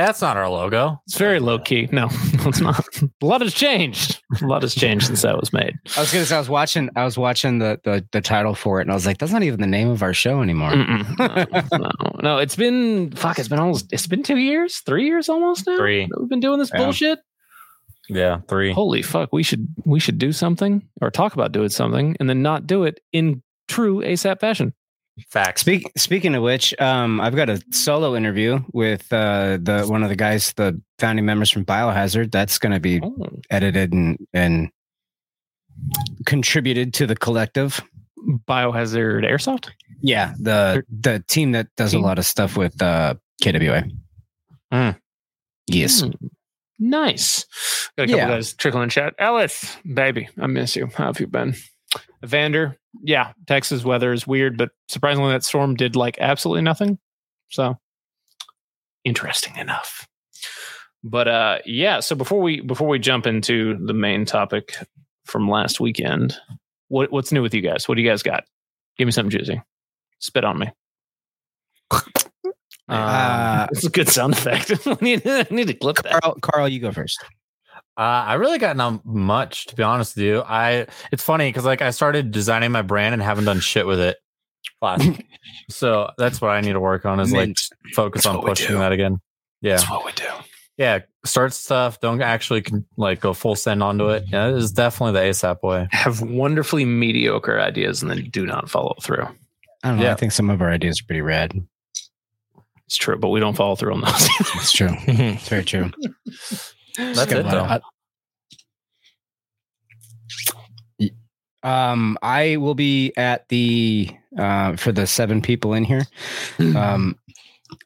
That's 0.06 0.22
not 0.22 0.38
our 0.38 0.50
logo. 0.50 1.02
It's 1.08 1.18
very 1.18 1.40
low 1.40 1.60
key. 1.60 1.88
No, 1.92 2.08
no, 2.34 2.50
it's 2.50 2.60
not. 2.62 2.86
A 3.02 3.26
lot 3.26 3.42
has 3.42 3.54
changed. 3.54 4.22
A 4.42 4.46
lot 4.46 4.62
has 4.62 4.74
changed 4.76 5.08
since 5.08 5.22
that 5.24 5.40
was 5.40 5.52
made. 5.54 5.74
I 5.98 6.02
was 6.02 6.12
gonna 6.12 6.26
say 6.26 6.36
I 6.36 6.40
was 6.40 6.50
watching 6.50 6.90
I 6.96 7.06
was 7.06 7.18
watching 7.18 7.60
the, 7.60 7.80
the 7.84 8.06
the 8.12 8.22
title 8.22 8.56
for 8.56 8.80
it 8.80 8.84
and 8.84 8.92
I 8.92 8.94
was 8.94 9.06
like, 9.06 9.18
that's 9.18 9.32
not 9.32 9.44
even 9.44 9.60
the 9.62 9.68
name 9.68 9.90
of 9.90 10.02
our 10.04 10.14
show 10.14 10.42
anymore. 10.42 10.76
No, 10.76 11.46
no, 11.74 11.92
no, 12.22 12.38
it's 12.38 12.56
been 12.56 13.12
fuck. 13.12 13.40
It's 13.40 13.48
been 13.48 13.60
almost. 13.60 13.92
It's 13.94 14.08
been 14.08 14.24
two 14.24 14.38
years, 14.38 14.80
three 14.80 15.06
years 15.06 15.30
almost 15.30 15.68
now. 15.68 15.78
Three. 15.78 16.08
We've 16.20 16.30
been 16.30 16.40
doing 16.40 16.60
this 16.60 16.72
Yeah. 16.74 16.80
bullshit. 16.84 17.20
Yeah, 18.10 18.42
three. 18.50 18.74
Holy 18.74 19.02
fuck. 19.02 19.30
We 19.32 19.44
should 19.44 19.68
we 19.86 20.00
should 20.00 20.18
do 20.18 20.32
something 20.34 20.88
or 21.02 21.10
talk 21.10 21.34
about 21.34 21.52
doing 21.54 21.70
something 21.70 22.18
and 22.20 22.30
then 22.30 22.42
not 22.42 22.68
do 22.68 22.84
it 22.84 23.00
in 23.14 23.42
true 23.70 24.02
ASAP 24.02 24.40
fashion. 24.42 24.74
Facts. 25.30 25.62
Speak, 25.62 25.84
speaking 25.96 26.34
of 26.34 26.42
which, 26.42 26.74
um, 26.82 27.22
I've 27.22 27.36
got 27.36 27.48
a 27.50 27.62
solo 27.72 28.16
interview 28.16 28.60
with 28.74 29.12
uh, 29.14 29.58
the 29.62 29.86
one 29.88 30.02
of 30.02 30.10
the 30.10 30.16
guys, 30.16 30.54
the 30.54 30.82
founding 30.98 31.26
members 31.26 31.52
from 31.52 31.66
Biohazard. 31.66 32.32
That's 32.32 32.58
going 32.58 32.74
to 32.74 32.80
be 32.80 33.00
Oh, 33.02 33.30
edited 33.52 33.94
and 33.94 34.18
and 34.34 34.70
contributed 36.26 36.94
to 36.96 37.06
the 37.08 37.16
collective. 37.16 37.82
biohazard 38.48 39.24
airsoft. 39.30 39.70
Yeah, 40.02 40.34
the 40.40 40.84
the 40.90 41.24
team 41.28 41.52
that 41.52 41.68
does 41.78 41.92
Team? 41.92 42.02
a 42.02 42.04
lot 42.04 42.18
of 42.20 42.26
stuff 42.26 42.58
with 42.58 42.82
uh, 42.82 43.16
KWA. 43.44 43.84
Hmm. 44.72 44.90
Yes. 45.68 46.02
Hmm. 46.02 46.12
Nice. 46.80 47.46
Got 47.98 48.06
a 48.06 48.08
couple 48.08 48.18
Yeah. 48.20 48.28
guys 48.30 48.54
trickling 48.54 48.84
in 48.86 48.90
chat. 48.90 49.14
Alice, 49.20 49.78
baby, 49.94 50.28
I 50.42 50.48
miss 50.48 50.76
you. 50.76 50.88
How 50.96 51.06
have 51.08 51.20
you 51.20 51.28
been? 51.28 51.54
Evander, 52.24 52.78
yeah, 53.02 53.34
Texas 53.48 53.84
weather 53.84 54.14
is 54.14 54.26
weird, 54.26 54.58
but 54.58 54.72
surprisingly, 54.88 55.32
that 55.32 55.44
storm 55.44 55.76
did 55.76 55.96
like 55.96 56.18
absolutely 56.20 56.62
nothing. 56.62 56.98
So 57.50 57.78
interesting 59.04 59.56
enough. 59.58 60.08
But 61.04 61.28
uh 61.28 61.58
yeah, 61.66 62.00
so 62.00 62.16
before 62.16 62.40
we 62.42 62.62
before 62.62 62.88
we 62.88 63.00
jump 63.00 63.28
into 63.28 63.78
the 63.86 63.94
main 63.94 64.26
topic 64.26 64.76
from 65.26 65.50
last 65.50 65.80
weekend, 65.80 66.38
what 66.88 67.12
what's 67.12 67.32
new 67.32 67.42
with 67.42 67.54
you 67.54 67.62
guys? 67.62 67.88
What 67.88 67.96
do 67.96 68.02
you 68.02 68.10
guys 68.10 68.24
got? 68.24 68.46
Give 68.98 69.06
me 69.06 69.12
something 69.12 69.32
juicy. 69.38 69.62
Spit 70.20 70.46
on 70.46 70.60
me. 70.60 70.72
Uh, 72.90 73.68
It's 73.72 73.86
a 73.86 73.90
good 73.90 74.10
sound 74.10 74.34
effect. 74.34 74.72
I 74.88 74.98
need, 75.02 75.26
I 75.26 75.48
need 75.50 75.68
to 75.68 75.74
clip 75.74 75.98
that. 75.98 76.22
Carl, 76.22 76.36
Carl, 76.42 76.68
you 76.68 76.80
go 76.82 76.92
first. 76.92 77.24
Uh, 77.96 78.02
I 78.02 78.34
really 78.36 78.58
got 78.58 78.76
not 78.76 79.06
much 79.06 79.68
to 79.68 79.76
be 79.76 79.84
honest 79.84 80.16
with 80.16 80.26
you. 80.26 80.42
I 80.42 80.88
it's 81.12 81.24
funny 81.24 81.50
because 81.50 81.64
like 81.66 81.82
I 81.82 81.92
started 81.92 82.32
designing 82.32 82.72
my 82.72 82.82
brand 82.82 83.14
and 83.14 83.22
haven't 83.22 83.46
done 83.46 83.60
shit 83.60 83.86
with 83.86 84.00
it. 84.00 84.18
So 85.70 86.10
that's 86.18 86.42
what 86.42 86.50
I 86.50 86.62
need 86.62 86.74
to 86.74 86.80
work 86.80 87.06
on 87.06 87.20
is 87.20 87.32
like 87.32 87.56
focus 87.94 88.24
That's 88.24 88.36
on 88.36 88.42
pushing 88.42 88.78
that 88.80 88.92
again. 88.92 89.22
Yeah, 89.62 89.78
That's 89.78 89.90
what 89.90 90.06
we 90.06 90.12
do. 90.12 90.26
yeah. 90.78 91.00
Start 91.26 91.54
stuff. 91.54 92.02
Don't 92.02 92.22
actually 92.22 92.64
con- 92.64 92.86
like 92.98 93.22
go 93.22 93.34
full 93.34 93.56
send 93.56 93.82
onto 93.82 94.10
it. 94.10 94.24
Yeah, 94.28 94.50
it 94.50 94.56
is 94.56 94.72
definitely 94.74 95.14
the 95.14 95.26
ASAP 95.28 95.64
way. 95.64 95.88
have 95.92 96.22
wonderfully 96.22 96.84
mediocre 96.84 97.60
ideas 97.62 98.02
and 98.02 98.12
then 98.12 98.30
do 98.30 98.46
not 98.46 98.70
follow 98.70 98.96
through. 99.02 99.26
I 99.84 99.90
don't 99.90 99.98
know. 100.00 100.04
Yeah. 100.04 100.12
I 100.12 100.16
think 100.16 100.34
some 100.34 100.50
of 100.50 100.62
our 100.62 100.70
ideas 100.70 101.00
are 101.02 101.06
pretty 101.06 101.22
rad. 101.22 101.54
It's 102.88 102.98
true, 102.98 103.18
but 103.18 103.30
we 103.30 103.40
don't 103.40 103.56
follow 103.56 103.76
through 103.78 103.94
on 103.94 104.02
those. 104.02 104.30
It's 104.56 104.72
true. 104.74 104.90
It's 105.08 105.48
very 105.48 105.64
true. 105.64 105.92
That's 106.98 107.20
it 107.32 107.44
though. 107.50 107.66
of- 107.66 107.82
Um, 111.64 112.18
I 112.22 112.58
will 112.58 112.76
be 112.76 113.14
at 113.16 113.48
the 113.48 114.10
uh, 114.38 114.76
for 114.76 114.92
the 114.92 115.08
seven 115.08 115.42
people 115.42 115.74
in 115.74 115.86
here. 115.86 116.06
Um, 116.60 117.18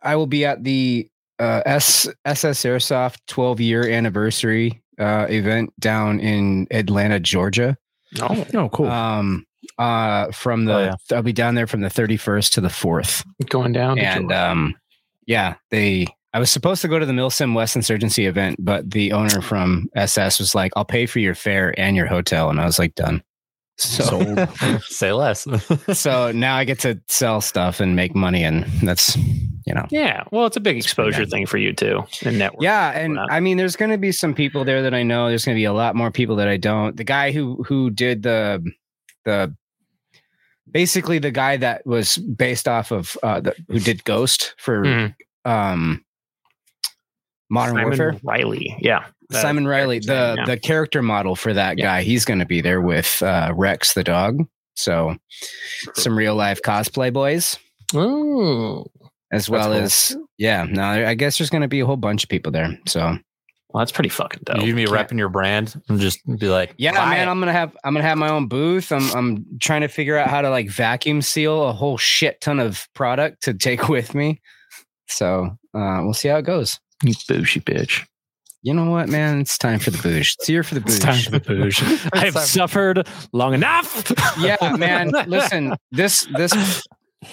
I 0.01 0.15
will 0.15 0.25
be 0.25 0.45
at 0.45 0.63
the 0.63 1.07
uh, 1.39 1.61
S 1.65 2.07
SS 2.25 2.63
Airsoft 2.63 3.17
12 3.27 3.59
year 3.61 3.87
anniversary 3.87 4.81
uh, 4.99 5.27
event 5.29 5.71
down 5.79 6.19
in 6.19 6.67
Atlanta, 6.71 7.19
Georgia. 7.19 7.77
oh, 8.19 8.45
Oh, 8.55 8.69
cool. 8.69 8.87
Um, 8.87 9.45
uh, 9.77 10.31
from 10.31 10.65
the 10.65 10.73
Oh, 10.73 10.83
yeah. 10.85 11.15
I'll 11.15 11.21
be 11.21 11.31
down 11.33 11.53
there 11.53 11.67
from 11.67 11.81
the 11.81 11.89
31st 11.89 12.53
to 12.53 12.61
the 12.61 12.69
4th, 12.69 13.23
going 13.49 13.73
down. 13.73 13.97
to 13.97 14.01
and 14.03 14.21
Georgia. 14.29 14.49
um, 14.51 14.75
yeah, 15.27 15.55
they. 15.69 16.07
I 16.37 16.39
was 16.39 16.51
supposed 16.51 16.83
to 16.83 16.87
go 16.87 16.99
to 16.99 17.05
the 17.07 17.13
Milsim 17.13 17.55
West 17.55 17.75
Insurgency 17.75 18.27
event, 18.27 18.57
but 18.59 18.91
the 18.91 19.11
owner 19.11 19.41
from 19.41 19.89
SS 19.95 20.37
was 20.37 20.53
like, 20.53 20.71
"I'll 20.75 20.85
pay 20.85 21.07
for 21.07 21.17
your 21.17 21.33
fare 21.33 21.73
and 21.79 21.95
your 21.95 22.05
hotel," 22.05 22.51
and 22.51 22.61
I 22.61 22.65
was 22.65 22.77
like, 22.77 22.93
"Done." 22.93 23.23
So, 23.79 24.47
Say 24.81 25.13
less. 25.13 25.47
so 25.93 26.31
now 26.31 26.55
I 26.55 26.63
get 26.63 26.77
to 26.81 27.01
sell 27.07 27.41
stuff 27.41 27.79
and 27.79 27.95
make 27.95 28.13
money, 28.15 28.43
and 28.43 28.65
that's 28.83 29.15
you 29.65 29.73
know, 29.73 29.87
yeah, 29.89 30.25
well, 30.31 30.45
it's 30.45 30.57
a 30.57 30.59
big 30.59 30.77
exposure 30.77 31.23
bad. 31.23 31.31
thing 31.31 31.47
for 31.47 31.57
you 31.57 31.73
too, 31.73 32.03
and 32.23 32.37
network. 32.37 32.61
yeah. 32.61 32.91
And. 32.91 33.17
I 33.31 33.39
mean, 33.39 33.57
there's 33.57 33.75
going 33.75 33.89
to 33.89 33.97
be 33.97 34.11
some 34.11 34.35
people 34.35 34.63
there 34.63 34.83
that 34.83 34.93
I 34.93 35.01
know. 35.01 35.29
There's 35.29 35.43
going 35.43 35.55
to 35.55 35.59
be 35.59 35.65
a 35.65 35.73
lot 35.73 35.95
more 35.95 36.11
people 36.11 36.35
that 36.35 36.47
I 36.47 36.57
don't. 36.57 36.95
The 36.97 37.03
guy 37.03 37.31
who 37.31 37.63
who 37.63 37.89
did 37.89 38.21
the 38.21 38.63
the 39.25 39.55
basically 40.69 41.17
the 41.17 41.31
guy 41.31 41.57
that 41.57 41.83
was 41.87 42.17
based 42.17 42.67
off 42.67 42.91
of 42.91 43.17
uh, 43.23 43.41
the, 43.41 43.55
who 43.69 43.79
did 43.79 44.03
Ghost 44.03 44.53
for 44.59 44.83
Mhm. 44.83 45.15
um 45.45 46.03
Modern 47.49 47.75
Simon 47.75 47.85
Warfare. 47.89 48.15
Riley. 48.23 48.75
Yeah, 48.79 49.05
That- 49.29 49.41
Simon 49.41 49.67
Riley, 49.67 49.99
the 49.99 50.35
yeah. 50.37 50.45
the 50.45 50.57
character 50.57 51.01
model 51.01 51.35
for 51.35 51.53
that 51.53 51.77
Yeah. 51.77 51.85
guy, 51.85 52.01
he's 52.03 52.25
going 52.25 52.39
to 52.39 52.45
be 52.45 52.61
there 52.61 52.81
with 52.81 53.21
uh, 53.23 53.53
Rex 53.55 53.93
the 53.93 54.03
dog. 54.03 54.45
So 54.75 55.15
some 55.95 56.17
real 56.17 56.35
life 56.35 56.61
cosplay 56.61 57.11
boys, 57.11 57.57
Oh, 57.95 58.85
as 59.31 59.49
well 59.49 59.65
cool. 59.71 59.73
as 59.83 60.15
yeah. 60.37 60.65
No, 60.69 60.83
I 60.83 61.13
guess 61.15 61.37
there's 61.37 61.49
going 61.49 61.61
to 61.63 61.67
be 61.67 61.79
a 61.79 61.85
whole 61.85 61.97
bunch 61.97 62.23
of 62.23 62.29
people 62.29 62.51
there. 62.51 62.77
So 62.85 62.99
well, 63.01 63.81
that's 63.81 63.91
pretty 63.91 64.09
fucking 64.09 64.41
dope. 64.45 64.61
you 64.61 64.75
be 64.75 64.85
can't- 64.85 65.09
repping 65.09 65.17
your 65.17 65.29
brand 65.29 65.81
and 65.89 65.99
just 65.99 66.19
be 66.39 66.47
like, 66.47 66.73
yeah, 66.77 66.91
man, 66.93 67.27
it. 67.27 67.31
I'm 67.31 67.39
gonna 67.39 67.51
have 67.53 67.75
I'm 67.83 67.93
gonna 67.93 68.05
have 68.07 68.17
my 68.17 68.29
own 68.29 68.47
booth. 68.47 68.91
I'm 68.91 69.09
I'm 69.15 69.45
trying 69.59 69.81
to 69.81 69.87
figure 69.87 70.17
out 70.17 70.29
how 70.29 70.41
to 70.41 70.49
like 70.49 70.69
vacuum 70.69 71.21
seal 71.21 71.67
a 71.67 71.73
whole 71.73 71.97
shit 71.97 72.39
ton 72.41 72.59
of 72.59 72.87
product 72.93 73.43
to 73.43 73.53
take 73.53 73.89
with 73.89 74.13
me. 74.15 74.41
So 75.09 75.57
uh, 75.73 76.01
we'll 76.03 76.13
see 76.13 76.27
how 76.29 76.37
it 76.37 76.45
goes. 76.45 76.79
You 77.03 77.13
bougie 77.27 77.59
bitch. 77.61 78.05
You 78.63 78.73
know 78.73 78.89
what, 78.89 79.07
man? 79.07 79.39
It's 79.41 79.57
time 79.57 79.79
for 79.79 79.91
the 79.91 79.99
booze. 80.01 80.35
It's 80.39 80.47
here 80.47 80.63
for 80.63 80.75
the 80.75 80.81
booze. 80.81 80.95
It's 80.95 81.05
time 81.05 81.21
for 81.21 81.31
the 81.31 81.39
bouge. 81.39 81.81
I've 82.13 82.33
suffered 82.39 83.07
long 83.31 83.53
enough. 83.53 84.11
yeah, 84.39 84.75
man. 84.77 85.11
Listen, 85.27 85.75
this 85.91 86.27
this 86.35 86.83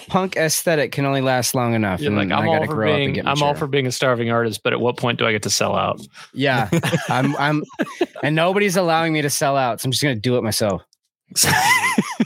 punk 0.07 0.37
aesthetic 0.37 0.91
can 0.91 1.03
only 1.05 1.21
last 1.21 1.53
long 1.55 1.73
enough. 1.73 1.99
You're 1.99 2.17
and 2.17 2.29
like, 2.29 2.37
I'm 2.37 2.45
I 2.45 2.47
all 2.47 2.53
gotta 2.55 2.67
for 2.67 2.75
grow 2.75 2.89
up 2.91 2.95
and 2.95 2.99
being, 2.99 3.13
get 3.15 3.27
I'm 3.27 3.41
all 3.43 3.55
for 3.55 3.67
being 3.67 3.87
a 3.87 3.91
starving 3.91 4.29
artist, 4.31 4.61
but 4.63 4.71
at 4.71 4.79
what 4.79 4.97
point 4.97 5.19
do 5.19 5.25
I 5.25 5.31
get 5.31 5.43
to 5.43 5.49
sell 5.49 5.75
out? 5.75 5.99
Yeah, 6.33 6.69
I'm. 7.09 7.35
I'm, 7.37 7.63
and 8.23 8.35
nobody's 8.35 8.77
allowing 8.77 9.11
me 9.11 9.21
to 9.23 9.29
sell 9.29 9.57
out, 9.57 9.81
so 9.81 9.87
I'm 9.87 9.91
just 9.91 10.03
gonna 10.03 10.15
do 10.15 10.37
it 10.37 10.43
myself. 10.43 10.83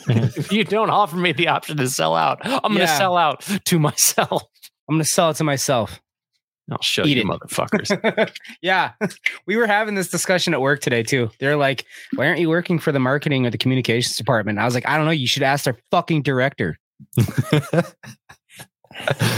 if 0.09 0.51
you 0.51 0.63
don't 0.65 0.89
offer 0.89 1.15
me 1.15 1.31
the 1.31 1.47
option 1.47 1.77
to 1.77 1.89
sell 1.89 2.15
out, 2.15 2.39
I'm 2.43 2.59
going 2.61 2.73
to 2.75 2.79
Yeah. 2.81 2.97
sell 2.97 3.17
out 3.17 3.41
to 3.65 3.79
myself. 3.79 4.43
I'm 4.89 4.95
gonna 4.95 5.05
sell 5.05 5.29
it 5.29 5.35
to 5.37 5.43
myself. 5.43 5.99
I'll 6.71 6.81
show 6.81 7.05
Eat 7.05 7.17
you, 7.17 7.23
it. 7.23 7.27
motherfuckers. 7.39 8.31
yeah, 8.61 8.91
we 9.45 9.55
were 9.55 9.67
having 9.67 9.95
this 9.95 10.09
discussion 10.09 10.53
at 10.53 10.61
work 10.61 10.81
today 10.81 11.03
too. 11.03 11.29
They're 11.39 11.57
like, 11.57 11.85
"Why 12.15 12.27
aren't 12.27 12.39
you 12.39 12.49
working 12.49 12.79
for 12.79 12.91
the 12.91 12.99
marketing 12.99 13.45
or 13.45 13.49
the 13.49 13.57
communications 13.57 14.15
department?" 14.15 14.59
I 14.59 14.65
was 14.65 14.73
like, 14.73 14.87
"I 14.87 14.97
don't 14.97 15.05
know. 15.05 15.11
You 15.11 15.27
should 15.27 15.43
ask 15.43 15.65
their 15.65 15.77
fucking 15.91 16.23
director." 16.23 16.77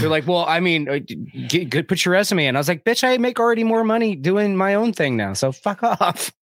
They're 0.00 0.08
like, 0.08 0.26
"Well, 0.26 0.44
I 0.46 0.60
mean, 0.60 0.88
uh, 0.88 0.98
get, 1.48 1.70
get, 1.70 1.88
put 1.88 2.04
your 2.04 2.12
resume 2.12 2.46
in." 2.46 2.56
I 2.56 2.58
was 2.58 2.68
like, 2.68 2.84
"Bitch, 2.84 3.04
I 3.04 3.16
make 3.18 3.38
already 3.38 3.64
more 3.64 3.84
money 3.84 4.16
doing 4.16 4.56
my 4.56 4.74
own 4.74 4.92
thing 4.92 5.16
now, 5.16 5.34
so 5.34 5.52
fuck 5.52 5.82
off." 5.82 6.32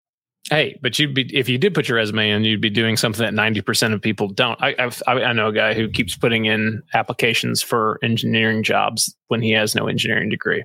hey, 0.48 0.78
but 0.82 0.98
you'd 0.98 1.14
be 1.14 1.34
if 1.36 1.48
you 1.48 1.58
did 1.58 1.74
put 1.74 1.88
your 1.88 1.96
resume 1.96 2.30
in, 2.30 2.44
you'd 2.44 2.60
be 2.60 2.70
doing 2.70 2.96
something 2.96 3.24
that 3.24 3.34
ninety 3.34 3.60
percent 3.60 3.94
of 3.94 4.00
people 4.00 4.28
don't. 4.28 4.60
I, 4.62 4.74
I've, 4.78 5.02
I 5.06 5.12
I 5.22 5.32
know 5.32 5.48
a 5.48 5.52
guy 5.52 5.74
who 5.74 5.88
keeps 5.88 6.16
putting 6.16 6.46
in 6.46 6.82
applications 6.94 7.62
for 7.62 7.98
engineering 8.02 8.62
jobs 8.62 9.14
when 9.28 9.42
he 9.42 9.50
has 9.52 9.74
no 9.74 9.86
engineering 9.86 10.30
degree, 10.30 10.64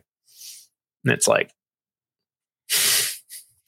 and 1.05 1.13
it's 1.13 1.27
like, 1.27 1.51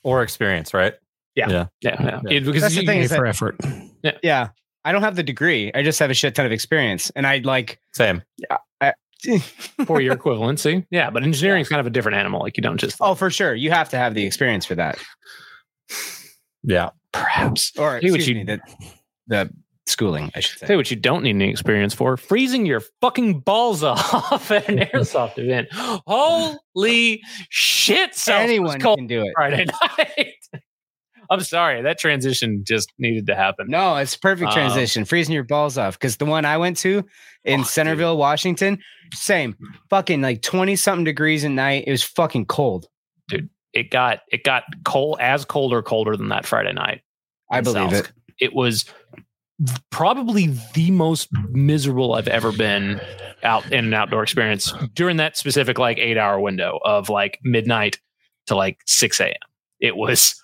or 0.04 0.24
experience, 0.24 0.74
right? 0.74 0.94
yeah, 1.36 1.50
yeah, 1.50 1.68
Yeah. 1.81 2.19
It- 2.30 2.45
because 2.45 2.62
That's 2.63 2.74
the 2.75 2.80
thing 2.81 2.88
Pay 3.00 3.01
is 3.01 3.10
that- 3.12 3.18
for 3.18 3.25
effort. 3.28 3.56
Yeah, 4.04 4.18
yeah, 4.24 4.50
I 4.84 4.92
don't 4.92 5.04
have 5.04 5.16
the 5.16 5.24
degree. 5.24 5.72
I 5.75 5.84
just 5.84 6.00
have 6.00 6.10
a 6.10 6.13
shit 6.13 6.34
ton 6.36 6.45
of 6.45 6.51
experience, 6.51 7.12
and 7.16 7.25
I 7.28 7.39
like. 7.39 7.80
Same. 7.94 8.22
Yeah, 8.38 8.57
for 9.86 10.00
your 10.01 10.16
equivalency, 10.16 10.86
yeah, 10.92 11.10
but 11.10 11.24
engineering 11.24 11.62
is 11.62 11.69
kind 11.69 11.80
of 11.80 11.88
a 11.88 11.89
different 11.89 12.18
animal. 12.18 12.39
Like 12.42 12.56
you 12.57 12.62
don't 12.62 12.78
just 12.78 12.98
Oh, 13.01 13.16
for 13.16 13.30
sure, 13.31 13.54
you 13.56 13.72
have 13.72 13.90
to 13.90 13.98
have 13.98 14.13
the 14.13 14.24
experience 14.25 14.66
for 14.66 14.75
that. 14.75 14.98
Yeah. 16.63 16.90
Perhaps. 17.12 17.72
Or 17.78 18.00
Hey, 18.00 18.12
what 18.12 18.25
you- 18.28 18.36
me, 18.36 18.44
the, 18.44 18.60
the 19.28 19.50
schooling, 19.89 20.31
I 20.36 20.39
should 20.39 20.60
Tell 20.60 20.68
say. 20.68 20.74
you 20.74 20.78
what 20.78 20.89
you 20.92 20.98
don't 20.98 21.24
need 21.24 21.31
any 21.36 21.50
experience 21.50 21.94
for 21.94 22.18
freezing 22.18 22.66
your 22.66 22.81
fucking 23.01 23.39
balls 23.42 23.84
off 23.84 24.51
at 24.51 24.68
an 24.69 24.78
airsoft 24.80 25.38
event. 25.38 25.68
Holy 25.72 27.22
shit. 27.50 28.16
So 28.16 28.34
Anyone 28.34 28.80
can 28.80 29.07
do 29.07 29.22
it. 29.22 29.31
Friday 29.36 29.66
night. 29.98 30.34
I'm 31.30 31.42
sorry. 31.42 31.81
That 31.81 32.00
transition 32.00 32.63
just 32.66 32.92
needed 32.98 33.28
to 33.28 33.36
happen. 33.36 33.68
No, 33.69 33.98
it's 33.98 34.16
perfect 34.16 34.48
Um, 34.50 34.54
transition. 34.54 35.04
Freezing 35.04 35.34
your 35.34 35.44
balls 35.44 35.78
off. 35.78 36.00
Because 36.00 36.16
the 36.18 36.25
one 36.25 36.45
I 36.45 36.57
went 36.57 36.78
to 36.78 37.04
in 37.44 37.60
Oh, 37.60 37.63
dude. 37.63 37.68
Centerville, 37.68 38.18
Washington, 38.18 38.80
same. 39.13 39.56
Fucking 39.90 40.22
like 40.22 40.42
20 40.42 40.75
something 40.78 41.04
degrees 41.04 41.44
at 41.44 41.51
night. 41.51 41.83
It 41.86 41.92
was 41.92 42.04
fucking 42.04 42.45
cold. 42.45 42.88
Dude. 43.28 43.50
It 43.74 43.92
got 43.92 44.19
it 44.31 44.44
got 44.44 44.63
cold 44.86 45.18
as 45.19 45.44
cold 45.45 45.74
or 45.74 45.83
colder 45.83 46.16
than 46.16 46.30
that 46.30 46.45
Friday 46.45 46.72
night. 46.74 47.01
I 47.51 47.60
believe 47.62 47.92
South. 47.92 47.94
it. 47.94 48.12
It 48.40 48.54
was 48.56 48.86
probably 49.89 50.54
the 50.74 50.92
most 50.92 51.30
miserable 51.50 52.13
I've 52.13 52.27
ever 52.27 52.51
been 52.51 53.01
out 53.44 53.71
in 53.71 53.86
an 53.86 53.94
outdoor 53.94 54.24
experience 54.24 54.71
during 54.94 55.18
that 55.18 55.38
specific 55.38 55.80
like 55.80 55.98
eight 55.98 56.18
hour 56.18 56.39
window 56.39 56.80
of 56.83 57.09
like 57.09 57.39
midnight 57.44 58.00
to 58.48 58.56
like 58.56 58.80
6 58.86 59.19
a.m. 59.19 59.33
It 59.80 59.95
was 59.95 60.42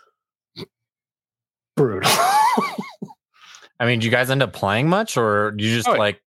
brutal. 1.76 2.10
I 3.80 3.86
mean, 3.86 4.00
do 4.00 4.06
you 4.06 4.12
guys 4.12 4.30
end 4.30 4.44
up 4.44 4.54
playing 4.54 4.88
much, 4.88 5.18
or 5.18 5.52
do 5.52 5.64
you 5.64 5.76
just 5.76 5.88
Oh, 5.88 5.94
like 5.94 6.22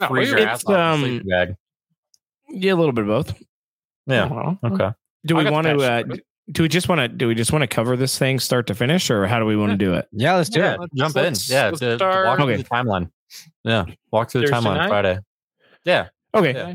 No, 0.00 0.08
freeze 0.08 0.30
your 0.30 0.40
ass 0.40 0.64
off 0.64 0.70
in 0.70 0.76
a 0.76 0.82
um, 0.82 1.00
sleeping 1.00 1.28
bag? 1.28 1.54
Yeah, 2.48 2.74
a 2.74 2.76
little 2.76 2.92
bit 2.92 3.02
of 3.02 3.08
both. 3.08 3.42
Yeah. 4.06 4.54
Okay. 4.64 4.90
Do 5.26 5.36
we 5.36 5.50
want 5.50 5.66
to? 5.66 5.76
Uh, 5.76 6.02
for 6.02 6.12
it. 6.14 6.24
Do 6.52 6.62
we 6.62 6.68
just 6.68 6.88
want 6.88 7.00
to? 7.00 7.08
Do 7.08 7.26
we 7.28 7.34
just 7.34 7.52
want 7.52 7.62
to 7.62 7.66
cover 7.66 7.96
this 7.96 8.18
thing 8.18 8.38
start 8.38 8.66
to 8.68 8.74
finish, 8.74 9.10
or 9.10 9.26
how 9.26 9.38
do 9.38 9.46
we 9.46 9.56
want 9.56 9.72
to 9.72 9.76
do 9.76 9.94
it? 9.94 10.06
Yeah, 10.12 10.36
let's 10.36 10.50
do 10.50 10.60
yeah, 10.60 10.74
it. 10.74 10.80
Let's- 10.80 10.94
jump 10.94 11.16
let's- 11.16 11.50
in. 11.50 11.54
Yeah, 11.54 11.64
let's 11.66 11.80
to, 11.80 11.86
to 11.90 11.96
start- 11.96 12.26
walk 12.26 12.40
Okay. 12.40 12.54
through 12.54 12.62
the 12.62 12.68
timeline. 12.68 13.10
Yeah, 13.64 13.84
walk 14.10 14.30
through 14.30 14.42
the 14.42 14.46
Thursday 14.48 14.68
timeline 14.68 14.76
night? 14.76 14.88
Friday. 14.88 15.18
Yeah, 15.84 16.08
Okay. 16.34 16.52
Yeah. 16.54 16.74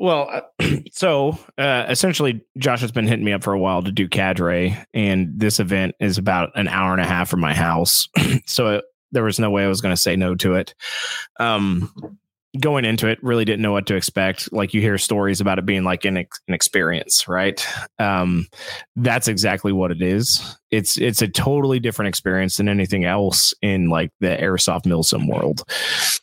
Well, 0.00 0.30
uh, 0.60 0.76
so 0.92 1.38
uh, 1.58 1.86
essentially, 1.88 2.42
Josh 2.58 2.80
has 2.82 2.92
been 2.92 3.06
hitting 3.08 3.24
me 3.24 3.32
up 3.32 3.42
for 3.42 3.52
a 3.52 3.58
while 3.58 3.82
to 3.82 3.90
do 3.90 4.06
cadre, 4.08 4.76
and 4.94 5.28
this 5.36 5.58
event 5.58 5.94
is 6.00 6.18
about 6.18 6.50
an 6.54 6.68
hour 6.68 6.92
and 6.92 7.00
a 7.00 7.06
half 7.06 7.28
from 7.28 7.40
my 7.40 7.52
house. 7.54 8.08
so 8.46 8.76
it, 8.76 8.84
there 9.10 9.24
was 9.24 9.38
no 9.40 9.50
way 9.50 9.64
I 9.64 9.68
was 9.68 9.80
going 9.80 9.92
to 9.94 10.00
say 10.00 10.14
no 10.14 10.34
to 10.36 10.54
it. 10.54 10.74
Um, 11.40 11.90
going 12.58 12.84
into 12.84 13.08
it, 13.08 13.18
really 13.22 13.44
didn't 13.44 13.62
know 13.62 13.72
what 13.72 13.86
to 13.86 13.96
expect. 13.96 14.52
Like 14.52 14.72
you 14.72 14.80
hear 14.80 14.98
stories 14.98 15.40
about 15.40 15.58
it 15.58 15.66
being 15.66 15.84
like 15.84 16.04
an, 16.04 16.18
ex- 16.18 16.40
an 16.48 16.54
experience, 16.54 17.28
right? 17.28 17.64
Um, 17.98 18.46
that's 18.96 19.28
exactly 19.28 19.72
what 19.72 19.90
it 19.90 20.02
is. 20.02 20.56
It's 20.70 20.98
it's 20.98 21.22
a 21.22 21.28
totally 21.28 21.80
different 21.80 22.08
experience 22.08 22.56
than 22.56 22.68
anything 22.68 23.04
else 23.04 23.54
in 23.62 23.88
like 23.88 24.10
the 24.20 24.28
airsoft 24.28 24.82
milsim 24.82 25.28
world. 25.28 25.62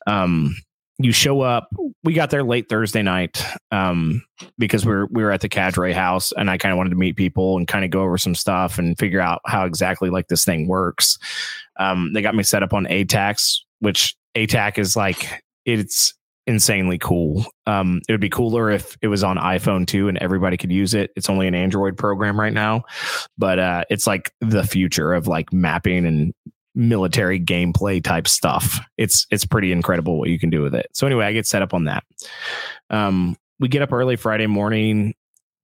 Um, 0.07 0.55
you 0.97 1.11
show 1.11 1.41
up. 1.41 1.69
We 2.03 2.13
got 2.13 2.29
there 2.29 2.43
late 2.43 2.69
Thursday 2.69 3.01
night 3.01 3.43
um, 3.71 4.23
because 4.57 4.85
we 4.85 4.93
were 4.93 5.07
we 5.07 5.23
were 5.23 5.31
at 5.31 5.41
the 5.41 5.49
cadre 5.49 5.93
house, 5.93 6.31
and 6.31 6.49
I 6.49 6.57
kind 6.57 6.71
of 6.71 6.77
wanted 6.77 6.91
to 6.91 6.95
meet 6.95 7.17
people 7.17 7.57
and 7.57 7.67
kind 7.67 7.83
of 7.83 7.91
go 7.91 8.01
over 8.01 8.17
some 8.17 8.35
stuff 8.35 8.77
and 8.77 8.97
figure 8.97 9.19
out 9.19 9.41
how 9.45 9.65
exactly 9.65 10.09
like 10.09 10.27
this 10.27 10.45
thing 10.45 10.67
works. 10.67 11.17
Um, 11.77 12.13
they 12.13 12.21
got 12.21 12.35
me 12.35 12.43
set 12.43 12.63
up 12.63 12.73
on 12.73 12.85
ATAX, 12.85 13.57
which 13.79 14.15
ATAK 14.35 14.77
is 14.77 14.95
like 14.95 15.43
it's 15.65 16.13
insanely 16.47 16.97
cool. 16.97 17.45
Um, 17.65 18.01
it 18.07 18.11
would 18.11 18.21
be 18.21 18.29
cooler 18.29 18.69
if 18.69 18.97
it 19.01 19.07
was 19.07 19.23
on 19.23 19.37
iPhone 19.37 19.87
too 19.87 20.07
and 20.07 20.17
everybody 20.19 20.57
could 20.57 20.71
use 20.71 20.93
it. 20.93 21.11
It's 21.15 21.29
only 21.29 21.47
an 21.47 21.55
Android 21.55 21.97
program 21.97 22.39
right 22.39 22.53
now, 22.53 22.83
but 23.37 23.59
uh, 23.59 23.83
it's 23.89 24.05
like 24.05 24.31
the 24.41 24.63
future 24.63 25.13
of 25.13 25.27
like 25.27 25.51
mapping 25.51 26.05
and 26.05 26.33
military 26.75 27.39
gameplay 27.39 28.03
type 28.03 28.27
stuff. 28.27 28.79
It's 28.97 29.25
it's 29.31 29.45
pretty 29.45 29.71
incredible 29.71 30.19
what 30.19 30.29
you 30.29 30.37
can 30.37 30.49
do 30.49 30.61
with 30.61 30.75
it. 30.75 30.87
So 30.93 31.07
anyway, 31.07 31.25
I 31.25 31.33
get 31.33 31.47
set 31.47 31.61
up 31.61 31.73
on 31.73 31.85
that. 31.85 32.03
Um, 32.89 33.37
we 33.59 33.67
get 33.67 33.81
up 33.81 33.93
early 33.93 34.17
Friday 34.17 34.47
morning, 34.47 35.15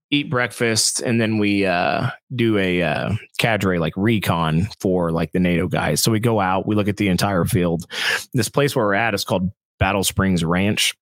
eat 0.10 0.30
breakfast, 0.30 1.02
and 1.02 1.20
then 1.20 1.38
we 1.38 1.66
uh, 1.66 2.10
do 2.34 2.58
a 2.58 2.82
uh, 2.82 3.16
cadre 3.38 3.78
like 3.78 3.94
recon 3.98 4.68
for 4.80 5.12
like 5.12 5.32
the 5.34 5.40
NATO 5.40 5.68
guys. 5.68 6.02
So 6.02 6.12
we 6.12 6.20
go 6.20 6.40
out, 6.40 6.66
we 6.66 6.76
look 6.76 6.88
at 6.88 6.98
the 6.98 7.10
entire 7.10 7.46
field. 7.46 7.86
This 8.34 8.50
place 8.50 8.76
where 8.76 8.86
we're 8.86 8.94
at 8.94 9.14
is 9.14 9.26
called 9.26 9.52
Battle 9.82 10.04
Springs 10.04 10.46
Ranch. 10.46 10.94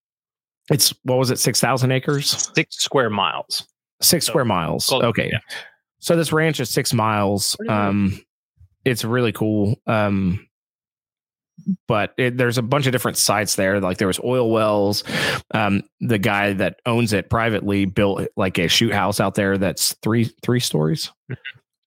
It's 0.71 0.93
what 1.03 1.17
was 1.17 1.31
it, 1.31 1.37
six 1.37 1.59
thousand 1.59 1.91
acres, 1.91 2.49
six 2.55 2.77
square 2.77 3.09
miles. 3.09 3.67
six 4.01 4.25
So- 4.25 4.31
square 4.31 4.45
miles. 4.45 4.85
Close, 4.85 5.03
okay, 5.03 5.29
yeah. 5.31 5.39
so 5.99 6.15
this 6.15 6.31
ranch 6.31 6.59
is 6.61 6.69
six 6.69 6.93
miles. 6.93 7.57
Um, 7.67 8.17
it's 8.85 9.03
really 9.03 9.33
cool. 9.33 9.75
Um, 9.85 10.47
but 11.89 12.13
it, 12.17 12.37
there's 12.37 12.57
a 12.57 12.61
bunch 12.61 12.85
of 12.85 12.93
different 12.93 13.17
sites 13.17 13.55
there. 13.55 13.81
Like 13.81 13.97
there 13.97 14.07
was 14.07 14.19
oil 14.23 14.49
wells. 14.49 15.03
Um, 15.53 15.83
the 15.99 16.17
guy 16.17 16.53
that 16.53 16.79
owns 16.85 17.11
it 17.11 17.29
privately 17.29 17.83
built 17.83 18.21
like 18.37 18.57
a 18.59 18.69
shoot 18.69 18.93
house 18.93 19.19
out 19.19 19.35
there 19.35 19.57
that's 19.57 19.93
three 20.01 20.31
three 20.41 20.61
stories, 20.61 21.11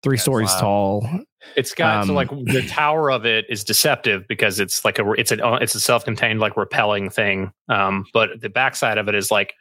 three 0.03 0.17
That's 0.17 0.23
stories 0.23 0.53
tall. 0.55 1.07
It's 1.55 1.73
got 1.73 2.05
so 2.05 2.11
Um, 2.11 2.15
like 2.15 2.29
the 2.29 2.65
tower 2.67 3.11
of 3.11 3.25
it 3.25 3.45
is 3.49 3.63
deceptive 3.63 4.27
because 4.27 4.59
it's 4.59 4.85
like 4.85 4.99
a 4.99 5.11
it's 5.13 5.31
a 5.31 5.55
it's 5.55 5.75
a 5.75 5.79
self-contained 5.79 6.39
like 6.39 6.57
repelling 6.57 7.09
thing. 7.09 7.51
Um, 7.69 8.05
but 8.13 8.41
the 8.41 8.49
backside 8.49 8.97
of 8.97 9.07
it 9.07 9.15
is 9.15 9.31
like 9.31 9.53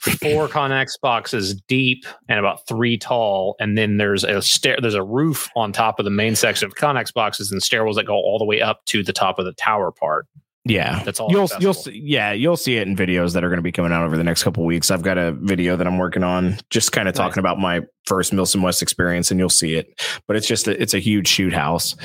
four 0.00 0.48
Connex 0.48 0.92
boxes 1.00 1.54
deep 1.68 2.04
and 2.28 2.38
about 2.38 2.66
three 2.66 2.96
tall, 2.96 3.56
and 3.60 3.76
then 3.76 3.98
there's 3.98 4.24
a 4.24 4.40
stair. 4.40 4.78
There's 4.80 4.94
a 4.94 5.02
roof 5.02 5.48
on 5.56 5.72
top 5.72 5.98
of 5.98 6.04
the 6.04 6.10
main 6.10 6.36
section 6.36 6.66
of 6.66 6.74
Connex 6.74 7.12
boxes 7.12 7.52
and 7.52 7.60
stairwells 7.60 7.96
that 7.96 8.06
go 8.06 8.14
all 8.14 8.38
the 8.38 8.46
way 8.46 8.60
up 8.60 8.84
to 8.86 9.02
the 9.02 9.12
top 9.12 9.38
of 9.38 9.44
the 9.44 9.52
tower 9.52 9.92
part. 9.92 10.26
Yeah, 10.66 11.02
That's 11.04 11.18
all. 11.18 11.30
you'll 11.30 11.48
you'll 11.58 11.72
see, 11.72 11.98
yeah 12.04 12.32
you'll 12.32 12.56
see 12.56 12.76
it 12.76 12.86
in 12.86 12.94
videos 12.94 13.32
that 13.32 13.42
are 13.42 13.48
going 13.48 13.58
to 13.58 13.62
be 13.62 13.72
coming 13.72 13.92
out 13.92 14.04
over 14.04 14.18
the 14.18 14.24
next 14.24 14.42
couple 14.42 14.64
weeks. 14.66 14.90
I've 14.90 15.02
got 15.02 15.16
a 15.16 15.32
video 15.32 15.74
that 15.76 15.86
I'm 15.86 15.96
working 15.96 16.22
on, 16.22 16.58
just 16.68 16.92
kind 16.92 17.08
of 17.08 17.14
talking 17.14 17.38
about 17.38 17.58
my 17.58 17.80
first 18.04 18.32
Milsim 18.32 18.62
West 18.62 18.82
experience, 18.82 19.30
and 19.30 19.40
you'll 19.40 19.48
see 19.48 19.74
it. 19.74 19.98
But 20.26 20.36
it's 20.36 20.46
just 20.46 20.68
a, 20.68 20.80
it's 20.80 20.92
a 20.92 20.98
huge 20.98 21.28
shoot 21.28 21.54
house. 21.54 21.96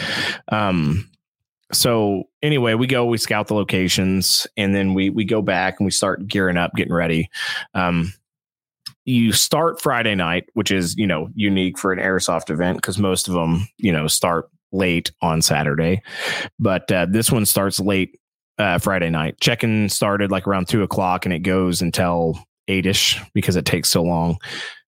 Um, 0.48 1.10
so 1.74 2.24
anyway, 2.42 2.76
we 2.76 2.88
go, 2.88 3.06
we 3.06 3.18
scout 3.18 3.48
the 3.48 3.56
locations, 3.56 4.48
and 4.56 4.74
then 4.74 4.94
we 4.94 5.10
we 5.10 5.26
go 5.26 5.42
back 5.42 5.80
and 5.80 5.86
we 5.86 5.92
start 5.92 6.26
gearing 6.26 6.56
up, 6.58 6.72
getting 6.76 6.94
ready. 6.94 7.30
Um, 7.74 8.14
you 9.04 9.34
start 9.34 9.82
Friday 9.82 10.16
night, 10.16 10.46
which 10.54 10.72
is 10.72 10.96
you 10.96 11.08
know 11.08 11.30
unique 11.36 11.78
for 11.78 11.92
an 11.92 12.00
airsoft 12.00 12.50
event 12.50 12.78
because 12.78 12.98
most 13.00 13.28
of 13.28 13.34
them 13.34 13.68
you 13.78 13.92
know 13.92 14.08
start 14.08 14.50
late 14.72 15.12
on 15.22 15.42
Saturday, 15.42 16.02
but 16.58 16.90
uh, 16.90 17.06
this 17.10 17.32
one 17.32 17.46
starts 17.46 17.82
late 17.82 18.18
uh, 18.58 18.78
Friday 18.80 19.10
night. 19.10 19.40
Check-in 19.40 19.90
started 19.90 20.32
like 20.32 20.48
around 20.48 20.68
two 20.68 20.84
o'clock, 20.84 21.26
and 21.26 21.34
it 21.34 21.40
goes 21.40 21.82
until 21.82 22.40
eight-ish 22.68 23.22
because 23.34 23.56
it 23.56 23.66
takes 23.66 23.90
so 23.90 24.04
long. 24.04 24.38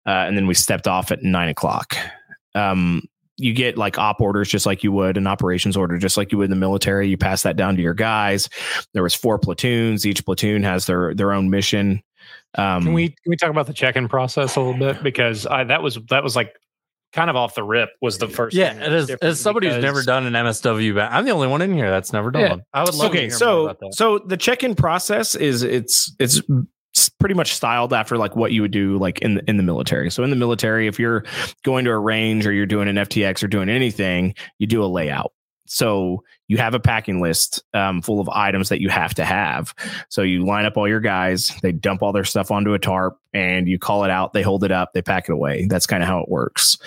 Uh, 0.06 0.24
and 0.26 0.36
then 0.36 0.46
we 0.46 0.54
stepped 0.54 0.86
off 0.86 1.10
at 1.10 1.22
nine 1.22 1.48
o'clock. 1.48 1.96
Um, 2.54 3.02
you 3.38 3.52
get 3.52 3.76
like 3.76 3.98
op 3.98 4.20
orders 4.20 4.48
just 4.48 4.66
like 4.66 4.82
you 4.82 4.92
would 4.92 5.16
an 5.16 5.26
operations 5.26 5.76
order 5.76 5.98
just 5.98 6.16
like 6.16 6.32
you 6.32 6.38
would 6.38 6.46
in 6.46 6.50
the 6.50 6.56
military 6.56 7.08
you 7.08 7.16
pass 7.16 7.42
that 7.42 7.56
down 7.56 7.76
to 7.76 7.82
your 7.82 7.94
guys 7.94 8.48
there 8.94 9.02
was 9.02 9.14
four 9.14 9.38
platoons 9.38 10.06
each 10.06 10.24
platoon 10.24 10.62
has 10.62 10.86
their 10.86 11.14
their 11.14 11.32
own 11.32 11.50
mission 11.50 12.02
um 12.54 12.82
Can 12.82 12.92
we 12.94 13.08
can 13.08 13.16
we 13.26 13.36
talk 13.36 13.50
about 13.50 13.66
the 13.66 13.74
check-in 13.74 14.08
process 14.08 14.56
a 14.56 14.60
little 14.60 14.78
bit 14.78 15.02
because 15.02 15.46
I, 15.46 15.64
that 15.64 15.82
was 15.82 15.98
that 16.08 16.22
was 16.22 16.34
like 16.34 16.54
kind 17.16 17.28
of 17.30 17.34
off 17.36 17.54
the 17.56 17.64
rip 17.64 17.88
was 18.00 18.18
the 18.18 18.28
first. 18.28 18.54
yeah. 18.54 18.74
thing 18.74 18.82
It 18.82 18.84
that 18.84 18.90
was 18.92 19.02
is. 19.02 19.06
different 19.08 19.30
As 19.32 19.40
somebody 19.40 19.68
who's 19.68 19.82
never 19.82 20.02
done 20.04 20.26
an 20.26 20.34
MSW, 20.34 20.94
ba- 20.94 21.08
I'm 21.10 21.24
the 21.24 21.32
only 21.32 21.48
one 21.48 21.62
in 21.62 21.72
here 21.74 21.90
that's 21.90 22.12
never 22.12 22.30
done 22.30 22.42
Yeah. 22.42 22.50
one. 22.50 22.62
I 22.72 22.84
would 22.84 22.94
love. 22.94 23.10
to 23.12 23.18
okay 23.18 23.20
hear 23.22 23.30
more 23.30 23.38
so 23.38 23.64
about 23.64 23.80
that. 23.80 23.94
so 23.94 24.18
the 24.18 24.36
check-in 24.36 24.74
process 24.76 25.34
is 25.34 25.62
it's 25.64 26.14
it's 26.20 26.40
pretty 27.18 27.34
much 27.34 27.54
styled 27.54 27.92
after 27.92 28.16
like 28.16 28.36
what 28.36 28.52
you 28.52 28.62
would 28.62 28.70
do 28.70 28.96
like 28.98 29.18
in 29.20 29.34
the, 29.34 29.50
in 29.50 29.56
the 29.58 29.62
military 29.62 30.10
so 30.10 30.22
in 30.24 30.30
the 30.30 30.36
military 30.36 30.86
if 30.86 30.98
you're 30.98 31.24
going 31.62 31.84
to 31.84 31.90
a 31.90 31.98
range 31.98 32.46
or 32.46 32.52
you're 32.52 32.64
doing 32.64 32.88
an 32.88 32.96
ftx 32.96 33.42
or 33.42 33.48
doing 33.48 33.68
anything 33.68 34.34
you 34.58 34.66
do 34.66 34.82
a 34.82 34.86
layout 34.86 35.30
so 35.66 36.22
you 36.48 36.56
have 36.58 36.74
a 36.74 36.80
packing 36.80 37.20
list 37.20 37.62
um, 37.74 38.00
full 38.02 38.20
of 38.20 38.28
items 38.28 38.68
that 38.68 38.80
you 38.80 38.88
have 38.88 39.12
to 39.14 39.24
have 39.24 39.74
so 40.08 40.22
you 40.22 40.44
line 40.46 40.64
up 40.64 40.76
all 40.76 40.88
your 40.88 41.00
guys 41.00 41.52
they 41.62 41.72
dump 41.72 42.02
all 42.02 42.12
their 42.12 42.24
stuff 42.24 42.50
onto 42.50 42.72
a 42.74 42.78
tarp 42.78 43.18
and 43.34 43.68
you 43.68 43.78
call 43.78 44.04
it 44.04 44.10
out 44.10 44.32
they 44.32 44.42
hold 44.42 44.64
it 44.64 44.70
up 44.72 44.92
they 44.94 45.02
pack 45.02 45.28
it 45.28 45.32
away 45.32 45.66
that's 45.68 45.86
kind 45.86 46.02
of 46.02 46.08
how 46.08 46.20
it 46.20 46.28
works 46.28 46.78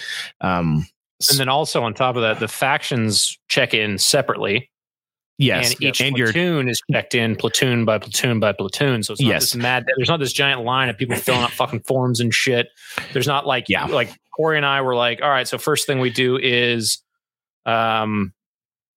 um, 0.41 0.87
And 1.29 1.37
then 1.37 1.49
also 1.49 1.83
on 1.83 1.93
top 1.93 2.15
of 2.15 2.21
that, 2.21 2.39
the 2.39 2.47
factions 2.47 3.37
check 3.49 3.73
in 3.73 3.97
separately, 3.97 4.69
yes 5.37 5.71
and 5.73 5.83
each 5.83 5.99
platoon 5.99 6.69
is 6.69 6.81
checked 6.91 7.13
in 7.15 7.35
platoon 7.35 7.83
by 7.85 7.97
platoon 7.97 8.39
by 8.39 8.51
platoon. 8.53 9.03
So 9.03 9.13
it's 9.13 9.21
not 9.21 9.27
Yes. 9.27 9.41
this 9.51 9.55
mad. 9.55 9.85
There's 9.97 10.07
not 10.09 10.19
this 10.21 10.31
giant 10.33 10.61
line 10.63 10.87
of 10.89 10.97
people 10.97 11.15
filling 11.17 11.41
out 11.41 11.51
fucking 11.51 11.81
forms 11.81 12.19
and 12.21 12.33
shit. 12.33 12.67
There's 13.13 13.27
not 13.27 13.45
like 13.45 13.65
Yeah. 13.67 13.85
like 13.85 14.09
Corey 14.35 14.55
and 14.57 14.65
I 14.65 14.81
were 14.81 14.95
like, 14.95 15.21
all 15.21 15.29
right, 15.29 15.45
so 15.47 15.57
first 15.57 15.85
thing 15.85 15.99
we 15.99 16.09
do 16.09 16.37
is, 16.37 16.99
um, 17.65 18.33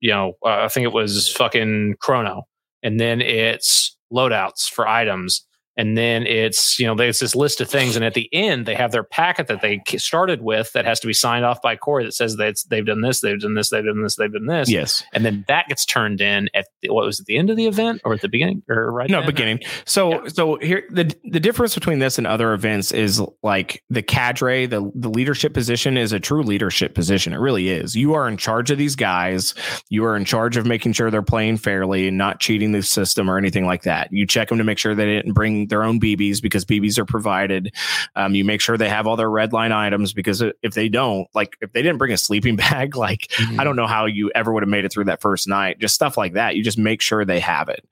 you 0.03 0.11
know, 0.11 0.33
uh, 0.45 0.65
I 0.65 0.69
think 0.69 0.85
it 0.85 0.93
was 0.93 1.33
fucking 1.33 1.95
chrono, 2.01 2.43
and 2.83 3.01
then 3.01 3.23
it's 3.23 3.97
loadouts 4.13 4.69
for 4.69 4.87
items, 4.87 5.47
and 5.77 5.97
then 5.97 6.27
it's 6.27 6.79
you 6.79 6.87
know 6.87 6.95
there's 6.95 7.19
this 7.21 7.35
list 7.35 7.61
of 7.61 7.69
things 7.69 7.97
and 7.97 8.05
at 8.05 8.15
the 8.15 8.29
end 8.33 8.67
they 8.67 8.75
have 8.75 8.93
their 8.93 9.03
packet 9.05 9.47
that 9.47 9.61
they 9.63 9.81
started 9.97 10.43
with 10.43 10.73
that 10.73 10.85
has 10.85 11.01
to 11.01 11.07
be 11.07 11.13
signed 11.13 11.45
off 11.45 11.63
by 11.63 11.75
corey 11.77 12.05
that 12.05 12.13
says 12.13 12.37
that 12.37 12.57
they've 12.69 12.87
done 12.87 13.01
this 13.01 13.21
they've 13.21 13.41
done 13.41 13.55
this 13.55 13.71
they've 13.71 13.85
done 13.85 14.03
this 14.03 14.17
they've 14.17 14.33
done 14.33 14.47
this 14.47 14.69
Yes. 14.71 15.03
and 15.13 15.25
then 15.25 15.45
that 15.49 15.69
gets 15.69 15.85
turned 15.85 16.21
in 16.21 16.49
at 16.55 16.67
the, 16.83 16.91
what 16.91 17.07
was 17.07 17.21
it 17.21 17.27
the 17.27 17.37
end 17.37 17.51
of 17.51 17.57
the 17.57 17.67
event 17.67 18.01
or 18.05 18.13
at 18.15 18.21
the 18.21 18.29
beginning 18.29 18.63
or 18.69 18.91
right 18.93 19.09
No, 19.11 19.21
then? 19.21 19.27
beginning. 19.27 19.61
So 19.85 20.11
Yeah. 20.23 20.29
so 20.29 20.57
here 20.59 20.83
the 20.91 21.15
the 21.25 21.41
difference 21.41 21.75
between 21.75 21.99
this 22.01 22.19
and 22.19 22.27
other 22.27 22.53
events 22.53 22.93
is 22.93 23.23
like 23.43 23.83
the 23.91 24.03
cadre, 24.03 24.67
the 24.67 24.91
the 24.95 25.09
leadership 25.11 25.55
position 25.55 25.97
is 25.97 26.13
a 26.13 26.21
true 26.21 26.43
leadership 26.43 26.95
position. 26.95 27.33
It 27.33 27.39
really 27.39 27.69
is. 27.71 27.95
You 27.97 28.15
are 28.15 28.29
in 28.29 28.37
charge 28.37 28.71
of 28.71 28.79
these 28.79 28.97
guys. 28.97 29.55
You 29.89 30.05
are 30.05 30.17
in 30.17 30.25
charge 30.25 30.57
of 30.57 30.67
making 30.67 30.93
sure 30.93 31.11
they're 31.11 31.23
playing 31.23 31.57
fairly 31.59 32.09
and 32.09 32.19
not 32.19 32.41
cheating 32.41 32.73
the 32.73 32.83
system 32.83 33.31
or 33.31 33.39
anything 33.39 33.65
like 33.67 33.83
that. 33.83 34.09
You 34.13 34.27
check 34.27 34.49
them 34.49 34.59
to 34.59 34.65
make 34.65 34.79
sure 34.79 34.95
they 34.95 35.07
didn't 35.07 35.33
bring 35.33 35.62
their 35.69 35.85
own 35.85 36.01
BBs 36.01 36.41
because 36.43 36.65
BBs 36.65 36.99
are 36.99 37.05
provided. 37.05 37.75
Um, 38.17 38.35
you 38.35 38.45
make 38.45 38.61
sure 38.61 38.77
they 38.77 38.89
have 38.89 39.07
all 39.07 39.17
their 39.17 39.31
red 39.31 39.53
line 39.53 39.73
items 39.73 40.13
because 40.13 40.43
if 40.63 40.75
they 40.75 40.89
don't, 40.89 41.29
like 41.35 41.57
if 41.61 41.73
they 41.73 41.83
didn't 41.83 41.99
bring 41.99 42.13
a 42.13 42.19
sleeping 42.19 42.57
bag, 42.63 42.97
like 42.97 43.33
I 43.59 43.65
don't 43.65 43.77
know 43.77 43.87
how 43.87 44.07
you 44.07 44.31
ever 44.35 44.53
would 44.53 44.63
have 44.63 44.71
made 44.71 44.85
it 44.85 44.93
through 44.93 45.05
that 45.05 45.21
first 45.21 45.49
night. 45.49 45.79
Just 45.79 45.95
stuff 45.95 46.17
like 46.17 46.35
that. 46.35 46.57
You 46.57 46.63
just 46.63 46.79
make 46.79 47.01
sure 47.01 47.25
they 47.25 47.41
have 47.41 47.69
it. 47.69 47.87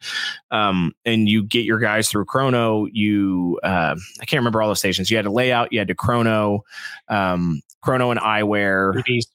Um, 0.50 0.92
and 1.04 1.28
you 1.28 1.42
get 1.42 1.64
your 1.64 1.78
guys 1.78 2.08
through 2.08 2.24
chrono. 2.26 2.86
You, 2.86 3.60
uh, 3.62 3.96
I 4.20 4.24
can't 4.24 4.40
remember 4.40 4.62
all 4.62 4.68
the 4.68 4.76
stations. 4.76 5.10
You 5.10 5.16
had 5.16 5.24
to 5.24 5.32
layout, 5.32 5.72
you 5.72 5.78
had 5.78 5.88
to 5.88 5.94
chrono, 5.94 6.64
um, 7.08 7.62
chrono 7.82 8.10
and 8.10 8.20
eyewear. 8.20 8.94
BBs. 8.94 9.26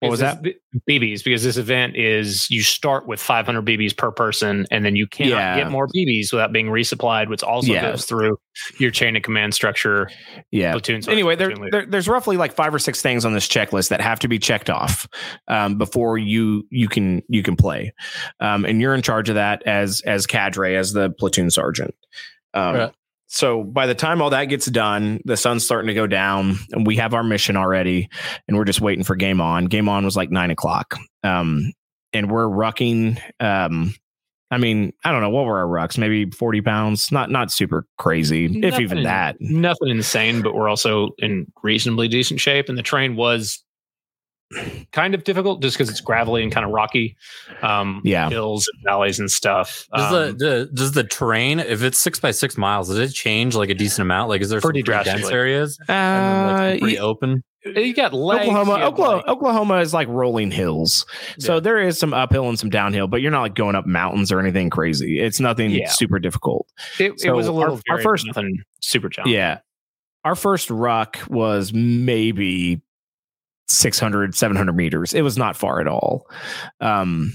What 0.00 0.10
was 0.10 0.20
this- 0.20 0.54
BBs 0.88 1.24
because 1.24 1.42
this 1.44 1.56
event 1.56 1.96
is 1.96 2.50
you 2.50 2.62
start 2.62 3.06
with 3.06 3.20
500 3.20 3.64
BBs 3.64 3.96
per 3.96 4.10
person 4.10 4.66
and 4.70 4.84
then 4.84 4.96
you 4.96 5.06
cannot 5.06 5.30
Yeah. 5.30 5.56
get 5.56 5.70
more 5.70 5.86
BBs 5.88 6.30
without 6.32 6.52
being 6.52 6.66
resupplied, 6.66 7.28
which 7.28 7.42
also 7.42 7.72
Yeah. 7.72 7.92
goes 7.92 8.04
through 8.04 8.36
your 8.78 8.90
chain 8.90 9.16
of 9.16 9.22
command 9.22 9.54
structure. 9.54 10.10
Yeah. 10.50 10.72
Platoon 10.72 11.00
Anyway, 11.08 11.36
there, 11.36 11.54
there, 11.70 11.86
there's 11.86 12.06
roughly 12.08 12.36
like 12.36 12.54
five 12.54 12.74
or 12.74 12.78
six 12.78 13.00
things 13.00 13.24
on 13.24 13.32
this 13.32 13.48
checklist 13.48 13.88
that 13.88 14.00
have 14.02 14.18
to 14.20 14.28
be 14.28 14.38
checked 14.38 14.68
off 14.68 15.06
um, 15.48 15.78
before 15.78 16.18
you 16.18 16.66
you 16.70 16.88
can 16.88 17.22
you 17.28 17.42
can 17.42 17.56
play, 17.56 17.92
um, 18.40 18.64
and 18.64 18.80
you're 18.82 18.94
in 18.94 19.02
charge 19.02 19.28
of 19.30 19.36
that 19.36 19.62
as 19.66 20.02
as 20.04 20.26
cadre 20.26 20.76
as 20.76 20.92
the 20.92 21.10
platoon 21.18 21.50
sergeant. 21.50 21.94
Um, 22.52 22.74
Right. 22.76 22.92
So 23.26 23.64
by 23.64 23.86
the 23.86 23.94
time 23.94 24.22
all 24.22 24.30
that 24.30 24.44
gets 24.46 24.66
done, 24.66 25.20
the 25.24 25.36
sun's 25.36 25.64
starting 25.64 25.88
to 25.88 25.94
go 25.94 26.06
down, 26.06 26.56
and 26.72 26.86
we 26.86 26.96
have 26.96 27.14
our 27.14 27.24
mission 27.24 27.56
already, 27.56 28.08
and 28.46 28.56
we're 28.56 28.64
just 28.64 28.80
waiting 28.80 29.04
for 29.04 29.16
game 29.16 29.40
on. 29.40 29.64
Game 29.66 29.88
on 29.88 30.04
was 30.04 30.16
like 30.16 30.30
nine 30.30 30.50
o'clock, 30.50 30.96
um, 31.22 31.72
and 32.12 32.30
we're 32.30 32.46
rucking. 32.46 33.18
Um, 33.40 33.94
I 34.50 34.58
mean, 34.58 34.92
I 35.04 35.10
don't 35.10 35.20
know 35.20 35.30
what 35.30 35.46
were 35.46 35.58
our 35.58 35.66
rucks, 35.66 35.98
maybe 35.98 36.30
forty 36.30 36.60
pounds, 36.60 37.10
not 37.10 37.30
not 37.30 37.50
super 37.50 37.86
crazy, 37.98 38.44
if 38.62 38.78
even 38.78 39.02
that. 39.02 39.36
Nothing 39.40 39.88
insane, 39.88 40.42
but 40.42 40.54
we're 40.54 40.68
also 40.68 41.10
in 41.18 41.50
reasonably 41.62 42.06
decent 42.06 42.40
shape. 42.40 42.68
And 42.68 42.78
the 42.78 42.82
train 42.82 43.16
was 43.16 43.64
kind 44.92 45.14
of 45.14 45.24
difficult 45.24 45.62
just 45.62 45.76
because 45.76 45.88
it's 45.90 46.00
gravelly 46.00 46.42
and 46.42 46.52
kind 46.52 46.64
of 46.66 46.72
rocky. 46.72 47.16
Um, 47.62 48.00
Yeah. 48.04 48.28
hills 48.28 48.68
and 48.72 48.82
valleys 48.84 49.18
and 49.18 49.30
stuff. 49.30 49.86
Does 49.94 50.12
Um, 50.12 50.38
the, 50.38 50.44
the 50.44 50.70
does 50.74 50.92
the 50.92 51.04
terrain, 51.04 51.60
if 51.60 51.82
it's 51.82 52.00
six 52.00 52.20
by 52.20 52.30
six 52.30 52.56
miles, 52.56 52.88
does 52.88 52.98
it 52.98 53.12
change 53.14 53.54
like 53.54 53.70
a 53.70 53.74
decent 53.74 54.02
amount? 54.02 54.28
Like, 54.28 54.40
is 54.42 54.50
there 54.50 54.60
Pretty 54.60 54.80
some 54.80 54.84
pretty 54.84 55.04
dense 55.04 55.18
drastically. 55.20 55.34
areas 55.34 55.78
and 55.80 55.88
then, 55.88 56.46
like, 56.46 56.76
Uh, 56.76 56.78
pretty 56.80 56.98
y- 56.98 57.02
open? 57.02 57.44
you 57.64 57.94
got 57.94 58.12
legs, 58.12 58.42
Oklahoma, 58.46 58.78
you 58.78 58.84
Oklahoma, 58.84 59.16
like- 59.16 59.26
Oklahoma 59.28 59.74
is 59.78 59.94
like 59.94 60.06
rolling 60.08 60.50
hills. 60.50 61.06
So 61.38 61.60
there 61.60 61.80
is 61.80 61.98
some 61.98 62.12
uphill 62.12 62.48
and 62.48 62.58
some 62.58 62.68
downhill, 62.68 63.06
but 63.06 63.22
you're 63.22 63.30
not 63.30 63.40
like 63.40 63.54
going 63.54 63.74
up 63.74 63.86
mountains 63.86 64.30
or 64.30 64.38
anything 64.38 64.68
crazy. 64.68 65.18
It's 65.18 65.40
nothing 65.40 65.70
Yeah. 65.70 65.88
super 65.88 66.18
difficult. 66.18 66.66
it, 66.98 67.12
it 67.24 67.30
was 67.30 67.46
a 67.46 67.50
our- 67.52 67.54
little 67.58 67.74
our 67.88 67.96
varied, 67.96 68.02
first- 68.04 68.26
nothing 68.26 68.58
super 68.80 69.08
challenging. 69.08 69.34
Yeah. 69.34 69.58
Our 70.24 70.34
first 70.34 70.70
ruck 70.70 71.18
was 71.28 71.72
maybe 71.74 72.80
600, 73.68 74.34
700 74.34 74.72
meters. 74.72 75.14
It 75.14 75.22
was 75.22 75.36
not 75.36 75.56
far 75.56 75.80
at 75.80 75.88
all. 75.88 76.26
Um, 76.80 77.32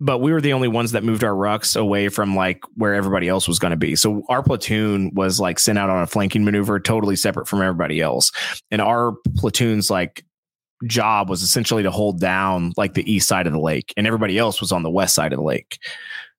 but 0.00 0.18
we 0.18 0.32
were 0.32 0.40
the 0.40 0.52
only 0.52 0.66
ones 0.66 0.92
that 0.92 1.04
moved 1.04 1.22
our 1.22 1.32
rucks 1.32 1.76
away 1.76 2.08
from 2.08 2.34
like 2.34 2.60
where 2.74 2.92
everybody 2.92 3.28
else 3.28 3.46
was 3.46 3.60
going 3.60 3.70
to 3.70 3.76
be. 3.76 3.94
So 3.94 4.24
our 4.28 4.42
platoon 4.42 5.12
was 5.14 5.38
like 5.38 5.60
sent 5.60 5.78
out 5.78 5.90
on 5.90 6.02
a 6.02 6.08
flanking 6.08 6.44
maneuver, 6.44 6.80
totally 6.80 7.14
separate 7.14 7.46
from 7.46 7.62
everybody 7.62 8.00
else. 8.00 8.32
And 8.72 8.82
our 8.82 9.12
platoon's 9.36 9.90
like 9.90 10.24
job 10.86 11.30
was 11.30 11.42
essentially 11.42 11.84
to 11.84 11.90
hold 11.92 12.18
down 12.18 12.72
like 12.76 12.94
the 12.94 13.10
east 13.10 13.28
side 13.28 13.46
of 13.46 13.52
the 13.52 13.60
lake, 13.60 13.94
and 13.96 14.06
everybody 14.06 14.36
else 14.38 14.60
was 14.60 14.72
on 14.72 14.82
the 14.82 14.90
west 14.90 15.14
side 15.14 15.32
of 15.32 15.38
the 15.38 15.44
lake. 15.44 15.78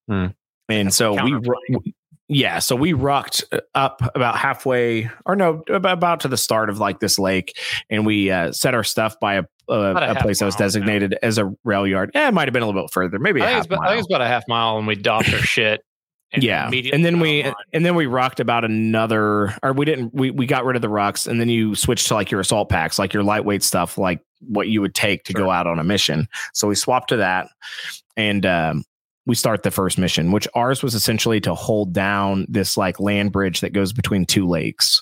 Hmm. 0.10 0.28
And 0.68 0.94
so 0.94 1.14
we. 1.24 1.94
Yeah, 2.30 2.60
so 2.60 2.76
we 2.76 2.94
rocked 2.94 3.44
up 3.76 4.02
about 4.16 4.38
halfway, 4.38 5.10
or 5.26 5.36
no, 5.36 5.64
about, 5.68 6.22
to 6.22 6.28
the 6.28 6.38
start 6.38 6.70
of 6.70 6.80
like 6.80 7.00
this 7.00 7.20
lake, 7.20 7.58
and 7.90 8.06
we 8.06 8.32
uh, 8.32 8.52
set 8.54 8.74
our 8.74 8.84
stuff 8.84 9.20
by 9.20 9.36
a, 9.36 9.44
a 9.70 9.74
a, 9.74 10.12
a 10.12 10.16
place 10.16 10.40
that 10.40 10.46
was 10.46 10.56
designated 10.56 11.18
as 11.22 11.38
a 11.38 11.54
rail 11.64 11.86
yard. 11.86 12.12
Yeah, 12.14 12.30
it 12.30 12.34
might 12.34 12.48
have 12.48 12.54
been 12.54 12.64
a 12.64 12.66
little 12.66 12.82
bit 12.82 12.92
further, 12.92 13.20
maybe 13.20 13.42
I 13.42 13.46
think, 13.46 13.54
half 13.56 13.66
it's 13.66 13.74
about, 13.74 13.86
I 13.86 13.90
think 13.90 14.00
it's 14.00 14.08
about 14.08 14.22
a 14.22 14.28
half 14.28 14.44
mile, 14.48 14.78
and 14.78 14.88
we 14.88 14.96
docked 14.96 15.34
our 15.34 15.40
shit. 15.40 15.82
yeah, 16.36 16.72
and 16.72 17.06
then 17.06 17.20
we 17.20 17.42
online. 17.42 17.54
and 17.74 17.86
then 17.86 17.96
we 17.96 18.06
rocked 18.06 18.40
about 18.40 18.64
another, 18.66 19.56
or 19.62 19.74
we 19.74 19.86
didn't. 19.86 20.14
We 20.14 20.32
we 20.32 20.46
got 20.46 20.66
rid 20.66 20.76
of 20.76 20.82
the 20.82 20.90
rocks, 20.90 21.28
and 21.28 21.40
then 21.40 21.50
you 21.50 21.76
switched 21.76 22.08
to 22.08 22.16
like 22.16 22.32
your 22.32 22.40
assault 22.40 22.70
packs, 22.70 22.98
like 22.98 23.14
your 23.14 23.24
lightweight 23.24 23.64
stuff, 23.64 23.98
like 23.98 24.22
what 24.40 24.68
you 24.68 24.82
would 24.82 24.96
take 24.96 25.26
to 25.26 25.34
go 25.34 25.52
out 25.52 25.68
on 25.68 25.78
a 25.78 25.84
mission. 25.84 26.28
So 26.54 26.68
we 26.68 26.76
swapped 26.76 27.10
to 27.10 27.18
that, 27.18 27.50
and 28.18 28.46
um, 28.46 28.84
we 29.26 29.36
start 29.36 29.64
the 29.64 29.72
first 29.72 29.98
mission, 29.98 30.32
which 30.32 30.48
ours 30.54 30.84
was 30.84 30.96
essentially 30.96 31.40
to 31.42 31.56
hold 31.56 31.94
down 31.94 32.46
this 32.50 32.78
like 32.78 33.00
land 33.00 33.32
bridge 33.32 33.62
that 33.62 33.74
goes 33.74 33.94
between 33.94 34.26
two 34.26 34.48
lakes, 34.48 35.02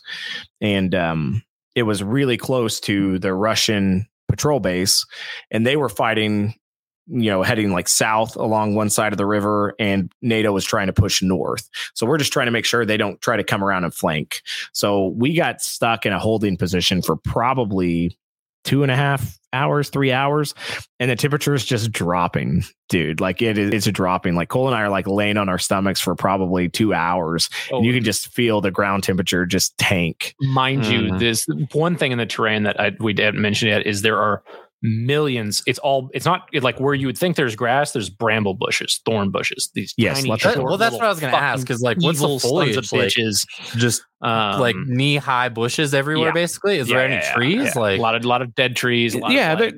and 0.60 0.94
um, 0.96 1.42
it 1.76 1.84
was 1.84 2.04
really 2.04 2.38
close 2.38 2.80
to 2.82 3.20
the 3.20 3.34
Russian 3.34 4.08
patrol 4.30 4.60
base, 4.60 5.06
and 5.50 5.66
they 5.66 5.76
were 5.76 5.90
fighting. 5.90 6.56
You 7.08 7.32
know, 7.32 7.42
heading 7.42 7.74
like 7.74 7.90
south 7.90 8.38
along 8.38 8.76
one 8.76 8.90
side 8.90 9.12
of 9.12 9.18
the 9.18 9.26
river, 9.26 9.74
and 9.80 10.10
NATO 10.22 10.54
was 10.54 10.64
trying 10.64 10.88
to 10.88 10.94
push 10.94 11.22
north. 11.22 11.68
So 11.94 12.06
we're 12.06 12.20
just 12.20 12.32
trying 12.32 12.46
to 12.46 12.52
make 12.52 12.64
sure 12.64 12.86
they 12.86 12.96
don't 12.96 13.20
try 13.20 13.36
to 13.36 13.44
come 13.44 13.64
around 13.64 13.84
and 13.84 13.94
flank. 13.94 14.42
So 14.72 15.08
we 15.18 15.34
got 15.34 15.62
stuck 15.62 16.06
in 16.06 16.14
a 16.14 16.20
holding 16.20 16.56
position 16.56 17.02
for 17.02 17.18
probably 17.18 18.18
two 18.64 18.84
and 18.84 18.92
a 18.92 18.96
half 18.96 19.41
hours, 19.54 19.90
three 19.90 20.12
hours, 20.12 20.54
and 21.00 21.10
the 21.12 21.16
temperature 21.16 21.54
is 21.54 21.66
just 21.66 21.92
dropping, 21.92 22.64
dude. 22.90 23.20
Like 23.22 23.42
it 23.42 23.58
is, 23.58 23.74
it's 23.74 23.92
dropping. 23.92 24.36
Like 24.36 24.50
Cole 24.50 24.68
and 24.68 24.76
I 24.76 24.82
are 24.82 24.90
like 24.90 25.08
laying 25.08 25.38
on 25.38 25.50
our 25.50 25.58
stomachs 25.58 26.00
for 26.00 26.16
probably 26.16 26.70
two 26.70 26.94
hours, 26.94 27.50
Oh, 27.72 27.78
and 27.78 27.86
you 27.86 27.94
can 27.94 28.04
just 28.04 28.30
feel 28.34 28.62
the 28.62 28.72
ground 28.72 29.04
temperature 29.04 29.46
just 29.46 29.78
tank. 29.78 30.36
mind 30.42 30.86
you, 30.86 31.02
Mhm. 31.12 31.20
this 31.20 31.46
one 31.74 31.96
thing 31.98 32.12
in 32.12 32.18
the 32.18 32.26
terrain 32.26 32.64
that 32.64 32.80
I, 32.80 32.92
we 33.00 33.14
didn't 33.14 33.42
mention 33.42 33.68
yet 33.70 33.86
is 33.86 34.02
there 34.02 34.18
are 34.20 34.44
millions. 34.82 35.62
It's 35.68 35.80
all. 35.80 36.10
It's 36.14 36.26
not 36.26 36.50
like 36.62 36.80
where 36.80 36.94
you 36.94 37.08
would 37.08 37.18
think 37.18 37.36
there's 37.36 37.56
grass. 37.56 37.92
There's 37.92 38.10
bramble 38.10 38.54
bushes, 38.56 39.00
thorn 39.06 39.32
bushes. 39.32 39.70
These 39.74 39.94
Yes, 39.98 40.18
tiny, 40.18 40.30
That- 40.30 40.40
short 40.42 40.64
well, 40.64 40.78
that's 40.78 40.96
what 40.96 41.04
I 41.06 41.10
was 41.10 41.20
going 41.20 41.34
to 41.34 41.40
ask. 41.40 41.62
Because 41.62 41.82
like, 41.82 41.98
what's 42.02 42.20
the 42.20 42.40
foliage 42.40 42.78
of 42.78 42.92
like? 42.92 43.10
bitches? 43.10 43.46
Just 43.78 44.04
Um, 44.22 44.60
like 44.60 44.76
knee 44.76 45.18
high 45.18 45.50
bushes 45.50 45.94
everywhere, 45.94 46.28
yeah. 46.30 46.34
basically. 46.34 46.78
Is 46.78 46.88
there 46.88 47.02
any 47.04 47.16
yeah, 47.16 47.34
trees? 47.34 47.72
yeah. 47.76 47.82
Like, 47.82 48.00
a 48.00 48.02
lot 48.02 48.16
of 48.16 48.26
lot 48.26 48.42
of 48.42 48.54
dead 48.56 48.76
trees. 48.76 49.16
A 49.16 49.20
lot 49.20 49.32
Yeah, 49.32 49.54
of, 49.54 49.60
like, 49.60 49.76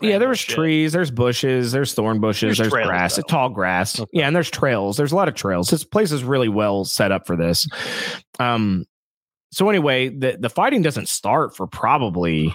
Yeah, 0.00 0.18
there 0.18 0.28
was 0.28 0.38
shit. 0.38 0.54
trees, 0.54 0.92
there's 0.92 1.10
bushes, 1.10 1.72
there's 1.72 1.92
thorn 1.94 2.18
bushes, 2.20 2.56
There's 2.58 2.70
there's, 2.70 2.86
grass, 2.86 3.16
though. 3.16 3.22
tall 3.22 3.48
grass. 3.50 4.00
Okay. 4.00 4.08
Yeah, 4.14 4.26
and 4.26 4.34
there's 4.34 4.50
trails. 4.50 4.96
There's 4.96 5.12
a 5.12 5.16
lot 5.16 5.28
of 5.28 5.34
trails. 5.34 5.68
This 5.68 5.84
place 5.84 6.10
is 6.12 6.24
really 6.24 6.48
well 6.48 6.84
set 6.84 7.12
up 7.12 7.26
for 7.26 7.36
this. 7.36 7.66
Um, 8.40 8.86
so 9.52 9.68
anyway, 9.68 10.08
the 10.08 10.38
the 10.40 10.48
fighting 10.48 10.80
doesn't 10.80 11.08
start 11.10 11.54
for 11.54 11.66
probably 11.66 12.54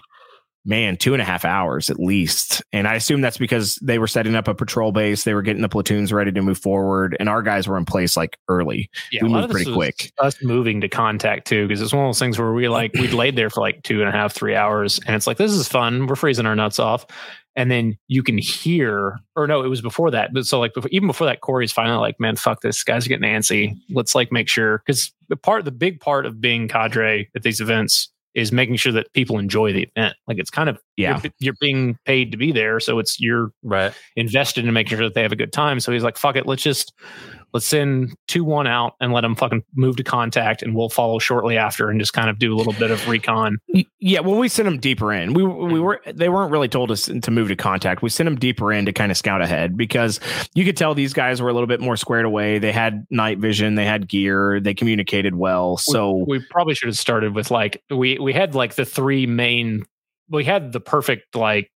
man 0.68 0.98
two 0.98 1.14
and 1.14 1.22
a 1.22 1.26
half 1.26 1.46
hours 1.46 1.90
at 1.90 2.00
least, 2.00 2.62
and 2.72 2.88
I 2.88 2.96
assume 2.96 3.22
that's 3.22 3.38
because 3.38 3.76
they 3.82 3.98
were 3.98 4.08
setting 4.08 4.36
up 4.36 4.48
a 4.48 4.54
patrol 4.54 4.92
base. 4.92 5.24
They 5.24 5.34
were 5.34 5.42
getting 5.42 5.62
the 5.62 5.70
platoons 5.70 6.14
ready 6.14 6.32
to 6.32 6.42
move 6.42 6.60
forward, 6.60 7.16
and 7.20 7.30
our 7.30 7.42
guys 7.42 7.68
were 7.68 7.78
in 7.78 7.86
place 7.86 8.16
like 8.18 8.38
early. 8.50 8.90
Yeah, 9.12 9.24
we 9.24 9.30
moved 9.30 9.52
pretty 9.52 9.74
quick. 9.74 10.12
Us 10.20 10.44
moving 10.44 10.82
to 10.82 10.90
contact 10.90 11.48
too, 11.48 11.68
because 11.68 11.82
it's 11.82 11.94
one 11.94 12.06
of 12.06 12.10
those 12.10 12.20
things 12.20 12.38
where 12.38 12.54
we 12.54 12.68
like 12.68 12.94
we 12.94 13.08
laid 13.08 13.36
there 13.36 13.50
for 13.50 13.62
like 13.62 13.82
two 13.84 14.02
and 14.02 14.10
a 14.10 14.12
half, 14.12 14.34
three 14.34 14.56
hours, 14.56 15.00
and 15.08 15.16
it's 15.16 15.26
like 15.26 15.38
this 15.38 15.52
is 15.52 15.68
fun. 15.68 16.06
We're 16.06 16.16
freezing 16.16 16.46
our 16.46 16.56
nuts 16.56 16.80
off, 16.80 17.06
and 17.56 17.72
then 17.72 17.98
you 18.08 18.22
can 18.22 18.38
hear, 18.38 19.20
or 19.36 19.48
no, 19.48 19.64
it 19.64 19.68
was 19.68 19.82
before 19.82 20.12
that. 20.12 20.34
But 20.34 20.46
so 20.46 20.60
like 20.60 20.74
before, 20.74 20.90
even 20.92 21.08
before 21.08 21.28
that, 21.28 21.42
Corey's 21.42 21.72
finally 21.72 21.98
like, 21.98 22.20
man, 22.20 22.36
fuck 22.36 22.62
this, 22.62 22.84
guys 22.84 23.06
are 23.06 23.10
getting 23.10 23.28
antsy. 23.28 23.76
Let's 23.90 24.14
like 24.14 24.32
make 24.32 24.48
sure 24.48 24.84
because 24.86 25.12
the 25.30 25.38
part, 25.38 25.66
the 25.66 25.72
big 25.72 26.00
part 26.00 26.26
of 26.26 26.40
being 26.40 26.68
cadre 26.68 27.30
at 27.36 27.44
these 27.44 27.60
events 27.60 28.10
is 28.38 28.52
making 28.52 28.76
sure 28.76 28.92
that 28.92 29.12
people 29.14 29.40
enjoy 29.40 29.74
the 29.74 29.90
event. 29.96 30.16
Like 30.28 30.38
it's 30.38 30.52
kind 30.52 30.70
of 30.70 30.78
Yeah, 30.96 31.20
you're, 31.24 31.32
you're 31.40 31.56
being 31.60 31.98
paid 32.06 32.32
to 32.32 32.38
be 32.38 32.52
there, 32.52 32.80
so 32.80 33.00
it's 33.00 33.20
you're 33.20 33.52
right. 33.64 33.92
invested 34.16 34.64
in 34.64 34.72
making 34.74 34.98
sure 34.98 35.08
that 35.08 35.16
they 35.16 35.24
have 35.24 35.32
a 35.32 35.36
good 35.36 35.52
time. 35.52 35.80
So 35.80 35.92
he's 35.92 36.04
like, 36.04 36.18
fuck 36.18 36.36
it, 36.36 36.46
let's 36.46 36.62
just 36.62 36.94
let's 37.54 37.66
send 37.66 38.16
two 38.28 38.44
one 38.44 38.68
out 38.68 38.94
and 39.00 39.14
let 39.14 39.22
them 39.22 39.36
fucking 39.36 39.64
move 39.76 39.96
to 39.98 40.04
contact, 40.04 40.62
and 40.62 40.76
we'll 40.76 40.90
follow 40.90 41.20
shortly 41.20 41.58
after 41.58 41.90
and 41.90 42.00
just 42.00 42.14
kind 42.14 42.30
of 42.30 42.40
do 42.40 42.54
a 42.54 42.58
little 42.58 42.74
bit 42.74 42.92
of 42.92 43.08
recon. 43.08 43.58
Yeah, 44.00 44.20
well, 44.20 44.38
we 44.38 44.50
sent 44.50 44.66
them 44.66 44.80
deeper 44.80 45.14
in. 45.14 45.34
We 45.34 45.44
we 45.44 45.76
hmm. 45.76 45.82
were 45.82 46.02
they 46.14 46.30
weren't 46.30 46.52
really 46.52 46.68
told 46.68 46.92
us 46.92 47.06
to 47.06 47.32
move 47.32 47.48
to 47.50 47.56
contact. 47.56 48.02
We 48.02 48.10
sent 48.10 48.28
them 48.28 48.36
deeper 48.36 48.72
in 48.72 48.86
to 48.86 48.94
kind 48.94 49.12
of 49.12 49.18
scout 49.18 49.42
ahead 49.42 49.78
because 49.78 50.20
you 50.54 50.66
could 50.66 50.78
tell 50.78 50.94
these 50.94 51.14
guys 51.14 51.42
were 51.42 51.50
a 51.50 51.54
little 51.54 51.68
bit 51.68 51.80
more 51.80 51.98
squared 51.98 52.26
away. 52.26 52.60
They 52.60 52.72
had 52.72 53.06
night 53.10 53.40
vision, 53.40 53.76
they 53.76 53.86
had 53.86 54.08
gear, 54.08 54.60
they 54.60 54.74
communicated 54.74 55.36
well. 55.36 55.78
So 55.78 56.26
we, 56.28 56.40
we 56.40 56.46
probably 56.50 56.76
should 56.76 56.88
have 56.88 56.98
started 56.98 57.34
with 57.34 57.52
like 57.52 57.84
we 57.90 58.18
we 58.20 58.34
had 58.34 58.56
like 58.56 58.76
the 58.76 58.86
three 58.86 59.26
main. 59.26 59.86
We 60.30 60.44
had 60.44 60.74
the 60.74 60.82
perfect 60.82 61.36
like 61.36 61.72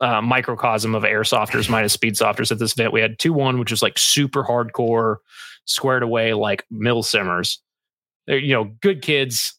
uh, 0.00 0.20
microcosm 0.20 0.94
of 0.94 1.02
airsofters 1.02 1.68
minus 1.68 1.92
speed 1.92 2.16
softers 2.16 2.52
at 2.52 2.58
this 2.58 2.72
event. 2.72 2.92
We 2.92 3.00
had 3.00 3.18
two 3.18 3.32
one, 3.32 3.58
which 3.58 3.70
was 3.70 3.82
like 3.82 3.98
super 3.98 4.44
hardcore, 4.44 5.16
squared 5.64 6.02
away 6.02 6.34
like 6.34 6.64
mill 6.70 7.02
simmers. 7.02 7.60
They're 8.26 8.38
you 8.38 8.54
know 8.54 8.64
good 8.80 9.02
kids. 9.02 9.54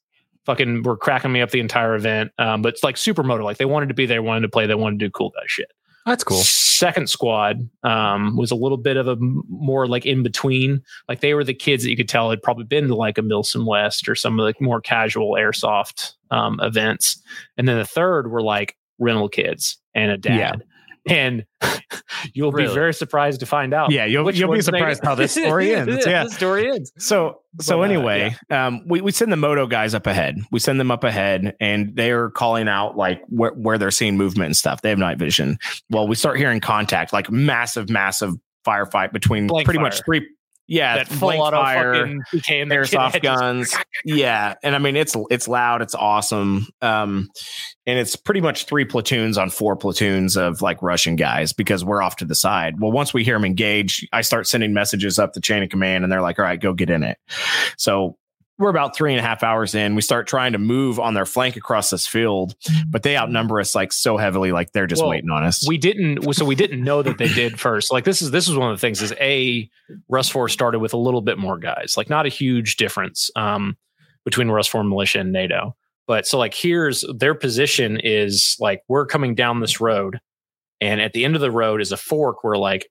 Fucking 0.46 0.84
were 0.84 0.96
cracking 0.96 1.34
me 1.34 1.42
up 1.42 1.52
the 1.52 1.60
entire 1.60 1.94
event. 1.96 2.32
Um, 2.38 2.62
but 2.62 2.74
it's 2.74 2.84
like 2.84 2.96
super 2.96 3.22
motor. 3.22 3.44
Like 3.44 3.58
they 3.58 3.66
wanted 3.66 3.90
to 3.90 3.94
be 3.94 4.06
there, 4.06 4.22
wanted 4.22 4.42
to 4.42 4.50
play, 4.50 4.66
they 4.66 4.76
wanted 4.76 5.00
to 5.00 5.06
do 5.06 5.12
cool 5.12 5.32
guy 5.32 5.44
shit. 5.46 5.72
That's 6.08 6.24
cool. 6.24 6.38
Second 6.38 7.10
squad 7.10 7.70
um, 7.84 8.38
was 8.38 8.50
a 8.50 8.56
little 8.56 8.78
bit 8.78 8.96
of 8.96 9.10
a 9.10 9.18
more 9.20 9.88
like 9.88 10.06
in 10.06 10.24
between. 10.24 10.82
Like 11.10 11.20
they 11.20 11.34
were 11.34 11.44
the 11.44 11.54
kids 11.54 11.84
that 11.84 11.90
you 11.90 11.98
could 11.98 12.08
tell 12.08 12.30
had 12.30 12.42
probably 12.42 12.64
been 12.64 12.88
to 12.88 12.96
like 12.96 13.18
a 13.18 13.22
Milsim 13.22 13.66
West 13.66 14.08
or 14.08 14.16
some 14.16 14.40
of 14.40 14.46
the 14.46 14.64
more 14.64 14.80
casual 14.80 15.34
airsoft 15.34 16.14
um, 16.32 16.62
events. 16.62 17.22
And 17.58 17.68
then 17.68 17.78
the 17.78 17.84
third 17.84 18.32
were 18.32 18.42
like 18.42 18.78
rental 19.00 19.30
kids 19.30 19.78
and 19.94 20.12
a 20.12 20.18
dad. 20.18 20.64
And 21.10 21.46
you'll 22.34 22.52
be 22.52 22.68
very 22.68 22.94
surprised 22.94 23.40
to 23.40 23.46
find 23.46 23.74
out. 23.74 23.92
yeah, 23.92 24.04
you'll 24.06 24.30
you'll 24.32 24.52
be 24.52 24.62
surprised 24.62 25.04
how 25.04 25.16
this 25.16 25.32
story 25.44 25.74
ends. 25.74 26.06
Yeah. 26.06 26.26
the 26.26 26.30
story 26.32 26.70
ends. 26.70 26.92
So 26.98 27.40
so 27.62 27.78
But, 27.78 27.80
uh, 27.80 27.84
anyway, 27.84 28.36
um, 28.50 28.82
we 28.86 29.00
we 29.00 29.12
send 29.12 29.32
the 29.32 29.38
moto 29.38 29.68
guys 29.68 29.94
up 29.94 30.06
ahead. 30.06 30.38
We 30.52 30.60
send 30.60 30.80
them 30.80 30.92
up 30.92 31.06
ahead, 31.06 31.56
and 31.62 31.96
they're 31.96 32.30
calling 32.32 32.68
out 32.68 32.98
like 32.98 33.22
where 33.30 33.52
where 33.52 33.78
they're 33.78 33.90
seeing 33.92 34.18
movement 34.18 34.48
and 34.48 34.58
stuff. 34.58 34.82
They 34.82 34.90
have 34.90 35.00
night 35.00 35.18
vision. 35.18 35.58
Well, 35.90 36.08
we 36.08 36.16
start 36.16 36.38
hearing 36.38 36.60
contact, 36.60 37.14
like 37.14 37.32
massive, 37.32 37.90
massive 37.90 38.34
firefight 38.68 39.14
between 39.14 39.48
Blank 39.48 39.66
pretty 39.66 39.80
much 39.80 40.04
three. 40.04 40.28
Yeah, 40.68 40.98
that 40.98 41.08
full 41.08 41.30
auto 41.30 41.56
fire, 41.56 41.94
fucking 41.96 42.22
became 42.34 42.68
the 42.68 42.76
airsoft 42.76 43.22
guns. 43.24 43.74
yeah, 44.06 44.56
and 44.62 44.76
I 44.76 44.80
mean 44.80 44.98
it's 44.98 45.16
it's 45.30 45.48
loud, 45.48 45.82
it's 45.82 45.96
awesome, 45.96 46.68
um, 46.82 47.30
and 47.88 47.98
it's 47.98 48.16
pretty 48.16 48.42
much 48.42 48.66
three 48.66 48.86
platoons 48.86 49.38
on 49.38 49.50
four 49.50 49.76
platoons 49.76 50.38
of 50.38 50.62
like 50.62 50.82
Russian 50.84 51.16
guys 51.16 51.54
because 51.54 51.84
we're 51.84 52.02
off 52.04 52.18
to 52.18 52.26
the 52.26 52.36
side. 52.36 52.80
Well, 52.80 52.92
once 52.92 53.14
we 53.14 53.24
hear 53.24 53.36
them 53.36 53.46
engage, 53.46 54.08
I 54.14 54.22
start 54.22 54.46
sending 54.48 54.74
messages 54.74 55.18
up 55.18 55.34
the 55.34 55.42
chain 55.42 55.64
of 55.64 55.70
command, 55.70 56.04
and 56.04 56.12
they're 56.12 56.22
like, 56.22 56.38
"All 56.38 56.46
right, 56.46 56.60
go 56.60 56.74
get 56.74 56.90
in 56.92 57.02
it." 57.02 57.18
So 57.78 58.18
we're 58.60 58.70
about 58.70 58.96
three 58.96 59.12
and 59.14 59.20
a 59.20 59.24
half 59.24 59.44
hours 59.44 59.76
in. 59.76 59.94
We 59.94 60.02
start 60.02 60.26
trying 60.28 60.52
to 60.54 60.58
move 60.58 61.00
on 61.00 61.14
their 61.14 61.28
flank 61.28 61.56
across 61.58 61.92
this 61.92 62.08
field, 62.08 62.56
but 62.88 63.04
they 63.04 63.16
outnumber 63.16 63.60
us 63.60 63.76
like 63.76 63.94
so 63.94 64.18
heavily, 64.18 64.52
like 64.52 64.72
they're 64.72 64.88
just 64.88 65.02
Well, 65.04 65.12
waiting 65.12 65.30
on 65.30 65.44
us. 65.44 65.66
we 65.68 65.78
didn't 65.78 66.34
so 66.34 66.44
we 66.44 66.56
didn't 66.56 66.84
know 66.84 67.04
that 67.04 67.20
they 67.20 67.28
did 67.28 67.60
first 67.60 67.92
like 67.92 68.04
this 68.04 68.22
is 68.22 68.32
this 68.32 68.48
is 68.50 68.56
one 68.58 68.72
of 68.72 68.76
the 68.78 68.82
things 68.82 69.00
is 69.02 69.14
a 69.22 69.70
RUSFOR 70.12 70.50
started 70.50 70.80
with 70.80 70.94
a 70.94 70.98
little 70.98 71.22
bit 71.22 71.38
more 71.38 71.58
guys 71.60 71.94
like 71.98 72.10
not 72.10 72.26
a 72.26 72.30
huge 72.30 72.78
difference 72.78 73.30
um 73.36 73.78
between 74.26 74.48
RUSFOR 74.48 74.88
militia 74.88 75.20
and 75.20 75.32
nato 75.32 75.76
but 76.08 76.26
so 76.26 76.38
like 76.38 76.54
here's 76.54 77.04
their 77.16 77.36
position 77.36 78.00
is 78.04 78.56
like 78.60 78.82
we're 78.88 79.06
coming 79.06 79.36
down 79.36 79.60
this 79.60 79.80
road 79.80 80.20
and 80.82 81.02
at 81.02 81.14
the 81.14 81.26
end 81.26 81.36
of 81.36 81.42
the 81.42 81.52
road 81.52 81.82
is 81.82 81.92
a 81.92 81.98
fork 81.98 82.44
where 82.44 82.58
like 82.58 82.88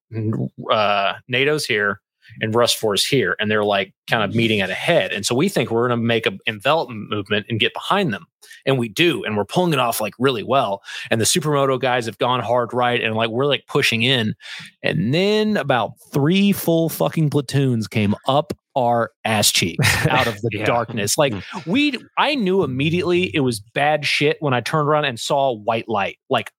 uh 0.70 1.14
nato's 1.28 1.64
here 1.64 2.00
and 2.40 2.54
RUSFOR 2.54 2.94
is 2.94 3.04
here 3.04 3.36
and 3.38 3.50
they're 3.50 3.64
like 3.64 3.94
kind 4.08 4.22
of 4.22 4.34
meeting 4.34 4.60
at 4.60 4.70
a 4.70 4.74
head. 4.74 5.12
And 5.12 5.24
so 5.24 5.34
we 5.34 5.48
think 5.48 5.70
we're 5.70 5.88
going 5.88 6.00
to 6.00 6.04
make 6.04 6.26
an 6.26 6.38
envelopment 6.46 7.10
movement 7.10 7.46
and 7.48 7.60
get 7.60 7.72
behind 7.72 8.12
them. 8.12 8.26
And 8.64 8.78
we 8.78 8.88
do 8.88 9.24
and 9.24 9.36
we're 9.36 9.44
pulling 9.44 9.72
it 9.72 9.78
off 9.78 10.00
like 10.00 10.14
really 10.18 10.42
well. 10.42 10.82
And 11.10 11.20
the 11.20 11.24
supermoto 11.24 11.80
guys 11.80 12.06
have 12.06 12.18
gone 12.18 12.40
hard 12.40 12.72
right 12.72 13.00
and 13.00 13.14
like 13.14 13.30
we're 13.30 13.46
like 13.46 13.66
pushing 13.68 14.02
in. 14.02 14.34
And 14.82 15.14
then 15.14 15.56
about 15.56 15.92
three 16.12 16.52
full 16.52 16.88
fucking 16.88 17.30
platoons 17.30 17.86
came 17.86 18.14
up 18.26 18.52
our 18.76 19.10
ass 19.24 19.50
cheeks 19.50 20.06
out 20.08 20.26
of 20.26 20.40
the 20.42 20.50
Yeah. 20.52 20.64
darkness 20.64 21.18
like 21.18 21.32
hmm. 21.34 21.70
we 21.70 21.98
i 22.18 22.34
knew 22.34 22.58
hmm. 22.58 22.70
immediately 22.70 23.34
it 23.34 23.40
was 23.40 23.60
bad 23.60 24.04
shit 24.04 24.36
when 24.40 24.54
i 24.54 24.60
turned 24.60 24.88
around 24.88 25.06
and 25.06 25.18
saw 25.18 25.52
white 25.52 25.88
light 25.88 26.18
like 26.30 26.50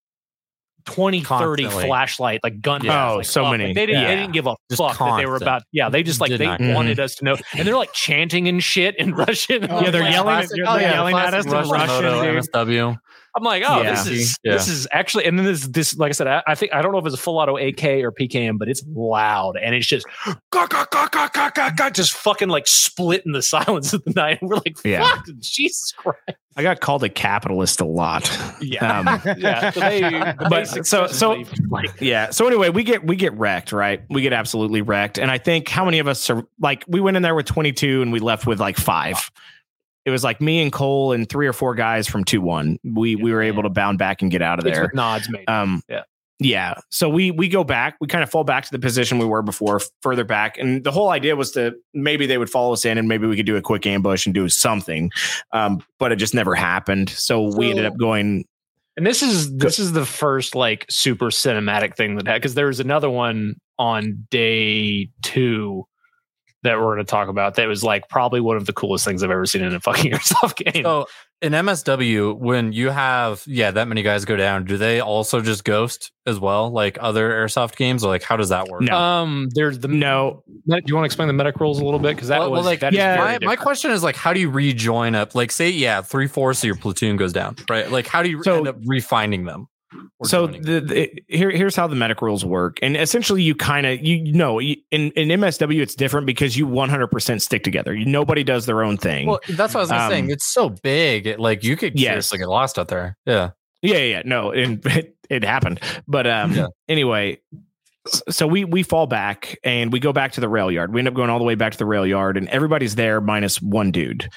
20 0.88 1.22
30 1.22 1.68
flashlight 1.68 2.40
like 2.44 2.62
gun 2.62 2.82
Oh, 2.88 3.18
like, 3.18 3.26
so 3.26 3.44
up. 3.46 3.52
many. 3.52 3.68
Like, 3.68 3.76
they 3.76 3.86
didn't 3.86 4.06
they 4.06 4.16
didn't 4.16 4.32
give 4.32 4.48
a 4.48 4.56
Just 4.70 4.82
fuck 4.82 4.98
that 4.98 5.18
they 5.18 5.26
were 5.26 5.36
about 5.36 5.64
yeah 5.74 5.90
they 5.90 6.02
just 6.02 6.22
like 6.22 6.30
Did 6.30 6.40
they 6.40 6.46
not. 6.46 6.62
wanted 6.62 6.98
mm-hmm. 6.98 7.04
us 7.04 7.16
to 7.16 7.26
know 7.26 7.36
and 7.58 7.68
they're 7.68 7.76
like 7.76 7.92
chanting 7.92 8.48
and 8.48 8.64
shit 8.64 8.96
in 8.98 9.14
russian 9.16 9.70
oh, 9.70 9.82
Yeah, 9.82 9.92
they're 9.92 10.02
Like, 10.04 10.14
yelling- 10.14 10.28
classic- 10.28 10.56
they're 10.56 10.70
Oh, 10.70 10.78
yeah, 10.78 10.94
yelling 10.94 11.18
at 11.18 11.34
us 11.34 11.46
in 11.46 11.52
Russian, 11.52 11.88
moto, 11.88 12.24
dude. 12.24 12.44
MSW. 12.44 12.98
I'm 13.38 13.44
like, 13.44 13.64
oh, 13.66 13.82
Yeah. 13.84 13.92
this 13.92 14.08
is 14.08 14.38
Yeah. 14.44 14.54
this 14.54 14.68
is 14.68 14.88
actually, 14.92 15.26
and 15.26 15.38
then 15.38 15.46
this 15.46 15.68
this 15.68 15.96
like 15.98 16.10
I 16.10 16.14
said, 16.14 16.28
I, 16.28 16.44
I 16.48 16.56
think 16.56 16.74
I 16.74 16.82
don't 16.82 16.92
know 16.92 16.98
if 16.98 17.06
it's 17.06 17.16
a 17.16 17.20
full 17.20 17.38
auto 17.38 17.56
AK 17.58 17.84
or 18.04 18.12
PKM, 18.12 18.58
but 18.58 18.68
it's 18.68 18.84
loud 18.94 19.58
and 19.62 19.76
it's 19.76 19.88
just 19.88 20.06
gah, 20.52 20.68
gah, 20.68 20.86
gah, 20.92 21.08
gah, 21.12 21.30
gah, 21.34 21.50
gah, 21.54 21.70
gah, 21.76 21.90
just 21.90 22.14
fucking 22.14 22.50
like 22.50 22.68
split 22.68 23.24
in 23.26 23.32
the 23.32 23.42
silence 23.44 23.94
of 23.94 24.04
the 24.04 24.12
night. 24.12 24.40
And 24.42 24.50
we're 24.50 24.58
like, 24.58 24.78
Yeah. 24.84 25.08
fuck, 25.08 25.26
Jesus 25.40 25.94
Christ. 25.96 26.20
I 26.56 26.64
got 26.64 26.80
called 26.80 27.04
a 27.04 27.10
capitalist 27.10 27.82
a 27.82 27.86
lot. 27.86 28.36
Yeah. 28.60 29.00
Um, 29.02 29.22
yeah. 29.38 29.70
So 29.70 29.80
they, 29.80 30.34
But 30.50 30.66
so- 30.88 31.06
so- 31.06 31.44
like 31.70 32.02
Yeah. 32.02 32.32
So 32.32 32.48
anyway, 32.48 32.70
we 32.70 32.84
get 32.84 33.06
we 33.06 33.16
get 33.16 33.34
wrecked, 33.34 33.72
right? 33.72 34.02
We 34.10 34.24
get 34.24 34.34
absolutely 34.34 34.82
wrecked. 34.82 35.20
And 35.20 35.30
I 35.30 35.38
think 35.38 35.70
how 35.70 35.86
many 35.86 36.00
of 36.00 36.08
us 36.08 36.28
are 36.32 36.42
like 36.60 36.84
we 36.88 37.00
went 37.00 37.16
in 37.16 37.22
there 37.24 37.36
with 37.36 37.46
22 37.46 38.02
and 38.02 38.12
we 38.12 38.20
left 38.20 38.48
with 38.48 38.60
like 38.60 38.78
five. 38.78 39.30
It 40.08 40.12
was 40.12 40.24
like 40.24 40.40
me 40.40 40.62
and 40.62 40.72
Cole 40.72 41.12
and 41.12 41.28
three 41.28 41.48
or 41.48 41.52
four 41.52 41.76
guys 41.76 42.08
from 42.08 42.24
2-1. 42.24 42.78
We 42.86 43.18
we 43.18 43.34
were 43.34 43.42
able 43.42 43.64
to 43.64 43.70
bound 43.70 43.98
back 44.00 44.22
and 44.22 44.32
get 44.32 44.42
out 44.42 44.58
of 44.58 44.66
it's 44.66 44.78
there. 44.78 44.90
nods. 44.94 45.28
Um 45.50 45.82
Yeah. 45.90 46.04
Yeah. 46.40 46.76
So 46.90 47.10
we 47.10 47.32
we 47.32 47.50
go 47.50 47.66
back, 47.66 47.98
we 48.00 48.08
kind 48.08 48.24
of 48.24 48.30
fall 48.30 48.46
back 48.46 48.64
to 48.64 48.72
the 48.72 48.80
position 48.80 49.18
we 49.20 49.26
were 49.26 49.42
before, 49.42 49.82
further 50.02 50.24
back. 50.24 50.58
And 50.58 50.82
the 50.82 50.92
whole 50.92 51.10
idea 51.10 51.36
was 51.36 51.52
to 51.52 51.74
maybe 51.94 52.26
they 52.26 52.38
would 52.38 52.50
follow 52.50 52.72
us 52.72 52.86
in 52.86 52.98
and 52.98 53.10
maybe 53.10 53.28
we 53.28 53.36
could 53.36 53.46
do 53.46 53.58
a 53.58 53.62
quick 53.62 53.86
ambush 53.86 54.26
and 54.26 54.34
do 54.34 54.48
something. 54.48 55.12
Um, 55.52 55.84
but 56.00 56.14
it 56.14 56.16
just 56.16 56.34
never 56.34 56.56
happened. 56.56 57.10
So 57.10 57.54
we 57.58 57.70
ended 57.70 57.86
up 57.86 57.98
going 57.98 58.46
And 58.96 59.06
this 59.06 59.22
is 59.22 59.54
this 59.58 59.78
is 59.78 59.92
the 59.92 60.06
first 60.06 60.56
like 60.56 60.86
super 60.90 61.32
cinematic 61.32 61.98
thing 61.98 62.16
that 62.16 62.28
had 62.28 62.36
because 62.36 62.54
there 62.54 62.68
was 62.68 62.80
another 62.80 63.10
one 63.10 63.56
on 63.78 64.26
day 64.32 65.10
two 65.22 65.86
that 66.64 66.78
we're 66.80 66.96
going 66.96 66.98
to 67.00 67.04
talk 67.04 67.28
about 67.30 67.56
that 67.56 67.68
was 67.68 67.84
like 67.84 68.10
probably 68.10 68.42
one 68.42 68.58
of 68.58 68.66
the 68.66 68.74
coolest 68.74 69.06
things 69.06 69.22
I've 69.24 69.32
ever 69.32 69.46
seen 69.46 69.62
in 69.64 69.74
a 69.76 69.80
fucking 69.82 70.12
airsoft 70.12 70.56
game. 70.74 70.84
So 70.84 71.06
in 71.42 71.54
MSW, 71.54 72.36
when 72.36 72.72
you 72.74 72.90
have 72.90 73.44
yeah 73.46 73.70
that 73.72 73.88
many 73.88 74.02
guys 74.02 74.26
go 74.26 74.36
down, 74.36 74.66
do 74.66 74.76
they 74.76 75.00
also 75.00 75.40
just 75.40 75.64
ghost 75.64 76.12
as 76.26 76.40
well, 76.40 76.72
like 76.72 76.98
other 77.00 77.30
airsoft 77.30 77.76
games? 77.76 78.04
Or 78.04 78.08
like 78.08 78.24
how 78.24 78.38
does 78.38 78.50
that 78.50 78.68
work? 78.70 78.82
No. 78.82 78.98
Um, 78.98 79.50
there's 79.54 79.78
the 79.80 79.88
no. 79.88 80.44
Do 80.68 80.82
you 80.86 80.96
want 80.96 81.04
to 81.04 81.06
explain 81.06 81.28
the 81.28 81.34
medic 81.34 81.60
rules 81.60 81.80
a 81.80 81.86
little 81.86 82.00
bit? 82.00 82.16
Because 82.16 82.30
that 82.30 82.40
Well, 82.40 82.50
well, 82.52 82.62
was 82.62 82.66
like, 82.66 82.80
that 82.80 82.94
is 82.94 82.98
yeah, 82.98 83.16
very 83.24 83.40
my, 83.46 83.52
my 83.52 83.56
question 83.56 83.92
is 83.92 84.02
like, 84.02 84.16
how 84.16 84.34
do 84.34 84.40
you 84.40 84.50
rejoin 84.50 85.14
up? 85.14 85.36
Like, 85.36 85.52
say, 85.52 85.70
yeah, 85.70 86.02
three 86.02 86.28
fourths 86.28 86.62
of 86.64 86.68
your 86.68 86.76
platoon 86.76 87.18
goes 87.18 87.34
down, 87.34 87.56
right? 87.70 87.92
Like, 87.92 88.08
how 88.08 88.24
do 88.24 88.30
you 88.30 88.42
So- 88.44 88.56
end 88.58 88.68
up 88.68 88.82
refinding 88.82 89.46
them? 89.46 89.68
Or 90.20 90.28
So 90.28 90.48
the, 90.48 90.82
the 90.82 91.24
here 91.28 91.50
here's 91.50 91.76
how 91.76 91.88
the 91.88 91.96
medic 91.96 92.22
rules 92.22 92.44
work, 92.44 92.78
and 92.82 92.98
essentially 92.98 93.42
you 93.42 93.56
kind 93.56 93.86
of 93.86 94.02
you 94.02 94.34
know 94.34 94.60
in 94.60 94.78
in 94.92 95.12
MSW 95.40 95.80
it's 95.80 95.96
different 95.96 96.28
because 96.28 96.58
you 96.58 96.68
100 96.68 97.08
percent 97.08 97.42
stick 97.42 97.64
together. 97.64 97.94
You, 97.96 98.06
nobody 98.06 98.44
does 98.44 98.66
their 98.66 98.84
own 98.84 98.98
thing. 98.98 99.28
Well, 99.28 99.40
that's 99.50 99.74
what 99.74 99.80
I 99.80 99.84
was 99.84 99.92
Um, 99.92 100.10
saying. 100.12 100.30
It's 100.30 100.46
so 100.46 100.70
big, 100.70 101.26
it, 101.28 101.40
like 101.40 101.64
you 101.64 101.78
could 101.78 101.98
Yes. 101.98 102.10
seriously 102.10 102.38
get 102.40 102.50
lost 102.50 102.78
out 102.78 102.90
there. 102.90 103.18
Yeah. 103.26 103.52
Yeah, 103.82 103.98
yeah, 103.98 104.04
yeah. 104.04 104.22
no, 104.26 104.52
and 104.52 104.86
it, 104.88 105.16
it 105.30 105.44
happened. 105.44 105.80
But 106.08 106.28
um, 106.28 106.52
Yeah. 106.52 106.68
anyway, 106.90 107.40
so 108.30 108.48
we 108.48 108.66
we 108.66 108.84
fall 108.84 109.06
back 109.08 109.58
and 109.64 109.92
we 109.94 110.00
go 110.00 110.12
back 110.14 110.32
to 110.34 110.42
the 110.42 110.50
rail 110.50 110.72
yard. 110.72 110.94
We 110.94 111.00
end 111.00 111.08
up 111.08 111.14
going 111.14 111.30
all 111.30 111.40
the 111.40 111.46
way 111.46 111.56
back 111.56 111.74
to 111.74 111.78
the 111.78 111.86
rail 111.86 112.06
yard, 112.06 112.38
and 112.38 112.48
everybody's 112.50 112.96
there 112.96 113.22
minus 113.22 113.62
one 113.62 113.92
dude. 113.92 114.30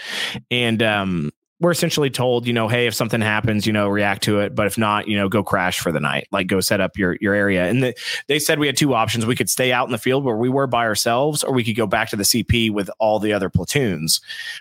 And 0.51 0.83
um, 0.83 1.31
we're 1.61 1.71
essentially 1.71 2.09
told, 2.09 2.47
you 2.47 2.53
know, 2.53 2.69
hey, 2.69 2.87
if 2.87 2.95
something 2.95 3.21
happens, 3.21 3.67
you 3.67 3.73
know, 3.73 3.87
react 3.87 4.23
to 4.25 4.41
it. 4.41 4.55
But 4.55 4.67
if 4.67 4.79
not, 4.79 5.09
you 5.09 5.17
know, 5.17 5.29
go 5.29 5.45
crash 5.45 5.79
for 5.79 5.93
the 5.93 6.01
night. 6.01 6.27
Like 6.33 6.47
go 6.47 6.61
set 6.61 6.81
up 6.81 6.97
your 6.97 7.19
your 7.21 7.35
area. 7.35 7.67
And 7.69 7.83
the, 7.83 7.95
they 8.29 8.39
said 8.39 8.59
we 8.59 8.67
had 8.67 8.77
two 8.79 8.95
options. 8.95 9.27
We 9.27 9.37
could 9.37 9.51
stay 9.51 9.71
out 9.71 9.87
in 9.87 9.93
the 9.93 9.99
field 9.99 10.25
where 10.25 10.37
we 10.37 10.49
were 10.49 10.67
by 10.67 10.87
ourselves, 10.87 11.45
or 11.45 11.53
we 11.53 11.63
could 11.63 11.77
go 11.77 11.87
back 11.87 12.09
to 12.11 12.17
the 12.17 12.23
CP 12.23 12.71
with 12.71 12.91
all 12.99 13.19
the 13.19 13.33
other 13.35 13.51
platoons. 13.51 14.21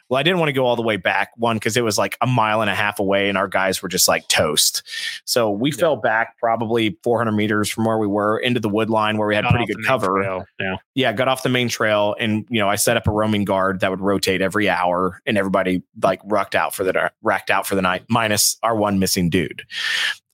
Well, 0.09 0.19
I 0.19 0.23
didn't 0.23 0.39
want 0.39 0.49
to 0.49 0.53
go 0.53 0.65
all 0.65 0.75
the 0.75 0.81
way 0.81 0.97
back. 0.97 1.31
One, 1.37 1.55
because 1.55 1.77
it 1.77 1.83
was 1.83 1.97
like 1.97 2.17
a 2.21 2.27
mile 2.27 2.61
and 2.61 2.69
a 2.69 2.75
half 2.75 2.99
away, 2.99 3.29
and 3.29 3.37
our 3.37 3.47
guys 3.47 3.81
were 3.81 3.89
just 3.89 4.07
like 4.09 4.27
toast. 4.27 4.83
So 5.23 5.49
we 5.49 5.71
fell 5.71 5.95
back 5.95 6.37
probably 6.37 6.97
400 7.03 7.31
meters 7.31 7.69
from 7.69 7.85
where 7.85 7.97
we 7.97 8.07
were 8.07 8.37
into 8.39 8.59
the 8.59 8.69
wood 8.69 8.89
line 8.89 9.17
where 9.17 9.27
we 9.27 9.35
had 9.35 9.45
Got 9.45 9.51
pretty 9.51 9.73
good 9.73 9.85
cover. 9.85 10.21
trail. 10.21 10.45
Yeah. 10.59 10.75
Yeah, 10.95 11.13
got 11.13 11.29
off 11.29 11.43
the 11.43 11.49
main 11.49 11.69
trail, 11.69 12.15
and 12.19 12.45
you 12.49 12.59
know 12.59 12.67
I 12.67 12.75
set 12.75 12.97
up 12.97 13.07
a 13.07 13.11
roaming 13.11 13.45
guard 13.45 13.79
that 13.79 13.89
would 13.89 14.01
rotate 14.01 14.41
every 14.41 14.67
hour, 14.67 15.21
and 15.25 15.37
everybody 15.37 15.81
like 16.03 16.19
rucked 16.25 16.55
out 16.55 16.75
for 16.75 16.83
the 16.91 17.11
racked 17.21 17.49
out 17.49 17.67
for 17.67 17.75
the 17.75 17.81
night, 17.81 18.03
minus 18.09 18.57
our 18.63 18.75
one 18.75 18.99
missing 18.99 19.29
dude. 19.29 19.63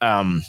Um, 0.02 0.44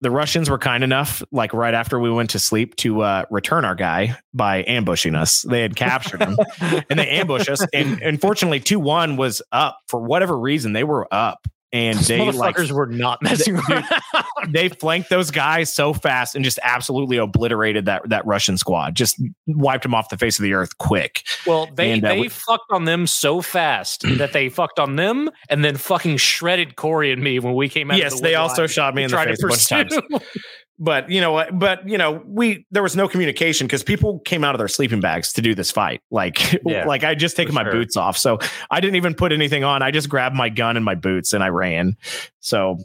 the 0.00 0.10
Russians 0.10 0.48
were 0.48 0.58
kind 0.58 0.82
enough, 0.82 1.22
like 1.30 1.52
right 1.52 1.74
after 1.74 1.98
we 1.98 2.10
went 2.10 2.30
to 2.30 2.38
sleep, 2.38 2.76
to 2.76 3.02
uh, 3.02 3.24
return 3.30 3.64
our 3.64 3.74
guy 3.74 4.16
by 4.32 4.64
ambushing 4.66 5.14
us. 5.14 5.42
They 5.42 5.62
had 5.62 5.76
captured 5.76 6.22
him 6.22 6.38
and 6.90 6.98
they 6.98 7.08
ambushed 7.08 7.48
us. 7.48 7.64
And 7.72 8.00
unfortunately, 8.00 8.60
2 8.60 8.80
1 8.80 9.16
was 9.16 9.42
up 9.52 9.78
for 9.88 10.00
whatever 10.00 10.38
reason. 10.38 10.72
They 10.72 10.84
were 10.84 11.06
up 11.12 11.46
and 11.72 11.96
Those 11.98 12.08
they 12.08 12.30
like 12.32 12.58
were 12.70 12.86
not 12.86 13.22
messing 13.22 13.54
Dude, 13.54 13.70
around. 13.70 13.84
they 14.48 14.68
flanked 14.68 15.08
those 15.08 15.30
guys 15.30 15.72
so 15.72 15.92
fast 15.92 16.34
and 16.34 16.44
just 16.44 16.58
absolutely 16.62 17.16
obliterated 17.16 17.84
that 17.84 18.08
that 18.08 18.26
Russian 18.26 18.56
squad. 18.58 18.94
Just 18.96 19.20
wiped 19.46 19.84
them 19.84 19.94
off 19.94 20.08
the 20.08 20.18
face 20.18 20.38
of 20.38 20.42
the 20.42 20.52
earth 20.54 20.78
quick. 20.78 21.22
Well, 21.46 21.68
they 21.74 21.92
And, 21.92 22.04
uh, 22.04 22.08
they 22.08 22.20
we- 22.22 22.28
fucked 22.28 22.70
on 22.72 22.86
them 22.86 23.06
so 23.06 23.40
fast 23.40 24.02
that 24.18 24.32
they 24.32 24.48
fucked 24.48 24.78
on 24.80 24.96
them 24.96 25.30
and 25.48 25.64
then 25.64 25.76
fucking 25.76 26.16
shredded 26.16 26.74
Corey 26.76 27.12
and 27.12 27.22
me 27.22 27.38
when 27.38 27.54
we 27.54 27.68
came 27.68 27.90
out. 27.90 27.94
of 27.94 27.98
yes, 27.98 28.16
the 28.16 28.22
they 28.22 28.34
also 28.34 28.62
line 28.62 28.68
shot 28.68 28.94
me 28.94 29.04
in 29.04 29.10
the 29.10 29.16
face 29.16 29.42
a 29.42 29.46
bunch 29.46 29.62
of 29.62 29.68
times. 29.68 30.24
But 30.82 31.10
you 31.10 31.20
know 31.20 31.30
what? 31.30 31.56
But 31.58 31.86
you 31.86 31.98
know, 31.98 32.22
we 32.24 32.66
there 32.70 32.82
was 32.82 32.96
no 32.96 33.06
communication 33.06 33.66
because 33.66 33.82
people 33.82 34.18
came 34.20 34.42
out 34.42 34.54
of 34.54 34.58
their 34.58 34.66
sleeping 34.66 35.00
bags 35.00 35.30
to 35.34 35.42
do 35.42 35.54
this 35.54 35.70
fight. 35.70 36.00
Like, 36.10 36.58
Yeah, 36.66 36.86
like 36.86 37.04
I 37.04 37.14
just 37.14 37.36
taken 37.36 37.54
my 37.54 37.64
sure. 37.64 37.72
boots 37.72 37.96
off, 37.96 38.16
so 38.16 38.38
I 38.70 38.80
didn't 38.80 38.96
even 38.96 39.14
put 39.14 39.30
anything 39.30 39.62
on. 39.62 39.82
I 39.82 39.90
just 39.90 40.08
grabbed 40.08 40.34
my 40.34 40.48
gun 40.48 40.76
and 40.76 40.84
my 40.84 40.94
boots 40.94 41.34
and 41.34 41.44
I 41.44 41.48
ran. 41.48 41.96
So 42.40 42.78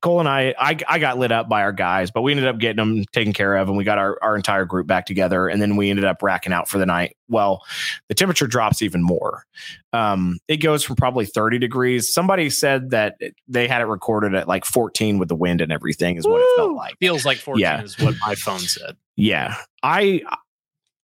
Cole 0.00 0.20
and 0.20 0.28
I, 0.28 0.54
I, 0.58 0.76
I 0.88 0.98
got 0.98 1.18
lit 1.18 1.32
up 1.32 1.48
by 1.48 1.62
our 1.62 1.72
guys, 1.72 2.10
but 2.10 2.22
we 2.22 2.32
ended 2.32 2.46
up 2.46 2.58
getting 2.58 2.76
them 2.76 3.04
taken 3.12 3.32
care 3.32 3.56
of, 3.56 3.68
and 3.68 3.76
we 3.76 3.84
got 3.84 3.98
our 3.98 4.18
our 4.22 4.36
entire 4.36 4.64
group 4.64 4.86
back 4.86 5.06
together, 5.06 5.48
and 5.48 5.60
then 5.60 5.76
we 5.76 5.90
ended 5.90 6.04
up 6.04 6.22
racking 6.22 6.52
out 6.52 6.68
for 6.68 6.78
the 6.78 6.86
night. 6.86 7.16
Well, 7.28 7.62
the 8.08 8.14
temperature 8.14 8.46
drops 8.46 8.82
even 8.82 9.02
more. 9.02 9.44
Um, 9.92 10.38
it 10.48 10.58
goes 10.58 10.84
from 10.84 10.96
probably 10.96 11.24
30 11.26 11.58
degrees. 11.58 12.12
Somebody 12.12 12.50
said 12.50 12.90
that 12.90 13.16
they 13.48 13.66
had 13.66 13.80
it 13.80 13.86
recorded 13.86 14.34
at 14.34 14.46
like 14.48 14.64
14 14.64 15.18
with 15.18 15.28
the 15.28 15.34
wind 15.34 15.60
and 15.60 15.72
everything, 15.72 16.16
is 16.16 16.26
what 16.26 16.40
it 16.40 16.48
felt 16.56 16.74
like. 16.74 16.94
Feels 17.00 17.24
like 17.24 17.38
14 17.38 17.60
Yeah. 17.60 17.82
is 17.82 17.98
what 17.98 18.14
my 18.26 18.34
phone 18.34 18.58
said. 18.58 18.96
Yeah. 19.16 19.54
I 19.82 20.22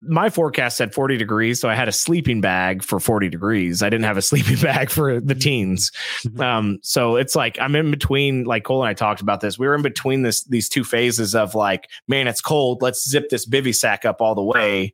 my 0.02 0.30
forecast 0.30 0.78
said 0.78 0.94
40 0.94 1.18
degrees, 1.18 1.60
so 1.60 1.68
I 1.70 1.76
had 1.76 1.88
a 1.88 1.92
sleeping 1.92 2.40
bag 2.42 2.84
for 2.84 3.00
40 3.00 3.30
degrees. 3.30 3.84
I 3.84 3.90
didn't 3.90 4.06
have 4.06 4.18
a 4.18 4.22
sleeping 4.24 4.58
bag 4.58 4.90
for 4.90 5.20
the 5.20 5.36
teens. 5.36 5.92
Um, 6.40 6.80
so 6.82 7.16
it's 7.16 7.36
like 7.36 7.60
I'm 7.60 7.76
in 7.76 7.92
between, 7.92 8.46
like 8.46 8.64
Cole 8.64 8.82
and 8.82 8.90
I 8.90 8.94
talked 8.94 9.22
about 9.22 9.42
this. 9.42 9.60
We 9.60 9.68
were 9.68 9.76
in 9.76 9.82
between 9.82 10.22
this 10.22 10.44
these 10.46 10.70
two 10.70 10.84
phases 10.84 11.36
of 11.36 11.56
like, 11.56 11.90
man, 12.08 12.28
it's 12.28 12.42
cold. 12.42 12.82
Let's 12.82 13.08
zip 13.08 13.30
this 13.30 13.48
bivy 13.48 13.76
sack 13.76 14.06
up 14.06 14.22
all 14.22 14.36
the 14.36 14.44
way 14.44 14.94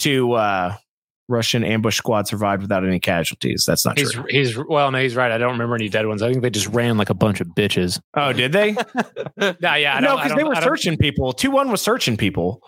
to 0.00 0.32
uh 0.34 0.76
Russian 1.28 1.64
ambush 1.64 1.96
squad 1.96 2.28
survived 2.28 2.62
without 2.62 2.84
any 2.86 3.00
casualties. 3.00 3.64
That's 3.66 3.84
not 3.84 3.98
He's 3.98 4.12
true. 4.12 4.24
he's 4.28 4.56
well, 4.56 4.90
no, 4.92 4.98
he's 4.98 5.16
right. 5.16 5.32
I 5.32 5.38
don't 5.38 5.52
remember 5.52 5.74
any 5.74 5.88
dead 5.88 6.06
ones. 6.06 6.22
I 6.22 6.30
think 6.30 6.42
they 6.42 6.50
just 6.50 6.68
ran 6.68 6.96
like 6.98 7.10
a 7.10 7.14
bunch 7.14 7.40
of 7.40 7.48
bitches. 7.48 8.00
Oh, 8.14 8.32
did 8.32 8.52
they? 8.52 8.76
Nah, 9.60 9.74
yeah, 9.74 9.96
I 9.96 10.00
no, 10.00 10.16
because 10.16 10.34
they 10.36 10.44
were 10.44 10.54
searching 10.56 10.96
people. 10.96 11.32
Two 11.32 11.50
one 11.50 11.70
was 11.70 11.82
searching 11.82 12.16
people. 12.16 12.62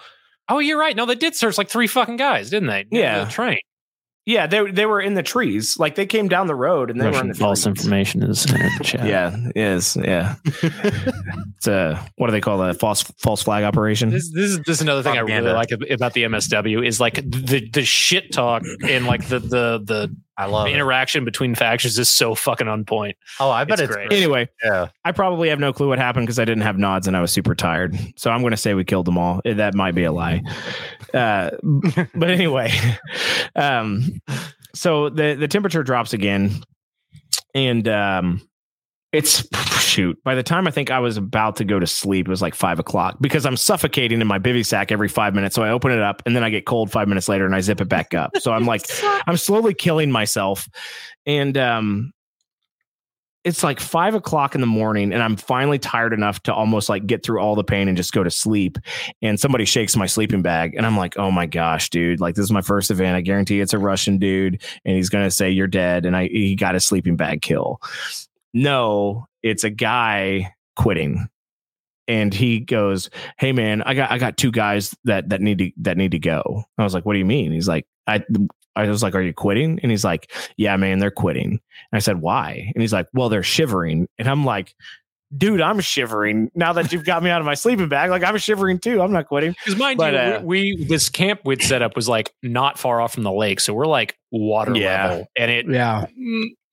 Oh, 0.48 0.58
you're 0.58 0.78
right. 0.78 0.96
No, 0.96 1.06
they 1.06 1.14
did 1.14 1.34
search 1.34 1.58
like 1.58 1.68
three 1.68 1.86
fucking 1.86 2.16
guys, 2.16 2.50
didn't 2.50 2.68
they? 2.68 2.86
Yeah. 2.90 3.24
the 3.24 3.30
train. 3.30 3.58
Yeah, 4.28 4.46
they 4.46 4.70
they 4.70 4.84
were 4.84 5.00
in 5.00 5.14
the 5.14 5.22
trees. 5.22 5.78
Like 5.78 5.94
they 5.94 6.04
came 6.04 6.28
down 6.28 6.48
the 6.48 6.54
road 6.54 6.90
and 6.90 7.00
they 7.00 7.06
were 7.08 7.18
in 7.18 7.28
the 7.28 7.34
false 7.34 7.62
trees. 7.62 7.78
information 7.78 8.22
is 8.22 8.44
in 8.44 8.58
the 8.58 8.84
chat. 8.84 9.06
Yeah, 9.06 9.34
it 9.34 9.56
is 9.56 9.96
yeah. 9.96 10.34
it's 10.44 11.66
a 11.66 12.06
what 12.16 12.26
do 12.26 12.32
they 12.32 12.42
call 12.42 12.58
that? 12.58 12.78
False 12.78 13.04
false 13.22 13.42
flag 13.42 13.64
operation. 13.64 14.10
This, 14.10 14.30
this 14.30 14.50
is 14.50 14.58
this 14.58 14.68
is 14.76 14.80
another 14.82 15.02
thing 15.02 15.16
I 15.16 15.20
really 15.20 15.50
like 15.50 15.70
about 15.70 16.12
the 16.12 16.24
MSW 16.24 16.86
is 16.86 17.00
like 17.00 17.14
the 17.14 17.70
the 17.72 17.82
shit 17.86 18.30
talk 18.30 18.64
and 18.86 19.06
like 19.06 19.26
the 19.28 19.38
the 19.38 19.80
the 19.82 20.14
I 20.38 20.46
love 20.46 20.68
it. 20.68 20.72
interaction 20.72 21.24
between 21.24 21.54
factions 21.56 21.98
is 21.98 22.08
so 22.08 22.34
fucking 22.34 22.68
on 22.68 22.84
point. 22.84 23.16
Oh, 23.40 23.50
I 23.50 23.64
bet 23.64 23.74
It's 23.74 23.82
it's, 23.88 23.94
great. 23.94 24.08
great. 24.08 24.16
Anyway, 24.16 24.48
Yeah. 24.64 24.86
I 25.04 25.10
probably 25.12 25.48
have 25.48 25.58
no 25.58 25.72
clue 25.72 25.88
what 25.88 25.98
happened 25.98 26.26
because 26.26 26.38
I 26.38 26.44
didn't 26.44 26.62
have 26.62 26.78
nods 26.78 27.06
and 27.08 27.16
I 27.16 27.20
was 27.20 27.32
super 27.32 27.54
tired. 27.56 27.98
So 28.16 28.30
I'm 28.30 28.40
going 28.40 28.52
to 28.52 28.56
say 28.56 28.72
we 28.74 28.84
killed 28.84 29.06
them 29.06 29.18
all. 29.18 29.40
Eh, 29.44 29.54
That 29.54 29.74
might 29.74 29.94
be 29.96 30.04
a 30.04 30.12
lie. 30.12 30.42
Uh, 31.12 31.50
but 32.14 32.30
anyway, 32.30 32.72
um, 33.56 34.04
so 34.74 35.08
the 35.08 35.34
the 35.34 35.48
temperature 35.48 35.82
drops 35.82 36.12
again, 36.12 36.52
and 37.54 37.88
um, 37.88 38.40
it's 39.12 39.46
shoot. 39.80 40.22
By 40.22 40.34
the 40.34 40.42
time 40.42 40.66
I 40.66 40.70
think 40.70 40.90
I 40.90 40.98
was 40.98 41.16
about 41.16 41.56
to 41.56 41.64
go 41.64 41.78
to 41.78 41.86
sleep, 41.86 42.28
it 42.28 42.30
was 42.30 42.42
like 42.42 42.54
five 42.54 42.78
o'clock 42.78 43.16
because 43.20 43.46
I'm 43.46 43.56
suffocating 43.56 44.20
in 44.20 44.26
my 44.26 44.38
bivy 44.38 44.64
sack 44.64 44.92
every 44.92 45.08
five 45.08 45.34
minutes. 45.34 45.54
So 45.54 45.62
I 45.62 45.70
open 45.70 45.92
it 45.92 46.02
up 46.02 46.22
and 46.26 46.36
then 46.36 46.44
I 46.44 46.50
get 46.50 46.66
cold 46.66 46.90
five 46.90 47.08
minutes 47.08 47.28
later 47.28 47.46
and 47.46 47.54
I 47.54 47.60
zip 47.60 47.80
it 47.80 47.88
back 47.88 48.12
up. 48.12 48.36
So 48.38 48.52
I'm 48.52 48.66
like, 48.66 48.82
I'm 49.26 49.38
slowly 49.38 49.72
killing 49.72 50.10
myself, 50.10 50.68
and 51.24 51.56
um, 51.56 52.12
it's 53.44 53.62
like 53.62 53.80
five 53.80 54.14
o'clock 54.14 54.54
in 54.54 54.60
the 54.60 54.66
morning, 54.66 55.12
and 55.12 55.22
I'm 55.22 55.36
finally 55.36 55.78
tired 55.78 56.12
enough 56.12 56.42
to 56.42 56.54
almost 56.54 56.90
like 56.90 57.06
get 57.06 57.22
through 57.22 57.40
all 57.40 57.54
the 57.54 57.64
pain 57.64 57.88
and 57.88 57.96
just 57.96 58.12
go 58.12 58.22
to 58.22 58.30
sleep. 58.30 58.76
And 59.22 59.40
somebody 59.40 59.64
shakes 59.64 59.96
my 59.96 60.06
sleeping 60.06 60.42
bag, 60.42 60.74
and 60.74 60.84
I'm 60.84 60.98
like, 60.98 61.16
oh 61.16 61.30
my 61.30 61.46
gosh, 61.46 61.88
dude! 61.88 62.20
Like 62.20 62.34
this 62.34 62.44
is 62.44 62.52
my 62.52 62.60
first 62.60 62.90
event. 62.90 63.16
I 63.16 63.22
guarantee 63.22 63.60
it's 63.60 63.72
a 63.72 63.78
Russian 63.78 64.18
dude, 64.18 64.62
and 64.84 64.96
he's 64.96 65.08
gonna 65.08 65.30
say 65.30 65.50
you're 65.50 65.66
dead, 65.66 66.04
and 66.04 66.14
I 66.14 66.26
he 66.26 66.56
got 66.56 66.74
a 66.74 66.80
sleeping 66.80 67.16
bag 67.16 67.40
kill. 67.40 67.80
No, 68.62 69.26
it's 69.42 69.64
a 69.64 69.70
guy 69.70 70.54
quitting. 70.76 71.28
And 72.06 72.32
he 72.32 72.60
goes, 72.60 73.10
"Hey 73.38 73.52
man, 73.52 73.82
I 73.82 73.92
got 73.94 74.10
I 74.10 74.16
got 74.18 74.36
two 74.38 74.50
guys 74.50 74.96
that 75.04 75.28
that 75.28 75.40
need 75.42 75.58
to 75.58 75.72
that 75.82 75.96
need 75.98 76.12
to 76.12 76.18
go." 76.18 76.64
I 76.78 76.84
was 76.84 76.94
like, 76.94 77.04
"What 77.04 77.12
do 77.12 77.18
you 77.18 77.26
mean?" 77.26 77.52
He's 77.52 77.68
like, 77.68 77.86
"I 78.06 78.24
I 78.74 78.88
was 78.88 79.02
like, 79.02 79.14
"Are 79.14 79.20
you 79.20 79.34
quitting?" 79.34 79.78
And 79.82 79.90
he's 79.90 80.04
like, 80.04 80.32
"Yeah, 80.56 80.76
man, 80.78 81.00
they're 81.00 81.10
quitting." 81.10 81.50
And 81.50 81.60
I 81.92 81.98
said, 81.98 82.20
"Why?" 82.22 82.70
And 82.74 82.80
he's 82.80 82.92
like, 82.94 83.08
"Well, 83.12 83.28
they're 83.28 83.42
shivering." 83.42 84.08
And 84.18 84.26
I'm 84.26 84.44
like, 84.46 84.74
"Dude, 85.36 85.60
I'm 85.60 85.80
shivering 85.80 86.50
now 86.54 86.72
that 86.72 86.92
you've 86.92 87.04
got 87.04 87.22
me 87.22 87.28
out 87.28 87.40
of 87.42 87.44
my 87.46 87.52
sleeping 87.54 87.88
bag. 87.90 88.08
Like 88.08 88.24
I'm 88.24 88.38
shivering 88.38 88.78
too. 88.78 89.02
I'm 89.02 89.12
not 89.12 89.26
quitting." 89.26 89.50
Because 89.52 89.76
mind 89.78 89.98
But, 89.98 90.14
you, 90.14 90.18
uh, 90.18 90.40
we, 90.42 90.76
we 90.78 90.84
this 90.86 91.10
camp 91.10 91.40
we'd 91.44 91.62
set 91.62 91.82
up 91.82 91.94
was 91.94 92.08
like 92.08 92.32
not 92.42 92.78
far 92.78 93.02
off 93.02 93.12
from 93.12 93.24
the 93.24 93.32
lake, 93.32 93.60
so 93.60 93.74
we're 93.74 93.86
like 93.86 94.16
water 94.30 94.74
Yeah. 94.74 95.08
level, 95.08 95.26
and 95.36 95.50
it 95.50 95.66
Yeah. 95.68 96.06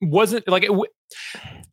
wasn't 0.01 0.47
like 0.47 0.63
it, 0.63 0.67
w- 0.67 0.85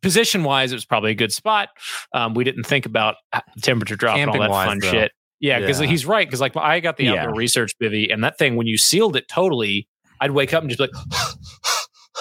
position 0.03 0.45
wise. 0.45 0.73
It 0.73 0.77
was 0.77 0.85
probably 0.85 1.13
a 1.13 1.15
good 1.15 1.33
spot. 1.33 1.69
Um, 2.13 2.35
we 2.35 2.45
didn't 2.45 2.65
think 2.65 2.87
about 2.87 3.17
temperature 3.63 3.97
drop 3.97 4.17
and 4.19 4.29
all 4.29 4.35
that 4.35 4.39
Camping-wise, 4.41 4.69
fun 4.69 4.79
though. 4.81 4.91
shit. 4.91 5.13
Yeah, 5.41 5.59
because 5.61 5.81
Yeah. 5.81 5.87
he's 5.87 6.05
right. 6.07 6.27
Because 6.27 6.41
like 6.41 6.57
I 6.57 6.81
got 6.81 6.97
the 6.97 7.05
Yeah. 7.05 7.15
outdoor 7.25 7.35
research 7.35 7.73
bivy, 7.83 8.13
and 8.13 8.23
that 8.25 8.39
thing 8.39 8.57
when 8.57 8.67
you 8.67 8.77
sealed 8.79 9.17
it 9.17 9.27
totally, 9.29 9.89
I'd 10.21 10.31
wake 10.33 10.53
up 10.55 10.63
and 10.63 10.71
just 10.71 10.79
be 10.79 10.85
like. 10.85 11.37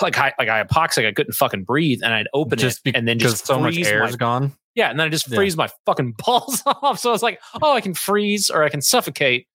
Like 0.02 0.17
I 0.17 0.34
like 0.39 0.48
I 0.50 0.63
hypoxic, 0.63 1.06
I 1.06 1.12
couldn't 1.12 1.34
fucking 1.34 1.65
breathe, 1.65 2.00
and 2.02 2.12
I'd 2.13 2.26
open 2.34 2.58
Just 2.58 2.80
it 2.86 2.96
and 2.96 3.08
then 3.08 3.20
just 3.20 3.46
so 3.46 3.60
much 3.60 3.78
air 3.78 4.04
is 4.06 4.15
gone. 4.15 4.54
yeah, 4.74 4.89
and 4.89 4.98
then 5.00 5.06
I 5.06 5.10
just 5.12 5.28
Yeah. 5.30 5.36
freeze 5.36 5.56
my 5.58 5.70
fucking 5.86 6.13
balls 6.26 6.63
off. 6.65 6.98
So 6.98 7.10
I 7.10 7.12
was 7.12 7.22
like, 7.22 7.39
oh, 7.62 7.74
I 7.74 7.82
can 7.82 7.94
freeze 7.94 8.50
or 8.50 8.63
I 8.63 8.70
can 8.70 8.82
suffocate. 8.82 9.48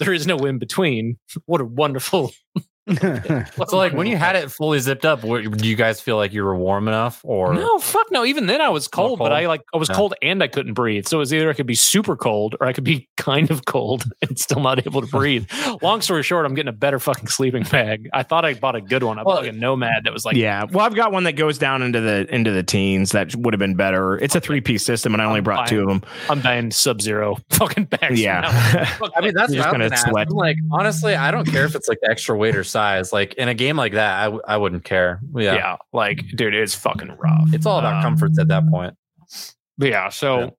There 0.00 0.12
is 0.12 0.26
no 0.26 0.38
in 0.38 0.58
between. 0.58 1.18
What 1.46 1.60
a 1.60 1.64
wonderful. 1.64 2.32
So, 3.68 3.76
like, 3.76 3.92
when 3.92 4.06
you 4.06 4.16
had 4.16 4.34
it 4.36 4.50
fully 4.50 4.78
zipped 4.80 5.04
up, 5.04 5.22
were- 5.24 5.42
do 5.42 5.68
you 5.68 5.76
guys 5.76 6.00
feel 6.00 6.16
like 6.16 6.32
you 6.32 6.42
were 6.44 6.56
warm 6.56 6.88
enough, 6.88 7.20
or 7.22 7.54
No, 7.54 7.78
fuck 7.78 8.10
no. 8.10 8.24
Even 8.24 8.46
then 8.46 8.60
I 8.60 8.68
was 8.70 8.88
cold, 8.88 9.18
but? 9.18 9.32
I 9.32 9.46
like 9.46 9.62
I 9.72 9.76
was 9.78 9.88
Yeah. 9.88 9.94
cold 9.94 10.14
and 10.22 10.42
I 10.42 10.48
couldn't 10.48 10.74
breathe. 10.74 11.06
So 11.06 11.18
it 11.18 11.20
was 11.20 11.32
either 11.32 11.48
I 11.48 11.52
could 11.52 11.66
be 11.66 11.74
super 11.76 12.16
cold 12.16 12.56
or 12.60 12.66
I 12.66 12.72
could 12.72 12.84
be 12.84 13.08
kind 13.16 13.50
of 13.50 13.64
cold 13.66 14.04
and 14.22 14.38
still 14.38 14.60
not 14.60 14.84
able 14.84 15.00
to 15.00 15.06
breathe. 15.06 15.46
Long 15.80 16.00
story 16.00 16.22
short, 16.22 16.44
I'm 16.44 16.54
getting 16.54 16.68
a 16.68 16.72
better 16.72 16.98
fucking 16.98 17.28
sleeping 17.28 17.62
bag. 17.64 18.08
I 18.12 18.22
thought 18.24 18.44
I 18.44 18.54
bought 18.54 18.74
a 18.74 18.80
good 18.80 19.02
one. 19.04 19.18
I 19.18 19.22
bought 19.22 19.34
Well, 19.34 19.42
like 19.42 19.52
a 19.52 19.56
nomad 19.56 20.04
that 20.04 20.12
was 20.12 20.24
like 20.24 20.36
yeah, 20.36 20.64
well, 20.70 20.84
I've 20.84 20.94
got 20.96 21.12
one 21.12 21.24
that 21.24 21.32
goes 21.34 21.58
down 21.58 21.82
into 21.82 22.00
the 22.00 22.26
into 22.34 22.50
the 22.50 22.62
teens. 22.64 23.12
That 23.12 23.34
would 23.36 23.54
have 23.54 23.60
been 23.60 23.76
better. 23.76 24.16
It's 24.18 24.34
a 24.34 24.40
three 24.40 24.60
piece 24.60 24.84
system, 24.84 25.12
and 25.14 25.22
I 25.22 25.26
only 25.26 25.38
I'm 25.38 25.44
brought 25.44 25.68
two 25.68 25.82
of 25.82 25.88
them. 25.88 26.02
I'm 26.28 26.40
buying 26.40 26.70
sub 26.72 27.00
zero 27.00 27.36
fucking 27.50 27.84
bags. 27.84 28.20
Yeah. 28.20 28.42
I 29.16 29.20
mean, 29.20 29.34
that's 29.34 29.52
You're 29.52 29.62
what 29.62 29.68
just 29.68 29.68
I 29.68 29.70
was 29.70 29.72
gonna 29.72 29.72
gonna 29.84 29.94
ask. 29.94 30.08
sweat. 30.08 30.26
I'm 30.30 30.36
like, 30.36 30.56
honestly, 30.72 31.14
I 31.14 31.30
don't 31.30 31.46
care 31.46 31.64
if 31.64 31.74
it's 31.74 31.88
like 31.88 31.98
extra 32.08 32.36
weight 32.36 32.56
or 32.56 32.64
size. 32.72 33.12
Like 33.12 33.34
in 33.34 33.48
a 33.48 33.54
game 33.54 33.76
like 33.76 33.92
that, 33.92 34.18
I, 34.20 34.24
w- 34.24 34.42
I 34.48 34.56
wouldn't 34.56 34.84
care. 34.84 35.20
Yeah. 35.34 35.54
yeah. 35.54 35.76
like 35.92 36.24
dude, 36.34 36.54
it's 36.54 36.74
fucking 36.74 37.16
rough. 37.18 37.52
It's 37.52 37.66
all 37.66 37.78
about 37.78 37.96
Um, 37.96 38.02
comforts 38.02 38.38
at 38.38 38.48
that 38.48 38.66
point. 38.68 38.94
Yeah, 39.78 40.08
so 40.08 40.56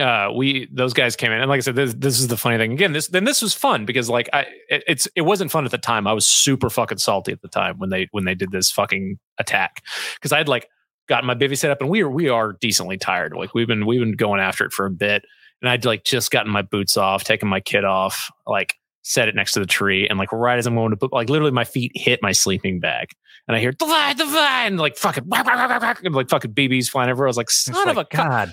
uh 0.00 0.28
we 0.34 0.68
those 0.72 0.92
guys 0.92 1.14
came 1.14 1.30
in 1.30 1.40
and 1.40 1.48
like 1.48 1.58
I 1.58 1.60
said 1.60 1.76
this 1.76 1.94
this 1.94 2.18
is 2.18 2.26
the 2.26 2.36
funny 2.36 2.58
thing 2.58 2.72
again 2.72 2.92
this 2.92 3.06
then 3.06 3.22
this 3.22 3.40
was 3.40 3.54
fun 3.54 3.84
because 3.84 4.10
like 4.10 4.28
I 4.32 4.40
it, 4.68 4.82
it's 4.88 5.06
it 5.14 5.20
wasn't 5.20 5.52
fun 5.52 5.64
at 5.64 5.70
the 5.70 5.78
time 5.78 6.08
I 6.08 6.12
was 6.12 6.26
super 6.26 6.68
fucking 6.68 6.98
salty 6.98 7.30
at 7.30 7.42
the 7.42 7.48
time 7.48 7.78
when 7.78 7.90
they 7.90 8.08
when 8.10 8.24
they 8.24 8.34
did 8.34 8.50
this 8.50 8.72
fucking 8.72 9.20
attack 9.38 9.84
because 10.16 10.32
I'd 10.32 10.48
like 10.48 10.68
gotten 11.08 11.28
my 11.28 11.36
bivy 11.36 11.56
set 11.56 11.70
up 11.70 11.80
and 11.80 11.88
we 11.88 12.00
are 12.02 12.10
we 12.10 12.28
are 12.28 12.54
decently 12.60 12.96
tired 12.98 13.34
like 13.36 13.54
we've 13.54 13.68
been 13.68 13.86
we've 13.86 14.00
been 14.00 14.16
going 14.16 14.40
after 14.40 14.64
it 14.64 14.72
for 14.72 14.84
a 14.84 14.90
bit 14.90 15.22
and 15.62 15.70
I'd 15.70 15.84
like 15.84 16.02
just 16.02 16.32
gotten 16.32 16.50
my 16.50 16.62
boots 16.62 16.96
off 16.96 17.22
taken 17.22 17.46
my 17.48 17.60
kit 17.60 17.84
off 17.84 18.32
like 18.48 18.74
set 19.04 19.28
it 19.28 19.34
next 19.34 19.52
to 19.52 19.60
the 19.60 19.66
tree 19.66 20.08
and 20.08 20.18
like 20.18 20.32
right 20.32 20.58
as 20.58 20.66
I'm 20.66 20.74
going 20.74 20.90
to 20.90 20.96
put 20.96 21.12
like 21.12 21.28
literally 21.28 21.52
my 21.52 21.64
feet 21.64 21.92
hit 21.94 22.20
my 22.22 22.32
sleeping 22.32 22.80
bag 22.80 23.10
and 23.46 23.56
I 23.56 23.60
hear 23.60 23.70
divide 23.70 24.16
divide 24.16 24.66
and 24.66 24.78
like 24.78 24.96
fucking 24.96 25.24
and 25.32 26.14
like 26.14 26.30
fucking 26.30 26.54
BBs 26.54 26.88
flying 26.88 27.10
everywhere 27.10 27.28
I 27.28 27.30
was 27.30 27.36
like 27.36 27.50
son 27.50 27.76
It's 27.76 27.90
of 27.90 27.98
a 27.98 28.06
god 28.10 28.28
god 28.28 28.52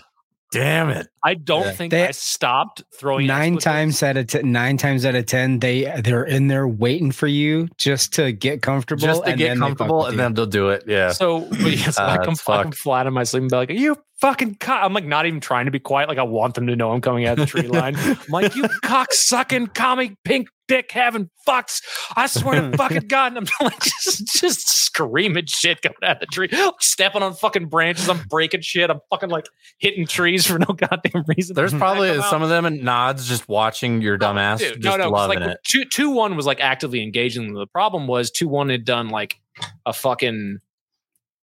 damn 0.52 0.90
it. 0.90 1.08
I 1.24 1.36
don't 1.36 1.66
Yeah. 1.66 1.72
think 1.72 1.92
They- 1.92 2.08
I 2.08 2.12
stopped 2.12 2.84
throwing 3.00 3.28
nine 3.28 3.58
times 3.58 4.02
out 4.02 4.18
of 4.18 4.28
ten, 4.28 4.52
nine 4.52 4.78
times 4.78 5.06
out 5.06 5.16
of 5.16 5.26
ten, 5.26 5.60
they 5.60 5.84
they're 6.04 6.24
in 6.24 6.48
there 6.48 6.68
waiting 6.68 7.12
for 7.12 7.28
you 7.28 7.68
just 7.78 8.14
to 8.14 8.32
get 8.32 8.62
comfortable, 8.62 9.02
Just 9.08 9.24
to 9.24 9.30
and 9.30 9.38
get 9.38 9.50
then 9.50 9.60
comfortable, 9.60 10.06
and 10.06 10.14
you. 10.14 10.18
then 10.18 10.34
they'll 10.34 10.46
do 10.46 10.70
it. 10.70 10.84
Yeah. 10.88 11.12
So 11.12 11.42
but 11.42 11.60
yes, 11.78 12.00
Uh, 12.00 12.06
I 12.06 12.18
come 12.18 12.34
it's 12.34 12.42
fucking 12.42 12.72
flat 12.74 13.06
on 13.08 13.14
my 13.14 13.24
sleeping 13.24 13.50
bag. 13.50 13.70
Like, 13.70 13.70
Are 13.72 13.74
you 13.82 13.98
fucking 14.20 14.54
cock. 14.60 14.84
I'm 14.84 14.94
like 14.94 15.06
not 15.06 15.26
even 15.26 15.40
trying 15.40 15.66
to 15.66 15.72
be 15.72 15.80
quiet. 15.80 16.08
Like 16.08 16.20
I 16.20 16.24
want 16.24 16.54
them 16.54 16.68
to 16.68 16.76
know 16.76 16.92
I'm 16.92 17.02
coming 17.02 17.26
out 17.26 17.40
of 17.40 17.46
the 17.46 17.46
tree 17.48 17.68
line. 17.68 17.96
I'm 17.98 18.18
like, 18.30 18.56
you 18.56 18.68
cock 18.84 19.12
sucking, 19.14 19.68
commie, 19.68 20.16
pink 20.24 20.48
dick 20.68 20.92
having 20.92 21.28
fucks. 21.48 21.82
I 22.16 22.28
swear 22.28 22.70
to 22.70 22.78
fucking 22.78 23.08
God. 23.08 23.36
And 23.36 23.50
I'm 23.60 23.66
like 23.66 23.80
just, 23.82 24.40
just 24.40 24.70
screaming 24.70 25.46
shit 25.48 25.82
coming 25.82 25.98
out 26.04 26.18
of 26.18 26.20
the 26.20 26.28
tree, 26.28 26.50
stepping 26.80 27.24
on 27.24 27.34
fucking 27.34 27.66
branches. 27.70 28.08
I'm 28.10 28.20
breaking 28.30 28.62
shit. 28.62 28.92
I'm 28.92 29.00
fucking 29.10 29.30
like 29.30 29.48
hitting 29.80 30.06
trees 30.06 30.46
for 30.46 30.60
no 30.60 30.68
goddamn 30.68 31.11
reason. 31.28 31.56
There's 31.56 31.74
probably 31.74 32.10
out- 32.12 32.30
some 32.30 32.42
of 32.42 32.50
them 32.50 32.66
in 32.66 32.84
nods 32.84 33.28
just 33.28 33.48
watching 33.50 34.02
your 34.02 34.18
dumbass 34.18 34.60
Dude, 34.60 34.82
just 34.82 34.98
'cause, 35.00 35.12
loving 35.12 35.40
like, 35.40 35.50
it. 35.52 35.58
Two 35.64 35.86
two 35.86 36.10
one 36.12 36.36
was 36.36 36.46
like 36.46 36.60
actively 36.60 37.02
engaging 37.04 37.46
them. 37.48 37.54
The 37.56 37.68
problem 37.68 38.08
was 38.08 38.32
two 38.32 38.48
one 38.48 38.70
had 38.70 38.86
done 38.86 39.10
like 39.10 39.40
a 39.86 39.94
fucking 39.94 40.60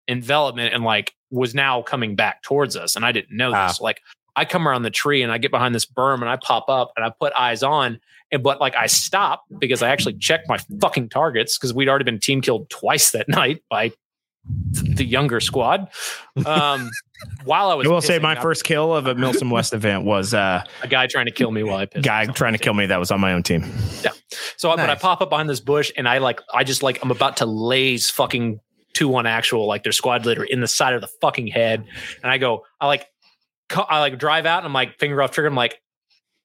envelopment 0.09 0.75
and 0.75 0.85
like 0.85 1.15
was 1.31 1.55
now 1.55 1.83
coming 1.83 2.17
back 2.17 2.43
towards 2.43 2.77
us, 2.77 2.97
and 2.97 3.05
I 3.05 3.13
didn't 3.13 3.37
know 3.37 3.53
Ah. 3.55 3.69
this. 3.69 3.81
Like 3.81 4.01
I 4.37 4.45
come 4.45 4.67
around 4.69 4.83
the 4.83 4.91
tree 4.91 5.23
and 5.23 5.33
I 5.33 5.39
get 5.39 5.51
behind 5.51 5.75
this 5.75 5.85
berm 5.87 6.21
and 6.21 6.29
I 6.29 6.37
pop 6.37 6.69
up 6.69 6.93
and 6.97 7.05
I 7.05 7.11
put 7.21 7.33
eyes 7.35 7.63
on. 7.63 8.01
And 8.31 8.43
but 8.43 8.61
like 8.61 8.77
I 8.77 8.87
stop 8.87 9.43
because 9.59 9.83
I 9.83 9.89
actually 9.89 10.15
checked 10.19 10.49
my 10.49 10.59
fucking 10.81 11.09
targets 11.09 11.57
because 11.59 11.73
we'd 11.75 11.89
already 11.89 12.05
been 12.05 12.21
team 12.21 12.41
killed 12.41 12.69
twice 12.71 13.11
that 13.13 13.29
night 13.29 13.63
by 13.71 13.93
the 14.73 15.05
younger 15.05 15.41
squad. 15.41 15.89
Um, 16.47 16.91
while 17.45 17.71
I 17.71 17.75
was, 17.75 17.87
I 17.87 17.91
will 17.91 18.01
say 18.01 18.19
my 18.19 18.33
I- 18.39 18.41
first 18.41 18.65
kill 18.65 18.95
of 18.95 19.07
a 19.07 19.15
Milsim 19.15 19.51
West 19.51 19.73
event 19.73 20.05
was 20.05 20.35
uh, 20.35 20.65
a 20.83 20.89
guy 20.89 21.07
trying 21.07 21.27
to 21.27 21.33
kill 21.33 21.51
me 21.51 21.63
while 21.63 21.77
I 21.79 21.87
pissed. 21.87 22.05
guy 22.05 22.27
trying 22.27 22.53
to 22.53 22.59
kill 22.59 22.75
me 22.75 22.87
that 22.87 22.99
was 22.99 23.11
on 23.11 23.21
my 23.21 23.33
own 23.33 23.43
team. 23.43 23.65
Yeah. 24.03 24.11
So, 24.57 24.75
but 24.77 24.91
I 24.91 24.95
pop 24.95 25.21
up 25.21 25.31
behind 25.31 25.49
this 25.49 25.61
bush 25.61 25.91
and 25.97 26.09
I 26.09 26.19
like, 26.19 26.41
I 26.53 26.65
just 26.65 26.83
like, 26.83 26.99
I'm 27.03 27.11
about 27.11 27.39
to 27.39 27.47
laze 27.47 28.11
fucking 28.11 28.61
two 28.95 29.09
one 29.09 29.27
actual, 29.27 29.67
like 29.67 29.83
their 29.85 29.93
squad 29.93 30.27
leader 30.27 30.43
in 30.45 30.61
the 30.61 30.69
side 30.69 30.95
of 30.95 31.01
the 31.01 31.09
fucking 31.21 31.47
head. 31.49 31.85
And 32.23 32.31
I 32.31 32.39
go, 32.39 32.65
I 32.81 32.87
like, 32.87 33.07
co- 33.69 33.87
I 33.89 34.01
like 34.01 34.19
drive 34.19 34.47
out 34.47 34.59
and 34.59 34.67
I'm 34.67 34.73
like, 34.73 34.99
finger 34.99 35.23
off 35.23 35.31
trigger. 35.31 35.49
I'm 35.49 35.55
like, 35.55 35.73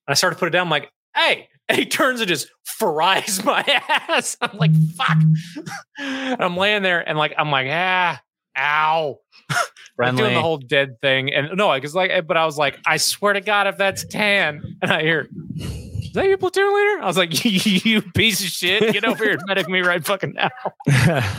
and 0.07 0.11
I 0.11 0.13
start 0.15 0.33
to 0.33 0.39
put 0.39 0.47
it 0.47 0.51
down. 0.51 0.67
I'm 0.67 0.71
like, 0.71 0.91
hey. 1.15 1.49
And 1.69 1.77
he 1.79 1.85
turns 1.85 2.19
and 2.19 2.27
just 2.27 2.49
fries 2.65 3.41
my 3.45 3.61
ass. 4.09 4.35
I'm 4.41 4.57
like, 4.57 4.71
fuck. 4.97 5.15
and 5.97 6.41
I'm 6.41 6.57
laying 6.57 6.83
there 6.83 6.99
and 7.07 7.17
like, 7.17 7.33
I'm 7.37 7.51
like, 7.51 7.67
ah, 7.71 8.21
ow. 8.57 9.19
I'm 9.49 9.57
Friendly. 9.95 10.21
doing 10.23 10.33
the 10.35 10.41
whole 10.41 10.57
dead 10.57 10.99
thing. 11.01 11.33
And 11.33 11.55
no, 11.57 11.69
I 11.69 11.77
because 11.79 11.93
like, 11.95 12.25
but 12.27 12.37
I 12.37 12.45
was 12.45 12.57
like, 12.57 12.79
I 12.85 12.97
swear 12.97 13.33
to 13.33 13.41
God, 13.41 13.67
if 13.67 13.77
that's 13.77 14.03
tan, 14.05 14.77
and 14.81 14.91
I 14.91 15.01
hear, 15.01 15.27
is 15.57 16.11
that 16.13 16.25
your 16.25 16.37
platoon 16.37 16.73
leader? 16.73 17.01
I 17.03 17.05
was 17.05 17.17
like, 17.17 17.43
you 17.85 18.01
piece 18.01 18.39
of 18.41 18.47
shit, 18.47 18.93
get 18.93 19.05
over 19.05 19.23
here 19.23 19.33
and 19.33 19.43
medic 19.47 19.67
me 19.69 19.81
right 19.81 20.03
fucking 20.03 20.33
now. 20.33 20.49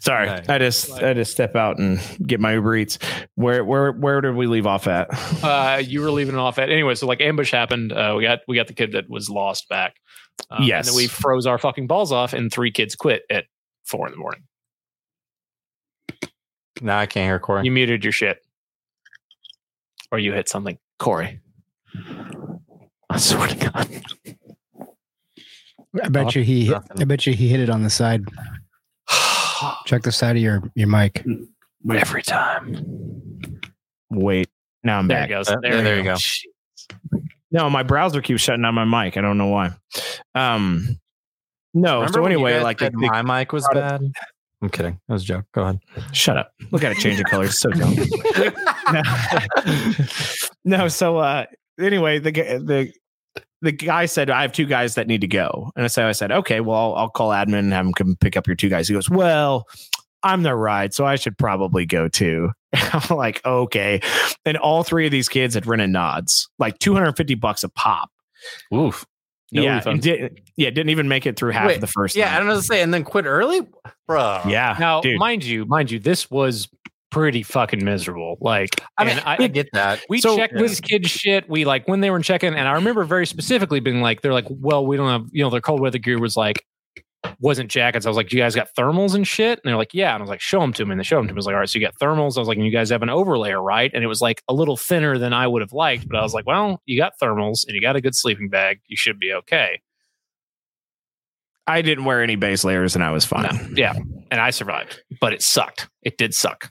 Sorry. 0.00 0.28
I 0.28 0.58
just 0.58 0.92
I 0.92 1.14
just 1.14 1.32
step 1.32 1.56
out 1.56 1.78
and 1.78 1.98
get 2.26 2.38
my 2.38 2.52
Uber 2.54 2.76
Eats. 2.76 2.98
Where 3.36 3.64
where 3.64 3.90
where 3.92 4.20
did 4.20 4.34
we 4.34 4.46
leave 4.46 4.66
off 4.66 4.86
at? 4.86 5.08
Uh, 5.42 5.78
you 5.82 6.02
were 6.02 6.10
leaving 6.10 6.34
it 6.34 6.38
off 6.38 6.58
at 6.58 6.68
anyway. 6.70 6.94
So 6.94 7.06
like 7.06 7.22
ambush 7.22 7.50
happened. 7.50 7.90
Uh, 7.92 8.14
we 8.16 8.22
got 8.22 8.40
we 8.46 8.56
got 8.56 8.66
the 8.66 8.74
kid 8.74 8.92
that 8.92 9.08
was 9.08 9.30
lost 9.30 9.68
back. 9.70 9.96
Um, 10.50 10.64
Yes. 10.64 10.86
and 10.86 10.92
then 10.94 10.96
we 11.02 11.06
froze 11.06 11.46
our 11.46 11.56
fucking 11.58 11.86
balls 11.86 12.12
off, 12.12 12.34
and 12.34 12.52
three 12.52 12.70
kids 12.70 12.94
quit 12.96 13.22
at 13.30 13.44
four 13.86 14.06
in 14.06 14.12
the 14.12 14.18
morning. 14.18 14.42
Now 16.80 16.98
I 16.98 17.06
can't 17.06 17.26
hear 17.26 17.38
Corey. 17.38 17.64
You 17.64 17.70
muted 17.70 18.02
your 18.04 18.12
shit, 18.12 18.38
or 20.10 20.18
you 20.18 20.32
hit 20.32 20.48
something, 20.48 20.78
Corey. 20.98 21.40
I 23.10 23.16
swear 23.18 23.48
to 23.48 23.70
God. 23.70 23.88
I 26.02 26.08
bet 26.08 26.34
you 26.34 26.42
he. 26.42 26.68
Nothing. 26.70 27.00
I 27.00 27.04
bet 27.04 27.26
you 27.26 27.32
he 27.34 27.48
hit 27.48 27.60
it 27.60 27.70
on 27.70 27.82
the 27.84 27.90
side. 27.90 28.24
Check 29.86 30.02
the 30.02 30.10
side 30.12 30.36
of 30.36 30.42
your 30.42 30.62
your 30.74 30.88
mic. 30.88 31.24
Every 31.90 32.22
time. 32.22 33.50
Wait, 34.10 34.48
now 34.82 34.98
I'm 34.98 35.06
There 35.08 35.18
back. 35.18 35.30
it 35.30 35.32
goes. 35.32 35.48
Uh, 35.48 35.56
There, 35.62 35.82
there 35.82 35.96
you 35.96 36.02
you 36.02 36.08
go. 36.10 36.16
go. 37.12 37.20
No, 37.52 37.70
my 37.70 37.84
browser 37.84 38.20
keeps 38.20 38.42
shutting 38.42 38.62
down 38.62 38.74
my 38.74 38.84
mic. 38.84 39.16
I 39.16 39.20
don't 39.20 39.38
know 39.38 39.46
why. 39.46 39.70
Um, 40.34 40.98
no. 41.72 41.98
Remember 42.00 42.12
so 42.18 42.24
anyway, 42.26 42.58
like 42.60 42.78
the, 42.78 42.86
said 42.86 42.94
the- 42.94 43.06
my 43.08 43.22
mic 43.22 43.52
was 43.52 43.68
bad. 43.72 44.00
I'm 44.64 44.70
kidding. 44.70 44.98
That 45.08 45.12
was 45.12 45.24
a 45.24 45.26
joke. 45.26 45.44
Go 45.52 45.62
ahead. 45.62 45.80
shut 46.12 46.38
up. 46.38 46.54
Look 46.70 46.82
at 46.82 46.92
it 46.92 46.96
change 46.96 47.20
of 47.20 47.26
colors. 47.26 47.58
So 47.58 47.68
dumb. 47.68 47.94
no. 48.92 49.02
no. 50.78 50.88
So 50.88 51.18
uh, 51.18 51.44
anyway, 51.78 52.18
the 52.18 52.30
the 52.30 52.90
the 53.60 53.72
guy 53.72 54.06
said 54.06 54.30
I 54.30 54.40
have 54.40 54.52
two 54.52 54.64
guys 54.64 54.94
that 54.94 55.06
need 55.06 55.20
to 55.20 55.26
go, 55.26 55.70
and 55.76 55.92
so 55.92 56.08
I 56.08 56.12
said, 56.12 56.32
okay, 56.32 56.60
well, 56.60 56.78
I'll, 56.78 56.94
I'll 56.94 57.10
call 57.10 57.28
admin 57.28 57.58
and 57.58 57.74
have 57.74 57.84
him 57.84 57.92
come 57.92 58.16
pick 58.18 58.38
up 58.38 58.46
your 58.46 58.56
two 58.56 58.70
guys. 58.70 58.88
He 58.88 58.94
goes, 58.94 59.10
well. 59.10 59.66
I'm 60.26 60.42
the 60.42 60.54
ride, 60.54 60.94
so 60.94 61.04
I 61.04 61.16
should 61.16 61.36
probably 61.36 61.84
go 61.84 62.08
too. 62.08 62.50
I'm 62.72 63.14
like, 63.14 63.44
okay. 63.44 64.00
And 64.46 64.56
all 64.56 64.82
three 64.82 65.04
of 65.04 65.12
these 65.12 65.28
kids 65.28 65.54
had 65.54 65.66
rented 65.66 65.90
nods, 65.90 66.48
like 66.58 66.78
250 66.78 67.34
bucks 67.34 67.62
a 67.62 67.68
pop. 67.68 68.08
Oof. 68.74 69.04
No 69.54 69.62
yeah, 69.62 69.76
refund. 69.76 69.94
and 69.94 70.02
did, 70.02 70.42
yeah, 70.56 70.70
didn't 70.70 70.90
even 70.90 71.08
make 71.08 71.26
it 71.26 71.36
through 71.36 71.52
half 71.52 71.68
Wait, 71.68 71.76
of 71.76 71.80
the 71.80 71.86
first. 71.86 72.16
Yeah, 72.16 72.34
I 72.34 72.38
don't 72.38 72.48
know 72.48 72.56
to 72.56 72.62
say. 72.62 72.82
And 72.82 72.92
then 72.92 73.04
quit 73.04 73.24
early, 73.24 73.60
bro. 74.06 74.40
yeah. 74.46 74.76
Now, 74.78 75.00
dude. 75.00 75.18
mind 75.18 75.44
you, 75.44 75.64
mind 75.64 75.90
you, 75.92 76.00
this 76.00 76.28
was 76.28 76.68
pretty 77.10 77.44
fucking 77.44 77.84
miserable. 77.84 78.36
Like, 78.40 78.82
I 78.98 79.04
mean, 79.04 79.18
and 79.18 79.24
I, 79.24 79.46
get 79.46 79.68
that. 79.72 80.04
we 80.08 80.20
So- 80.20 80.36
checked 80.36 80.56
these 80.56 80.80
kids' 80.80 81.08
shit. 81.08 81.48
We 81.48 81.64
like 81.64 81.86
when 81.86 82.00
they 82.00 82.10
were 82.10 82.16
in 82.16 82.24
check-in, 82.24 82.52
and 82.54 82.66
I 82.66 82.72
remember 82.72 83.04
very 83.04 83.26
specifically 83.26 83.78
being 83.78 84.00
like, 84.02 84.20
they're 84.20 84.32
like, 84.32 84.46
well, 84.50 84.84
we 84.84 84.96
don't 84.96 85.08
have, 85.08 85.28
you 85.30 85.44
know, 85.44 85.50
their 85.50 85.60
cold 85.60 85.80
weather 85.80 85.98
gear 85.98 86.18
was 86.18 86.36
like, 86.36 86.64
wasn't 87.40 87.70
jackets. 87.70 88.06
I 88.06 88.08
was 88.10 88.16
like, 88.16 88.32
you 88.32 88.38
guys 88.38 88.54
got 88.54 88.68
thermals 88.76 89.14
and 89.14 89.26
shit? 89.26 89.58
And 89.62 89.68
they're 89.68 89.76
like, 89.76 89.94
yeah. 89.94 90.14
And 90.14 90.20
I 90.20 90.22
was 90.22 90.30
like, 90.30 90.40
show 90.40 90.60
them 90.60 90.72
to 90.74 90.84
me. 90.84 90.92
And 90.92 91.00
they 91.00 91.04
showed 91.04 91.18
them 91.18 91.28
to 91.28 91.32
me. 91.34 91.36
I 91.36 91.40
was 91.40 91.46
like, 91.46 91.54
all 91.54 91.58
right, 91.60 91.68
so 91.68 91.78
you 91.78 91.84
got 91.84 91.94
thermals. 91.98 92.36
I 92.36 92.40
was 92.40 92.48
like, 92.48 92.56
and 92.56 92.66
you 92.66 92.72
guys 92.72 92.90
have 92.90 93.02
an 93.02 93.08
overlayer, 93.08 93.62
right? 93.62 93.90
And 93.92 94.02
it 94.04 94.06
was 94.06 94.20
like 94.20 94.42
a 94.48 94.54
little 94.54 94.76
thinner 94.76 95.18
than 95.18 95.32
I 95.32 95.46
would 95.46 95.62
have 95.62 95.72
liked, 95.72 96.08
but 96.08 96.16
I 96.18 96.22
was 96.22 96.34
like, 96.34 96.46
well, 96.46 96.80
you 96.86 96.96
got 96.98 97.14
thermals 97.22 97.66
and 97.66 97.74
you 97.74 97.80
got 97.80 97.96
a 97.96 98.00
good 98.00 98.14
sleeping 98.14 98.48
bag. 98.48 98.80
You 98.86 98.96
should 98.96 99.18
be 99.18 99.32
okay. 99.32 99.80
I 101.66 101.80
didn't 101.82 102.04
wear 102.04 102.22
any 102.22 102.36
base 102.36 102.62
layers 102.64 102.94
and 102.94 103.02
I 103.02 103.10
was 103.10 103.24
fine. 103.24 103.44
No, 103.44 103.68
yeah. 103.74 103.94
And 104.30 104.40
I 104.40 104.50
survived, 104.50 105.02
but 105.20 105.32
it 105.32 105.42
sucked. 105.42 105.88
It 106.02 106.18
did 106.18 106.34
suck. 106.34 106.70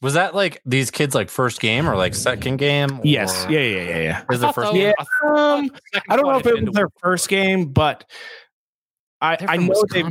Was 0.00 0.14
that 0.14 0.34
like 0.34 0.62
these 0.64 0.90
kids 0.90 1.14
like 1.14 1.28
first 1.28 1.60
game 1.60 1.88
or 1.88 1.96
like 1.96 2.14
second 2.14 2.58
game? 2.58 3.00
Yes. 3.02 3.44
or- 3.46 3.50
Yeah. 3.50 3.60
Yeah. 3.60 3.82
Yeah. 3.82 3.98
Yeah. 3.98 4.22
Is 4.30 4.40
the 4.40 4.52
first 4.52 4.72
that 4.72 4.72
was- 4.72 4.80
Yeah. 4.80 4.92
I 5.28 5.58
Um, 5.58 5.70
I 6.08 6.16
don't 6.16 6.26
know 6.26 6.38
if 6.38 6.46
it 6.46 6.64
was 6.64 6.74
their 6.74 6.88
first 7.00 7.28
game, 7.28 7.66
but 7.72 8.04
I, 9.20 9.36
I 9.48 9.56
know 9.56 9.84
they 9.90 10.04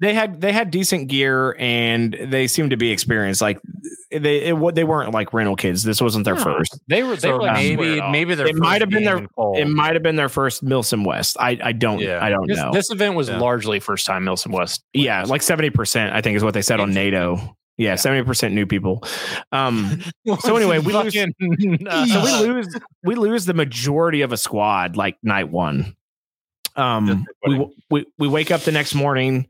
they 0.00 0.12
had 0.14 0.40
they 0.40 0.52
had 0.52 0.70
decent 0.70 1.08
gear 1.08 1.54
and 1.58 2.14
they 2.20 2.46
seemed 2.48 2.70
to 2.70 2.76
be 2.76 2.90
experienced. 2.90 3.40
Like 3.40 3.60
they 4.10 4.38
it, 4.50 4.74
they 4.74 4.82
weren't 4.84 5.12
like 5.12 5.32
rental 5.32 5.54
kids. 5.56 5.82
This 5.84 6.00
wasn't 6.00 6.24
their 6.24 6.34
No. 6.34 6.42
first. 6.42 6.80
They 6.88 7.02
were. 7.04 7.14
They 7.14 7.20
So 7.20 7.32
were 7.38 7.42
like 7.42 7.54
maybe 7.54 8.00
maybe 8.10 8.34
their 8.34 8.46
It 8.48 8.56
might 8.56 8.80
have 8.80 8.90
been 8.90 9.04
their- 9.04 9.26
cold. 9.36 9.58
It 9.58 9.66
might 9.68 9.94
have 9.94 10.02
been 10.02 10.16
their 10.16 10.28
first 10.28 10.64
Milsim 10.64 11.06
West. 11.06 11.36
I 11.38 11.58
I 11.62 11.72
don't 11.72 12.00
Yeah. 12.00 12.18
I 12.24 12.30
don't 12.30 12.48
This, 12.48 12.58
know. 12.58 12.70
this 12.72 12.90
event 12.90 13.14
was 13.14 13.28
Yeah. 13.28 13.38
largely 13.38 13.78
first 13.80 14.04
time 14.06 14.24
Milsim 14.24 14.50
West. 14.52 14.82
yeah, 14.92 15.22
like 15.24 15.42
seventy 15.42 15.70
percent. 15.70 16.12
I 16.14 16.20
think 16.20 16.36
is 16.36 16.42
what 16.44 16.54
they 16.54 16.62
said 16.62 16.80
on 16.80 16.92
NATO. 16.92 17.56
Yeah, 17.76 17.94
seventy 17.96 18.24
percent 18.24 18.54
new 18.54 18.66
people. 18.66 19.02
Um, 19.52 20.00
So 20.40 20.56
anyway, 20.56 20.78
we 20.78 20.92
lose- 20.92 21.16
uh, 21.16 22.06
so 22.06 22.22
we 22.42 22.48
lose 22.48 22.68
we 23.04 23.14
lose 23.14 23.44
the 23.46 23.54
majority 23.54 24.22
of 24.22 24.32
a 24.32 24.36
squad 24.36 24.96
like 24.96 25.16
night 25.22 25.50
one 25.50 25.94
um 26.76 27.26
we, 27.46 27.66
we 27.90 28.06
we 28.18 28.28
wake 28.28 28.50
up 28.50 28.62
the 28.62 28.72
next 28.72 28.94
morning 28.94 29.46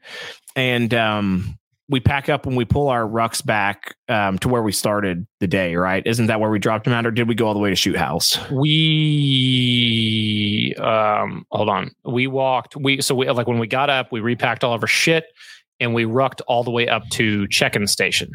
and 0.57 0.93
um 0.95 1.59
we 1.89 2.01
pack 2.01 2.29
up 2.29 2.47
and 2.47 2.57
we 2.57 2.65
pull 2.65 2.89
our 2.89 3.03
rucks 3.03 3.45
back 3.45 3.95
um 4.09 4.39
to 4.39 4.49
where 4.49 4.63
we 4.63 4.73
started 4.73 5.27
the 5.41 5.47
day 5.47 5.77
right 5.77 6.07
isn't 6.07 6.27
that 6.27 6.41
where 6.41 6.51
we 6.51 6.59
dropped 6.59 6.85
them 6.85 6.95
out 6.95 7.07
or 7.07 7.11
did 7.11 7.29
we 7.29 7.35
go 7.35 7.47
all 7.47 7.55
the 7.55 7.61
way 7.61 7.71
to 7.71 7.77
shoot 7.77 7.97
house 7.97 8.39
we 8.51 9.85
um 10.79 11.47
hold 11.51 11.69
on. 11.69 11.91
We 12.05 12.27
walked. 12.27 12.77
We 12.77 13.01
so 13.01 13.15
we 13.15 13.31
like 13.31 13.47
when 13.47 13.59
we 13.59 13.67
got 13.67 13.91
up, 13.91 14.13
we 14.13 14.21
repacked 14.21 14.65
all 14.65 14.75
of 14.75 14.83
our 14.83 14.89
shit 14.89 15.27
and 15.81 15.95
we 15.95 16.05
rucked 16.05 16.41
all 16.43 16.65
the 16.65 16.71
way 16.71 16.89
up 16.89 17.03
to 17.11 17.49
check-in 17.49 17.87
station. 17.87 18.31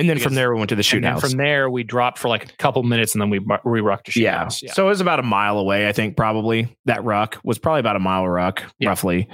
And 0.00 0.08
then 0.08 0.16
Because- 0.16 0.24
from 0.24 0.34
there 0.34 0.52
we 0.52 0.58
went 0.58 0.70
to 0.70 0.74
the 0.76 0.82
shoot 0.82 1.04
house 1.04 1.20
from 1.20 1.36
there, 1.38 1.70
we 1.70 1.84
dropped 1.84 2.18
for 2.18 2.28
like 2.28 2.44
a 2.52 2.56
couple 2.56 2.82
minutes 2.82 3.14
and 3.14 3.22
then 3.22 3.30
we 3.30 3.40
we 3.64 3.80
rucked 3.80 4.06
to 4.06 4.12
shoot 4.12 4.22
yeah. 4.22 4.38
house. 4.38 4.62
Yeah. 4.62 4.72
so 4.72 4.86
it 4.86 4.88
was 4.88 5.00
about 5.00 5.20
a 5.20 5.22
mile 5.22 5.58
away 5.58 5.86
i 5.88 5.92
think 5.92 6.16
probably 6.16 6.74
that 6.86 7.04
ruck 7.04 7.38
was 7.44 7.58
probably 7.58 7.80
about 7.80 7.96
a 7.96 8.00
mile 8.00 8.26
ruck 8.28 8.62
Yeah. 8.78 8.88
roughly 8.88 9.28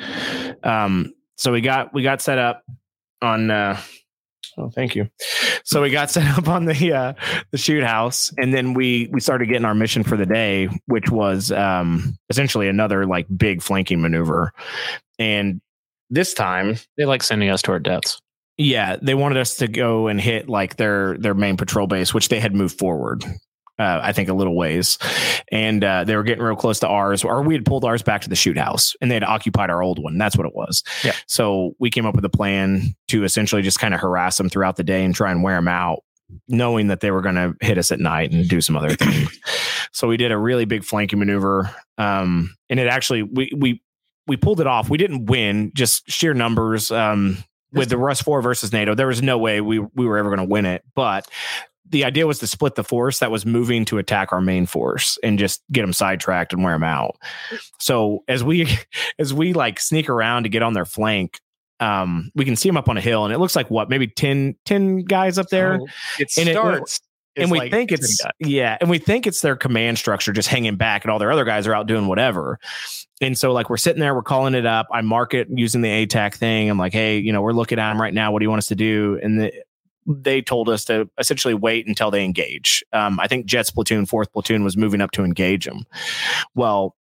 um 0.63 1.13
so 1.37 1.53
we 1.53 1.61
got 1.61 1.95
we 1.95 2.03
got 2.03 2.21
set 2.21 2.39
up 2.39 2.63
on 3.23 3.51
uh 3.51 3.81
Oh, 4.59 4.71
thank 4.71 4.95
you. 4.97 5.11
So 5.65 5.83
we 5.83 5.91
got 5.91 6.11
set 6.17 6.27
up 6.39 6.49
on 6.49 6.65
the 6.65 6.93
uh, 6.93 7.13
the 7.51 7.59
shoot 7.59 7.85
house, 7.85 8.33
and 8.39 8.55
then 8.55 8.73
we 8.73 9.07
we 9.13 9.21
started 9.21 9.49
getting 9.51 9.67
our 9.67 9.75
mission 9.75 10.03
for 10.03 10.17
the 10.17 10.25
day, 10.25 10.71
which 10.87 11.11
was 11.11 11.53
um, 11.53 12.17
essentially 12.31 12.67
another 12.67 13.05
like 13.05 13.27
big 13.37 13.61
flanking 13.61 14.01
maneuver. 14.01 14.53
And 15.19 15.61
this 16.09 16.33
time, 16.33 16.77
they 16.97 17.05
like 17.05 17.23
sending 17.23 17.51
us 17.51 17.61
to 17.63 17.73
our 17.73 17.79
deaths. 17.79 18.23
Yeah, 18.59 18.97
they 19.01 19.15
wanted 19.15 19.39
us 19.39 19.57
to 19.59 19.69
go 19.69 20.09
and 20.09 20.21
hit 20.21 20.49
like 20.49 20.77
their 20.77 21.17
their 21.19 21.35
main 21.35 21.57
patrol 21.57 21.87
base, 21.87 22.15
which 22.15 22.29
they 22.29 22.41
had 22.41 22.55
moved 22.55 22.79
forward. 22.79 23.25
uh, 23.79 24.01
I 24.03 24.13
think 24.13 24.29
a 24.31 24.35
little 24.35 24.57
ways, 24.57 24.99
and 25.53 25.85
uh, 25.85 26.05
they 26.05 26.17
were 26.17 26.23
getting 26.23 26.43
real 26.43 26.57
close 26.57 26.81
to 26.81 26.89
ours, 26.89 27.23
or 27.25 27.43
we 27.43 27.53
had 27.55 27.67
pulled 27.67 27.85
ours 27.85 28.03
back 28.03 28.23
to 28.23 28.29
the 28.31 28.37
shoot 28.37 28.57
house, 28.57 28.95
and 29.01 29.11
they 29.11 29.15
had 29.17 29.25
occupied 29.25 29.69
our 29.69 29.83
old 29.83 30.03
one. 30.03 30.17
That's 30.17 30.37
what 30.39 30.47
it 30.47 30.55
was. 30.55 30.83
Yeah. 31.05 31.13
So 31.27 31.73
we 31.79 31.91
came 31.91 32.07
up 32.07 32.15
with 32.15 32.25
a 32.25 32.31
plan 32.31 32.95
to 33.09 33.25
essentially 33.25 33.61
just 33.61 33.79
kind 33.79 33.93
of 33.93 34.01
harass 34.01 34.39
them 34.39 34.49
throughout 34.49 34.77
the 34.77 34.85
day 34.85 35.05
and 35.05 35.15
try 35.15 35.31
and 35.31 35.43
wear 35.43 35.57
them 35.57 35.69
out, 35.69 35.99
knowing 36.49 36.87
that 36.87 37.01
they 37.01 37.11
were 37.11 37.21
going 37.21 37.35
to 37.35 37.55
hit 37.61 37.77
us 37.77 37.93
at 37.93 38.01
night 38.01 38.33
and 38.33 38.49
do 38.49 38.63
some 38.63 38.77
other 38.77 38.91
things. 38.97 39.39
so 39.93 40.09
we 40.09 40.17
did 40.17 40.33
a 40.33 40.39
really 40.39 40.65
big 40.65 40.83
flanking 40.83 41.19
maneuver, 41.19 41.71
um, 41.99 42.57
and 42.71 42.81
it 42.81 42.87
actually 42.89 43.23
we 43.23 43.53
we 43.55 43.83
we 44.27 44.39
pulled 44.39 44.63
it 44.63 44.67
off. 44.67 44.89
We 44.89 44.97
didn't 44.97 45.27
win, 45.27 45.71
just 45.75 46.11
sheer 46.11 46.33
numbers. 46.33 46.91
Um, 46.91 47.45
with 47.77 47.89
the 47.91 47.97
RUSFOR 47.97 48.43
versus 48.43 48.73
NATO, 48.73 48.95
there 48.95 49.07
was 49.07 49.23
no 49.23 49.39
way 49.39 49.61
we 49.61 49.79
we 49.79 50.07
were 50.07 50.19
ever 50.19 50.29
going 50.35 50.47
to 50.47 50.51
win 50.51 50.67
it. 50.67 50.83
But 50.95 51.29
the 51.89 52.05
idea 52.05 52.27
was 52.27 52.41
to 52.41 52.47
split 52.49 52.75
the 52.75 52.83
force 52.83 53.21
that 53.21 53.31
was 53.31 53.47
moving 53.47 53.85
to 53.85 53.99
attack 53.99 54.33
our 54.33 54.41
main 54.41 54.67
force 54.67 55.19
and 55.23 55.39
just 55.39 55.63
get 55.71 55.83
them 55.83 55.93
sidetracked 55.93 56.53
and 56.53 56.65
wear 56.65 56.75
them 56.75 56.83
out. 56.83 57.17
So 57.79 58.25
as 58.27 58.43
we 58.43 58.69
as 59.19 59.33
we 59.33 59.53
like 59.53 59.79
sneak 59.79 60.09
around 60.09 60.43
to 60.45 60.49
get 60.49 60.63
on 60.63 60.73
their 60.73 60.85
flank, 60.85 61.39
um, 61.79 62.31
we 62.35 62.45
can 62.45 62.57
see 62.57 62.69
them 62.69 62.77
up 62.77 62.89
on 62.89 62.97
a 62.97 63.01
hill, 63.01 63.25
and 63.25 63.33
it 63.35 63.39
looks 63.39 63.55
like 63.55 63.71
what 63.71 63.91
maybe 63.91 64.07
10, 64.07 64.57
10 64.65 65.01
guys 65.03 65.37
up 65.39 65.49
there. 65.49 65.79
So 65.79 65.87
it 66.19 66.39
And 66.39 66.49
it- 66.49 66.53
starts. 66.55 67.01
And 67.37 67.51
we 67.51 67.59
like 67.59 67.71
think 67.71 67.93
it's 67.93 68.21
yeah, 68.39 68.79
and 68.81 68.89
we 68.89 68.99
think 68.99 69.27
it's 69.27 69.41
their 69.41 69.57
command 69.57 69.99
structure 69.99 70.33
just 70.33 70.49
hanging 70.49 70.77
back, 70.77 71.05
and 71.05 71.11
all 71.11 71.19
their 71.19 71.31
other 71.31 71.45
guys 71.45 71.67
are 71.67 71.75
out 71.75 71.87
doing 71.87 72.07
whatever. 72.07 72.59
And 73.21 73.37
so, 73.37 73.53
like, 73.53 73.71
we're 73.71 73.77
sitting 73.77 74.01
there, 74.01 74.15
we're 74.15 74.23
calling 74.23 74.55
it 74.55 74.67
up. 74.67 74.89
I 74.93 75.01
mark 75.01 75.33
it 75.35 75.49
using 75.51 75.81
the 75.81 76.07
ATAK 76.07 76.35
thing. 76.35 76.69
I'm 76.69 76.79
like, 76.79 76.93
hey, 76.93 77.19
you 77.19 77.33
know, 77.33 77.41
we're 77.43 77.53
looking 77.53 77.79
at 77.79 77.91
them 77.91 78.01
right 78.01 78.13
now. 78.13 78.33
What 78.33 78.41
do 78.41 78.45
you 78.45 78.51
want 78.51 78.59
us 78.59 78.67
to 78.69 78.75
do? 78.75 79.19
And 79.23 79.41
the, 79.41 79.53
they 80.07 80.41
told 80.41 80.69
us 80.69 80.85
to 80.87 81.09
essentially 81.19 81.55
wait 81.55 81.87
until 81.87 82.11
they 82.11 82.25
engage. 82.25 82.85
Um, 82.93 83.19
I 83.21 83.27
think 83.27 83.47
Jet's 83.47 83.71
platoon, 83.71 84.07
fourth 84.07 84.33
platoon, 84.33 84.65
was 84.65 84.77
moving 84.77 85.01
up 85.01 85.11
to 85.13 85.25
engage 85.25 85.65
them. 85.65 85.85
Well, 86.55 86.96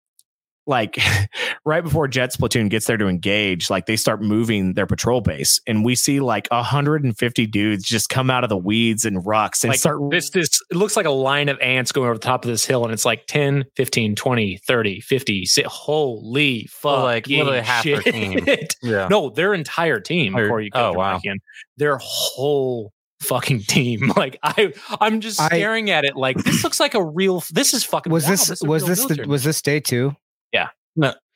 like 0.67 0.97
right 1.65 1.83
before 1.83 2.07
Jet's 2.07 2.37
platoon 2.37 2.69
gets 2.69 2.85
there 2.87 2.97
to 2.97 3.07
engage, 3.07 3.69
like 3.69 3.85
they 3.85 3.95
start 3.95 4.21
moving 4.21 4.73
their 4.73 4.85
patrol 4.87 5.21
base, 5.21 5.59
and 5.67 5.85
we 5.85 5.95
see 5.95 6.19
like 6.19 6.47
150 6.51 7.47
dudes 7.47 7.83
just 7.83 8.09
come 8.09 8.29
out 8.29 8.43
of 8.43 8.49
the 8.49 8.57
weeds 8.57 9.05
and 9.05 9.25
rocks 9.25 9.63
and 9.63 9.69
like 9.71 9.79
start 9.79 9.99
this 10.09 10.29
this 10.31 10.61
it 10.71 10.77
looks 10.77 10.95
like 10.95 11.05
a 11.05 11.11
line 11.11 11.49
of 11.49 11.59
ants 11.59 11.91
going 11.91 12.05
over 12.07 12.15
the 12.15 12.19
top 12.19 12.43
of 12.45 12.49
this 12.51 12.65
hill 12.65 12.83
and 12.83 12.93
it's 12.93 13.05
like 13.05 13.25
10 13.27 13.65
15 13.75 14.15
20 14.15 14.57
30 14.57 14.99
50 15.01 15.45
si- 15.45 15.63
holy 15.67 16.67
fuck 16.71 16.83
Well, 16.97 17.03
like, 17.03 17.27
literally 17.27 17.61
half 17.61 17.83
their 17.83 18.01
team. 18.01 18.45
Yeah. 18.83 19.07
no 19.09 19.29
their 19.29 19.53
entire 19.53 19.99
team 19.99 20.35
Or- 20.35 20.43
before 20.43 20.61
you 20.61 20.69
oh, 20.73 20.91
come 20.91 20.95
wow. 20.95 21.19
in 21.23 21.39
their 21.77 21.97
whole 22.01 22.91
fucking 23.21 23.61
team 23.61 24.11
like 24.17 24.37
i 24.43 24.71
i'm 24.99 25.21
just 25.21 25.39
I- 25.39 25.47
staring 25.47 25.89
at 25.89 26.03
it 26.05 26.15
like 26.15 26.37
this 26.37 26.63
looks 26.63 26.79
like 26.79 26.93
a 26.93 27.03
real 27.03 27.43
this 27.51 27.73
is 27.73 27.83
fucking 27.83 28.11
Was 28.11 28.25
wow, 28.25 28.29
this 28.31 28.49
is 28.49 28.61
a 28.61 28.65
was 28.65 28.85
this 28.85 29.05
the, 29.05 29.25
was 29.27 29.43
this 29.43 29.61
day 29.61 29.79
two? 29.79 30.15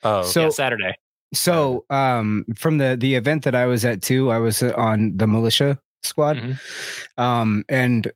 Oh, 0.04 0.24
So 0.24 0.44
yeah, 0.44 0.50
saturday 0.50 0.94
so 1.34 1.86
um 1.90 2.46
from 2.56 2.78
the 2.80 2.96
the 3.00 3.16
event 3.16 3.44
that 3.44 3.54
I 3.56 3.66
was 3.68 3.86
at 3.86 4.02
too, 4.02 4.32
I 4.32 4.40
was 4.40 4.64
uh, 4.64 4.74
on 4.76 5.16
the 5.18 5.28
militia 5.28 5.78
squad. 6.04 6.38
Mhm. 6.38 6.60
Um 7.18 7.66
and 7.70 8.12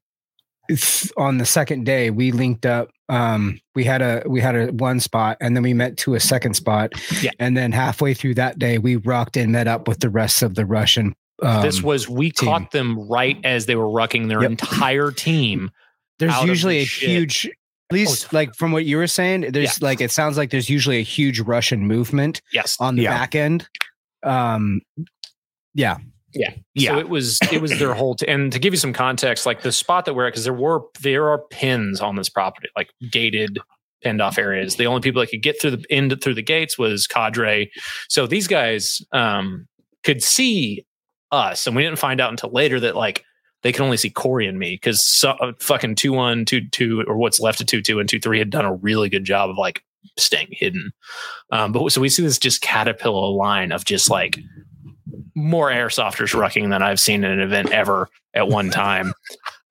on 1.17 1.37
the 1.39 1.45
second 1.45 1.83
day 1.85 2.09
we 2.09 2.31
linked 2.31 2.65
up 2.65 2.89
um 3.09 3.59
we 3.75 3.83
had 3.83 4.01
a 4.01 4.23
we 4.25 4.39
had 4.39 4.55
a 4.55 4.67
one 4.71 4.99
spot 5.01 5.35
and 5.41 5.55
then 5.57 5.61
we 5.63 5.73
met 5.73 5.97
to 5.97 6.15
a 6.15 6.19
second 6.21 6.53
spot 6.53 6.93
Yeah. 7.21 7.31
and 7.37 7.57
then 7.57 7.73
halfway 7.73 8.13
through 8.13 8.35
that 8.35 8.57
day 8.57 8.77
we 8.77 8.95
rocked 8.95 9.35
and 9.35 9.51
met 9.51 9.67
up 9.67 9.87
with 9.89 9.99
the 9.99 10.09
rest 10.09 10.41
of 10.41 10.55
the 10.55 10.65
russian 10.65 11.13
um, 11.41 11.61
this 11.63 11.81
was 11.83 12.07
we 12.07 12.31
team. 12.31 12.47
caught 12.47 12.71
them 12.71 12.97
right 13.09 13.37
as 13.43 13.65
they 13.65 13.75
were 13.75 13.87
rucking 13.89 14.29
their 14.29 14.41
Yep. 14.41 14.51
entire 14.51 15.11
team 15.11 15.69
there's 16.19 16.41
usually 16.43 16.77
the 16.77 16.83
a 16.83 16.85
shit. 16.85 17.09
huge 17.09 17.49
least 17.93 18.25
Oh, 18.25 18.29
like 18.35 18.53
from 18.55 18.71
what 18.73 18.83
you 18.85 18.97
were 18.97 19.07
saying 19.07 19.51
there's 19.51 19.81
like 19.81 20.01
it 20.01 20.11
sounds 20.11 20.37
like 20.37 20.49
there's 20.49 20.69
usually 20.69 20.97
a 20.99 21.03
huge 21.03 21.39
russian 21.39 21.87
movement 21.87 22.41
yes 22.51 22.75
on 22.79 22.95
the 22.97 23.03
Yeah. 23.03 23.17
back 23.17 23.35
end 23.35 23.67
um 24.23 24.81
yeah, 25.73 25.97
yeah. 26.33 26.51
yeah 26.75 26.91
So 26.91 26.99
it 26.99 27.09
was 27.09 27.39
it 27.51 27.61
was 27.61 27.77
their 27.79 27.93
whole 27.93 28.15
t- 28.15 28.27
and 28.27 28.51
to 28.51 28.59
give 28.59 28.73
you 28.73 28.77
some 28.77 28.93
context, 28.93 29.45
like 29.45 29.61
the 29.61 29.71
spot 29.71 30.05
that 30.05 30.13
we're 30.13 30.27
at, 30.27 30.33
because 30.33 30.43
there 30.43 30.53
were 30.53 30.81
there 31.01 31.29
are 31.29 31.39
pins 31.49 31.99
on 32.01 32.15
this 32.15 32.29
property, 32.29 32.69
like 32.75 32.89
gated 33.11 33.59
pinned 34.03 34.21
off 34.21 34.37
areas. 34.37 34.75
The 34.75 34.85
only 34.87 35.01
people 35.01 35.21
that 35.21 35.29
could 35.31 35.41
get 35.41 35.59
through 35.61 35.71
the 35.77 35.85
end 35.89 36.15
through 36.21 36.35
the 36.35 36.43
gates 36.43 36.77
was 36.77 37.07
cadre. 37.07 37.71
So 38.09 38.27
these 38.27 38.47
guys 38.47 39.01
um 39.11 39.67
could 40.03 40.21
see 40.23 40.85
us, 41.31 41.65
and 41.67 41.75
we 41.75 41.81
didn't 41.83 41.99
find 41.99 42.21
out 42.21 42.29
until 42.29 42.51
later 42.51 42.79
that 42.81 42.95
like 42.95 43.23
they 43.63 43.71
could 43.71 43.83
only 43.83 43.97
see 43.97 44.09
Corey 44.09 44.45
and 44.47 44.59
me 44.59 44.75
because 44.75 45.03
so, 45.05 45.31
uh, 45.31 45.53
fucking 45.59 45.95
two 45.95 46.13
one, 46.13 46.45
two 46.45 46.67
two, 46.69 47.03
or 47.07 47.17
what's 47.17 47.39
left 47.39 47.61
of 47.61 47.67
two 47.67 47.81
two 47.81 47.99
and 47.99 48.07
two 48.07 48.19
three 48.19 48.39
had 48.39 48.49
done 48.49 48.65
a 48.65 48.75
really 48.75 49.09
good 49.09 49.23
job 49.23 49.49
of 49.49 49.57
like 49.57 49.83
staying 50.17 50.49
hidden. 50.51 50.91
Um, 51.51 51.71
but 51.71 51.89
so 51.91 52.01
we 52.01 52.09
see 52.09 52.23
this 52.23 52.37
just 52.37 52.61
caterpillar 52.61 53.29
line 53.29 53.71
of 53.71 53.85
just 53.85 54.09
like 54.09 54.39
more 55.35 55.69
airsofters 55.69 56.33
rucking 56.37 56.69
than 56.69 56.83
I've 56.83 56.99
seen 56.99 57.23
in 57.23 57.31
an 57.31 57.39
event 57.39 57.71
ever 57.71 58.09
at 58.33 58.47
one 58.47 58.69
time. 58.69 59.13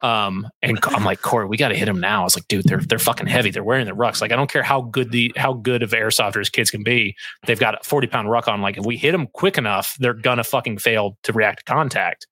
Um, 0.01 0.49
and 0.63 0.81
I'm 0.83 1.05
like, 1.05 1.23
Corey, 1.23 1.47
we 1.47 1.57
got 1.57 1.69
to 1.69 1.77
hit 1.77 1.85
them 1.85 2.01
now. 2.01 2.23
I 2.23 2.25
was 2.25 2.37
like, 2.37 2.49
dude, 2.49 2.65
they're 2.65 2.81
they're 2.81 2.99
fucking 2.99 3.29
heavy. 3.29 3.51
They're 3.51 3.63
wearing 3.63 3.87
the 3.87 3.93
rucks. 3.93 4.21
Like, 4.21 4.33
I 4.33 4.37
don't 4.37 4.51
care 4.51 4.65
how 4.65 4.83
good 4.83 5.13
the 5.13 5.33
how 5.37 5.53
good 5.53 5.83
of 5.83 5.91
airsofters 5.91 6.51
kids 6.51 6.73
can 6.73 6.83
be. 6.83 7.15
They've 7.47 7.61
got 7.61 7.81
a 7.81 7.85
40 7.85 8.09
pound 8.09 8.29
ruck 8.29 8.49
on. 8.49 8.63
Like, 8.63 8.79
if 8.79 8.85
we 8.85 8.97
hit 8.97 9.13
them 9.13 9.29
quick 9.29 9.59
enough, 9.59 9.97
they're 10.01 10.13
gonna 10.15 10.43
fucking 10.45 10.79
fail 10.79 11.17
to 11.23 11.33
react 11.33 11.61
to 11.61 11.73
contact. 11.73 12.27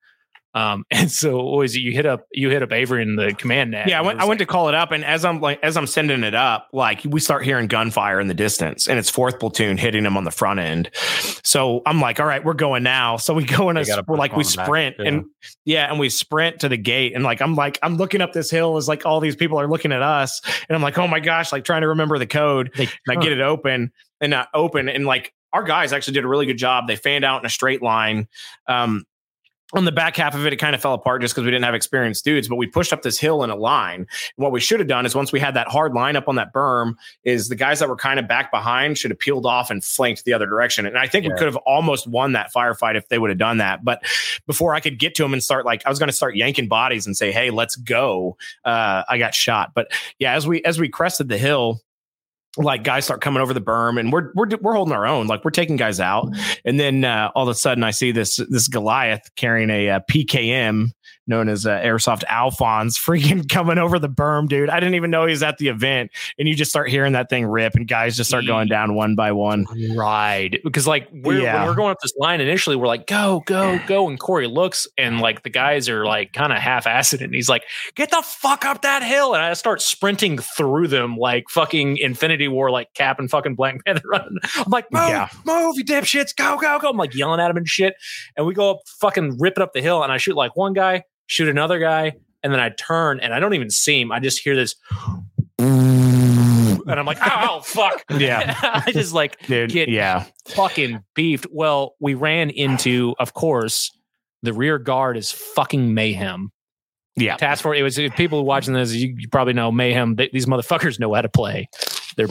Um, 0.55 0.85
and 0.91 1.11
so 1.11 1.39
always 1.39 1.77
you 1.77 1.93
hit 1.93 2.07
up 2.07 2.27
you 2.33 2.51
hit 2.51 2.63
up 2.63 2.73
Avery 2.73 3.03
in 3.03 3.17
the 3.17 3.35
command 3.35 3.71
net. 3.71 3.89
Yeah, 3.89 3.99
I 3.99 4.03
went. 4.03 4.19
it 4.19 4.23
I 4.23 4.25
was 4.25 4.29
went 4.29 4.39
to 4.41 4.47
call 4.47 4.69
it 4.69 4.75
up, 4.75 4.93
and 4.93 5.05
as 5.05 5.25
I'm 5.25 5.41
like, 5.41 5.61
as 5.63 5.77
I'm 5.77 5.87
sending 5.87 6.25
it 6.25 6.35
up, 6.35 6.69
like 6.73 7.03
we 7.05 7.21
start 7.21 7.45
hearing 7.45 7.67
gunfire 7.67 8.21
in 8.21 8.29
the 8.29 8.35
distance, 8.35 8.89
and 8.89 8.99
it's 8.99 9.11
fourth 9.11 9.39
platoon 9.39 9.77
hitting 9.77 10.05
them 10.05 10.17
on 10.17 10.25
the 10.25 10.31
front 10.31 10.61
end. 10.61 10.91
So 11.45 11.83
I'm 11.87 12.01
like, 12.01 12.21
all 12.21 12.27
right, 12.27 12.45
we're 12.45 12.55
going 12.55 12.83
now. 12.83 13.17
So 13.17 13.35
we 13.35 13.45
go 13.45 13.71
in 13.71 13.77
a, 13.77 13.85
we're 14.07 14.17
like 14.17 14.33
we 14.33 14.45
on 14.45 14.53
back, 14.57 14.67
sprint, 14.67 14.97
too. 14.97 15.05
and 15.05 15.25
yeah, 15.65 15.91
and 15.91 15.99
we 15.99 16.09
sprint 16.09 16.61
to 16.61 16.69
the 16.69 16.77
gate, 16.77 17.15
and 17.15 17.25
like 17.25 17.41
I'm 17.41 17.55
like 17.55 17.79
I'm 17.83 17.97
looking 17.97 18.21
up 18.21 18.33
this 18.33 18.51
hill 18.51 18.77
as 18.77 18.89
like 18.89 19.07
all 19.07 19.21
these 19.21 19.37
people 19.37 19.59
are 19.61 19.69
looking 19.69 19.93
at 19.93 20.03
us, 20.03 20.41
and 20.69 20.77
I'm 20.77 20.83
like, 20.83 20.99
oh 20.99 21.07
my 21.07 21.21
gosh, 21.21 21.53
like 21.53 21.65
trying 21.65 21.83
to 21.83 21.89
remember 21.89 22.19
the 22.19 22.27
code. 22.27 22.71
They 22.77 22.85
and 22.85 23.19
I 23.19 23.23
get 23.23 23.33
it 23.33 23.41
open 23.41 23.93
and 24.21 24.35
uh, 24.35 24.47
open, 24.55 24.89
and 24.89 25.07
like 25.07 25.33
our 25.53 25.63
guys 25.65 25.93
actually 25.93 26.15
did 26.15 26.25
a 26.25 26.29
really 26.29 26.47
good 26.47 26.59
job. 26.59 26.87
They 26.87 26.97
fanned 26.97 27.25
out 27.25 27.41
in 27.41 27.47
a 27.47 27.51
straight 27.51 27.83
line. 27.83 28.29
Um, 28.67 29.05
on 29.73 29.85
the 29.85 29.93
back 29.93 30.17
half 30.17 30.35
of 30.35 30.47
it, 30.47 30.53
it 30.53 30.57
kind 30.57 30.75
of 30.75 30.81
fell 30.81 30.95
apart 30.95 31.23
just 31.23 31.35
because 31.35 31.45
we 31.45 31.51
didn't 31.51 31.65
have 31.65 31.75
experienced 31.75 32.25
dudes, 32.25 32.49
but 32.49 32.57
we 32.57 32.67
pushed 32.67 32.93
up 32.93 33.03
this 33.03 33.19
hill 33.19 33.43
in 33.45 33.51
a 33.51 33.57
line. 33.57 34.01
And 34.01 34.09
what 34.37 34.53
we 34.53 34.61
should 34.61 34.81
have 34.81 34.89
done 34.89 35.07
is 35.07 35.15
once 35.15 35.33
we 35.33 35.41
had 35.41 35.55
that 35.55 35.69
hard 35.69 35.95
line 35.95 36.17
up 36.17 36.29
on 36.29 36.37
that 36.37 36.53
berm, 36.53 36.95
is 37.25 37.49
the 37.49 37.57
guys 37.57 37.79
that 37.79 37.89
were 37.89 37.97
kind 37.97 38.19
of 38.19 38.27
back 38.27 38.51
behind 38.51 38.99
should 38.99 39.11
have 39.11 39.19
peeled 39.19 39.47
off 39.47 39.71
and 39.71 39.85
flanked 39.85 40.25
the 40.25 40.33
other 40.33 40.47
direction. 40.47 40.87
And 40.87 40.99
I 40.99 41.07
think 41.07 41.27
we 41.27 41.33
could 41.35 41.47
have 41.47 41.57
almost 41.57 42.07
won 42.07 42.33
that 42.33 42.53
firefight 42.53 42.97
if 42.97 43.09
they 43.09 43.19
would 43.19 43.31
have 43.31 43.39
done 43.39 43.59
that. 43.59 43.85
But 43.85 44.03
before 44.47 44.75
I 44.75 44.81
could 44.81 44.99
get 44.99 45.15
to 45.17 45.23
them 45.23 45.33
and 45.33 45.43
start 45.43 45.65
like 45.65 45.83
I 45.87 45.89
was 45.89 45.99
going 45.99 46.09
to 46.09 46.15
start 46.15 46.37
yanking 46.37 46.69
bodies 46.69 47.07
and 47.07 47.17
say, 47.17 47.33
"Hey, 47.33 47.51
let's 47.51 47.77
go," 47.77 48.37
uh, 48.65 49.05
I 49.09 49.19
got 49.19 49.35
shot. 49.35 49.73
But 49.75 49.93
yeah, 50.19 50.35
as 50.35 50.47
we 50.47 50.63
as 50.65 50.79
we 50.79 50.89
crested 50.89 51.29
the 51.29 51.39
hill, 51.39 51.81
like 52.57 52.83
guys 52.83 53.05
start 53.05 53.21
coming 53.21 53.41
over 53.41 53.55
the 53.55 53.61
berm 53.61 53.99
and 53.99 54.13
we're 54.13 54.33
we're 54.35 54.49
we're 54.61 54.75
holding 54.75 54.93
our 54.93 55.07
own 55.07 55.27
like 55.27 55.45
we're 55.45 55.51
taking 55.51 55.77
guys 55.77 56.01
out. 56.01 56.29
And 56.65 56.81
then 56.81 57.05
uh, 57.05 57.31
all 57.35 57.45
of 57.45 57.49
a 57.49 57.55
sudden 57.55 57.85
I 57.85 57.93
see 57.93 58.13
this 58.13 58.37
this 58.49 58.69
Goliath 58.69 59.31
carrying 59.37 59.71
a, 59.71 59.91
uh 59.91 60.01
PKM 60.11 60.91
known 61.31 61.49
as 61.49 61.65
uh, 61.65 61.71
Airsoft 61.81 62.25
Alphonse 62.29 62.99
freaking 62.99 63.49
coming 63.49 63.79
over 63.79 63.99
the 63.99 64.09
berm 64.11 64.49
dude. 64.49 64.69
I 64.69 64.79
didn't 64.81 64.97
even 64.97 65.11
know 65.11 65.25
he 65.25 65.31
was 65.31 65.43
at 65.43 65.57
the 65.57 65.69
event. 65.69 66.11
And 66.39 66.47
you 66.47 66.55
just 66.55 66.71
start 66.71 66.91
hearing 66.91 67.15
that 67.15 67.31
thing 67.31 67.47
rip 67.47 67.75
and 67.75 67.89
guys 67.89 68.17
just 68.17 68.29
start 68.29 68.45
going 68.47 68.69
down 68.69 68.95
one 68.95 69.15
by 69.15 69.33
one. 69.33 69.65
ride 69.97 70.59
because 70.65 70.87
like 70.87 71.09
we're, 71.13 71.41
Yeah. 71.41 71.61
when 71.61 71.69
we're 71.69 71.75
going 71.75 71.91
up 71.93 71.99
this 72.03 72.13
line 72.19 72.41
initially 72.41 72.77
we're 72.77 72.87
like 72.87 73.07
go 73.07 73.43
go 73.47 73.79
go 73.87 74.09
and 74.09 74.19
corey 74.21 74.47
looks 74.47 74.87
and 74.99 75.21
like 75.21 75.43
the 75.43 75.51
guys 75.51 75.89
are 75.89 76.05
like 76.05 76.33
kind 76.33 76.53
of 76.53 76.59
half-assed 76.59 77.21
and 77.25 77.35
he's 77.35 77.49
like 77.49 77.63
get 77.95 78.11
the 78.11 78.23
fuck 78.23 78.65
up 78.65 78.83
that 78.83 79.03
hill. 79.03 79.35
And 79.35 79.43
i 79.43 79.53
start 79.55 79.81
sprinting 79.81 80.39
through 80.39 80.89
them 80.89 81.17
like 81.17 81.45
fucking 81.49 81.97
infinity 81.99 82.49
war 82.49 82.71
like 82.71 82.93
cap 82.95 83.19
and 83.19 83.31
fucking 83.31 83.55
black 83.55 83.83
panther 83.87 84.03
running. 84.09 84.37
I'm 84.57 84.65
like 84.71 84.87
move 84.93 85.09
Yeah. 85.09 85.29
move 85.47 85.77
you 85.77 85.85
dipshits. 85.85 86.35
Go 86.35 86.59
go 86.59 86.79
go. 86.79 86.91
I'm 86.91 86.97
like 86.97 87.15
yelling 87.15 87.41
at 87.41 87.51
him 87.51 87.57
and 87.57 87.69
shit. 87.69 87.95
And 88.37 88.47
we 88.47 88.55
go 88.55 88.71
up 88.73 88.81
fucking 89.01 89.39
ripping 89.39 89.63
up 89.63 89.73
the 89.73 89.81
hill 89.83 90.03
and 90.03 90.11
i 90.13 90.17
shoot 90.17 90.35
like 90.37 90.57
one 90.57 90.73
guy 90.73 91.05
shoot 91.31 91.49
another 91.49 91.79
guy 91.79 92.13
and 92.43 92.53
then 92.53 92.59
i 92.59 92.69
turn 92.71 93.21
and 93.21 93.33
i 93.33 93.39
don't 93.39 93.55
even 93.55 93.71
see 93.71 94.01
him 94.01 94.11
i 94.11 94.19
just 94.19 94.41
hear 94.41 94.57
this 94.57 94.75
and 95.59 96.91
i'm 96.99 97.07
like 97.07 97.19
oh 97.23 97.61
fuck 97.65 98.03
Yeah. 98.11 98.57
i 98.87 98.91
just 98.93 99.13
like 99.15 99.39
dude 99.47 99.71
Get- 99.71 99.89
yeah 99.89 100.25
fucking 100.49 101.05
beefed. 101.15 101.47
Well, 101.53 101.95
we 102.01 102.15
ran 102.15 102.51
into, 102.51 103.15
of 103.21 103.35
course, 103.35 103.97
the 104.43 104.53
rear 104.53 104.79
guard 104.81 105.17
is 105.17 105.31
fucking 105.31 105.95
mayhem. 105.95 106.51
yeah 107.15 107.37
Task 107.37 107.63
force. 107.63 107.79
It 107.79 107.85
was 107.85 107.99
if 107.99 108.17
people 108.17 108.45
watching 108.45 108.75
this. 108.75 108.93
You, 108.93 109.15
you 109.17 109.29
probably 109.29 109.53
know 109.53 109.71
mayhem. 109.71 110.17
They, 110.17 110.29
these 110.33 110.47
motherfuckers 110.47 110.99
know 110.99 111.15
how 111.15 111.21
to 111.23 111.29
play. 111.29 111.69
They're 112.17 112.29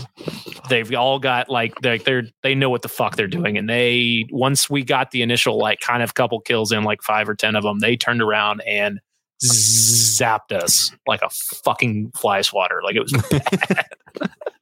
they've 0.69 0.93
all 0.95 1.19
got 1.19 1.49
like 1.49 1.73
they're, 1.81 1.97
they're 1.97 2.23
they 2.43 2.55
know 2.55 2.69
what 2.69 2.81
the 2.81 2.89
fuck 2.89 3.15
they're 3.15 3.27
doing. 3.27 3.57
And 3.57 3.69
they 3.69 4.25
once 4.31 4.69
we 4.69 4.83
got 4.83 5.11
the 5.11 5.21
initial 5.21 5.57
like 5.57 5.79
kind 5.79 6.03
of 6.03 6.13
couple 6.13 6.39
kills 6.41 6.71
in, 6.71 6.83
like 6.83 7.01
five 7.01 7.27
or 7.29 7.35
ten 7.35 7.55
of 7.55 7.63
them, 7.63 7.79
they 7.79 7.95
turned 7.97 8.21
around 8.21 8.61
and 8.67 8.99
zapped 9.43 10.51
us 10.51 10.91
like 11.07 11.21
a 11.21 11.29
fucking 11.29 12.11
fly 12.15 12.41
swatter. 12.41 12.81
Like 12.83 12.95
it 12.95 13.01
was 13.01 13.13
bad. 13.31 13.85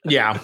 Yeah. 0.06 0.40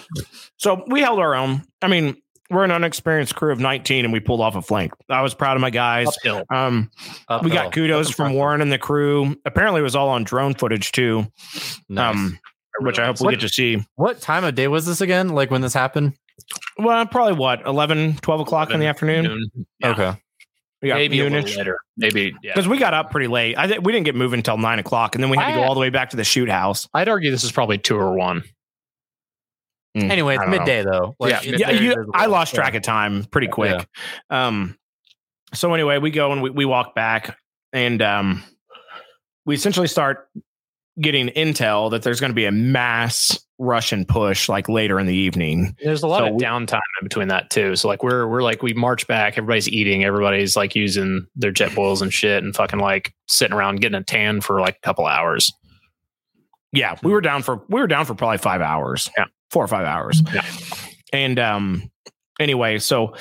So 0.57 0.84
we 0.88 1.01
held 1.01 1.19
our 1.19 1.36
own. 1.36 1.63
I 1.82 1.88
mean, 1.88 2.17
we're 2.49 2.63
an 2.63 2.71
unexperienced 2.71 3.36
crew 3.36 3.51
of 3.51 3.59
19 3.59 4.05
and 4.05 4.13
we 4.13 4.19
pulled 4.19 4.41
off 4.41 4.55
a 4.55 4.61
flank. 4.61 4.91
I 5.09 5.21
was 5.21 5.34
proud 5.34 5.55
of 5.55 5.61
my 5.61 5.69
guys. 5.69 6.07
uphill. 6.07 6.43
Um, 6.51 6.91
we 7.43 7.49
got 7.49 7.71
kudos 7.74 8.09
from 8.11 8.34
Warren 8.34 8.61
and 8.61 8.71
the 8.71 8.78
crew. 8.78 9.36
Apparently, 9.45 9.80
it 9.80 9.84
was 9.84 9.95
all 9.95 10.09
on 10.09 10.24
drone 10.24 10.53
footage 10.53 10.91
too, 10.91 11.28
Nice. 11.89 12.15
um, 12.15 12.39
which 12.80 12.99
I 12.99 13.05
hope 13.05 13.19
we 13.19 13.26
What- 13.26 13.32
get 13.32 13.41
to 13.41 13.49
see. 13.49 13.86
what 13.95 14.19
time 14.21 14.43
of 14.43 14.55
day 14.55 14.67
was 14.67 14.86
this 14.86 15.01
again? 15.01 15.30
Like 15.30 15.51
when 15.51 15.61
this 15.61 15.74
happened? 15.74 16.13
Well, 16.78 17.05
probably 17.05 17.34
what, 17.34 17.65
11, 17.65 18.17
12 18.21 18.41
o'clock 18.41 18.71
in 18.71 18.80
the 18.80 18.88
afternoon? 18.88 19.26
Noon. 19.26 19.49
Yeah. 19.80 19.89
Okay. 19.91 20.13
We 20.82 20.89
got 20.89 20.95
Maybe 20.95 21.19
a 21.21 21.30
noonish. 21.30 21.43
little 21.43 21.57
later. 21.59 21.80
Maybe 21.95 22.34
yeah. 22.43 22.51
Because 22.53 22.67
we 22.67 22.78
got 22.78 22.93
up 22.93 23.09
pretty 23.11 23.28
late. 23.28 23.57
I 23.57 23.67
think 23.67 23.86
we 23.86 23.93
didn't 23.93 24.05
get 24.05 24.15
moving 24.15 24.39
until 24.39 24.57
nine 24.57 24.80
o'clock, 24.80 25.15
and 25.15 25.24
then 25.24 25.30
we 25.32 25.38
had 25.38 25.51
to 25.51 25.61
go 25.61 25.63
all 25.63 25.76
the 25.76 25.80
way 25.80 25.89
back 25.89 26.09
to 26.09 26.17
the 26.17 26.24
shoot 26.26 26.49
house. 26.49 26.89
I'd 26.93 27.07
argue 27.07 27.32
this 27.32 27.43
is 27.45 27.51
probably 27.53 27.78
two 27.78 27.95
or 27.95 28.13
one. 28.13 28.43
Anyway, 29.95 30.34
it's 30.36 30.41
don't 30.41 30.51
know. 30.51 30.57
midday 30.57 30.84
though. 30.84 31.15
Like, 31.19 31.32
yeah, 31.45 31.51
it's 31.53 31.59
yeah. 31.61 31.69
You. 31.69 32.11
I 32.15 32.26
lost 32.26 32.53
Yeah. 32.53 32.61
track 32.61 32.74
of 32.76 32.82
time 32.82 33.24
pretty 33.26 33.47
quick. 33.47 33.88
Um, 34.32 34.76
so 35.53 35.71
anyway, 35.74 35.99
we 35.99 36.09
go 36.09 36.32
and 36.32 36.41
we, 36.41 36.49
we 36.49 36.65
walk 36.65 36.95
back, 36.95 37.38
and 37.71 38.01
um, 38.01 38.43
we 39.45 39.53
essentially 39.55 39.88
start 39.88 40.28
getting 41.01 41.27
intel 41.29 41.89
that 41.91 42.03
there's 42.03 42.19
going 42.19 42.29
to 42.31 42.35
be 42.35 42.45
a 42.45 42.51
mass 42.51 43.39
Russian 43.59 44.05
push 44.05 44.49
like 44.49 44.67
later 44.69 44.99
in 44.99 45.07
the 45.07 45.15
evening. 45.15 45.75
There's 45.83 46.03
a 46.03 46.07
lot 46.07 46.19
So 46.19 46.27
of 46.27 46.33
we- 46.35 46.39
downtime 46.43 46.81
in 47.01 47.03
between 47.05 47.27
that 47.29 47.49
too. 47.49 47.75
So 47.75 47.87
like 47.87 48.03
we're 48.03 48.27
we're 48.27 48.43
like 48.43 48.61
we 48.61 48.73
march 48.73 49.07
back, 49.07 49.37
everybody's 49.37 49.69
eating, 49.69 50.03
everybody's 50.03 50.55
like 50.55 50.75
using 50.75 51.25
their 51.35 51.51
jet 51.51 51.73
boils 51.73 52.01
and 52.01 52.13
shit 52.13 52.43
and 52.43 52.55
fucking 52.55 52.79
like 52.79 53.13
sitting 53.27 53.55
around 53.55 53.81
getting 53.81 53.95
a 53.99 54.03
tan 54.03 54.41
for 54.41 54.59
like 54.59 54.75
a 54.77 54.81
couple 54.85 55.05
hours. 55.05 55.51
Yeah, 56.71 56.95
we 57.03 57.11
were 57.11 57.21
down 57.21 57.43
for 57.43 57.63
we 57.69 57.79
were 57.79 57.87
down 57.87 58.05
for 58.05 58.15
probably 58.15 58.39
five 58.39 58.61
hours. 58.61 59.09
Yeah. 59.17 59.25
four 59.51 59.63
or 59.63 59.67
five 59.67 59.85
hours. 59.85 60.21
Yeah. 60.33 60.45
And 61.13 61.37
um, 61.39 61.91
anyway, 62.39 62.79
so 62.79 63.13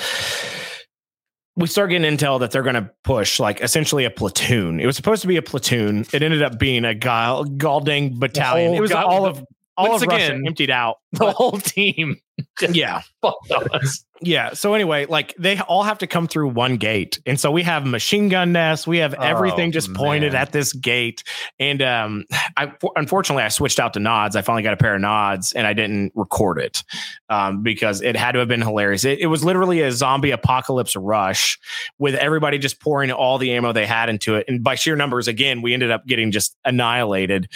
we 1.56 1.66
start 1.66 1.90
getting 1.90 2.16
intel 2.16 2.40
that 2.40 2.50
they're 2.50 2.62
going 2.62 2.74
to 2.76 2.90
push 3.04 3.38
like 3.38 3.60
essentially 3.60 4.04
a 4.04 4.10
platoon. 4.10 4.80
It 4.80 4.86
was 4.86 4.96
supposed 4.96 5.22
to 5.22 5.28
be 5.28 5.36
a 5.36 5.42
platoon. 5.42 6.06
It 6.12 6.22
ended 6.22 6.42
up 6.42 6.58
being 6.58 6.84
a 6.84 6.94
gall, 6.94 7.44
galding 7.44 8.18
battalion. 8.18 8.74
It 8.74 8.80
was 8.80 8.90
god- 8.90 9.04
all 9.04 9.26
of 9.26 9.44
all 9.76 9.90
once 9.90 10.02
of 10.02 10.08
Russia 10.08 10.26
again- 10.32 10.42
emptied 10.46 10.70
out. 10.70 10.98
The 11.18 11.30
whole 11.32 11.58
team 11.58 12.16
Yeah, 12.70 13.02
us. 13.22 14.04
yeah. 14.22 14.54
So 14.54 14.72
anyway, 14.72 15.04
like 15.06 15.34
they 15.38 15.58
all 15.60 15.82
have 15.82 15.98
to 15.98 16.06
come 16.06 16.26
through 16.26 16.48
one 16.48 16.76
gate, 16.78 17.20
and 17.26 17.38
so 17.38 17.50
we 17.50 17.62
have 17.62 17.84
machine 17.86 18.30
gun 18.30 18.52
nests. 18.52 18.86
We 18.86 18.98
have 18.98 19.12
everything 19.14 19.68
Oh, 19.68 19.72
just 19.72 19.92
pointed 19.92 20.32
man. 20.32 20.42
at 20.42 20.52
this 20.52 20.72
gate. 20.72 21.22
And 21.60 21.82
um, 21.82 22.24
I 22.56 22.72
unfortunately 22.96 23.42
I 23.44 23.48
switched 23.48 23.78
out 23.78 23.92
to 23.94 24.00
nods. 24.00 24.34
I 24.34 24.40
finally 24.42 24.62
got 24.62 24.72
a 24.72 24.76
pair 24.78 24.94
of 24.94 25.02
nods, 25.02 25.52
and 25.52 25.66
I 25.66 25.74
didn't 25.74 26.12
record 26.14 26.58
it 26.58 26.82
um, 27.28 27.62
because 27.62 28.00
it 28.00 28.16
had 28.16 28.32
to 28.32 28.38
have 28.38 28.48
been 28.48 28.62
hilarious. 28.62 29.04
It, 29.04 29.18
it 29.20 29.26
was 29.26 29.44
literally 29.44 29.82
a 29.82 29.92
zombie 29.92 30.30
apocalypse 30.30 30.96
rush 30.96 31.58
with 31.98 32.14
everybody 32.14 32.56
just 32.58 32.80
pouring 32.80 33.12
all 33.12 33.36
the 33.36 33.52
ammo 33.52 33.72
they 33.72 33.86
had 33.86 34.08
into 34.08 34.36
it, 34.36 34.46
and 34.48 34.64
by 34.64 34.74
sheer 34.74 34.96
numbers, 34.96 35.28
again, 35.28 35.60
we 35.60 35.74
ended 35.74 35.90
up 35.90 36.06
getting 36.06 36.30
just 36.30 36.56
annihilated. 36.64 37.48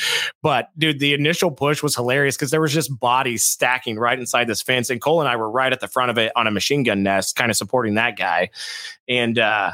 But 0.42 0.68
dude, 0.78 1.00
the 1.00 1.14
initial 1.14 1.50
push 1.50 1.82
was 1.82 1.96
hilarious 1.96 2.36
because 2.36 2.50
there 2.50 2.61
was 2.61 2.74
just 2.74 2.90
bodies 3.00 3.45
stacking 3.47 3.99
right 3.99 4.18
inside 4.18 4.47
this 4.47 4.62
fence, 4.62 4.90
and 4.90 5.01
Cole 5.01 5.20
and 5.20 5.28
I 5.28 5.36
were 5.36 5.51
right 5.51 5.72
at 5.72 5.80
the 5.80 5.88
front 5.88 6.11
of 6.11 6.18
it 6.18 6.32
on 6.36 6.47
a 6.47 6.51
machine 6.51 6.82
gun 6.82 7.03
nest, 7.03 7.36
kind 7.36 7.51
of 7.51 7.57
supporting 7.57 7.94
that 7.94 8.16
guy. 8.16 8.51
And 9.09 9.38
uh, 9.38 9.72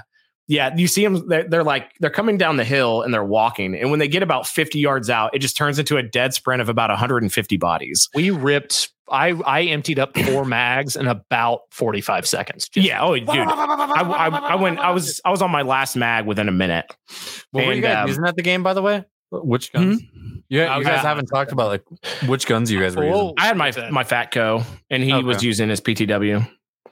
yeah, 0.49 0.75
you 0.77 0.87
see 0.87 1.03
them. 1.05 1.29
They're, 1.29 1.49
they're 1.49 1.65
like 1.65 1.93
they're 2.01 2.11
coming 2.11 2.37
down 2.37 2.57
the 2.57 2.65
hill 2.65 3.03
and 3.03 3.13
they're 3.13 3.25
walking, 3.25 3.75
and 3.75 3.91
when 3.91 4.01
they 4.01 4.09
get 4.09 4.23
about 4.23 4.47
fifty 4.47 4.79
yards 4.79 5.09
out, 5.11 5.35
it 5.35 5.39
just 5.39 5.57
turns 5.57 5.79
into 5.79 5.97
a 5.97 6.03
dead 6.03 6.35
sprint 6.35 6.61
of 6.61 6.69
about 6.69 6.91
150 6.91 7.57
bodies. 7.57 8.09
We 8.15 8.31
ripped 8.31 8.91
I 9.11 9.31
I 9.47 9.63
emptied 9.65 9.99
up 9.99 10.17
four 10.17 10.45
mags 10.45 10.97
in 10.97 11.07
about 11.07 11.61
45 11.71 12.27
seconds. 12.27 12.69
Just- 12.69 12.87
Yeah. 12.87 13.03
Oh, 13.03 13.15
dude. 13.15 13.29
I, 13.29 14.03
I, 14.03 14.29
I 14.29 14.55
went. 14.57 14.79
I 14.79 14.91
was. 14.91 15.21
I 15.25 15.31
was 15.31 15.43
on 15.43 15.51
my 15.51 15.63
last 15.63 15.97
mag 15.97 16.27
within 16.27 16.49
a 16.49 16.53
minute. 16.53 16.87
What 17.51 17.67
were 17.67 17.73
you 17.73 17.77
And, 17.77 17.83
guys 17.83 18.03
um, 18.03 18.09
using 18.09 18.25
at 18.25 18.37
the 18.37 18.43
game, 18.43 18.63
by 18.63 18.75
the 18.75 18.83
way? 18.83 19.05
Which 19.33 19.73
guns? 19.73 20.03
Yeah, 20.49 20.77
you 20.77 20.85
guys 20.85 20.93
yeah. 20.97 21.03
haven't 21.03 21.27
talked 21.27 21.53
about 21.53 21.69
like 21.69 21.83
which 22.29 22.47
guns 22.47 22.71
you 22.71 22.79
guys 22.81 22.95
were 22.95 23.05
using. 23.05 23.35
I 23.39 23.47
had 23.47 23.57
my 23.57 23.69
Okay. 23.71 23.89
my 23.91 24.05
Fatco, 24.05 24.65
and 24.91 25.03
he 25.03 25.13
Okay. 25.13 25.23
was 25.25 25.43
using 25.43 25.69
his 25.71 25.81
PTW. 25.81 26.47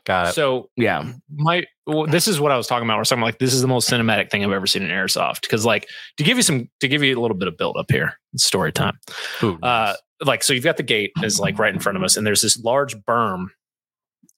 Got 0.04 0.28
it. 0.28 0.32
So 0.34 0.70
Yeah. 0.76 1.12
my 1.34 1.64
well, 1.86 2.06
this 2.06 2.26
is 2.26 2.40
what 2.40 2.50
I 2.52 2.56
was 2.56 2.66
talking 2.66 2.86
about. 2.86 2.96
Where 2.96 3.04
something 3.04 3.22
like 3.24 3.38
this 3.38 3.52
is 3.52 3.60
the 3.60 3.68
most 3.68 3.90
cinematic 3.90 4.30
thing 4.30 4.42
I've 4.44 4.52
ever 4.52 4.66
seen 4.66 4.82
in 4.82 4.88
airsoft. 4.88 5.42
Because 5.42 5.66
like 5.66 5.88
to 6.16 6.24
give 6.24 6.38
you 6.38 6.42
some 6.42 6.70
to 6.80 6.88
give 6.88 7.02
you 7.02 7.18
a 7.18 7.20
little 7.20 7.36
bit 7.36 7.48
of 7.48 7.58
build 7.58 7.76
up 7.76 7.90
here, 7.90 8.18
story 8.36 8.72
time. 8.72 8.98
Ooh, 9.42 9.58
Uh, 9.62 9.94
like 10.24 10.42
so 10.42 10.54
you've 10.54 10.64
got 10.64 10.78
the 10.78 10.82
gate 10.82 11.12
is 11.22 11.38
like 11.38 11.58
right 11.58 11.74
in 11.74 11.80
front 11.80 11.98
of 11.98 12.02
us, 12.02 12.16
and 12.16 12.26
there's 12.26 12.40
this 12.40 12.58
large 12.64 12.96
berm, 12.96 13.48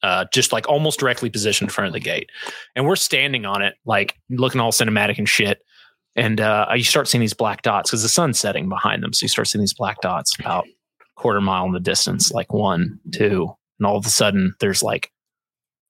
uh, 0.03 0.25
just 0.33 0.53
like 0.53 0.69
almost 0.69 0.99
directly 0.99 1.31
positioned 1.31 1.69
in 1.69 1.73
front 1.73 1.87
of 1.87 1.93
the 1.93 2.01
gate, 2.01 2.31
and 2.75 2.85
we're 2.87 2.97
standing 2.97 3.47
on 3.47 3.63
it, 3.63 3.75
like 3.87 4.17
looking 4.31 4.61
all 4.61 4.73
cinematic 4.73 5.19
and 5.19 5.29
shit. 5.29 5.63
And 6.15 6.41
uh, 6.41 6.67
you 6.75 6.85
start 6.85 7.09
seeing 7.09 7.21
these 7.21 7.35
black 7.35 7.63
dots 7.63 7.91
because 7.91 8.03
the 8.03 8.09
sun's 8.09 8.39
setting 8.39 8.69
behind 8.69 9.03
them, 9.03 9.13
so 9.13 9.25
you 9.25 9.29
start 9.29 9.49
seeing 9.49 9.63
these 9.63 9.75
black 9.75 10.01
dots 10.03 10.39
about 10.39 10.67
quarter 11.17 11.41
mile 11.41 11.65
in 11.65 11.73
the 11.73 11.81
distance, 11.81 12.33
like 12.33 12.53
one, 12.53 12.99
two, 13.13 13.51
and 13.79 13.87
all 13.87 13.97
of 13.97 14.05
a 14.05 14.11
sudden 14.11 14.55
there's 14.61 14.83
like 14.83 15.11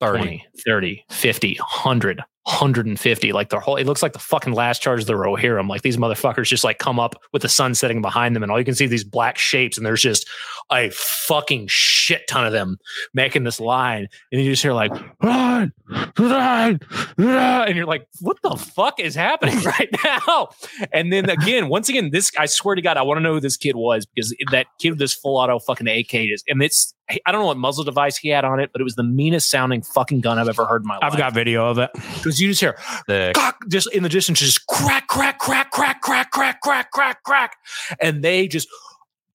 30. 0.00 0.18
20, 0.18 0.46
30, 0.64 1.04
50, 1.10 1.56
100, 1.56 2.22
150. 2.44 3.32
Like 3.32 3.50
the 3.50 3.60
whole, 3.60 3.76
it 3.76 3.86
looks 3.86 4.02
like 4.02 4.12
the 4.12 4.18
fucking 4.18 4.52
last 4.52 4.82
charge 4.82 5.00
of 5.00 5.06
the 5.06 5.12
Rohirrim. 5.12 5.68
Like 5.68 5.82
these 5.82 5.96
motherfuckers 5.96 6.46
just 6.46 6.64
like 6.64 6.78
come 6.78 6.98
up 6.98 7.14
with 7.32 7.42
the 7.42 7.48
sun 7.48 7.74
setting 7.74 8.02
behind 8.02 8.34
them, 8.34 8.42
and 8.42 8.50
all 8.50 8.58
you 8.58 8.64
can 8.64 8.74
see 8.74 8.86
these 8.86 9.04
black 9.04 9.38
shapes, 9.38 9.76
and 9.76 9.86
there's 9.86 10.02
just 10.02 10.28
a 10.70 10.90
fucking 10.90 11.66
shit 11.68 12.26
ton 12.28 12.46
of 12.46 12.52
them 12.52 12.78
making 13.14 13.44
this 13.44 13.60
line. 13.60 14.08
And 14.30 14.40
you 14.40 14.50
just 14.50 14.62
hear 14.62 14.72
like, 14.72 14.92
run, 15.22 15.72
run, 16.18 16.80
run. 17.18 17.68
And 17.68 17.76
you're 17.76 17.86
like, 17.86 18.06
what 18.20 18.38
the 18.42 18.56
fuck 18.56 18.98
is 18.98 19.14
happening 19.14 19.58
right 19.64 19.88
now? 20.04 20.48
And 20.92 21.12
then 21.12 21.28
again, 21.28 21.68
once 21.68 21.88
again, 21.88 22.10
this, 22.10 22.30
I 22.38 22.46
swear 22.46 22.74
to 22.74 22.82
God, 22.82 22.96
I 22.96 23.02
want 23.02 23.18
to 23.18 23.22
know 23.22 23.34
who 23.34 23.40
this 23.40 23.56
kid 23.56 23.76
was 23.76 24.06
because 24.06 24.34
that 24.50 24.66
kid 24.80 24.90
with 24.90 24.98
this 24.98 25.14
full 25.14 25.36
auto 25.36 25.58
fucking 25.58 25.88
AK 25.88 26.14
is, 26.14 26.42
and 26.48 26.62
it's, 26.62 26.94
I 27.26 27.32
don't 27.32 27.42
know 27.42 27.48
what 27.48 27.58
muzzle 27.58 27.84
device 27.84 28.16
he 28.16 28.30
had 28.30 28.44
on 28.44 28.58
it, 28.58 28.70
but 28.72 28.80
it 28.80 28.84
was 28.84 28.94
the 28.94 29.02
meanest 29.02 29.50
sounding 29.50 29.82
fucking 29.82 30.20
gun 30.20 30.38
I've 30.38 30.48
ever 30.48 30.64
heard 30.64 30.82
in 30.82 30.88
my 30.88 30.94
life. 30.94 31.02
I've 31.02 31.16
got 31.18 31.34
video 31.34 31.68
of 31.68 31.78
it. 31.78 31.90
Because 32.32 32.40
you 32.40 32.48
just 32.48 32.60
hear 32.60 32.76
Sick. 33.06 33.36
just 33.68 33.92
in 33.92 34.02
the 34.02 34.08
distance, 34.08 34.38
just 34.40 34.66
crack, 34.66 35.06
crack, 35.08 35.38
crack, 35.38 35.70
crack, 35.70 36.00
crack, 36.00 36.30
crack, 36.30 36.60
crack, 36.62 36.90
crack, 36.90 37.22
crack, 37.22 37.56
and 38.00 38.24
they 38.24 38.48
just 38.48 38.68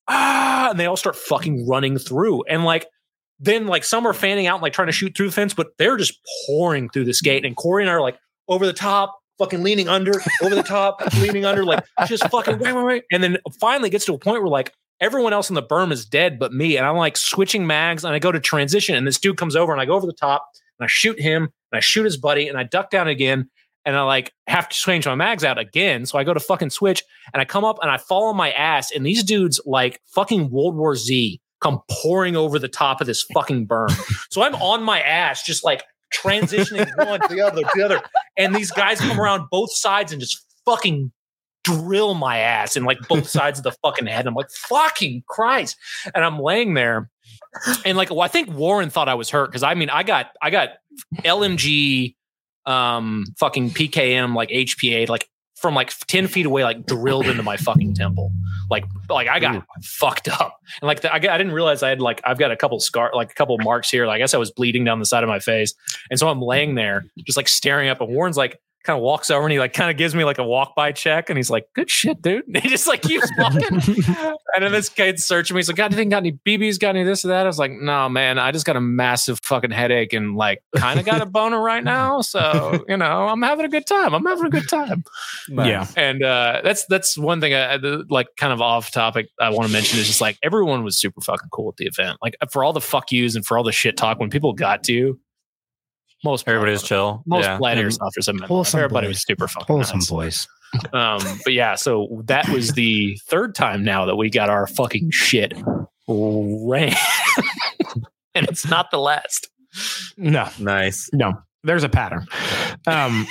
ah, 0.07 0.71
and 0.71 0.79
they 0.79 0.85
all 0.85 0.97
start 0.97 1.15
fucking 1.15 1.67
running 1.67 1.97
through, 1.97 2.43
and 2.43 2.63
like 2.63 2.87
then 3.39 3.67
like 3.67 3.83
some 3.83 4.05
are 4.07 4.13
fanning 4.13 4.47
out, 4.47 4.61
like 4.61 4.73
trying 4.73 4.87
to 4.87 4.91
shoot 4.91 5.15
through 5.15 5.27
the 5.27 5.33
fence, 5.33 5.53
but 5.53 5.67
they're 5.77 5.97
just 5.97 6.19
pouring 6.47 6.89
through 6.89 7.05
this 7.05 7.21
gate, 7.21 7.45
and 7.45 7.55
Corey 7.55 7.83
and 7.83 7.89
I 7.89 7.93
are 7.93 8.01
like 8.01 8.17
over 8.47 8.65
the 8.65 8.73
top. 8.73 9.15
Fucking 9.37 9.61
leaning 9.61 9.87
under, 9.87 10.19
over 10.41 10.55
the 10.55 10.63
top, 10.63 10.99
leaning 11.19 11.45
under, 11.45 11.63
like 11.63 11.83
just 12.07 12.27
fucking 12.31 12.57
wait, 12.57 12.73
wait, 12.73 12.83
wait. 12.83 13.03
And 13.11 13.21
then 13.21 13.37
finally 13.59 13.91
gets 13.91 14.03
to 14.05 14.15
a 14.15 14.17
point 14.17 14.41
where 14.41 14.49
like 14.49 14.73
everyone 14.99 15.31
else 15.31 15.49
in 15.49 15.53
the 15.53 15.61
berm 15.61 15.91
is 15.91 16.05
dead 16.05 16.39
but 16.39 16.51
me. 16.53 16.75
And 16.75 16.85
I'm 16.85 16.95
like 16.95 17.17
switching 17.17 17.67
mags 17.67 18.03
and 18.03 18.15
I 18.15 18.17
go 18.17 18.31
to 18.31 18.39
transition 18.39 18.95
and 18.95 19.05
this 19.05 19.19
dude 19.19 19.37
comes 19.37 19.55
over 19.55 19.71
and 19.71 19.79
I 19.79 19.85
go 19.85 19.93
over 19.93 20.07
the 20.07 20.13
top 20.13 20.47
and 20.79 20.85
I 20.85 20.87
shoot 20.87 21.19
him 21.19 21.49
and 21.71 21.77
I 21.77 21.81
shoot 21.81 22.05
his 22.05 22.17
buddy 22.17 22.47
and 22.47 22.57
I 22.57 22.63
duck 22.63 22.89
down 22.89 23.07
again 23.07 23.49
and 23.85 23.95
I 23.95 24.01
like 24.03 24.33
have 24.47 24.67
to 24.69 24.75
change 24.75 25.05
my 25.05 25.15
mags 25.15 25.43
out 25.43 25.57
again. 25.57 26.05
So 26.05 26.17
I 26.17 26.23
go 26.23 26.33
to 26.33 26.39
fucking 26.39 26.69
switch 26.69 27.03
and 27.33 27.41
I 27.41 27.45
come 27.45 27.63
up 27.63 27.77
and 27.81 27.89
I 27.89 27.97
fall 27.97 28.25
on 28.25 28.35
my 28.35 28.51
ass 28.51 28.91
and 28.91 29.05
these 29.05 29.23
dudes 29.23 29.61
like 29.65 30.01
fucking 30.13 30.49
World 30.49 30.75
War 30.75 30.95
Z 30.95 31.39
come 31.61 31.81
pouring 31.89 32.35
over 32.35 32.59
the 32.59 32.67
top 32.67 33.01
of 33.01 33.07
this 33.07 33.23
fucking 33.33 33.67
berm. 33.67 33.89
so 34.29 34.43
I'm 34.43 34.55
on 34.55 34.83
my 34.83 35.01
ass 35.01 35.43
just 35.43 35.63
like 35.63 35.83
transitioning 36.13 36.89
one 37.07 37.19
to 37.21 37.33
the 37.33 37.41
other 37.41 37.61
to 37.61 37.69
the 37.73 37.83
other. 37.83 38.01
And 38.37 38.53
these 38.53 38.71
guys 38.71 38.99
come 38.99 39.19
around 39.19 39.47
both 39.49 39.71
sides 39.73 40.11
and 40.11 40.21
just 40.21 40.45
fucking 40.65 41.11
drill 41.63 42.13
my 42.13 42.37
ass 42.37 42.77
in 42.77 42.85
like 42.85 42.99
both 43.07 43.27
sides 43.29 43.59
of 43.59 43.63
the 43.63 43.71
fucking 43.83 44.07
head. 44.07 44.27
I'm 44.27 44.33
like, 44.33 44.49
fucking 44.51 45.23
Christ. 45.27 45.77
And 46.13 46.23
I'm 46.23 46.39
laying 46.39 46.73
there. 46.73 47.09
And 47.85 47.97
like, 47.97 48.09
well, 48.09 48.21
I 48.21 48.27
think 48.27 48.53
Warren 48.53 48.89
thought 48.89 49.09
I 49.09 49.15
was 49.15 49.29
hurt 49.29 49.47
because 49.49 49.63
I 49.63 49.73
mean, 49.73 49.89
I 49.89 50.03
got, 50.03 50.27
I 50.41 50.49
got 50.49 50.69
LMG, 51.17 52.15
um, 52.65 53.25
fucking 53.39 53.71
PKM, 53.71 54.35
like 54.35 54.49
HPA, 54.49 55.09
like 55.09 55.29
from 55.55 55.73
like 55.73 55.91
10 56.07 56.27
feet 56.27 56.45
away, 56.45 56.63
like 56.63 56.85
drilled 56.85 57.25
into 57.25 57.41
my 57.41 57.57
fucking 57.57 57.95
temple. 57.95 58.31
Like, 58.69 58.85
like 59.09 59.27
I 59.27 59.39
got 59.39 59.65
fucked 59.83 60.27
up. 60.27 60.57
And 60.81 60.87
like, 60.87 61.01
the, 61.01 61.11
I, 61.11 61.19
got, 61.19 61.31
I 61.31 61.37
didn't 61.37 61.53
realize 61.53 61.81
I 61.81 61.89
had 61.89 62.01
like, 62.01 62.21
I've 62.23 62.37
got 62.37 62.51
a 62.51 62.55
couple 62.55 62.79
scar, 62.79 63.11
like 63.13 63.31
a 63.31 63.33
couple 63.33 63.57
marks 63.59 63.89
here. 63.89 64.05
Like, 64.05 64.15
I 64.15 64.19
guess 64.19 64.33
I 64.33 64.37
was 64.37 64.51
bleeding 64.51 64.83
down 64.83 64.99
the 64.99 65.05
side 65.05 65.23
of 65.23 65.29
my 65.29 65.39
face. 65.39 65.73
And 66.11 66.19
so 66.19 66.29
I'm 66.29 66.41
laying 66.41 66.75
there 66.75 67.05
just 67.25 67.37
like 67.37 67.47
staring 67.47 67.89
up 67.89 68.01
and 68.01 68.13
Warren's 68.13 68.37
like, 68.37 68.59
kind 68.87 68.97
of 68.97 69.03
walks 69.03 69.29
over 69.29 69.43
and 69.43 69.51
he 69.51 69.59
like 69.59 69.73
kind 69.73 69.91
of 69.91 69.97
gives 69.97 70.15
me 70.15 70.23
like 70.23 70.37
a 70.37 70.43
walk 70.43 70.73
by 70.73 70.93
check 70.93 71.29
and 71.29 71.37
he's 71.37 71.49
like, 71.49 71.65
"Good 71.75 71.91
shit, 71.91 72.21
dude." 72.21 72.47
And 72.47 72.57
he 72.63 72.69
just 72.69 72.87
like 72.87 73.01
keeps 73.01 73.29
walking. 73.37 73.75
and 74.55 74.63
then 74.63 74.71
this 74.71 74.87
kid's 74.89 75.25
searching 75.25 75.55
me. 75.55 75.59
He's 75.59 75.67
like, 75.67 75.75
"God, 75.75 75.87
anything 75.87 76.09
got 76.09 76.19
any 76.19 76.31
BBs? 76.31 76.79
Got 76.79 76.95
any 76.95 77.03
this 77.03 77.25
or 77.25 77.27
that?" 77.27 77.45
I 77.45 77.47
was 77.47 77.59
like, 77.59 77.71
"No, 77.71 78.07
man. 78.07 78.39
I 78.39 78.51
just 78.51 78.65
got 78.65 78.77
a 78.77 78.81
massive 78.81 79.39
fucking 79.43 79.71
headache 79.71 80.13
and 80.13 80.35
like 80.35 80.63
kind 80.75 80.99
of 80.99 81.05
got 81.05 81.21
a 81.21 81.25
boner 81.27 81.61
right 81.61 81.83
now. 81.83 82.21
So 82.21 82.83
you 82.87 82.97
know, 82.97 83.27
I'm 83.27 83.41
having 83.41 83.65
a 83.65 83.69
good 83.69 83.85
time. 83.85 84.13
I'm 84.15 84.25
having 84.25 84.45
a 84.45 84.49
good 84.49 84.69
time." 84.69 85.03
Yeah. 85.49 85.85
And 85.97 86.23
uh, 86.23 86.61
that's 86.63 86.85
that's 86.85 87.17
one 87.17 87.41
thing 87.41 87.53
I 87.53 87.73
I- 87.73 87.79
like 88.09 88.27
kind 88.37 88.53
of 88.53 88.61
off 88.61 88.91
topic 88.91 89.27
I 89.39 89.49
want 89.49 89.67
to 89.67 89.73
mention 89.73 89.99
is 89.99 90.07
just 90.07 90.21
like 90.21 90.37
everyone 90.41 90.83
was 90.83 90.97
super 90.97 91.19
fucking 91.21 91.49
cool 91.51 91.69
at 91.69 91.75
the 91.77 91.85
event. 91.85 92.17
Like 92.21 92.37
for 92.51 92.63
all 92.63 92.71
the 92.73 92.81
fuck 92.81 93.11
yous 93.11 93.35
and 93.35 93.45
for 93.45 93.57
all 93.57 93.63
the 93.65 93.73
shit 93.73 93.97
talk 93.97 94.19
when 94.19 94.29
people 94.29 94.53
got 94.53 94.83
to 94.85 94.93
you, 94.93 95.19
most 96.23 96.47
Everybody 96.47 96.71
was 96.71 96.83
chill. 96.83 97.23
most 97.25 97.43
yeah. 97.45 97.57
gladiator 97.57 97.87
And 97.87 97.93
stuffers 97.93 98.25
have 98.27 98.35
met. 98.35 98.47
Wholesome 98.47 98.79
Everybody 98.79 99.07
boys. 99.07 99.15
was 99.15 99.23
super 99.23 99.47
fucking 99.47 99.73
Wholesome 99.75 99.99
nice. 99.99 100.09
boys. 100.09 100.47
Um, 100.93 101.19
but 101.45 101.53
yeah, 101.53 101.75
so 101.75 102.21
that 102.25 102.47
was 102.49 102.71
the 102.73 103.17
third 103.27 103.55
time 103.55 103.83
now 103.83 104.05
that 104.05 104.15
we 104.17 104.29
got 104.29 104.49
our 104.49 104.67
fucking 104.67 105.11
shit 105.11 105.53
ran, 106.07 106.93
and 108.35 108.47
it's 108.49 108.65
not 108.67 108.91
the 108.91 108.99
last. 108.99 109.49
No, 110.17 110.49
Nice. 110.59 111.09
no. 111.13 111.33
There's 111.63 111.83
a 111.83 111.89
pattern. 111.89 112.25
Um, 112.85 113.27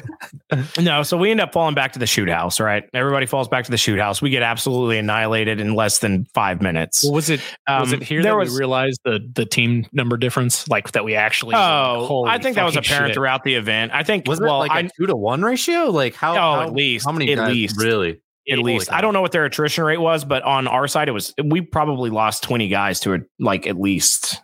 no, 0.80 1.02
so 1.02 1.16
we 1.16 1.30
end 1.30 1.40
up 1.40 1.52
falling 1.52 1.74
back 1.74 1.92
to 1.92 1.98
the 1.98 2.06
shoot 2.06 2.28
house, 2.28 2.60
right? 2.60 2.84
Everybody 2.92 3.24
falls 3.26 3.48
back 3.48 3.64
to 3.64 3.70
the 3.70 3.76
shoot 3.76 3.98
house. 3.98 4.20
We 4.20 4.30
get 4.30 4.42
absolutely 4.42 4.98
annihilated 4.98 5.60
in 5.60 5.74
less 5.74 5.98
than 6.00 6.26
five 6.34 6.60
minutes. 6.60 7.02
was 7.04 7.30
it 7.30 7.40
was 7.68 7.92
Um, 7.92 8.02
it 8.02 8.06
here 8.06 8.22
that 8.22 8.36
was- 8.36 8.50
we 8.52 8.58
realized 8.58 9.00
the 9.04 9.20
the 9.34 9.46
team 9.46 9.86
number 9.92 10.16
difference, 10.16 10.68
like 10.68 10.92
that 10.92 11.04
we 11.04 11.14
actually? 11.14 11.54
Oh, 11.54 12.04
holy 12.06 12.30
I 12.30 12.38
think 12.38 12.56
that 12.56 12.64
was 12.64 12.76
apparent 12.76 13.08
shit. 13.10 13.14
throughout 13.14 13.44
the 13.44 13.54
event. 13.54 13.92
I 13.94 14.02
think 14.02 14.26
Was 14.26 14.40
it 14.40 14.44
well, 14.44 14.58
like 14.58 14.70
a 14.70 14.74
I, 14.74 14.88
two 14.98 15.06
to 15.06 15.16
one 15.16 15.42
ratio? 15.42 15.84
Like 15.90 16.14
how? 16.14 16.32
Oh, 16.32 16.36
how 16.36 16.60
at 16.62 16.72
least. 16.74 17.06
How 17.06 17.12
many? 17.12 17.32
At 17.32 17.36
guys 17.38 17.52
least. 17.54 17.76
Really? 17.80 18.20
at 18.50 18.58
Holy 18.58 18.74
least 18.74 18.90
cow. 18.90 18.96
I 18.96 19.00
don't 19.00 19.14
know 19.14 19.22
what 19.22 19.30
their 19.30 19.44
attrition 19.44 19.84
rate 19.84 20.00
was, 20.00 20.24
but 20.24 20.42
on 20.42 20.66
our 20.66 20.88
side, 20.88 21.08
it 21.08 21.12
was 21.12 21.32
we 21.42 21.60
probably 21.60 22.10
lost 22.10 22.42
twenty 22.42 22.66
guys 22.68 22.98
to 23.00 23.12
it, 23.14 23.22
like 23.38 23.66
at 23.68 23.78
least. 23.80 24.42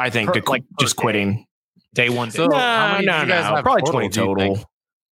I 0.00 0.10
think 0.10 0.32
Per- 0.32 0.40
to, 0.40 0.50
like, 0.50 0.62
just 0.78 0.96
per 0.96 1.02
quitting. 1.02 1.44
Day 1.98 2.08
one. 2.08 2.30
So 2.30 2.48
day. 2.48 2.56
how 2.56 2.92
many 2.92 3.06
did 3.06 3.20
you 3.22 3.26
guys 3.26 3.44
have 3.44 3.64
probably 3.64 3.82
total, 3.82 3.92
twenty 3.92 4.08
total. 4.08 4.64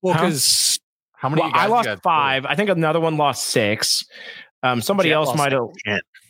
well, 0.03 0.15
because 0.15 0.79
How 1.13 1.29
many? 1.29 1.43
Well, 1.43 1.51
guys 1.51 1.61
I 1.61 1.67
lost 1.67 1.87
guys 1.87 1.97
total? 1.97 2.01
five. 2.03 2.47
I 2.47 2.55
think 2.55 2.71
another 2.71 3.01
one 3.01 3.17
lost 3.17 3.47
six. 3.49 4.05
Um, 4.63 4.81
somebody 4.81 5.13
else 5.13 5.37
might 5.37 5.53
have. 5.53 5.69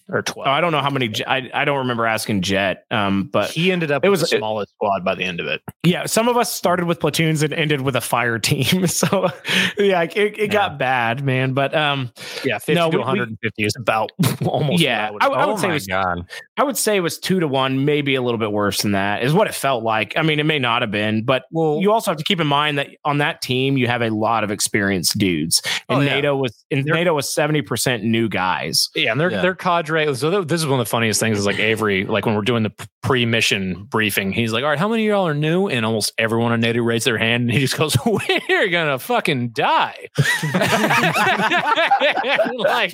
Or 0.09 0.18
Oh, 0.18 0.22
twelve. 0.22 0.48
I 0.48 0.61
don't 0.61 0.72
know 0.72 0.80
how 0.80 0.90
many. 0.90 1.12
I, 1.26 1.50
I 1.52 1.64
don't 1.64 1.78
remember 1.78 2.07
asking 2.07 2.42
Jet. 2.42 2.84
Um, 2.90 3.24
but 3.24 3.50
he 3.50 3.72
ended 3.72 3.90
up. 3.90 4.04
it 4.04 4.07
It 4.07 4.11
was- 4.11 4.20
was 4.22 4.30
the 4.30 4.38
smallest 4.38 4.72
squad 4.72 5.04
by 5.04 5.14
the 5.14 5.24
end 5.24 5.40
of 5.40 5.46
it. 5.46 5.61
yeah, 5.84 6.07
some 6.07 6.28
of 6.28 6.36
us 6.36 6.52
started 6.52 6.86
with 6.86 7.00
platoons 7.00 7.42
and 7.42 7.52
ended 7.52 7.80
with 7.82 7.96
a 7.96 8.00
fire 8.00 8.38
team. 8.38 8.86
So 8.96 9.30
yeah, 9.78 10.02
it, 10.02 10.38
it 10.38 10.48
got 10.50 10.78
bad, 10.78 11.24
man. 11.24 11.52
But 11.54 11.74
um, 11.74 12.11
Yeah, 12.44 12.59
fifty 12.59 12.74
No, 12.74 12.90
to 12.90 12.96
we- 12.96 12.96
we- 12.96 12.98
one 13.00 13.09
hundred 13.09 13.28
and 13.30 13.38
fifty 13.42 13.64
is 13.64 13.74
about 13.76 14.11
almost. 14.46 14.80
Yeah, 14.82 15.09
I 15.09 15.11
would 15.11 15.22
I- 15.22 15.38
have 15.40 15.48
would 15.48 15.54
oh 15.54 15.57
say 15.59 15.68
it 15.70 15.72
was- 15.72 15.86
god. 15.86 16.26
I 16.59 16.64
would 16.64 16.76
say 16.76 16.96
it 16.96 17.00
was 17.00 17.18
two 17.18 17.40
to 17.40 17.48
one, 17.48 17.84
maybe 17.84 18.14
a 18.14 18.22
little 18.22 18.38
bit 18.38 18.52
worse 18.52 18.82
than 18.82 18.92
that, 18.92 19.22
is 19.22 19.34
what 19.34 19.46
it 19.46 19.54
felt 19.54 19.82
like. 19.84 20.16
I 20.16 20.22
mean, 20.22 20.40
it 20.40 20.44
may 20.46 20.59
not 20.59 20.82
have 20.82 20.90
been, 20.90 21.24
but 21.24 21.44
Well- 21.50 21.80
you 21.80 21.92
also 21.92 22.11
have 22.12 22.18
to 22.18 22.24
keep 22.24 22.40
in 22.40 22.46
mind 22.46 22.78
that 22.78 22.88
on 23.04 23.18
that 23.18 23.42
team 23.42 23.76
you 23.76 23.86
have 23.88 24.02
a 24.02 24.11
lot 24.11 24.44
of 24.44 24.50
experienced 24.50 25.18
dudes, 25.18 25.61
and 25.88 25.98
Oh, 25.98 26.00
yeah. 26.00 26.14
NATO 26.14 26.36
was 26.36 26.64
and 26.70 26.84
NATO 26.84 27.14
was 27.14 27.32
seventy 27.32 27.61
percent 27.62 28.04
new 28.04 28.28
guys. 28.28 28.88
Yeah, 28.94 29.12
and 29.12 29.20
their 29.20 29.30
Yeah. 29.30 29.42
their 29.42 29.54
cadre. 29.54 29.95
So 30.14 30.30
th- 30.30 30.47
this 30.47 30.61
is 30.61 30.66
one 30.66 30.80
of 30.80 30.86
the 30.86 30.90
funniest 30.90 31.20
things. 31.20 31.38
Is 31.38 31.47
like 31.47 31.59
Avery, 31.59 32.05
like 32.05 32.26
when 32.26 32.34
we're 32.34 32.42
doing 32.42 32.62
the 32.62 32.72
pre 33.03 33.26
mission 33.26 33.84
briefing, 33.84 34.32
he's 34.32 34.53
like, 34.53 34.62
"All 34.62 34.70
right, 34.70 34.78
how 34.78 34.88
many 34.88 35.07
of 35.07 35.14
y'all 35.14 35.26
are 35.26 35.34
new?" 35.34 35.68
And 35.68 35.86
almost 35.86 36.12
everyone 36.18 36.53
on 36.53 36.61
NATO 36.61 36.82
raised 36.82 37.07
their 37.07 37.18
hand, 37.18 37.44
and 37.44 37.53
he 37.53 37.61
just 37.61 37.76
goes, 37.76 37.97
"We're 38.07 38.68
gonna 38.68 38.99
fucking 38.99 39.51
die." 39.51 40.09
like 42.59 42.92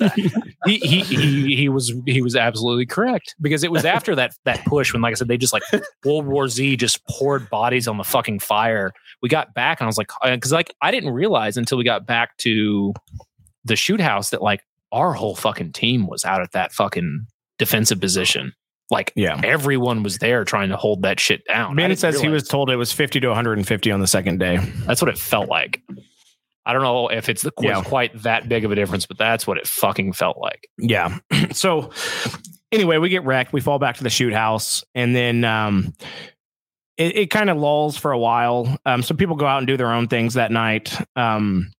he, 0.65 0.77
he 0.79 1.01
he 1.01 1.55
he 1.55 1.69
was 1.69 1.93
he 2.05 2.21
was 2.21 2.35
absolutely 2.35 2.85
correct 2.85 3.35
because 3.41 3.63
it 3.63 3.71
was 3.71 3.85
after 3.85 4.15
that 4.15 4.35
that 4.45 4.63
push 4.65 4.93
when, 4.93 5.01
like 5.01 5.11
I 5.11 5.15
said, 5.15 5.27
they 5.27 5.37
just 5.37 5.53
like 5.53 5.63
World 6.05 6.25
War 6.25 6.47
Z 6.47 6.77
just 6.77 7.05
poured 7.07 7.49
bodies 7.49 7.87
on 7.87 7.97
the 7.97 8.03
fucking 8.03 8.39
fire. 8.39 8.91
We 9.21 9.29
got 9.29 9.53
back, 9.53 9.79
and 9.79 9.85
I 9.85 9.87
was 9.87 9.97
like, 9.97 10.11
uh, 10.21 10.35
because 10.35 10.51
like 10.51 10.73
I 10.81 10.91
didn't 10.91 11.11
realize 11.11 11.57
until 11.57 11.77
we 11.77 11.83
got 11.83 12.05
back 12.05 12.37
to 12.37 12.93
the 13.65 13.75
shoot 13.75 14.01
house 14.01 14.31
that 14.31 14.41
like 14.41 14.61
our 14.93 15.11
whole 15.13 15.35
fucking 15.35 15.73
team 15.73 16.07
was 16.07 16.23
out 16.23 16.41
at 16.41 16.51
that 16.53 16.71
fucking 16.71 17.25
defensive 17.59 17.99
position. 17.99 18.53
Like 18.91 19.11
Yeah. 19.15 19.41
everyone 19.43 20.03
was 20.03 20.19
there 20.19 20.45
trying 20.45 20.69
to 20.69 20.77
hold 20.77 21.01
that 21.01 21.19
shit 21.19 21.43
down. 21.47 21.75
Man, 21.75 21.91
it 21.91 21.99
says 21.99 22.21
he 22.21 22.27
was 22.29 22.47
told 22.47 22.69
it 22.69 22.75
was 22.75 22.91
fifty 22.91 23.19
to 23.19 23.27
one 23.27 23.35
hundred 23.35 23.57
and 23.57 23.67
fifty 23.67 23.91
on 23.91 23.99
the 23.99 24.07
second 24.07 24.39
day. 24.39 24.57
That's 24.85 25.01
what 25.01 25.09
it 25.09 25.17
felt 25.17 25.49
like. 25.49 25.81
I 26.65 26.71
don't 26.73 26.81
know 26.83 27.09
if 27.09 27.27
it's 27.27 27.41
the 27.41 27.51
Yeah. 27.59 27.81
quite 27.83 28.21
that 28.23 28.47
big 28.47 28.63
of 28.65 28.71
a 28.71 28.75
difference, 28.75 29.05
but 29.05 29.17
that's 29.17 29.45
what 29.45 29.57
it 29.57 29.67
fucking 29.67 30.13
felt 30.13 30.37
like. 30.37 30.67
Yeah. 30.77 31.17
so 31.51 31.89
anyway, 32.71 32.99
we 32.99 33.09
get 33.09 33.25
wrecked. 33.25 33.51
We 33.51 33.61
fall 33.61 33.79
back 33.79 33.97
to 33.97 34.03
the 34.03 34.09
shoot 34.09 34.33
house, 34.33 34.83
and 34.95 35.15
then 35.15 35.43
um, 35.43 35.93
it, 36.97 37.15
it 37.17 37.29
kind 37.31 37.49
of 37.49 37.57
lulls 37.57 37.97
for 37.97 38.11
a 38.11 38.19
while. 38.19 38.77
Um, 38.85 39.01
so 39.01 39.15
people 39.15 39.35
go 39.35 39.45
out 39.45 39.57
and 39.57 39.67
do 39.67 39.75
their 39.77 39.91
own 39.91 40.07
things 40.07 40.35
that 40.35 40.51
night. 40.51 40.95
Um, 41.15 41.71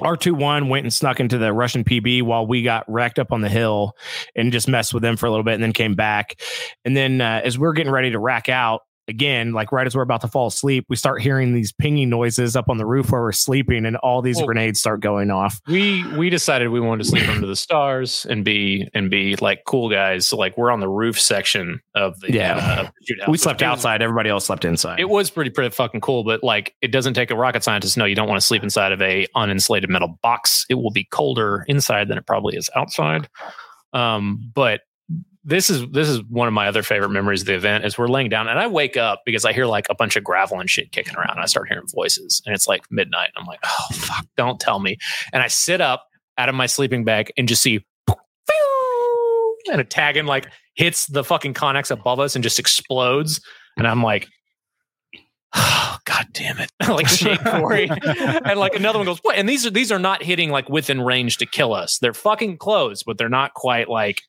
R21 0.00 0.68
went 0.68 0.84
and 0.84 0.92
snuck 0.92 1.20
into 1.20 1.38
the 1.38 1.52
Russian 1.52 1.84
PB 1.84 2.22
while 2.22 2.46
we 2.46 2.62
got 2.62 2.84
wrecked 2.88 3.18
up 3.18 3.32
on 3.32 3.40
the 3.40 3.48
hill 3.48 3.96
and 4.34 4.52
just 4.52 4.68
messed 4.68 4.94
with 4.94 5.02
them 5.02 5.16
for 5.16 5.26
a 5.26 5.30
little 5.30 5.44
bit 5.44 5.54
and 5.54 5.62
then 5.62 5.72
came 5.72 5.94
back. 5.94 6.40
And 6.84 6.96
then 6.96 7.20
uh, 7.20 7.40
as 7.44 7.58
we're 7.58 7.72
getting 7.72 7.92
ready 7.92 8.10
to 8.10 8.18
rack 8.18 8.48
out, 8.48 8.82
again, 9.10 9.52
like 9.52 9.72
right 9.72 9.86
as 9.86 9.94
we're 9.94 10.02
about 10.02 10.22
to 10.22 10.28
fall 10.28 10.46
asleep, 10.46 10.86
we 10.88 10.96
start 10.96 11.20
hearing 11.20 11.52
these 11.52 11.72
pinging 11.72 12.08
noises 12.08 12.56
up 12.56 12.70
on 12.70 12.78
the 12.78 12.86
roof 12.86 13.10
where 13.10 13.20
we're 13.20 13.32
sleeping, 13.32 13.84
and 13.84 13.96
all 13.98 14.22
these 14.22 14.40
Oh. 14.40 14.46
grenades 14.46 14.80
start 14.80 15.00
going 15.00 15.30
off. 15.30 15.60
We 15.68 16.02
we 16.16 16.30
decided 16.30 16.68
we 16.68 16.80
wanted 16.80 17.02
to 17.04 17.08
sleep 17.10 17.28
under 17.28 17.46
the 17.46 17.56
stars 17.56 18.26
and 18.30 18.44
be 18.44 18.88
and 18.94 19.10
be 19.10 19.36
like 19.36 19.64
cool 19.66 19.90
guys. 19.90 20.26
So 20.26 20.36
like 20.38 20.56
we're 20.56 20.70
on 20.70 20.80
the 20.80 20.88
roof 20.88 21.20
section 21.20 21.80
of 21.94 22.18
the 22.20 22.32
Yeah. 22.32 22.56
uh, 22.56 22.80
of 22.86 22.92
the 23.06 23.30
We 23.30 23.36
slept 23.36 23.62
outside. 23.62 24.00
Everybody 24.00 24.30
else 24.30 24.46
slept 24.46 24.64
inside. 24.64 25.00
It 25.00 25.08
was 25.10 25.30
pretty 25.30 25.50
pretty 25.50 25.70
fucking 25.74 26.00
cool, 26.00 26.24
but 26.24 26.42
like 26.42 26.74
it 26.80 26.92
doesn't 26.92 27.14
take 27.14 27.30
a 27.30 27.36
rocket 27.36 27.62
scientist 27.64 27.94
to 27.94 27.98
know 28.00 28.06
you 28.06 28.14
don't 28.14 28.28
want 28.28 28.40
to 28.40 28.46
sleep 28.46 28.62
inside 28.62 28.92
of 28.92 29.02
a 29.02 29.26
uninsulated 29.36 29.88
metal 29.88 30.18
box. 30.22 30.64
It 30.70 30.74
will 30.74 30.92
be 30.92 31.04
colder 31.10 31.64
inside 31.66 32.08
than 32.08 32.16
it 32.16 32.26
probably 32.26 32.56
is 32.56 32.70
outside. 32.76 33.28
Um, 33.92 34.50
but 34.54 34.82
this 35.42 35.70
is 35.70 35.86
this 35.90 36.08
is 36.08 36.22
one 36.28 36.48
of 36.48 36.54
my 36.54 36.68
other 36.68 36.82
favorite 36.82 37.10
memories 37.10 37.40
of 37.40 37.46
the 37.46 37.54
event 37.54 37.84
is 37.84 37.96
we're 37.96 38.08
laying 38.08 38.28
down 38.28 38.46
and 38.46 38.58
I 38.58 38.66
wake 38.66 38.96
up 38.96 39.22
because 39.24 39.44
I 39.44 39.52
hear 39.52 39.66
like 39.66 39.86
a 39.88 39.94
bunch 39.94 40.16
of 40.16 40.24
gravel 40.24 40.60
and 40.60 40.68
shit 40.68 40.92
kicking 40.92 41.16
around 41.16 41.30
and 41.30 41.40
I 41.40 41.46
start 41.46 41.68
hearing 41.68 41.86
voices 41.94 42.42
and 42.44 42.54
it's 42.54 42.68
like 42.68 42.82
midnight. 42.90 43.30
I'm 43.36 43.46
like, 43.46 43.60
oh 43.64 43.94
fuck, 43.94 44.26
don't 44.36 44.60
tell 44.60 44.80
me. 44.80 44.98
And 45.32 45.42
I 45.42 45.48
sit 45.48 45.80
up 45.80 46.06
out 46.36 46.48
of 46.48 46.54
my 46.54 46.66
sleeping 46.66 47.04
bag 47.04 47.32
and 47.38 47.48
just 47.48 47.62
see 47.62 47.84
and 49.70 49.80
a 49.80 49.84
tagging 49.84 50.26
like 50.26 50.48
hits 50.74 51.06
the 51.06 51.24
fucking 51.24 51.54
connex 51.54 51.90
above 51.90 52.20
us 52.20 52.34
and 52.34 52.42
just 52.42 52.58
explodes. 52.58 53.40
And 53.76 53.86
I'm 53.86 54.02
like, 54.02 54.28
oh, 55.54 55.98
God 56.04 56.26
damn 56.32 56.58
it. 56.58 56.70
like 56.88 57.08
shake 57.08 57.42
Corey. 57.44 57.88
and 58.04 58.58
like 58.58 58.74
another 58.74 58.98
one 58.98 59.06
goes, 59.06 59.18
what? 59.22 59.36
And 59.36 59.48
these 59.48 59.66
are 59.66 59.70
these 59.70 59.92
are 59.92 59.98
not 59.98 60.22
hitting 60.22 60.50
like 60.50 60.68
within 60.68 61.00
range 61.00 61.38
to 61.38 61.46
kill 61.46 61.72
us. 61.72 61.98
They're 62.00 62.14
fucking 62.14 62.58
close, 62.58 63.02
but 63.02 63.18
they're 63.18 63.28
not 63.28 63.54
quite 63.54 63.88
like 63.88 64.22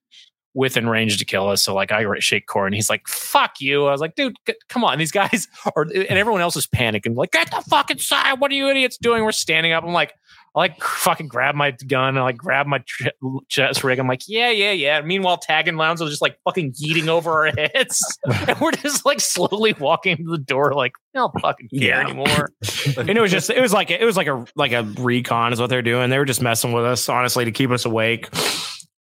within 0.54 0.89
range 0.89 1.18
to 1.18 1.26
kill 1.26 1.47
us. 1.49 1.64
So 1.64 1.74
like 1.74 1.91
I 1.91 2.04
shake 2.20 2.45
core 2.47 2.66
and 2.66 2.76
he's 2.76 2.89
like, 2.89 3.08
fuck 3.08 3.62
you. 3.62 3.86
I 3.88 3.91
was 3.91 4.02
like, 4.02 4.16
dude, 4.16 4.36
c- 4.47 4.56
come 4.70 4.84
on. 4.84 4.97
These 4.99 5.12
guys 5.12 5.47
are 5.76 5.84
and 5.84 5.95
everyone 6.18 6.41
else 6.41 6.56
is 6.56 6.68
panicking, 6.68 7.16
like, 7.16 7.32
get 7.32 7.49
the 7.52 7.64
fucking 7.70 7.99
side. 7.99 8.39
What 8.39 8.52
are 8.52 8.56
you 8.56 8.68
idiots 8.70 8.97
doing? 8.97 9.24
We're 9.24 9.32
standing 9.32 9.72
up. 9.72 9.84
I'm 9.84 9.93
like, 9.93 10.14
I 10.54 10.60
like 10.60 10.84
fucking 10.84 11.30
grab 11.30 11.56
my 11.56 11.72
gun 11.88 12.18
and 12.18 12.26
like 12.26 12.36
grab 12.36 12.68
my 12.68 12.80
ch- 12.80 13.08
chest 13.47 13.86
rig. 13.86 13.99
I'm 13.99 14.08
like, 14.10 14.24
yeah, 14.28 14.49
yeah, 14.49 14.74
yeah. 14.74 14.99
Meanwhile, 14.99 15.38
tagging 15.38 15.78
lounge 15.78 16.02
are 16.02 16.10
just 16.10 16.22
like 16.22 16.38
fucking 16.43 16.74
yeeting 16.74 17.08
over 17.08 17.47
our 17.47 17.54
heads. 17.74 18.20
and 18.49 18.60
we're 18.60 18.74
just 18.74 19.06
like 19.06 19.22
slowly 19.22 19.72
walking 19.80 20.18
to 20.18 20.24
the 20.30 20.38
door, 20.38 20.74
like, 20.74 20.91
I 21.16 21.20
don't 21.20 21.39
fucking 21.39 21.70
care 21.70 21.80
Yeah. 21.88 22.02
anymore. 22.02 22.52
and 22.97 23.10
it 23.12 23.22
was 23.22 23.32
just 23.32 23.49
it 23.49 23.62
was 23.62 23.72
like 23.72 23.91
it 23.91 24.04
was 24.04 24.18
like 24.18 24.28
a 24.28 24.45
like 24.58 24.74
a 24.74 24.84
recon 24.84 25.54
is 25.54 25.60
what 25.62 25.70
they're 25.70 25.82
doing. 25.82 26.10
They 26.10 26.18
were 26.18 26.26
just 26.26 26.41
messing 26.41 26.74
with 26.74 26.84
us, 26.84 27.08
honestly, 27.08 27.45
to 27.45 27.52
keep 27.52 27.70
us 27.72 27.86
awake. 27.86 28.28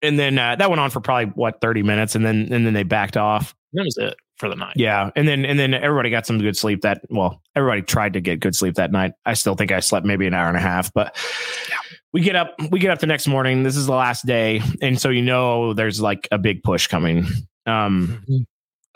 And 0.02 0.18
then 0.18 0.38
uh, 0.38 0.56
that 0.56 0.70
went 0.70 0.80
on 0.80 0.90
for 0.90 1.00
probably 1.00 1.26
what 1.34 1.60
thirty 1.60 1.82
minutes, 1.82 2.14
and 2.14 2.24
then 2.24 2.48
and 2.52 2.66
then 2.66 2.72
they 2.72 2.82
backed 2.82 3.16
off. 3.16 3.54
That 3.72 3.84
was 3.84 3.96
it 3.98 4.14
for 4.38 4.48
the 4.48 4.56
night. 4.56 4.74
Yeah, 4.76 5.10
and 5.14 5.28
then 5.28 5.44
and 5.44 5.58
then 5.58 5.74
everybody 5.74 6.10
got 6.10 6.26
some 6.26 6.38
good 6.38 6.56
sleep. 6.56 6.80
That 6.82 7.02
well, 7.10 7.42
everybody 7.54 7.82
tried 7.82 8.14
to 8.14 8.20
get 8.20 8.40
good 8.40 8.54
sleep 8.54 8.76
that 8.76 8.92
night. 8.92 9.12
I 9.26 9.34
still 9.34 9.54
think 9.54 9.72
I 9.72 9.80
slept 9.80 10.06
maybe 10.06 10.26
an 10.26 10.34
hour 10.34 10.48
and 10.48 10.56
a 10.56 10.60
half, 10.60 10.92
but 10.92 11.16
we 12.12 12.22
get 12.22 12.36
up 12.36 12.54
we 12.70 12.78
get 12.78 12.90
up 12.90 12.98
the 12.98 13.06
next 13.06 13.26
morning. 13.26 13.62
This 13.62 13.76
is 13.76 13.86
the 13.86 13.94
last 13.94 14.26
day, 14.26 14.62
and 14.82 15.00
so 15.00 15.10
you 15.10 15.22
know 15.22 15.74
there's 15.74 16.00
like 16.00 16.26
a 16.32 16.38
big 16.38 16.62
push 16.62 16.86
coming. 16.86 17.26
Um, 17.66 18.24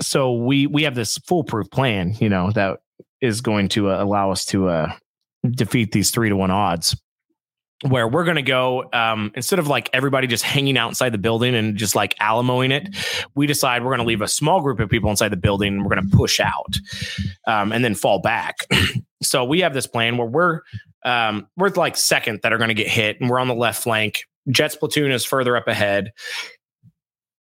so 0.01 0.33
we 0.33 0.67
we 0.67 0.83
have 0.85 0.95
this 0.95 1.19
foolproof 1.19 1.71
plan, 1.71 2.15
you 2.21 2.29
know, 2.29 2.51
that 2.53 2.79
is 3.21 3.41
going 3.41 3.69
to 3.69 3.91
uh, 3.91 4.03
allow 4.03 4.31
us 4.31 4.45
to 4.47 4.69
uh, 4.69 4.93
defeat 5.51 5.93
these 5.93 6.11
three 6.11 6.29
to 6.29 6.37
one 6.37 6.51
odds. 6.51 6.97
Where 7.89 8.09
we're 8.09 8.25
going 8.25 8.37
to 8.37 8.43
go 8.43 8.89
um, 8.93 9.31
instead 9.35 9.59
of 9.59 9.69
like 9.69 9.91
everybody 9.93 10.27
just 10.27 10.43
hanging 10.43 10.79
out 10.79 10.89
inside 10.89 11.11
the 11.11 11.19
building 11.19 11.55
and 11.55 11.77
just 11.77 11.95
like 11.95 12.17
Alamoing 12.17 12.73
it, 12.73 12.89
we 13.35 13.47
decide 13.47 13.83
we're 13.83 13.91
going 13.91 13.99
to 13.99 14.07
leave 14.07 14.23
a 14.23 14.29
small 14.29 14.63
group 14.63 14.81
of 14.81 14.89
people 14.89 15.11
inside 15.11 15.29
the 15.29 15.37
building 15.37 15.75
and 15.75 15.85
we're 15.85 15.95
going 15.95 16.11
to 16.11 16.17
push 16.17 16.41
out 16.41 16.77
um, 17.47 17.73
and 17.73 17.85
then 17.85 17.95
fall 17.95 18.21
back. 18.21 18.57
so 19.23 19.45
we 19.45 19.61
have 19.61 19.75
this 19.75 19.87
plan 19.87 20.17
where 20.17 20.27
we're 20.27 20.61
um, 21.05 21.49
we're 21.57 21.69
like 21.71 21.97
second 21.97 22.41
that 22.43 22.53
are 22.53 22.59
going 22.59 22.69
to 22.69 22.75
get 22.75 22.89
hit, 22.89 23.21
and 23.21 23.29
we're 23.29 23.39
on 23.39 23.49
the 23.49 23.55
left 23.55 23.83
flank. 23.83 24.25
Jet's 24.51 24.77
platoon 24.77 25.13
is 25.13 25.25
further 25.25 25.57
up 25.57 25.69
ahead, 25.69 26.13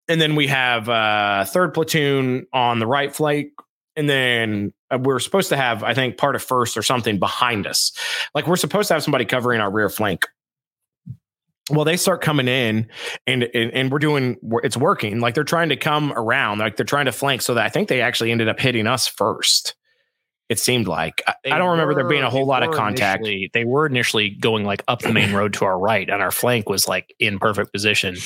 and 0.08 0.20
then 0.20 0.34
we 0.34 0.48
have 0.48 0.88
uh, 0.88 1.44
third 1.44 1.72
platoon 1.72 2.46
on 2.52 2.80
the 2.80 2.86
right 2.86 3.14
flank, 3.14 3.50
and 3.96 4.08
then 4.08 4.72
uh, 4.90 4.98
we're 5.00 5.20
supposed 5.20 5.48
to 5.50 5.56
have 5.56 5.82
I 5.84 5.94
think 5.94 6.18
part 6.18 6.34
of 6.34 6.42
first 6.42 6.76
or 6.76 6.82
something 6.82 7.18
behind 7.18 7.66
us. 7.66 7.92
Like 8.34 8.46
we're 8.46 8.56
supposed 8.56 8.88
to 8.88 8.94
have 8.94 9.02
somebody 9.02 9.24
covering 9.24 9.60
our 9.60 9.70
rear 9.70 9.88
flank. 9.88 10.26
Well, 11.70 11.84
they 11.84 11.96
start 11.96 12.22
coming 12.22 12.48
in, 12.48 12.88
and, 13.26 13.44
and 13.54 13.72
and 13.72 13.92
we're 13.92 14.00
doing 14.00 14.36
it's 14.64 14.76
working. 14.76 15.20
Like 15.20 15.34
they're 15.34 15.44
trying 15.44 15.68
to 15.68 15.76
come 15.76 16.12
around, 16.12 16.58
like 16.58 16.76
they're 16.76 16.84
trying 16.84 17.06
to 17.06 17.12
flank. 17.12 17.42
So 17.42 17.54
that 17.54 17.64
I 17.64 17.68
think 17.68 17.88
they 17.88 18.00
actually 18.00 18.32
ended 18.32 18.48
up 18.48 18.58
hitting 18.58 18.86
us 18.86 19.06
first. 19.06 19.74
It 20.48 20.58
seemed 20.58 20.86
like 20.88 21.22
I, 21.26 21.34
I 21.52 21.58
don't 21.58 21.70
remember 21.70 21.94
there 21.94 22.08
being 22.08 22.24
a 22.24 22.30
whole 22.30 22.46
lot 22.46 22.62
of 22.62 22.74
contact. 22.74 23.24
They 23.24 23.64
were 23.64 23.86
initially 23.86 24.30
going 24.30 24.64
like 24.64 24.82
up 24.88 25.00
the 25.00 25.12
main 25.12 25.32
road 25.32 25.54
to 25.54 25.64
our 25.64 25.78
right, 25.78 26.10
and 26.10 26.20
our 26.20 26.32
flank 26.32 26.68
was 26.68 26.88
like 26.88 27.14
in 27.18 27.38
perfect 27.38 27.72
position. 27.72 28.16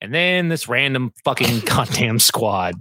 And 0.00 0.12
then 0.14 0.48
this 0.48 0.66
random 0.66 1.12
fucking 1.24 1.60
goddamn 1.66 2.18
squad 2.18 2.74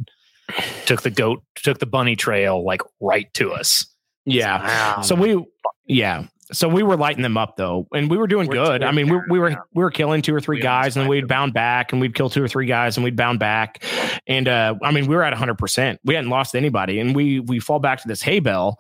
took 0.86 1.02
the 1.02 1.12
goat, 1.12 1.44
took 1.56 1.80
the 1.80 1.86
bunny 1.86 2.16
trail 2.16 2.64
like 2.64 2.82
right 3.00 3.32
to 3.34 3.52
us. 3.52 3.86
Yeah. 4.26 4.64
Wow. 4.64 5.02
So 5.02 5.16
we, 5.16 5.46
yeah. 5.88 6.26
So 6.52 6.70
we 6.70 6.84
were 6.84 6.96
lighting 6.96 7.24
them 7.24 7.38
up 7.38 7.58
though, 7.58 7.88
and 7.94 8.10
we 8.10 8.18
were 8.18 8.28
doing 8.28 8.48
We're- 8.48 8.64
good. 8.64 8.84
I 8.84 8.92
mean, 8.92 9.10
we, 9.10 9.20
we 9.30 9.40
were 9.40 9.56
we 9.74 9.84
were 9.84 9.90
killing 9.92 10.22
two 10.22 10.36
or 10.36 10.40
three 10.40 10.58
We 10.58 10.62
guys, 10.62 10.96
and 10.96 11.04
then 11.04 11.10
we'd 11.10 11.28
bound 11.28 11.54
back, 11.54 11.92
and 11.92 12.00
we'd 12.00 12.14
kill 12.14 12.30
two 12.30 12.44
or 12.44 12.48
three 12.48 12.68
guys, 12.68 12.98
and 12.98 13.04
we'd 13.04 13.16
bound 13.16 13.40
back. 13.40 13.84
And 14.28 14.48
uh, 14.48 14.76
I 14.84 14.92
mean, 14.92 15.08
we 15.08 15.16
were 15.16 15.24
at 15.24 15.34
hundred 15.34 15.58
percent. 15.58 16.00
We 16.04 16.14
hadn't 16.14 16.30
lost 16.30 16.56
anybody, 16.56 17.00
and 17.00 17.16
we 17.16 17.40
we 17.40 17.60
fall 17.60 17.80
back 17.80 18.02
to 18.02 18.08
this 18.08 18.22
hay 18.22 18.40
bell, 18.40 18.80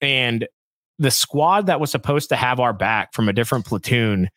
and 0.00 0.46
the 0.98 1.10
squad 1.10 1.66
that 1.66 1.80
was 1.80 1.90
supposed 1.90 2.30
to 2.30 2.36
have 2.36 2.58
our 2.60 2.72
back 2.72 3.12
from 3.12 3.28
a 3.28 3.32
different 3.32 3.66
platoon 3.66 4.28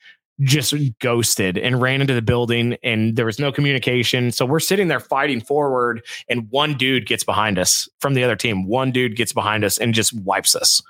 just 0.42 0.74
ghosted 1.00 1.58
and 1.58 1.82
ran 1.82 2.02
into 2.02 2.14
the 2.14 2.22
building 2.22 2.78
and 2.84 3.16
there 3.16 3.26
was 3.26 3.40
no 3.40 3.52
communication 3.52 4.32
so 4.32 4.46
we're 4.46 4.60
sitting 4.60 4.88
there 4.88 5.00
fighting 5.00 5.42
forward 5.42 6.06
and 6.30 6.50
one 6.50 6.76
dude 6.76 7.06
gets 7.06 7.24
behind 7.24 7.58
us 7.60 7.90
from 8.00 8.14
the 8.14 8.24
other 8.24 8.36
team 8.36 8.66
one 8.68 8.92
dude 8.92 9.16
gets 9.16 9.34
behind 9.34 9.64
us 9.64 9.78
and 9.78 9.94
just 9.94 10.14
wipes 10.22 10.56
us 10.56 10.82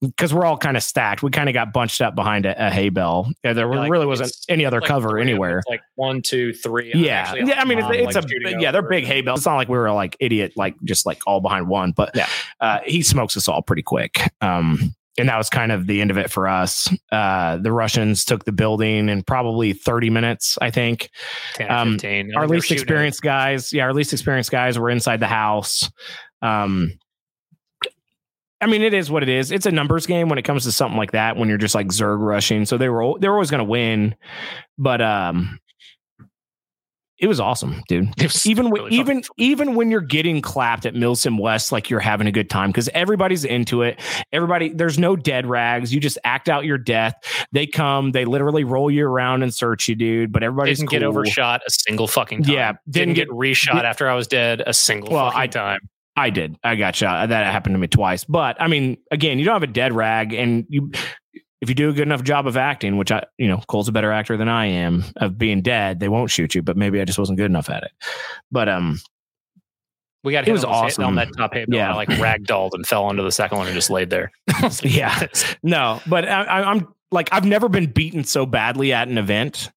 because 0.00 0.32
we're 0.34 0.44
all 0.44 0.56
kind 0.56 0.76
of 0.76 0.82
stacked 0.82 1.22
we 1.22 1.30
kind 1.30 1.48
of 1.48 1.54
got 1.54 1.72
bunched 1.72 2.00
up 2.00 2.14
behind 2.14 2.46
a, 2.46 2.66
a 2.66 2.70
hay 2.70 2.88
bale. 2.88 3.26
There 3.42 3.54
Yeah, 3.54 3.64
like, 3.64 3.90
really 3.90 4.06
wasn't 4.06 4.36
any 4.48 4.64
other 4.64 4.80
Like 4.80 4.88
cover 4.88 5.10
three 5.10 5.22
anywhere 5.22 5.62
like 5.68 5.80
one, 5.94 6.22
two, 6.22 6.52
three. 6.52 6.92
Yeah, 6.94 7.34
yeah. 7.34 7.60
I 7.60 7.64
mean, 7.64 7.78
it's, 7.78 7.88
it's 7.90 8.14
like, 8.14 8.54
a 8.54 8.60
yeah, 8.60 8.70
they're 8.70 8.82
big 8.82 9.04
hay 9.04 9.22
bales. 9.22 9.40
It's 9.40 9.46
not 9.46 9.56
like 9.56 9.68
we 9.68 9.78
were 9.78 9.90
like 9.92 10.16
idiot, 10.20 10.52
like 10.56 10.74
just 10.84 11.06
like 11.06 11.20
all 11.26 11.40
behind 11.40 11.68
one. 11.68 11.92
But 11.92 12.10
Yeah. 12.14 12.28
uh, 12.60 12.80
he 12.84 13.02
smokes 13.02 13.36
us 13.36 13.48
all 13.48 13.62
pretty 13.62 13.82
quick. 13.82 14.20
Um, 14.40 14.94
and 15.16 15.28
that 15.28 15.38
was 15.38 15.48
kind 15.48 15.70
of 15.72 15.86
the 15.86 16.00
end 16.00 16.10
of 16.10 16.18
it 16.18 16.30
for 16.30 16.48
us. 16.48 16.92
Uh, 17.12 17.58
the 17.58 17.72
Russians 17.72 18.24
took 18.24 18.44
the 18.44 18.52
building 18.52 19.08
in 19.08 19.22
probably 19.22 19.72
30 19.72 20.10
minutes, 20.10 20.58
I 20.60 20.70
think. 20.70 21.10
10 21.54 21.70
um, 21.70 21.92
15. 21.92 22.36
Our 22.36 22.48
least 22.48 22.70
experienced 22.72 23.22
guys, 23.22 23.72
yeah, 23.72 23.84
our 23.84 23.94
least 23.94 24.12
experienced 24.12 24.50
guys 24.50 24.78
were 24.78 24.90
inside 24.90 25.20
the 25.20 25.26
house. 25.26 25.90
Um, 26.42 26.98
I 28.60 28.66
mean, 28.66 28.82
it 28.82 28.94
is 28.94 29.10
what 29.10 29.22
it 29.22 29.28
is. 29.28 29.50
It's 29.50 29.66
a 29.66 29.70
numbers 29.70 30.06
game 30.06 30.28
when 30.28 30.38
it 30.38 30.42
comes 30.42 30.64
to 30.64 30.72
something 30.72 30.96
like 30.96 31.12
that. 31.12 31.36
When 31.36 31.48
you're 31.48 31.58
just 31.58 31.74
like 31.74 31.88
Zerg 31.88 32.18
rushing, 32.20 32.64
so 32.64 32.78
they 32.78 32.88
were 32.88 33.18
they 33.18 33.28
were 33.28 33.34
always 33.34 33.50
going 33.50 33.58
to 33.58 33.64
win, 33.64 34.14
but 34.78 35.02
um, 35.02 35.58
it 37.24 37.28
was 37.28 37.40
awesome, 37.40 37.82
dude 37.88 38.10
was 38.22 38.46
even 38.46 38.66
when, 38.70 38.82
really 38.84 38.96
even 38.96 39.22
even 39.38 39.74
when 39.74 39.90
you're 39.90 40.02
getting 40.02 40.42
clapped 40.42 40.84
at 40.84 40.92
Milsim 40.94 41.40
West, 41.40 41.72
like 41.72 41.88
you're 41.88 42.00
having 42.00 42.26
a 42.26 42.32
good 42.32 42.50
time 42.50 42.68
because 42.70 42.88
everybody's 42.90 43.44
into 43.44 43.80
it. 43.80 43.98
Everybody, 44.30 44.68
there's 44.68 44.98
no 44.98 45.16
dead 45.16 45.46
rags. 45.46 45.94
You 45.94 46.00
just 46.00 46.18
act 46.24 46.48
out 46.50 46.64
your 46.66 46.76
death. 46.76 47.14
They 47.52 47.66
come, 47.66 48.12
they 48.12 48.26
literally 48.26 48.64
roll 48.64 48.90
you 48.90 49.06
around 49.06 49.42
and 49.42 49.54
search 49.54 49.88
you, 49.88 49.94
dude. 49.94 50.32
But 50.32 50.42
everybody's 50.42 50.78
didn't 50.80 50.90
get 50.90 51.02
overshot 51.02 51.62
a 51.66 51.70
single 51.70 52.06
fucking 52.06 52.42
time. 52.42 52.52
Yeah, 52.54 52.72
didn't, 52.88 53.14
didn't 53.14 53.14
get, 53.14 53.28
get- 53.28 53.34
reshot 53.36 53.74
did- 53.76 53.84
after 53.86 54.08
I 54.08 54.14
was 54.14 54.26
dead 54.26 54.62
a 54.66 54.74
single 54.74 55.10
Well, 55.10 55.30
fucking 55.30 55.40
I- 55.40 55.46
time. 55.46 55.80
I 56.16 56.30
did. 56.30 56.56
I 56.62 56.76
got 56.76 56.94
shot. 56.94 57.30
That 57.30 57.50
happened 57.50 57.74
to 57.74 57.78
me 57.80 57.88
twice. 57.88 58.22
But 58.22 58.60
I 58.60 58.68
mean, 58.68 58.98
again, 59.10 59.40
you 59.40 59.44
don't 59.44 59.54
have 59.54 59.64
a 59.64 59.66
dead 59.66 59.92
rag, 59.94 60.32
and 60.32 60.64
you. 60.68 60.92
If 61.60 61.68
you 61.68 61.74
do 61.74 61.88
a 61.88 61.92
good 61.92 62.02
enough 62.06 62.22
job 62.22 62.46
of 62.46 62.56
acting, 62.56 62.96
which 62.98 63.10
I, 63.10 63.24
you 63.38 63.48
know, 63.48 63.62
Cole's 63.68 63.88
a 63.88 63.92
better 63.92 64.12
actor 64.12 64.36
than 64.36 64.48
I 64.48 64.66
am 64.66 65.04
of 65.16 65.38
being 65.38 65.62
dead, 65.62 66.00
they 66.00 66.08
won't 66.08 66.30
shoot 66.30 66.54
you. 66.54 66.62
But 66.62 66.76
maybe 66.76 67.00
I 67.00 67.04
just 67.04 67.18
wasn't 67.18 67.38
good 67.38 67.50
enough 67.50 67.70
at 67.70 67.84
it. 67.84 67.92
But 68.52 68.68
um, 68.68 69.00
We 70.24 70.32
got 70.32 70.46
it 70.46 70.52
was 70.52 70.64
on 70.64 70.72
awesome. 70.72 71.04
On 71.04 71.14
that 71.14 71.28
top 71.36 71.54
hay 71.54 71.64
Yeah. 71.68 71.92
I 71.92 71.94
like 71.94 72.08
ragdolled 72.10 72.70
and 72.74 72.86
fell 72.86 73.04
onto 73.04 73.22
the 73.22 73.32
second 73.32 73.58
one 73.58 73.66
and 73.66 73.74
just 73.74 73.90
laid 73.90 74.10
there. 74.10 74.30
I 74.54 74.66
was 74.66 74.84
like, 74.84 74.94
Yeah. 74.94 75.26
No, 75.62 76.00
but 76.06 76.28
I, 76.28 76.42
I, 76.44 76.70
I'm 76.70 76.86
like 77.10 77.28
I've 77.32 77.46
never 77.46 77.68
been 77.68 77.86
beaten 77.90 78.24
so 78.24 78.44
badly 78.44 78.92
at 78.92 79.08
an 79.08 79.16
event, 79.16 79.70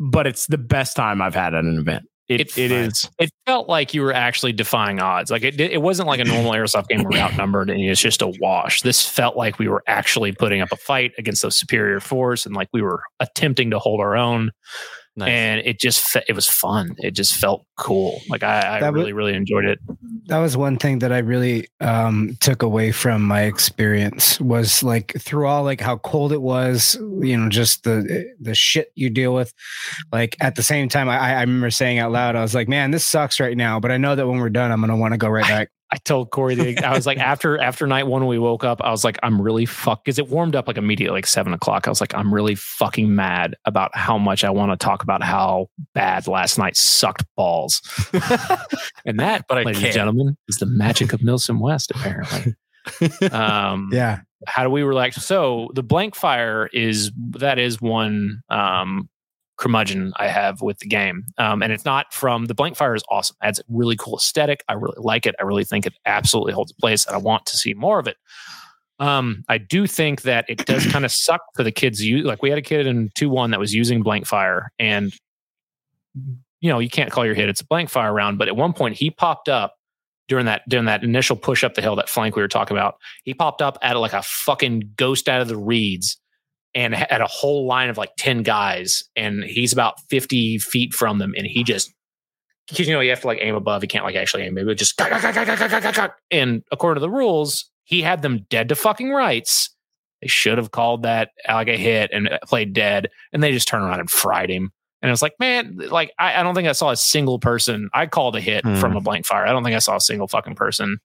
but 0.00 0.26
it's 0.26 0.46
the 0.46 0.58
best 0.58 0.96
time 0.96 1.22
I've 1.22 1.34
had 1.34 1.54
at 1.54 1.64
an 1.64 1.78
event. 1.78 2.08
It, 2.28 2.40
it 2.58 2.68
fun. 2.68 2.78
is. 2.78 3.08
It 3.18 3.30
felt 3.46 3.68
like 3.68 3.94
you 3.94 4.02
were 4.02 4.12
actually 4.12 4.52
defying 4.52 5.00
odds. 5.00 5.30
Like 5.30 5.42
it, 5.42 5.58
it 5.60 5.80
wasn't 5.80 6.08
like 6.08 6.20
a 6.20 6.24
normal 6.24 6.52
airsoft 6.52 6.88
game 6.88 7.02
where 7.02 7.10
we're 7.12 7.24
outnumbered 7.24 7.70
and 7.70 7.80
it's 7.80 8.00
just 8.00 8.20
a 8.20 8.28
wash. 8.40 8.82
This 8.82 9.06
felt 9.06 9.36
like 9.36 9.58
we 9.58 9.68
were 9.68 9.82
actually 9.86 10.32
putting 10.32 10.60
up 10.60 10.70
a 10.70 10.76
fight 10.76 11.12
against 11.16 11.42
a 11.44 11.50
superior 11.50 12.00
force 12.00 12.44
and 12.44 12.54
like 12.54 12.68
we 12.72 12.82
were 12.82 13.02
attempting 13.20 13.70
to 13.70 13.78
hold 13.78 14.00
our 14.00 14.16
own. 14.16 14.50
Nice. 15.18 15.30
And 15.30 15.60
it 15.64 15.80
just 15.80 16.00
fe- 16.00 16.22
it 16.28 16.32
was 16.34 16.46
fun. 16.46 16.94
It 16.98 17.10
just 17.10 17.34
felt 17.34 17.66
cool. 17.76 18.20
Like 18.30 18.44
I, 18.44 18.76
I 18.76 18.80
That 18.80 18.92
was- 18.92 19.00
really 19.00 19.12
really 19.12 19.34
enjoyed 19.34 19.64
it. 19.64 19.80
that 20.26 20.38
was 20.38 20.56
one 20.56 20.76
thing 20.78 21.00
that 21.00 21.12
I 21.12 21.18
really 21.18 21.66
um, 21.80 22.36
took 22.40 22.62
away 22.62 22.92
from 22.92 23.22
my 23.22 23.42
experience 23.42 24.40
was 24.40 24.82
like 24.84 25.12
through 25.18 25.46
all 25.48 25.64
like 25.64 25.80
how 25.80 25.96
cold 25.98 26.32
it 26.32 26.40
was, 26.40 26.94
you 27.20 27.36
know, 27.36 27.48
just 27.48 27.82
the 27.82 28.32
the 28.40 28.54
shit 28.54 28.92
you 28.94 29.10
deal 29.10 29.34
with. 29.34 29.52
Like 30.12 30.36
at 30.40 30.54
the 30.54 30.62
same 30.62 30.88
time, 30.88 31.08
I, 31.08 31.18
I 31.18 31.40
remember 31.40 31.70
saying 31.70 31.98
out 31.98 32.12
loud, 32.12 32.36
I 32.36 32.42
was 32.42 32.54
like, 32.54 32.68
"Man, 32.68 32.92
this 32.92 33.04
sucks 33.04 33.40
right 33.40 33.56
now," 33.56 33.80
but 33.80 33.90
I 33.90 33.96
know 33.96 34.14
that 34.14 34.26
when 34.26 34.38
we're 34.38 34.50
done, 34.50 34.70
I'm 34.70 34.80
gonna 34.80 34.96
want 34.96 35.14
to 35.14 35.18
go 35.18 35.28
right 35.28 35.44
back. 35.48 35.70
I 35.90 35.96
told 35.96 36.30
Corey, 36.30 36.54
the, 36.54 36.84
I 36.84 36.94
was 36.94 37.06
like, 37.06 37.18
after 37.18 37.58
after 37.58 37.86
night 37.86 38.06
one, 38.06 38.22
when 38.22 38.28
we 38.28 38.38
woke 38.38 38.64
up, 38.64 38.80
I 38.82 38.90
was 38.90 39.04
like, 39.04 39.18
I'm 39.22 39.40
really 39.40 39.66
fuck 39.66 40.04
because 40.04 40.18
it 40.18 40.28
warmed 40.28 40.54
up 40.54 40.66
like 40.66 40.76
immediately, 40.76 41.18
like 41.18 41.26
seven 41.26 41.52
o'clock. 41.52 41.86
I 41.86 41.90
was 41.90 42.00
like, 42.00 42.14
I'm 42.14 42.32
really 42.32 42.54
fucking 42.54 43.14
mad 43.14 43.56
about 43.64 43.96
how 43.96 44.18
much 44.18 44.44
I 44.44 44.50
want 44.50 44.72
to 44.72 44.76
talk 44.76 45.02
about 45.02 45.22
how 45.22 45.68
bad 45.94 46.26
last 46.26 46.58
night 46.58 46.76
sucked 46.76 47.24
balls. 47.36 47.80
and 49.04 49.18
that, 49.20 49.46
But 49.48 49.58
I 49.58 49.62
ladies 49.62 49.84
and 49.84 49.92
gentlemen, 49.92 50.36
is 50.48 50.56
the 50.56 50.66
magic 50.66 51.12
of 51.12 51.20
Milsim 51.20 51.60
West, 51.60 51.90
apparently. 51.90 52.54
um, 53.32 53.90
Yeah, 53.92 54.20
how 54.46 54.62
do 54.62 54.70
we 54.70 54.82
relax? 54.82 55.24
So 55.24 55.70
the 55.74 55.82
blank 55.82 56.14
fire 56.14 56.68
is 56.72 57.10
that 57.30 57.58
is 57.58 57.80
one 57.80 58.42
um, 58.50 59.08
curmudgeon 59.58 60.12
I 60.16 60.28
have 60.28 60.62
with 60.62 60.78
the 60.78 60.86
game, 60.86 61.24
um, 61.36 61.62
and 61.62 61.72
it's 61.72 61.84
not 61.84 62.12
from 62.12 62.46
the 62.46 62.54
blank 62.54 62.76
fire 62.76 62.94
is 62.94 63.02
awesome. 63.10 63.36
It 63.42 63.46
adds 63.46 63.58
a 63.58 63.64
really 63.68 63.96
cool 63.96 64.16
aesthetic. 64.16 64.64
I 64.68 64.74
really 64.74 64.96
like 64.98 65.26
it. 65.26 65.34
I 65.38 65.42
really 65.44 65.64
think 65.64 65.86
it 65.86 65.94
absolutely 66.06 66.52
holds 66.52 66.72
a 66.72 66.74
place, 66.76 67.06
and 67.06 67.14
I 67.14 67.18
want 67.18 67.46
to 67.46 67.56
see 67.56 67.74
more 67.74 67.98
of 67.98 68.06
it. 68.06 68.16
Um, 69.00 69.44
I 69.48 69.58
do 69.58 69.86
think 69.86 70.22
that 70.22 70.44
it 70.48 70.66
does 70.66 70.86
kind 70.92 71.04
of 71.04 71.12
suck 71.12 71.42
for 71.54 71.62
the 71.62 71.72
kids. 71.72 72.04
You 72.04 72.22
like 72.22 72.42
we 72.42 72.50
had 72.50 72.58
a 72.58 72.62
kid 72.62 72.86
in 72.86 73.10
two 73.14 73.28
one 73.28 73.50
that 73.50 73.60
was 73.60 73.74
using 73.74 74.02
blank 74.02 74.26
fire, 74.26 74.70
and 74.78 75.14
you 76.60 76.70
know 76.70 76.78
you 76.78 76.90
can't 76.90 77.10
call 77.10 77.24
your 77.24 77.34
hit; 77.34 77.48
it's 77.48 77.60
a 77.60 77.66
blank 77.66 77.90
fire 77.90 78.12
round. 78.12 78.38
But 78.38 78.48
at 78.48 78.56
one 78.56 78.72
point, 78.72 78.96
he 78.96 79.10
popped 79.10 79.48
up 79.48 79.74
during 80.28 80.46
that 80.46 80.62
during 80.68 80.86
that 80.86 81.02
initial 81.02 81.36
push 81.36 81.64
up 81.64 81.74
the 81.74 81.82
hill, 81.82 81.96
that 81.96 82.08
flank 82.08 82.36
we 82.36 82.42
were 82.42 82.48
talking 82.48 82.76
about. 82.76 82.96
He 83.24 83.34
popped 83.34 83.62
up 83.62 83.78
at 83.82 83.96
like 83.96 84.12
a 84.12 84.22
fucking 84.22 84.92
ghost 84.96 85.28
out 85.28 85.40
of 85.40 85.48
the 85.48 85.56
reeds, 85.56 86.18
and 86.78 86.94
had 86.94 87.20
a 87.20 87.26
whole 87.26 87.66
line 87.66 87.90
of 87.90 87.98
like 87.98 88.10
ten 88.16 88.42
guys, 88.44 89.02
and 89.16 89.42
he's 89.42 89.72
about 89.72 89.94
fifty 90.08 90.58
feet 90.58 90.94
from 90.94 91.18
them, 91.18 91.34
and 91.36 91.46
he 91.46 91.64
just. 91.64 91.92
Because 92.68 92.86
you 92.86 92.94
know 92.94 93.00
you 93.00 93.10
have 93.10 93.22
to 93.22 93.26
like 93.26 93.38
aim 93.40 93.54
above, 93.54 93.82
you 93.82 93.88
can't 93.88 94.04
like 94.04 94.14
actually 94.14 94.44
aim. 94.44 94.54
Maybe 94.54 94.74
just 94.74 94.96
and 96.30 96.62
according 96.70 96.96
to 96.96 97.00
the 97.00 97.10
rules, 97.10 97.68
he 97.84 98.02
had 98.02 98.22
them 98.22 98.46
dead 98.50 98.68
to 98.68 98.76
fucking 98.76 99.10
rights. 99.10 99.74
They 100.20 100.28
should 100.28 100.58
have 100.58 100.70
called 100.70 101.02
that 101.04 101.30
like 101.48 101.68
a 101.68 101.76
hit 101.76 102.10
and 102.12 102.28
played 102.44 102.74
dead, 102.74 103.08
and 103.32 103.42
they 103.42 103.52
just 103.52 103.68
turned 103.68 103.84
around 103.84 104.00
and 104.00 104.10
fried 104.10 104.50
him. 104.50 104.70
And 105.00 105.08
it 105.08 105.12
was 105.12 105.22
like, 105.22 105.34
man, 105.40 105.78
like 105.90 106.12
I, 106.18 106.40
I 106.40 106.42
don't 106.42 106.54
think 106.54 106.68
I 106.68 106.72
saw 106.72 106.90
a 106.90 106.96
single 106.96 107.38
person. 107.38 107.88
I 107.94 108.06
called 108.06 108.36
a 108.36 108.40
hit 108.40 108.64
Hmm. 108.64 108.74
from 108.76 108.96
a 108.96 109.00
blank 109.00 109.26
fire. 109.26 109.46
I 109.46 109.50
don't 109.52 109.64
think 109.64 109.76
I 109.76 109.80
saw 109.80 109.96
a 109.96 110.00
single 110.00 110.28
fucking 110.28 110.54
person 110.54 110.98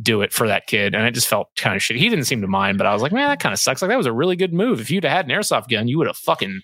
do 0.00 0.22
it 0.22 0.32
for 0.32 0.46
that 0.48 0.66
kid, 0.66 0.94
and 0.94 1.06
it 1.06 1.12
just 1.12 1.26
felt 1.28 1.48
kind 1.56 1.74
of 1.76 1.82
shitty. 1.82 1.96
He 1.98 2.08
didn't 2.08 2.26
seem 2.26 2.40
to 2.42 2.46
mind, 2.46 2.78
but 2.78 2.86
I 2.86 2.92
was 2.92 3.02
like, 3.02 3.12
man, 3.12 3.28
that 3.28 3.40
kind 3.40 3.52
of 3.52 3.58
sucks. 3.58 3.82
Like 3.82 3.88
that 3.90 3.96
was 3.96 4.06
a 4.06 4.12
really 4.12 4.36
good 4.36 4.52
move. 4.52 4.80
If 4.80 4.90
you'd 4.90 5.04
had 5.04 5.24
an 5.26 5.32
airsoft 5.32 5.68
gun, 5.68 5.88
you 5.88 5.98
would 5.98 6.06
have 6.06 6.16
fucking 6.16 6.60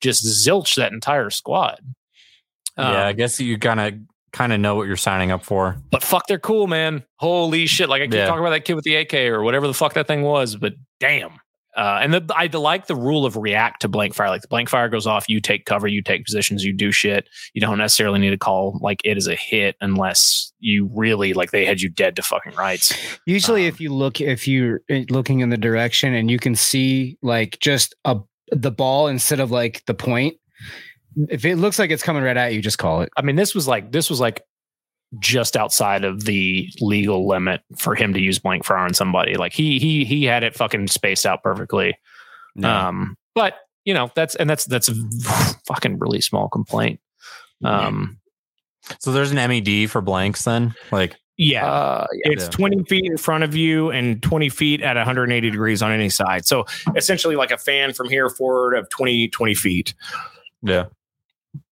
just 0.00 0.24
zilched 0.24 0.76
that 0.76 0.92
entire 0.92 1.28
squad. 1.30 1.80
yeah, 2.78 3.06
I 3.06 3.10
Um, 3.10 3.16
guess 3.16 3.38
you 3.40 3.58
kind 3.58 3.80
of 3.80 3.94
kind 4.32 4.52
of 4.52 4.60
know 4.60 4.74
what 4.76 4.86
you're 4.86 4.96
signing 4.96 5.30
up 5.30 5.44
for. 5.44 5.76
but 5.90 6.02
fuck, 6.02 6.26
they're 6.28 6.38
cool, 6.38 6.66
man. 6.66 7.02
Holy 7.16 7.66
shit! 7.66 7.88
Like 7.88 8.02
I 8.02 8.06
keep 8.06 8.14
Yeah. 8.14 8.26
talking 8.26 8.40
about 8.40 8.50
that 8.50 8.64
kid 8.64 8.74
with 8.74 8.84
the 8.84 8.94
AK 8.96 9.14
or 9.28 9.42
whatever 9.42 9.66
the 9.66 9.74
fuck 9.74 9.94
that 9.94 10.06
thing 10.06 10.22
was, 10.22 10.54
but 10.56 10.74
damn. 11.00 11.40
Uh, 11.78 12.00
and 12.02 12.12
the, 12.12 12.26
I 12.34 12.46
like 12.46 12.88
the 12.88 12.96
rule 12.96 13.24
of 13.24 13.36
react 13.36 13.82
to 13.82 13.88
blank 13.88 14.12
fire. 14.12 14.30
Like 14.30 14.42
the 14.42 14.48
blank 14.48 14.68
fire 14.68 14.88
goes 14.88 15.06
off, 15.06 15.28
you 15.28 15.40
take 15.40 15.64
cover, 15.64 15.86
you 15.86 16.02
take 16.02 16.24
positions, 16.24 16.64
you 16.64 16.72
do 16.72 16.90
shit. 16.90 17.28
You 17.54 17.60
don't 17.60 17.78
necessarily 17.78 18.18
need 18.18 18.30
to 18.30 18.36
call 18.36 18.80
like 18.82 19.00
it 19.04 19.16
is 19.16 19.28
a 19.28 19.36
hit 19.36 19.76
unless 19.80 20.52
you 20.58 20.90
really 20.92 21.34
like 21.34 21.52
they 21.52 21.64
had 21.64 21.80
you 21.80 21.88
dead 21.88 22.16
to 22.16 22.22
fucking 22.22 22.54
rights. 22.54 22.92
Usually, 23.26 23.62
Um, 23.62 23.68
if 23.68 23.80
you 23.80 23.94
look, 23.94 24.20
if 24.20 24.48
you're 24.48 24.80
uh, 24.90 25.02
looking 25.08 25.38
in 25.38 25.50
the 25.50 25.56
direction 25.56 26.14
and 26.14 26.28
you 26.28 26.40
can 26.40 26.56
see 26.56 27.16
like 27.22 27.60
just 27.60 27.94
a 28.04 28.16
the 28.50 28.72
ball 28.72 29.06
instead 29.06 29.38
of 29.38 29.52
like 29.52 29.84
the 29.86 29.94
point, 29.94 30.34
if 31.28 31.44
it 31.44 31.56
looks 31.56 31.78
like 31.78 31.90
it's 31.92 32.02
coming 32.02 32.24
right 32.24 32.36
at 32.36 32.54
you, 32.54 32.60
just 32.60 32.78
call 32.78 33.02
it. 33.02 33.10
I 33.16 33.22
mean, 33.22 33.36
this 33.36 33.54
was 33.54 33.68
like 33.68 33.92
this 33.92 34.10
was 34.10 34.18
like 34.18 34.42
just 35.20 35.56
outside 35.56 36.04
of 36.04 36.24
the 36.24 36.68
legal 36.80 37.26
limit 37.26 37.62
for 37.76 37.94
him 37.94 38.12
to 38.14 38.20
use 38.20 38.38
blank 38.38 38.64
fire 38.64 38.78
on 38.78 38.92
somebody. 38.94 39.34
Like 39.36 39.52
he 39.52 39.78
he 39.78 40.04
he 40.04 40.24
had 40.24 40.42
it 40.42 40.54
fucking 40.54 40.88
spaced 40.88 41.24
out 41.26 41.42
perfectly. 41.42 41.94
Um, 42.62 43.16
but 43.34 43.54
you 43.84 43.94
know 43.94 44.10
that's 44.14 44.34
and 44.34 44.50
that's 44.50 44.64
that's 44.66 44.88
a 44.88 44.94
fucking 45.66 45.98
really 45.98 46.20
small 46.20 46.48
complaint. 46.48 47.00
Um, 47.64 48.18
So 49.00 49.12
there's 49.12 49.30
an 49.32 49.36
MED 49.36 49.90
for 49.90 50.00
blanks 50.00 50.44
then? 50.44 50.74
Like 50.92 51.16
Yeah. 51.36 51.66
uh, 51.70 52.06
It's 52.24 52.44
Yeah. 52.44 52.50
20 52.50 52.84
feet 52.84 53.04
in 53.04 53.16
front 53.16 53.44
of 53.44 53.54
you 53.54 53.90
and 53.90 54.22
20 54.22 54.48
feet 54.48 54.80
at 54.82 54.96
180 54.96 55.50
degrees 55.50 55.82
on 55.82 55.90
any 55.92 56.08
side. 56.10 56.46
So 56.46 56.64
essentially 56.96 57.36
like 57.36 57.50
a 57.50 57.58
fan 57.58 57.92
from 57.92 58.08
here 58.08 58.28
forward 58.30 58.74
of 58.76 58.88
20, 58.90 59.28
20 59.28 59.54
feet. 59.54 59.94
yeah, 60.62 60.84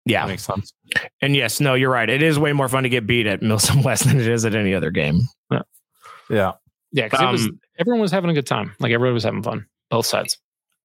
that 0.07 0.13
Yeah. 0.13 0.27
makes 0.27 0.45
sense. 0.45 0.73
And 1.21 1.35
yes, 1.37 1.61
no, 1.61 1.75
you're 1.75 1.91
right. 1.91 2.09
It 2.09 2.23
is 2.23 2.39
way 2.39 2.53
more 2.53 2.69
fun 2.69 2.83
to 2.85 2.89
get 2.89 3.07
beat 3.07 3.27
at 3.27 3.41
Milsim 3.41 3.85
West 3.85 4.05
than 4.05 4.19
it 4.21 4.27
is 4.27 4.45
at 4.45 4.55
any 4.55 4.75
other 4.75 4.91
game. 4.91 5.21
Yeah. 6.31 6.53
yeah, 6.93 7.05
because 7.07 7.21
it 7.21 7.31
was 7.31 7.45
Um, 7.47 7.61
everyone 7.79 8.01
was 8.01 8.13
having 8.13 8.31
a 8.31 8.35
good 8.35 8.47
time. 8.47 8.75
Like 8.81 8.93
everybody 8.93 9.13
was 9.15 9.25
having 9.25 9.43
fun, 9.43 9.67
both 9.91 10.07
sides. 10.07 10.39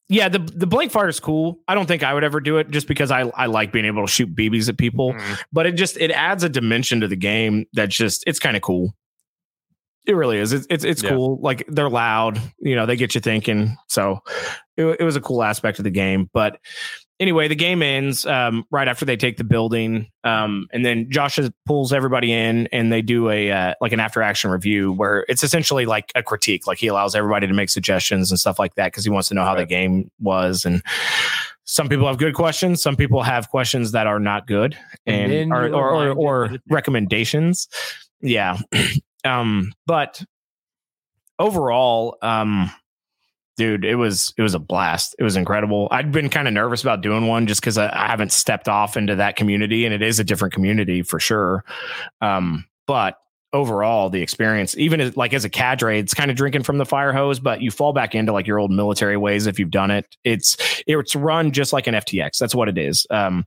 Yeah, 0.09 0.27
the 0.29 0.39
the 0.39 0.67
blank 0.67 0.91
fire 0.91 1.07
is 1.07 1.19
cool. 1.19 1.59
I 1.67 1.75
don't 1.75 1.85
think 1.85 2.03
I 2.03 2.13
would 2.13 2.23
ever 2.25 2.39
do 2.41 2.57
it 2.57 2.69
just 2.71 2.87
because 2.87 3.09
I 3.09 3.21
I 3.29 3.45
like 3.45 3.71
being 3.71 3.85
able 3.85 4.05
to 4.05 4.11
shoot 4.11 4.33
BBs 4.35 4.67
at 4.69 4.77
people, 4.77 5.15
but 5.53 5.65
it 5.65 5.73
just 5.73 5.95
it 5.97 6.11
adds 6.11 6.43
a 6.43 6.49
dimension 6.49 6.99
to 7.01 7.07
the 7.07 7.15
game 7.15 7.65
that's 7.73 7.95
just 7.95 8.23
it's 8.27 8.37
kind 8.39 8.55
of 8.57 8.61
cool. 8.61 8.93
It 10.05 10.15
really 10.17 10.37
is. 10.39 10.51
It's 10.51 10.67
it's, 10.69 10.83
it's 10.83 11.03
Yeah. 11.03 11.11
cool. 11.11 11.39
Like 11.41 11.65
they're 11.69 11.89
loud, 11.89 12.39
you 12.59 12.75
know, 12.75 12.85
they 12.85 12.97
get 12.97 13.15
you 13.15 13.21
thinking. 13.21 13.77
So 13.87 14.19
it, 14.75 14.85
it 14.99 15.03
was 15.03 15.15
a 15.15 15.21
cool 15.21 15.41
aspect 15.41 15.79
of 15.79 15.83
the 15.85 15.89
game. 15.91 16.29
But 16.33 16.59
anyway, 17.19 17.47
the 17.47 17.55
game 17.55 17.81
ends 17.81 18.25
um, 18.25 18.65
right 18.71 18.87
after 18.87 19.05
they 19.05 19.17
take 19.17 19.37
the 19.37 19.43
building, 19.43 20.07
um, 20.23 20.67
and 20.71 20.85
then 20.85 21.09
Josh 21.09 21.39
pulls 21.65 21.93
everybody 21.93 22.31
in, 22.31 22.67
and 22.67 22.91
they 22.91 23.01
do 23.01 23.29
a 23.29 23.51
uh, 23.51 23.73
like 23.81 23.91
an 23.91 23.99
after 23.99 24.21
action 24.21 24.51
review 24.51 24.91
where 24.91 25.25
it's 25.29 25.43
essentially 25.43 25.85
like 25.85 26.11
a 26.15 26.23
critique. 26.23 26.67
Like 26.67 26.77
he 26.77 26.87
allows 26.87 27.15
everybody 27.15 27.47
to 27.47 27.53
make 27.53 27.69
suggestions 27.69 28.31
and 28.31 28.39
stuff 28.39 28.59
like 28.59 28.75
that 28.75 28.87
because 28.87 29.03
he 29.03 29.09
wants 29.09 29.29
to 29.29 29.35
know 29.35 29.43
how 29.43 29.55
the 29.55 29.65
game 29.65 30.11
was 30.19 30.65
and. 30.65 30.81
Some 31.65 31.87
people 31.87 32.05
have 32.07 32.17
good 32.17 32.35
questions. 32.35 32.81
Some 32.81 32.97
people 32.97 33.23
have 33.23 33.49
questions 33.49 33.93
that 33.93 34.05
are 34.05 34.19
not 34.19 34.47
good, 34.47 34.77
And 35.05 35.31
and, 35.31 35.53
or, 35.53 35.69
or, 35.69 36.09
or, 36.09 36.09
or 36.11 36.57
recommendations. 36.69 37.69
Yeah, 38.19 38.57
um, 39.23 39.71
but 39.87 40.21
overall, 41.39 42.17
um, 42.21 42.69
dude, 43.57 43.85
it 43.85 43.95
was 43.95 44.33
it 44.37 44.41
was 44.41 44.53
a 44.53 44.59
blast. 44.59 45.15
It 45.19 45.23
was 45.23 45.35
incredible. 45.35 45.87
I'd 45.91 46.11
been 46.11 46.29
kind 46.29 46.47
of 46.47 46.53
nervous 46.53 46.81
about 46.81 47.01
doing 47.01 47.27
one 47.27 47.47
just 47.47 47.61
because 47.61 47.77
I, 47.77 47.87
I 47.87 48.07
haven't 48.07 48.31
stepped 48.31 48.67
off 48.67 48.97
into 48.97 49.15
that 49.15 49.35
community, 49.35 49.85
and 49.85 49.93
it 49.93 50.01
is 50.01 50.19
a 50.19 50.23
different 50.23 50.53
community 50.53 51.03
for 51.03 51.19
sure. 51.19 51.63
Um, 52.21 52.65
but 52.87 53.17
overall, 53.53 54.09
the 54.09 54.21
experience, 54.21 54.75
even 54.77 54.99
as, 54.99 55.15
like 55.15 55.31
as 55.33 55.45
a 55.45 55.49
cadre, 55.49 55.99
it's 55.99 56.15
kind 56.15 56.31
of 56.31 56.35
drinking 56.35 56.63
from 56.63 56.79
the 56.79 56.85
fire 56.85 57.13
hose, 57.13 57.39
but 57.39 57.61
you 57.61 57.69
fall 57.69 57.93
back 57.93 58.15
into 58.15 58.33
like 58.33 58.47
your 58.47 58.59
old 58.59 58.71
military 58.71 59.15
ways 59.15 59.45
if 59.45 59.59
you've 59.59 59.69
done 59.69 59.91
it. 59.91 60.17
It's 60.23 60.57
it's 60.87 61.15
run 61.15 61.51
just 61.51 61.71
like 61.71 61.87
an 61.87 61.93
FTX. 61.93 62.39
That's 62.39 62.55
what 62.55 62.67
it 62.67 62.77
is. 62.77 63.05
Um, 63.11 63.45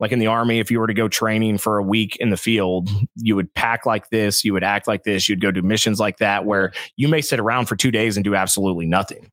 like 0.00 0.12
in 0.12 0.18
the 0.18 0.26
army, 0.26 0.58
if 0.58 0.70
you 0.70 0.80
were 0.80 0.88
to 0.88 0.94
go 0.94 1.08
training 1.08 1.58
for 1.58 1.78
a 1.78 1.82
week 1.82 2.16
in 2.16 2.30
the 2.30 2.36
field, 2.36 2.90
you 3.16 3.36
would 3.36 3.54
pack 3.54 3.86
like 3.86 4.10
this, 4.10 4.44
you 4.44 4.52
would 4.52 4.64
act 4.64 4.88
like 4.88 5.04
this, 5.04 5.28
you'd 5.28 5.40
go 5.40 5.52
do 5.52 5.62
missions 5.62 6.00
like 6.00 6.18
that, 6.18 6.44
where 6.44 6.72
you 6.96 7.08
may 7.08 7.20
sit 7.20 7.38
around 7.38 7.66
for 7.66 7.76
two 7.76 7.92
days 7.92 8.16
and 8.16 8.24
do 8.24 8.34
absolutely 8.34 8.86
nothing. 8.86 9.30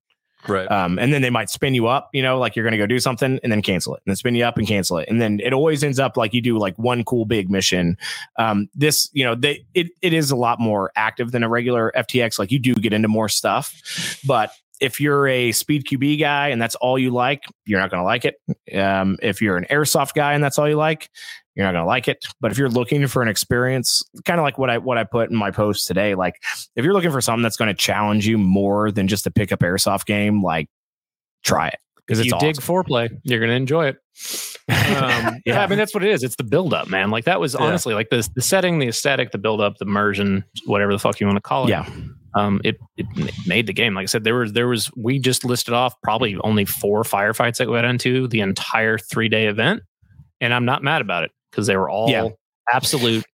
Right. 0.47 0.69
Um, 0.71 0.97
and 0.97 1.13
then 1.13 1.21
they 1.21 1.29
might 1.29 1.49
spin 1.49 1.73
you 1.73 1.87
up, 1.87 2.09
you 2.13 2.21
know, 2.21 2.39
like 2.39 2.55
you're 2.55 2.63
going 2.63 2.71
to 2.71 2.77
go 2.77 2.87
do 2.87 2.99
something 2.99 3.39
and 3.43 3.51
then 3.51 3.61
cancel 3.61 3.95
it 3.95 4.01
and 4.05 4.11
then 4.11 4.15
spin 4.15 4.35
you 4.35 4.43
up 4.43 4.57
and 4.57 4.67
cancel 4.67 4.97
it. 4.97 5.07
And 5.07 5.21
then 5.21 5.39
it 5.43 5.53
always 5.53 5.83
ends 5.83 5.99
up 5.99 6.17
like 6.17 6.33
you 6.33 6.41
do 6.41 6.57
like 6.57 6.75
one 6.77 7.03
cool 7.03 7.25
big 7.25 7.49
mission. 7.49 7.97
Um, 8.37 8.69
this, 8.73 9.09
you 9.13 9.23
know, 9.23 9.35
they, 9.35 9.65
it, 9.73 9.87
it 10.01 10.13
is 10.13 10.31
a 10.31 10.35
lot 10.35 10.59
more 10.59 10.91
active 10.95 11.31
than 11.31 11.43
a 11.43 11.49
regular 11.49 11.91
FTX. 11.95 12.39
Like 12.39 12.51
you 12.51 12.59
do 12.59 12.73
get 12.75 12.93
into 12.93 13.07
more 13.07 13.29
stuff, 13.29 14.19
but 14.25 14.51
if 14.79 14.99
you're 14.99 15.27
a 15.27 15.51
speed 15.51 15.85
QB 15.85 16.19
guy 16.19 16.49
and 16.49 16.59
that's 16.59 16.75
all 16.75 16.97
you 16.97 17.11
like, 17.11 17.43
you're 17.65 17.79
not 17.79 17.91
going 17.91 18.01
to 18.01 18.05
like 18.05 18.25
it. 18.25 18.35
Um, 18.75 19.17
if 19.21 19.41
you're 19.41 19.55
an 19.57 19.65
airsoft 19.69 20.15
guy 20.15 20.33
and 20.33 20.43
that's 20.43 20.57
all 20.57 20.67
you 20.67 20.75
like, 20.75 21.09
you're 21.55 21.65
not 21.65 21.73
going 21.73 21.83
to 21.83 21.87
like 21.87 22.07
it. 22.07 22.23
But 22.39 22.51
if 22.51 22.57
you're 22.57 22.69
looking 22.69 23.05
for 23.07 23.21
an 23.21 23.27
experience, 23.27 24.03
kind 24.25 24.39
of 24.39 24.43
like 24.43 24.57
what 24.57 24.69
I 24.69 24.77
what 24.77 24.97
I 24.97 25.03
put 25.03 25.29
in 25.29 25.35
my 25.35 25.51
post 25.51 25.87
today, 25.87 26.15
like 26.15 26.35
if 26.75 26.85
you're 26.85 26.93
looking 26.93 27.11
for 27.11 27.21
something 27.21 27.43
that's 27.43 27.57
going 27.57 27.67
to 27.69 27.73
challenge 27.73 28.25
you 28.27 28.37
more 28.37 28.91
than 28.91 29.07
just 29.07 29.27
a 29.27 29.31
pickup 29.31 29.59
airsoft 29.59 30.05
game, 30.05 30.41
like 30.41 30.67
try 31.43 31.67
it 31.67 31.79
because 31.97 32.25
you 32.25 32.33
awesome. 32.33 32.47
dig 32.47 32.55
foreplay, 32.57 33.09
you're 33.23 33.39
going 33.39 33.49
to 33.49 33.55
enjoy 33.55 33.87
it. 33.87 33.97
Um, 34.69 35.39
yeah. 35.45 35.61
I 35.61 35.67
mean 35.67 35.77
that's 35.77 35.93
what 35.93 36.03
it 36.03 36.11
is. 36.11 36.23
It's 36.23 36.35
the 36.35 36.43
buildup, 36.43 36.89
man. 36.89 37.11
Like 37.11 37.25
that 37.25 37.39
was 37.39 37.53
Yeah. 37.53 37.65
honestly 37.65 37.93
like 37.93 38.09
the 38.09 38.27
the 38.35 38.41
setting, 38.41 38.79
the 38.79 38.87
aesthetic, 38.87 39.31
the 39.31 39.37
buildup, 39.37 39.77
the 39.77 39.85
immersion, 39.85 40.43
whatever 40.65 40.93
the 40.93 40.99
fuck 40.99 41.19
you 41.19 41.27
want 41.27 41.37
to 41.37 41.41
call 41.41 41.65
it. 41.65 41.69
yeah, 41.69 41.89
um, 42.33 42.61
it 42.63 42.77
it 42.95 43.05
made 43.45 43.67
the 43.67 43.73
game. 43.73 43.93
Like 43.93 44.03
I 44.03 44.05
said, 44.05 44.23
there 44.23 44.35
was 44.35 44.53
there 44.53 44.67
was 44.69 44.89
we 44.95 45.19
just 45.19 45.43
listed 45.43 45.73
off 45.73 45.93
probably 46.01 46.37
only 46.43 46.63
four 46.63 47.03
firefights 47.03 47.57
that 47.57 47.67
we 47.67 47.73
went 47.73 47.87
into 47.87 48.27
the 48.29 48.39
entire 48.39 48.97
three 48.97 49.27
day 49.27 49.47
event, 49.47 49.81
and 50.39 50.53
I'm 50.53 50.63
not 50.65 50.81
mad 50.83 51.01
about 51.01 51.23
it 51.23 51.31
because 51.51 51.67
they 51.67 51.75
were 51.77 51.89
all 51.89 52.09
Yeah. 52.09 52.29
absolute 52.71 53.25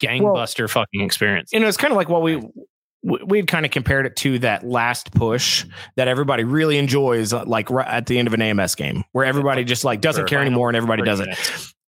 gangbuster 0.00 0.70
fucking 0.70 1.00
experience. 1.00 1.50
you 1.52 1.60
know, 1.60 1.66
it's 1.66 1.76
kind 1.76 1.92
of 1.92 1.96
like 1.96 2.08
what 2.08 2.22
we 2.22 2.36
we 3.02 3.18
we'd 3.26 3.46
kind 3.46 3.66
of 3.66 3.70
compared 3.70 4.06
it 4.06 4.16
to 4.16 4.38
that 4.38 4.64
last 4.64 5.12
push 5.12 5.66
that 5.96 6.08
everybody 6.08 6.42
really 6.44 6.78
enjoys, 6.78 7.32
like 7.34 7.68
right 7.70 7.86
at 7.86 8.06
the 8.06 8.18
end 8.18 8.26
of 8.28 8.32
an 8.34 8.40
AMS 8.40 8.74
game, 8.76 9.04
where 9.12 9.26
everybody 9.26 9.62
just 9.64 9.84
like 9.84 10.00
doesn't 10.00 10.26
care 10.26 10.40
anymore 10.40 10.70
and 10.70 10.76
everybody 10.76 11.02
does 11.02 11.20
it. 11.20 11.28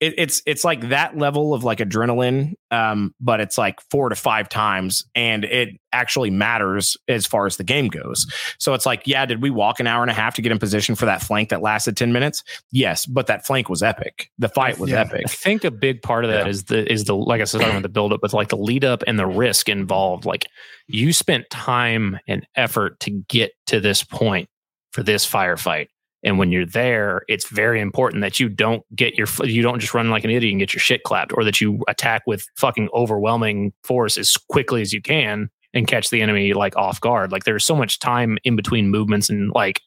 Minutes. 0.00 0.16
it, 0.18 0.22
it's 0.22 0.42
it's 0.46 0.64
like 0.64 0.88
that 0.90 1.16
level 1.16 1.54
of 1.54 1.64
like 1.64 1.78
adrenaline, 1.78 2.54
um, 2.70 3.14
but 3.20 3.40
it's 3.40 3.56
like 3.58 3.80
four 3.90 4.08
to 4.08 4.14
five 4.16 4.48
times, 4.48 5.04
and 5.14 5.44
it 5.44 5.70
actually 5.92 6.30
matters 6.30 6.96
as 7.08 7.26
far 7.26 7.46
as 7.46 7.56
the 7.56 7.64
game 7.64 7.88
goes. 7.88 8.26
So 8.58 8.74
it's 8.74 8.84
like, 8.86 9.02
yeah, 9.06 9.24
did 9.26 9.40
we 9.42 9.50
walk 9.50 9.80
an 9.80 9.86
hour 9.86 10.02
and 10.02 10.10
a 10.10 10.14
half 10.14 10.34
to 10.34 10.42
get 10.42 10.50
in 10.52 10.58
position 10.58 10.94
for 10.94 11.06
that 11.06 11.22
flank 11.22 11.50
that 11.50 11.62
lasted 11.62 11.96
ten 11.96 12.12
minutes? 12.12 12.42
Yes, 12.72 13.06
but 13.06 13.26
that 13.28 13.46
flank 13.46 13.68
was 13.68 13.82
epic. 13.82 14.30
The 14.38 14.48
fight 14.48 14.78
was 14.78 14.90
Yeah. 14.90 15.00
epic. 15.02 15.22
I 15.26 15.28
think 15.30 15.64
a 15.64 15.70
big 15.70 16.02
part 16.02 16.24
of 16.24 16.30
that 16.30 16.44
Yeah. 16.46 16.50
is 16.50 16.64
the 16.64 16.92
is 16.92 17.04
the 17.04 17.14
like 17.16 17.40
I 17.40 17.44
said 17.44 17.60
talking 17.60 17.74
about 17.74 17.82
the 17.82 17.88
buildup, 17.88 18.20
but 18.20 18.32
like 18.32 18.48
the 18.48 18.56
lead 18.56 18.84
up 18.84 19.02
and 19.06 19.18
the 19.18 19.26
risk 19.26 19.68
involved. 19.68 20.24
Like 20.24 20.46
you 20.86 21.12
spent 21.12 21.48
time 21.50 22.18
and 22.28 22.46
effort 22.56 23.00
to 23.00 23.10
get 23.10 23.52
to 23.66 23.80
this 23.80 24.02
point 24.02 24.48
for 24.92 25.02
this 25.02 25.28
firefight. 25.28 25.86
And 26.24 26.38
when 26.38 26.50
you're 26.50 26.66
there, 26.66 27.22
it's 27.28 27.48
very 27.48 27.80
important 27.80 28.22
that 28.22 28.40
you 28.40 28.48
don't 28.48 28.82
get 28.96 29.16
your 29.16 29.26
you 29.44 29.62
don't 29.62 29.78
just 29.78 29.94
run 29.94 30.10
like 30.10 30.24
an 30.24 30.30
idiot 30.30 30.52
and 30.52 30.60
get 30.60 30.72
your 30.72 30.80
shit 30.80 31.02
clapped, 31.02 31.32
or 31.34 31.44
that 31.44 31.60
you 31.60 31.82
attack 31.86 32.22
with 32.26 32.46
fucking 32.56 32.88
overwhelming 32.94 33.72
force 33.82 34.16
as 34.16 34.36
quickly 34.36 34.80
as 34.80 34.92
you 34.92 35.02
can 35.02 35.50
and 35.74 35.86
catch 35.86 36.10
the 36.10 36.22
enemy 36.22 36.54
like 36.54 36.76
off 36.76 37.00
guard. 37.00 37.30
Like 37.30 37.44
there's 37.44 37.64
so 37.64 37.76
much 37.76 37.98
time 37.98 38.38
in 38.44 38.56
between 38.56 38.90
movements 38.90 39.28
and 39.28 39.52
like 39.54 39.80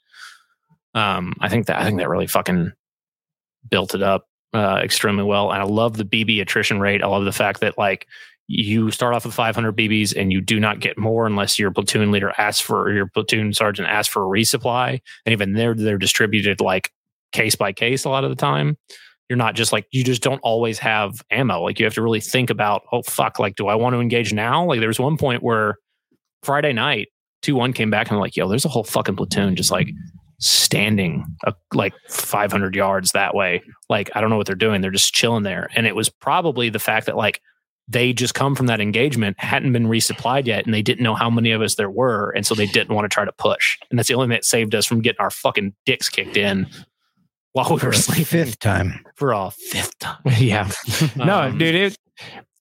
um 0.93 1.33
I 1.39 1.49
think 1.49 1.65
that 1.67 1.79
I 1.81 1.83
think 1.83 1.97
that 1.97 2.09
really 2.09 2.27
fucking 2.27 2.71
built 3.69 3.95
it 3.95 4.03
up 4.03 4.27
uh, 4.53 4.79
extremely 4.83 5.23
well. 5.23 5.51
And 5.51 5.61
I 5.61 5.65
love 5.65 5.97
the 5.97 6.05
BB 6.05 6.41
attrition 6.41 6.79
rate. 6.79 7.03
I 7.03 7.07
love 7.07 7.25
the 7.25 7.31
fact 7.31 7.59
that 7.61 7.77
like 7.77 8.07
you 8.47 8.91
start 8.91 9.13
off 9.13 9.25
with 9.25 9.33
500 9.33 9.75
BBs 9.75 10.15
and 10.15 10.31
you 10.31 10.39
do 10.39 10.59
not 10.59 10.79
get 10.79 10.97
more 10.97 11.27
unless 11.27 11.59
your 11.59 11.71
platoon 11.71 12.11
leader 12.11 12.33
asks 12.37 12.61
for 12.61 12.83
or 12.83 12.93
your 12.93 13.07
platoon 13.07 13.53
sergeant 13.53 13.89
asks 13.89 14.11
for 14.11 14.23
a 14.23 14.25
resupply. 14.25 15.01
And 15.25 15.33
even 15.33 15.53
there, 15.53 15.73
they're 15.73 15.97
distributed 15.97 16.61
like 16.61 16.91
case 17.33 17.55
by 17.55 17.73
case 17.73 18.05
a 18.05 18.09
lot 18.09 18.23
of 18.23 18.29
the 18.29 18.35
time. 18.35 18.77
You're 19.29 19.37
not 19.37 19.55
just 19.55 19.73
like 19.73 19.85
you 19.91 20.05
just 20.05 20.21
don't 20.21 20.39
always 20.39 20.79
have 20.79 21.21
ammo. 21.29 21.61
Like 21.61 21.77
you 21.77 21.85
have 21.85 21.93
to 21.95 22.01
really 22.01 22.21
think 22.21 22.49
about, 22.49 22.83
oh 22.93 23.01
fuck, 23.01 23.37
like 23.37 23.55
do 23.55 23.67
I 23.67 23.75
want 23.75 23.93
to 23.95 23.99
engage 23.99 24.31
now? 24.33 24.65
Like 24.65 24.79
there 24.79 24.87
was 24.87 24.99
one 24.99 25.17
point 25.17 25.43
where 25.43 25.75
Friday 26.43 26.71
night, 26.71 27.09
two 27.41 27.55
one 27.55 27.73
came 27.73 27.89
back 27.89 28.07
and 28.07 28.15
I'm 28.15 28.21
like, 28.21 28.37
yo, 28.37 28.47
there's 28.47 28.65
a 28.65 28.69
whole 28.69 28.85
fucking 28.85 29.17
platoon 29.17 29.57
just 29.57 29.71
like 29.71 29.89
standing 30.39 31.25
like 31.73 31.93
500 32.07 32.75
yards 32.75 33.11
that 33.11 33.35
way. 33.35 33.61
Like 33.89 34.09
I 34.15 34.21
don't 34.21 34.29
know 34.29 34.37
what 34.37 34.47
they're 34.47 34.55
doing. 34.55 34.79
They're 34.79 34.91
just 34.91 35.13
chilling 35.13 35.43
there. 35.43 35.69
And 35.75 35.85
it 35.85 35.97
was 35.97 36.07
probably 36.07 36.69
the 36.69 36.79
fact 36.79 37.07
that 37.07 37.17
like 37.17 37.41
they 37.87 38.11
just 38.13 38.33
come 38.33 38.53
from 38.55 38.65
that 38.67 38.81
engagement, 38.81 39.39
hadn't 39.39 39.71
been 39.71 39.85
resupplied 39.87 40.45
yet, 40.45 40.65
and 40.65 40.73
they 40.73 40.81
didn't 40.81 41.03
know 41.03 41.15
how 41.15 41.29
many 41.29 41.51
of 41.51 41.61
us 41.61 41.75
there 41.75 41.89
were, 41.89 42.31
and 42.35 42.45
so 42.45 42.53
they 42.55 42.65
didn't 42.65 42.93
want 42.93 43.05
to 43.05 43.09
try 43.09 43.23
to 43.25 43.31
push. 43.31 43.77
And 43.89 43.97
that's 43.97 44.07
the 44.09 44.15
only 44.15 44.25
thing 44.25 44.31
that 44.31 44.45
saved 44.45 44.75
us 44.75 44.85
from 44.85 45.01
getting 45.01 45.21
our 45.21 45.29
fucking 45.29 45.73
dicks 45.85 46.09
kicked 46.09 46.35
in 46.37 46.67
while 47.53 47.69
we 47.71 47.79
For 47.79 47.87
were 47.87 47.91
a 47.93 47.95
sleeping 47.95 48.25
fifth 48.25 48.59
time. 48.59 49.03
for 49.15 49.31
a 49.31 49.51
fifth 49.51 49.97
time. 49.99 50.17
yeah, 50.37 50.69
no, 51.15 51.41
Um, 51.43 51.57
dude, 51.57 51.75
it 51.75 51.97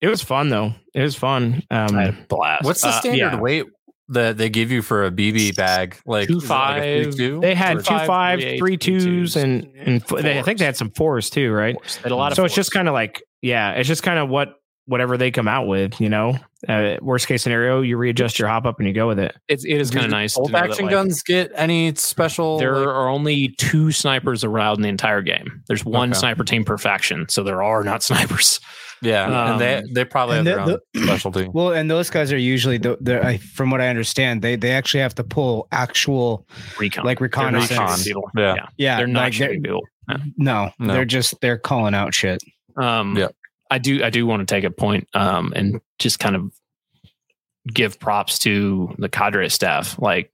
it 0.01 0.09
was 0.09 0.23
fun 0.23 0.49
though. 0.51 0.75
It 0.95 1.03
was 1.03 1.17
fun. 1.17 1.63
Um, 1.71 1.97
I 1.97 2.03
had 2.05 2.15
a 2.15 2.27
blast. 2.29 2.65
What's 2.65 2.83
the 2.83 2.89
Uh, 2.89 3.01
standard 3.01 3.19
yeah. 3.33 3.41
weight 3.41 3.65
that 4.11 4.37
they 4.37 4.49
give 4.49 4.71
you 4.71 4.83
for 4.83 5.07
a 5.07 5.11
BB 5.11 5.57
bag? 5.57 5.97
Like 6.07 6.29
Two 6.29 6.37
is 6.39 6.45
it 6.45 6.49
like 6.49 6.59
five- 6.79 7.07
3-2? 7.15 7.41
They 7.41 7.55
had 7.57 7.79
Or- 7.79 7.81
two 7.81 7.85
five, 7.87 8.07
five, 8.07 8.39
three 8.41 8.49
eights, 8.51 8.59
three 8.61 8.77
two 8.77 9.01
twos, 9.01 9.05
twos, 9.05 9.37
and 9.37 9.73
and 9.77 10.03
f- 10.03 10.23
they, 10.23 10.39
I 10.39 10.43
think 10.43 10.59
they 10.61 10.65
had 10.67 10.77
some 10.77 10.91
fours 10.91 11.31
too, 11.31 11.51
right? 11.51 11.75
They 11.83 12.01
had 12.03 12.13
a 12.13 12.17
lot 12.17 12.31
of 12.31 12.37
so 12.37 12.45
it's 12.45 12.55
just 12.55 12.71
kind 12.71 12.87
of 12.87 12.95
like 12.95 13.23
yeah, 13.43 13.73
it's 13.73 13.89
just 13.89 14.03
kind 14.05 14.19
of 14.21 14.29
what 14.29 14.55
whatever 14.87 15.17
they 15.17 15.31
come 15.31 15.49
out 15.49 15.67
with, 15.67 16.01
you 16.01 16.09
know. 16.09 16.37
Uh, 16.69 16.97
worst 17.03 17.27
case 17.29 17.43
scenario, 17.43 17.81
you 17.83 17.97
readjust 17.97 18.39
your 18.39 18.49
hop 18.49 18.65
up 18.67 18.79
and 18.79 18.89
you 18.89 18.95
go 18.95 19.07
with 19.07 19.19
it. 19.19 19.37
it's, 19.49 19.65
it 19.65 19.75
is 19.81 19.91
kind 19.91 20.05
of 20.07 20.11
nice. 20.11 20.35
to 20.35 20.41
Bolt 20.41 20.53
know 20.53 20.59
that, 20.61 20.71
action 20.71 20.87
like, 20.87 20.93
guns 20.93 21.23
get 21.23 21.51
any 21.55 21.95
special? 21.97 22.59
There 22.59 22.77
like- 22.79 22.87
are 22.89 23.09
only 23.09 23.49
two 23.59 23.93
snipers 23.93 24.43
around 24.45 24.77
in 24.77 24.83
the 24.83 24.89
entire 24.89 25.23
game. 25.23 25.63
There's 25.69 25.85
one 25.85 26.11
Okay. 26.11 26.19
sniper 26.21 26.45
team 26.45 26.65
per 26.65 26.79
faction, 26.79 27.29
so 27.29 27.43
there 27.43 27.63
are 27.63 27.85
not 27.85 28.03
snipers. 28.03 28.59
yeah, 29.03 29.53
and 29.53 29.61
they 29.61 29.77
um, 29.77 29.85
they 29.93 30.05
probably 30.05 30.37
have 30.37 30.47
and 30.47 30.59
their 30.59 30.67
the- 30.67 30.81
own 30.97 31.03
specialty. 31.05 31.49
Well, 31.53 31.73
and 31.73 31.91
those 31.91 32.09
guys 32.11 32.33
are 32.33 32.39
usually 32.39 32.79
the, 32.79 32.97
the 33.01 33.25
I, 33.25 33.37
from 33.39 33.71
what 33.71 33.81
I 33.81 33.89
understand, 33.89 34.41
they 34.43 34.57
they 34.57 34.73
actually 34.73 35.01
have 35.01 35.15
to 35.17 35.25
pull 35.25 35.69
actual 35.73 36.47
Recon, 36.79 37.05
like 37.05 37.19
they're 37.19 37.29
not 37.29 37.37
reconnaissance. 37.37 37.71
Recon. 37.79 37.99
people. 38.05 38.31
Yeah. 38.37 38.55
yeah, 38.55 38.67
Yeah, 38.79 38.97
they're 38.97 39.07
not 39.07 39.21
like 39.25 39.33
they're- 39.37 39.49
shooting 39.49 39.63
people. 39.63 39.83
no, 40.39 40.71
No. 40.79 40.93
they're 40.95 41.05
just 41.05 41.35
they're 41.43 41.59
calling 41.59 41.95
out 41.95 42.15
shit. 42.15 42.41
Um, 42.81 43.17
Yeah. 43.17 43.29
I 43.71 43.79
do. 43.79 44.03
I 44.05 44.11
do 44.11 44.27
want 44.27 44.47
to 44.47 44.55
take 44.55 44.65
a 44.65 44.71
point 44.71 45.09
um, 45.15 45.53
and 45.57 45.81
just 45.99 46.19
kind 46.19 46.37
of 46.37 46.53
give 47.67 47.99
props 47.99 48.39
to 48.41 48.95
the 48.99 49.09
cadre 49.09 49.49
staff. 49.49 49.99
Like 49.99 50.33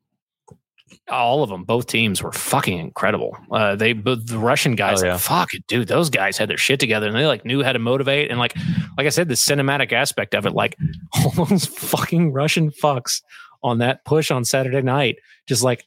all 1.09 1.43
of 1.43 1.49
them, 1.49 1.65
both 1.65 1.87
teams 1.87 2.23
were 2.23 2.33
fucking 2.33 2.79
incredible. 2.79 3.37
Uh, 3.51 3.75
they, 3.75 3.93
but 3.95 4.27
the 4.27 4.39
Russian 4.39 4.75
guys, 4.77 5.03
Oh, 5.03 5.07
yeah. 5.07 5.13
like, 5.13 5.21
fuck 5.23 5.55
it, 5.55 5.67
dude. 5.67 5.89
Those 5.89 6.11
guys 6.11 6.37
had 6.37 6.49
their 6.51 6.59
shit 6.59 6.79
together, 6.81 7.07
and 7.07 7.17
they 7.17 7.27
like 7.27 7.45
knew 7.45 7.63
how 7.63 7.73
to 7.73 7.79
motivate. 7.79 8.31
And 8.31 8.39
like, 8.39 8.55
like 8.99 9.07
I 9.07 9.11
said, 9.11 9.29
the 9.29 9.35
cinematic 9.35 9.93
aspect 9.93 10.35
of 10.35 10.45
it, 10.47 10.53
like 10.53 10.77
all 11.15 11.47
those 11.47 11.67
fucking 11.67 12.33
Russian 12.33 12.71
fucks 12.71 13.23
on 13.63 13.79
that 13.79 14.05
push 14.05 14.31
on 14.31 14.45
Saturday 14.45 14.83
night, 14.83 15.17
just 15.47 15.63
like 15.63 15.87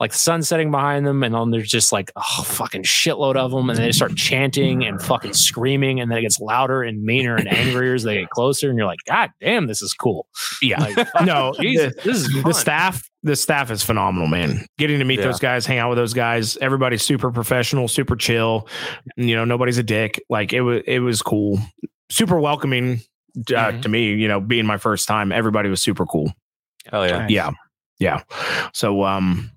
like 0.00 0.10
the 0.12 0.18
sun 0.18 0.42
setting 0.42 0.70
behind 0.70 1.06
them, 1.06 1.22
and 1.22 1.34
then 1.34 1.50
there's 1.50 1.68
just 1.70 1.92
like 1.92 2.10
a 2.16 2.22
fucking 2.44 2.82
shitload 2.82 3.36
of 3.36 3.50
them, 3.52 3.70
and 3.70 3.78
they 3.78 3.92
start 3.92 4.14
chanting 4.16 4.84
and 4.84 5.00
fucking 5.00 5.32
screaming, 5.34 6.00
and 6.00 6.10
then 6.10 6.18
it 6.18 6.22
gets 6.22 6.40
louder 6.40 6.82
and 6.82 7.02
meaner 7.04 7.36
and 7.36 7.46
angrier 7.48 7.94
as 7.94 8.02
they 8.02 8.20
get 8.20 8.30
closer, 8.30 8.68
and 8.68 8.76
you're 8.76 8.86
like, 8.86 8.98
God 9.06 9.30
damn, 9.40 9.66
this 9.66 9.82
is 9.82 9.92
cool. 9.94 10.26
Yeah, 10.60 10.80
Like, 10.80 11.06
no, 11.24 11.54
Jesus, 11.60 11.94
this 12.02 12.16
is 12.16 12.42
the 12.42 12.52
staff 12.52 13.08
the 13.22 13.34
staff 13.36 13.70
is 13.70 13.82
phenomenal 13.82 14.28
man 14.28 14.66
getting 14.76 14.98
to 14.98 15.04
meet 15.06 15.18
Yeah. 15.18 15.24
those 15.24 15.38
guys 15.40 15.64
hang 15.64 15.78
out 15.78 15.88
with 15.88 15.96
those 15.96 16.12
guys 16.12 16.58
everybody's 16.58 17.02
super 17.02 17.30
professional 17.30 17.88
super 17.88 18.16
chill 18.16 18.68
you 19.16 19.34
know 19.34 19.46
nobody's 19.46 19.78
a 19.78 19.82
dick 19.82 20.22
like 20.28 20.52
it 20.52 20.60
was 20.60 20.82
it 20.86 20.98
was 20.98 21.22
cool 21.22 21.58
super 22.10 22.38
welcoming 22.38 23.00
uh, 23.38 23.40
Mhm. 23.72 23.80
to 23.80 23.88
me 23.88 24.12
you 24.12 24.28
know 24.28 24.40
being 24.42 24.66
my 24.66 24.76
first 24.76 25.08
time 25.08 25.32
everybody 25.32 25.70
was 25.70 25.80
super 25.80 26.04
cool 26.04 26.34
Oh 26.92 27.02
yeah. 27.04 27.18
Nice. 27.20 27.30
yeah 27.30 27.50
yeah 27.98 28.22
so 28.74 29.04
um 29.04 29.50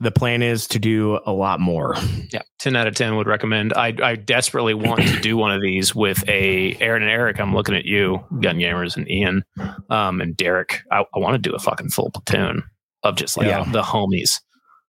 the 0.00 0.10
plan 0.10 0.42
is 0.42 0.66
to 0.68 0.78
do 0.78 1.20
a 1.26 1.32
lot 1.32 1.60
more 1.60 1.94
Yeah, 2.32 2.42
ten 2.58 2.74
out 2.76 2.86
of 2.86 2.94
ten 2.94 3.16
would 3.16 3.26
recommend. 3.26 3.72
I 3.74 3.94
I 4.02 4.16
desperately 4.16 4.74
want 4.74 5.02
to 5.02 5.20
do 5.20 5.36
one 5.36 5.52
of 5.52 5.60
these 5.62 5.94
with 5.94 6.26
a 6.28 6.76
Aaron 6.80 7.02
and 7.02 7.10
Eric. 7.10 7.38
I'm 7.40 7.54
looking 7.54 7.74
at 7.76 7.84
you, 7.84 8.20
Gun 8.40 8.56
Gamers, 8.58 8.96
and 8.96 9.08
Ian, 9.10 9.44
um, 9.90 10.20
and 10.20 10.36
Derek. 10.36 10.80
I, 10.90 11.00
I 11.14 11.18
want 11.18 11.34
to 11.34 11.38
do 11.50 11.54
a 11.54 11.58
fucking 11.58 11.90
full 11.90 12.10
platoon 12.10 12.62
of 13.02 13.16
just 13.16 13.36
like 13.36 13.46
Yeah. 13.46 13.64
the 13.70 13.82
homies. 13.82 14.30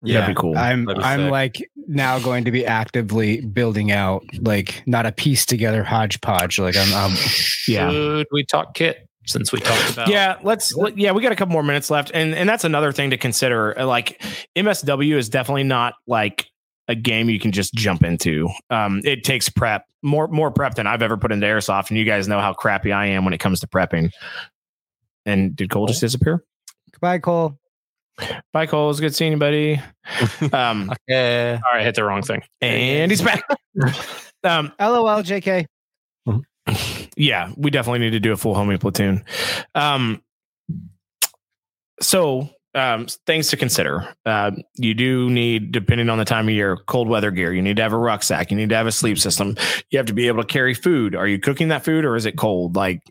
That'd 0.03 0.35
be 0.35 0.39
cool. 0.39 0.55
I'm 0.57 0.85
be 0.85 0.93
I'm 0.93 1.21
sick. 1.21 1.31
like 1.31 1.69
now 1.87 2.19
going 2.19 2.45
to 2.45 2.51
be 2.51 2.65
actively 2.65 3.41
building 3.41 3.91
out 3.91 4.23
like 4.41 4.83
not 4.85 5.05
a 5.07 5.11
piece 5.11 5.45
together 5.45 5.83
hodgepodge. 5.83 6.59
Like 6.59 6.75
I'm, 6.77 6.93
I'm 6.93 7.17
yeah 7.67 7.89
Should 7.89 8.27
we 8.31 8.45
talk 8.45 8.75
kit 8.75 9.06
since 9.27 9.51
we 9.51 9.59
talked 9.59 9.93
about? 9.93 10.07
Yeah, 10.07 10.37
let's. 10.43 10.73
yeah, 10.95 11.11
we 11.11 11.21
got 11.21 11.31
a 11.31 11.35
couple 11.35 11.53
more 11.53 11.63
minutes 11.63 11.89
left, 11.89 12.11
and 12.13 12.33
and 12.35 12.47
that's 12.49 12.63
another 12.63 12.91
thing 12.91 13.09
to 13.11 13.17
consider. 13.17 13.77
Uh, 13.79 13.85
Like 13.85 14.21
MSW 14.57 15.15
is 15.15 15.29
definitely 15.29 15.63
not 15.63 15.93
like 16.07 16.47
a 16.87 16.95
game 16.95 17.29
you 17.29 17.39
can 17.39 17.51
just 17.51 17.73
jump 17.73 18.03
into. 18.03 18.49
Um, 18.69 19.01
it 19.03 19.23
takes 19.23 19.49
prep 19.49 19.83
more 20.03 20.27
more 20.27 20.51
prep 20.51 20.75
than 20.75 20.87
I've 20.87 21.01
ever 21.01 21.17
put 21.17 21.31
into 21.31 21.45
airsoft, 21.45 21.89
and 21.89 21.97
you 21.99 22.05
guys 22.05 22.27
know 22.27 22.39
how 22.39 22.53
crappy 22.53 22.91
I 22.91 23.07
am 23.07 23.25
when 23.25 23.33
it 23.33 23.39
comes 23.39 23.59
to 23.59 23.67
prepping. 23.67 24.11
And 25.25 25.55
did 25.55 25.69
Cole 25.69 25.87
just 25.87 25.99
disappear? 26.01 26.43
goodbye, 26.91 27.19
Cole. 27.19 27.59
Bye, 28.53 28.65
Cole. 28.65 28.85
It 28.85 28.87
was 28.87 28.99
good 28.99 29.13
seeing 29.13 29.33
you, 29.33 29.37
buddy. 29.37 29.79
Um, 30.53 30.91
Yeah. 31.07 31.59
All 31.67 31.75
right, 31.75 31.83
hit 31.85 31.93
the 31.95 32.03
wrong 32.03 32.23
thing. 32.23 32.41
and 32.61 33.11
he's 33.11 33.21
back. 33.21 33.43
Um, 34.43 34.71
LOL, 34.79 35.23
JK. 35.23 35.65
Yeah, 37.17 37.51
we 37.57 37.71
definitely 37.71 37.99
need 37.99 38.11
to 38.11 38.19
do 38.19 38.31
a 38.31 38.37
full 38.37 38.53
homie 38.53 38.79
platoon. 38.79 39.25
Um, 39.75 40.21
so 41.99 42.49
um, 42.75 43.07
things 43.25 43.47
to 43.49 43.57
consider. 43.57 44.07
Uh, 44.25 44.51
you 44.75 44.93
do 44.93 45.29
need, 45.29 45.71
depending 45.71 46.09
on 46.09 46.19
the 46.19 46.25
time 46.25 46.47
of 46.47 46.53
year, 46.53 46.77
cold 46.85 47.07
weather 47.07 47.31
gear. 47.31 47.51
You 47.51 47.63
need 47.63 47.77
to 47.77 47.81
have 47.81 47.93
a 47.93 47.97
rucksack. 47.97 48.51
You 48.51 48.57
need 48.57 48.69
to 48.69 48.75
have 48.75 48.85
a 48.85 48.91
sleep 48.91 49.17
system. 49.17 49.57
You 49.89 49.97
have 49.97 50.05
to 50.05 50.13
be 50.13 50.27
able 50.27 50.43
to 50.43 50.47
carry 50.47 50.75
food. 50.75 51.15
Are 51.15 51.27
you 51.27 51.39
cooking 51.39 51.69
that 51.69 51.83
food 51.83 52.05
or 52.05 52.15
is 52.15 52.27
it 52.27 52.37
cold? 52.37 52.75
Like 52.75 53.01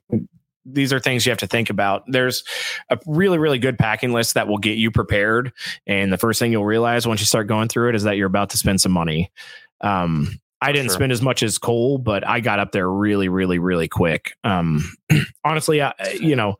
these 0.65 0.93
are 0.93 1.01
things 1.01 1.27
you 1.27 1.31
have 1.31 1.39
to 1.39 1.49
think 1.49 1.69
about. 1.69 2.05
There's 2.07 2.45
a 2.91 2.99
really, 3.07 3.39
really 3.39 3.59
good 3.59 3.77
packing 3.77 4.13
list 4.13 4.35
that 4.35 4.47
will 4.47 4.59
get 4.59 4.79
you 4.79 4.93
prepared. 4.93 5.53
And 5.87 6.13
the 6.13 6.19
first 6.19 6.39
thing 6.39 6.53
you'll 6.53 6.65
realize 6.65 7.07
once 7.07 7.21
you 7.21 7.27
start 7.27 7.49
going 7.49 7.69
through 7.69 7.89
it 7.89 7.97
is 7.97 8.05
that 8.05 8.17
you're 8.17 8.27
about 8.29 8.51
to 8.51 8.59
spend 8.59 8.81
some 8.81 8.93
money. 8.93 9.33
Um, 9.81 10.39
I 10.61 10.73
didn't 10.73 10.87
Sure. 10.89 10.95
spend 10.95 11.13
as 11.13 11.21
much 11.23 11.43
as 11.43 11.59
Cole, 11.59 11.99
but 11.99 12.27
I 12.27 12.41
got 12.41 12.59
up 12.59 12.73
there 12.73 12.91
really, 12.91 13.29
really, 13.29 13.59
really 13.59 13.89
quick. 13.89 14.33
Um, 14.45 14.91
honestly, 15.45 15.83
I, 15.83 15.93
you 16.21 16.37
know, 16.37 16.57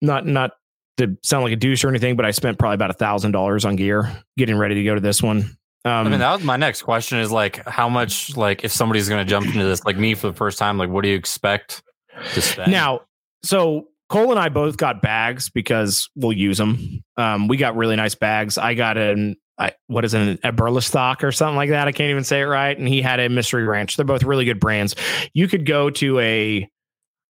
not 0.00 0.26
not 0.26 0.52
to 0.98 1.16
sound 1.22 1.44
like 1.44 1.52
a 1.52 1.56
douche 1.56 1.84
or 1.84 1.88
anything, 1.88 2.16
but 2.16 2.24
I 2.24 2.30
spent 2.30 2.58
probably 2.58 2.74
about 2.76 2.90
a 2.90 2.94
thousand 2.94 3.32
dollars 3.32 3.64
on 3.64 3.76
gear 3.76 4.10
getting 4.38 4.56
ready 4.56 4.76
to 4.76 4.84
go 4.84 4.94
to 4.94 5.00
this 5.00 5.22
one. 5.22 5.56
Um, 5.84 6.06
I 6.06 6.08
mean, 6.10 6.18
that 6.20 6.32
was 6.36 6.42
my 6.44 6.56
next 6.56 6.82
question 6.82 7.18
is 7.18 7.30
like, 7.30 7.64
how 7.68 7.88
much, 7.88 8.36
like, 8.36 8.64
if 8.64 8.72
somebody's 8.72 9.08
going 9.08 9.24
to 9.24 9.28
jump 9.28 9.46
into 9.46 9.64
this, 9.64 9.84
like 9.84 9.96
me 9.96 10.14
for 10.14 10.26
the 10.28 10.32
first 10.32 10.58
time, 10.58 10.78
like, 10.78 10.88
what 10.90 11.02
do 11.02 11.08
you 11.10 11.14
expect 11.16 11.82
to 12.34 12.40
spend? 12.40 12.72
Now, 12.72 13.02
so 13.44 13.86
Cole 14.08 14.30
and 14.32 14.40
I 14.40 14.48
both 14.48 14.76
got 14.78 15.00
bags 15.02 15.48
because 15.50 16.08
we'll 16.16 16.32
use 16.32 16.58
them. 16.58 17.04
Um, 17.16 17.46
we 17.46 17.56
got 17.56 17.76
really 17.76 17.94
nice 17.96 18.14
bags. 18.16 18.58
I 18.58 18.74
got 18.74 18.96
an 18.96 19.36
I, 19.58 19.72
what 19.86 20.04
is 20.04 20.12
it, 20.14 20.40
a 20.44 20.52
Eberlestock 20.52 21.22
or 21.22 21.32
something 21.32 21.56
like 21.56 21.70
that. 21.70 21.88
I 21.88 21.92
can't 21.92 22.10
even 22.10 22.24
say 22.24 22.40
it 22.40 22.44
right. 22.44 22.76
And 22.76 22.86
he 22.86 23.00
had 23.00 23.20
a 23.20 23.28
Mystery 23.28 23.64
Ranch. 23.64 23.96
They're 23.96 24.04
both 24.04 24.22
really 24.22 24.44
good 24.44 24.60
brands. 24.60 24.94
You 25.32 25.48
could 25.48 25.64
go 25.66 25.90
to 25.90 26.18
a 26.20 26.68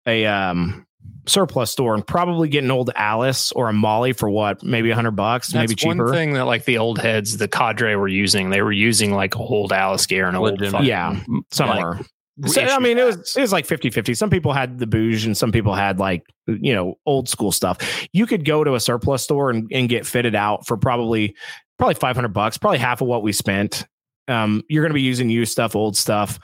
a 0.08 0.26
um 0.26 0.86
surplus 1.28 1.72
store 1.72 1.94
and 1.94 2.06
probably 2.06 2.48
get 2.50 2.64
an 2.64 2.72
old 2.72 2.90
Alice 2.96 3.52
or 3.54 3.70
a 3.70 3.74
MOLLE 3.74 4.14
for 4.14 4.30
what, 4.30 4.64
maybe 4.64 4.90
a 4.92 4.96
hundred 4.96 5.12
bucks, 5.16 5.48
That's 5.48 5.70
maybe 5.70 5.76
cheaper. 5.76 6.06
one 6.06 6.14
thing 6.14 6.34
that 6.34 6.46
like 6.46 6.66
the 6.66 6.78
old 6.80 7.00
heads, 7.00 7.38
the 7.38 7.48
cadre 7.48 7.96
were 7.96 8.08
using. 8.08 8.50
They 8.50 8.62
were 8.62 8.72
using 8.72 9.12
like 9.14 9.36
old 9.38 9.72
Alice 9.74 10.06
gear 10.06 10.28
and 10.28 10.36
old 10.38 10.60
Yeah, 10.84 11.20
somewhere. 11.52 12.00
like, 12.38 12.52
So, 12.54 12.62
I 12.62 12.80
mean, 12.80 12.98
it 12.98 13.06
was 13.06 13.36
it 13.36 13.42
was 13.42 13.52
like 13.52 13.68
50-50. 13.68 14.18
Some 14.18 14.30
people 14.32 14.52
had 14.54 14.80
the 14.80 14.88
bouge 14.88 15.26
and 15.26 15.38
some 15.38 15.52
people 15.52 15.76
had 15.76 16.00
like, 16.00 16.24
you 16.48 16.74
know, 16.74 16.96
old 17.06 17.30
school 17.30 17.52
stuff. 17.52 17.78
You 18.14 18.26
could 18.26 18.44
go 18.46 18.64
to 18.64 18.74
a 18.74 18.80
surplus 18.80 19.24
store 19.24 19.50
and, 19.52 19.70
and 19.72 19.88
get 19.90 20.06
fitted 20.08 20.34
out 20.36 20.66
for 20.66 20.76
probably 20.78 21.36
probably 21.82 21.96
500 21.96 22.28
bucks, 22.30 22.60
probably 22.60 22.78
half 22.78 23.02
of 23.02 23.08
what 23.08 23.24
we 23.24 23.32
spent. 23.32 23.88
Um, 24.28 24.62
you're 24.70 24.84
going 24.84 24.92
to 24.92 24.96
be 24.96 25.02
using 25.02 25.32
used 25.32 25.52
stuff, 25.52 25.76
old 25.76 25.98
stuff. 25.98 26.40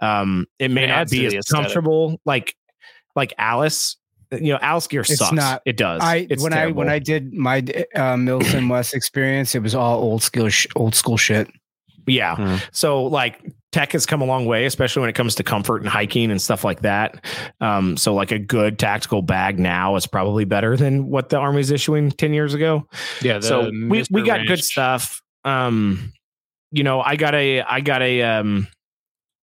Um, 0.00 0.46
it 0.58 0.70
may 0.70 0.84
It 0.84 0.86
not 0.88 1.10
be 1.10 1.26
as 1.26 1.32
the 1.32 1.38
aesthetic. 1.40 1.64
comfortable 1.64 2.18
like 2.24 2.54
like 3.14 3.34
Alice. 3.36 3.96
You 4.32 4.54
know, 4.54 4.58
Alice 4.62 4.86
gear 4.86 5.00
It's 5.02 5.16
sucks. 5.18 5.32
not- 5.32 5.60
it 5.66 5.76
does. 5.76 6.00
I 6.02 6.26
it's 6.30 6.42
when 6.42 6.52
I 6.54 6.68
when. 6.68 6.88
I 6.88 6.98
did 6.98 7.32
my 7.34 7.58
uh, 7.58 8.14
Milsim 8.16 8.70
West 8.70 8.94
experience, 8.94 9.54
it 9.54 9.62
was 9.62 9.74
all 9.74 10.00
old 10.00 10.22
school 10.22 10.48
sh- 10.48 10.66
old 10.74 10.94
school 10.94 11.16
shit. 11.18 11.50
Yeah. 12.06 12.36
Hmm. 12.36 12.56
So 12.72 13.04
like 13.04 13.40
tech 13.78 13.92
has 13.92 14.06
come 14.06 14.20
a 14.20 14.24
long 14.24 14.44
way, 14.44 14.64
especially 14.64 14.98
when 14.98 15.08
it 15.08 15.12
comes 15.12 15.36
to 15.36 15.44
comfort 15.44 15.82
and 15.82 15.88
hiking 15.88 16.32
and 16.32 16.42
stuff 16.42 16.64
like 16.64 16.80
that. 16.80 17.24
Um, 17.60 17.96
so 17.96 18.12
like 18.12 18.32
a 18.32 18.38
good 18.38 18.76
tactical 18.76 19.22
bag 19.22 19.60
now 19.60 19.94
is 19.94 20.04
probably 20.04 20.44
better 20.44 20.76
than 20.76 21.06
what 21.06 21.28
the 21.28 21.36
army's 21.36 21.70
issuing 21.70 22.10
10 22.10 22.32
years 22.32 22.54
ago. 22.54 22.88
yeah. 23.22 23.38
The 23.38 23.46
so 23.46 23.64
we, 23.66 23.86
we 23.86 24.02
Mr. 24.02 24.26
got 24.26 24.46
good 24.48 24.64
stuff. 24.64 25.22
Um, 25.44 26.12
you 26.72 26.82
know, 26.82 27.00
I 27.00 27.14
got 27.14 27.36
a 27.36 27.62
I 27.62 27.80
got 27.80 28.02
a 28.02 28.20
um 28.22 28.66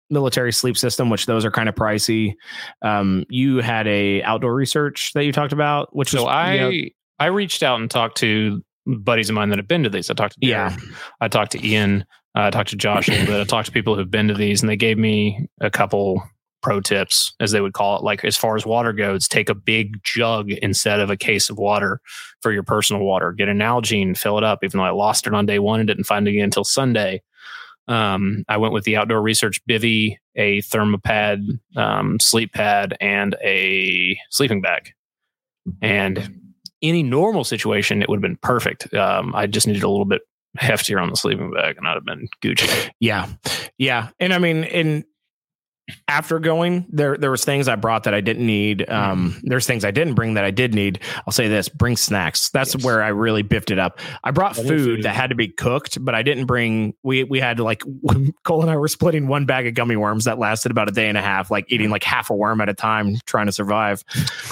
military 0.09 0.51
sleep 0.51 0.75
system, 0.75 1.09
which 1.09 1.27
those 1.27 1.45
are 1.45 1.51
kind 1.51 1.69
of 1.69 1.75
pricey. 1.75 2.33
Um, 2.81 3.23
you 3.29 3.59
had 3.59 3.87
a 3.87 4.21
outdoor 4.23 4.53
research 4.53 5.13
that 5.13 5.23
you 5.23 5.31
talked 5.31 5.53
about, 5.53 5.95
which 5.95 6.09
So 6.09 6.25
was 6.25 6.33
I 6.33 6.55
you 6.55 6.83
know, 6.83 6.89
I 7.19 7.27
reached 7.27 7.63
out 7.63 7.79
and 7.79 7.89
talked 7.89 8.17
to 8.17 8.61
buddies 8.85 9.29
of 9.29 9.35
mine 9.35 9.47
that 9.49 9.59
have 9.59 9.67
been 9.67 9.83
to 9.83 9.89
these. 9.89 10.09
I 10.09 10.13
talked 10.13 10.33
to 10.33 10.45
Yeah. 10.45 10.75
I 11.21 11.29
talked 11.29 11.53
to 11.53 11.65
Ian, 11.65 12.05
I 12.35 12.49
talked 12.49 12.69
to 12.69 12.75
Josh 12.75 13.07
a 13.07 13.11
little 13.11 13.27
bit. 13.27 13.41
I 13.41 13.43
talked 13.45 13.67
to 13.67 13.71
people 13.71 13.95
who've 13.95 14.11
been 14.11 14.27
to 14.27 14.33
these, 14.33 14.61
and 14.61 14.69
they 14.69 14.75
gave 14.75 14.97
me 14.97 15.47
a 15.61 15.69
couple 15.69 16.21
pro 16.61 16.81
tips, 16.81 17.33
as 17.39 17.51
they 17.51 17.61
would 17.61 17.73
call 17.73 17.97
it. 17.97 18.03
Like 18.03 18.25
as 18.25 18.35
far 18.35 18.55
as 18.55 18.65
water 18.65 18.91
goes, 18.91 19.27
take 19.27 19.49
a 19.49 19.55
big 19.55 20.03
jug 20.03 20.49
instead 20.51 20.99
of 20.99 21.09
a 21.09 21.17
case 21.17 21.49
of 21.49 21.57
water 21.57 22.01
for 22.41 22.51
your 22.51 22.63
personal 22.63 23.03
water. 23.03 23.31
Get 23.31 23.47
an 23.47 23.59
Nalgene, 23.59 24.17
fill 24.17 24.37
it 24.37 24.43
up. 24.43 24.63
Even 24.63 24.79
though 24.79 24.83
I 24.83 24.89
lost 24.89 25.27
it 25.27 25.33
on 25.33 25.45
day 25.45 25.59
one 25.59 25.79
and 25.79 25.87
didn't 25.87 26.05
find 26.05 26.27
it 26.27 26.31
again 26.31 26.45
until 26.45 26.63
Sunday. 26.63 27.21
Um, 27.87 28.43
I 28.49 28.57
went 28.57 28.73
with 28.73 28.83
the 28.83 28.97
outdoor 28.97 29.21
research 29.21 29.61
bivy, 29.69 30.17
a 30.35 30.61
thermopad, 30.63 31.59
um, 31.75 32.19
sleep 32.19 32.51
pad, 32.53 32.97
and 32.99 33.35
a 33.43 34.19
sleeping 34.31 34.59
bag. 34.59 34.91
And 35.81 36.41
any 36.81 37.03
normal 37.03 37.43
situation, 37.43 38.01
it 38.01 38.09
would 38.09 38.17
have 38.17 38.21
been 38.21 38.37
perfect. 38.37 38.91
Um, 38.93 39.35
I 39.35 39.45
just 39.47 39.67
needed 39.67 39.83
a 39.83 39.89
little 39.89 40.05
bit 40.05 40.23
heftier 40.57 41.01
on 41.01 41.09
the 41.09 41.15
sleeping 41.15 41.51
bag, 41.51 41.77
and 41.77 41.87
I'd 41.87 41.95
have 41.95 42.05
been 42.05 42.27
Gucci. 42.41 42.89
Yeah. 42.99 43.27
Yeah. 43.77 44.09
And 44.19 44.33
I 44.33 44.37
mean, 44.39 44.63
in 44.63 45.05
after 46.07 46.39
going, 46.39 46.87
there 46.89 47.15
there 47.15 47.29
was 47.29 47.45
things 47.45 47.67
I 47.67 47.75
brought 47.75 48.05
that 48.05 48.13
I 48.15 48.19
didn't 48.21 48.43
need. 48.47 48.89
Um, 48.89 49.39
there's 49.43 49.67
things 49.67 49.85
I 49.85 49.91
didn't 49.91 50.15
bring 50.15 50.33
that 50.33 50.43
I 50.43 50.49
did 50.49 50.73
need. 50.73 50.99
I'll 51.27 51.31
say 51.31 51.47
this: 51.47 51.69
bring 51.69 51.95
snacks. 51.95 52.49
That's 52.49 52.73
Yes. 52.73 52.83
where 52.83 53.03
I 53.03 53.09
really 53.09 53.43
biffed 53.43 53.69
it 53.69 53.77
up. 53.77 53.99
I 54.23 54.31
brought 54.31 54.55
food, 54.55 54.65
food. 54.67 55.03
that 55.03 55.13
had 55.13 55.29
to 55.29 55.35
be 55.35 55.47
cooked, 55.47 56.03
but 56.03 56.15
I 56.15 56.23
didn't 56.23 56.45
bring. 56.47 56.95
We 57.03 57.23
we 57.23 57.39
had 57.39 57.59
like 57.59 57.83
Cole 58.43 58.61
and 58.63 58.71
I 58.71 58.77
were 58.77 58.87
splitting 58.87 59.27
one 59.27 59.45
bag 59.45 59.67
of 59.67 59.75
gummy 59.75 59.95
worms 59.95 60.25
that 60.25 60.39
lasted 60.39 60.71
about 60.71 60.89
a 60.89 60.91
day 60.91 61.07
and 61.07 61.19
a 61.19 61.21
half, 61.21 61.51
like 61.51 61.65
eating 61.67 61.91
like 61.91 62.03
half 62.03 62.31
a 62.31 62.35
worm 62.35 62.61
at 62.61 62.69
a 62.69 62.73
time, 62.73 63.17
trying 63.27 63.45
to 63.45 63.51
survive. 63.51 64.03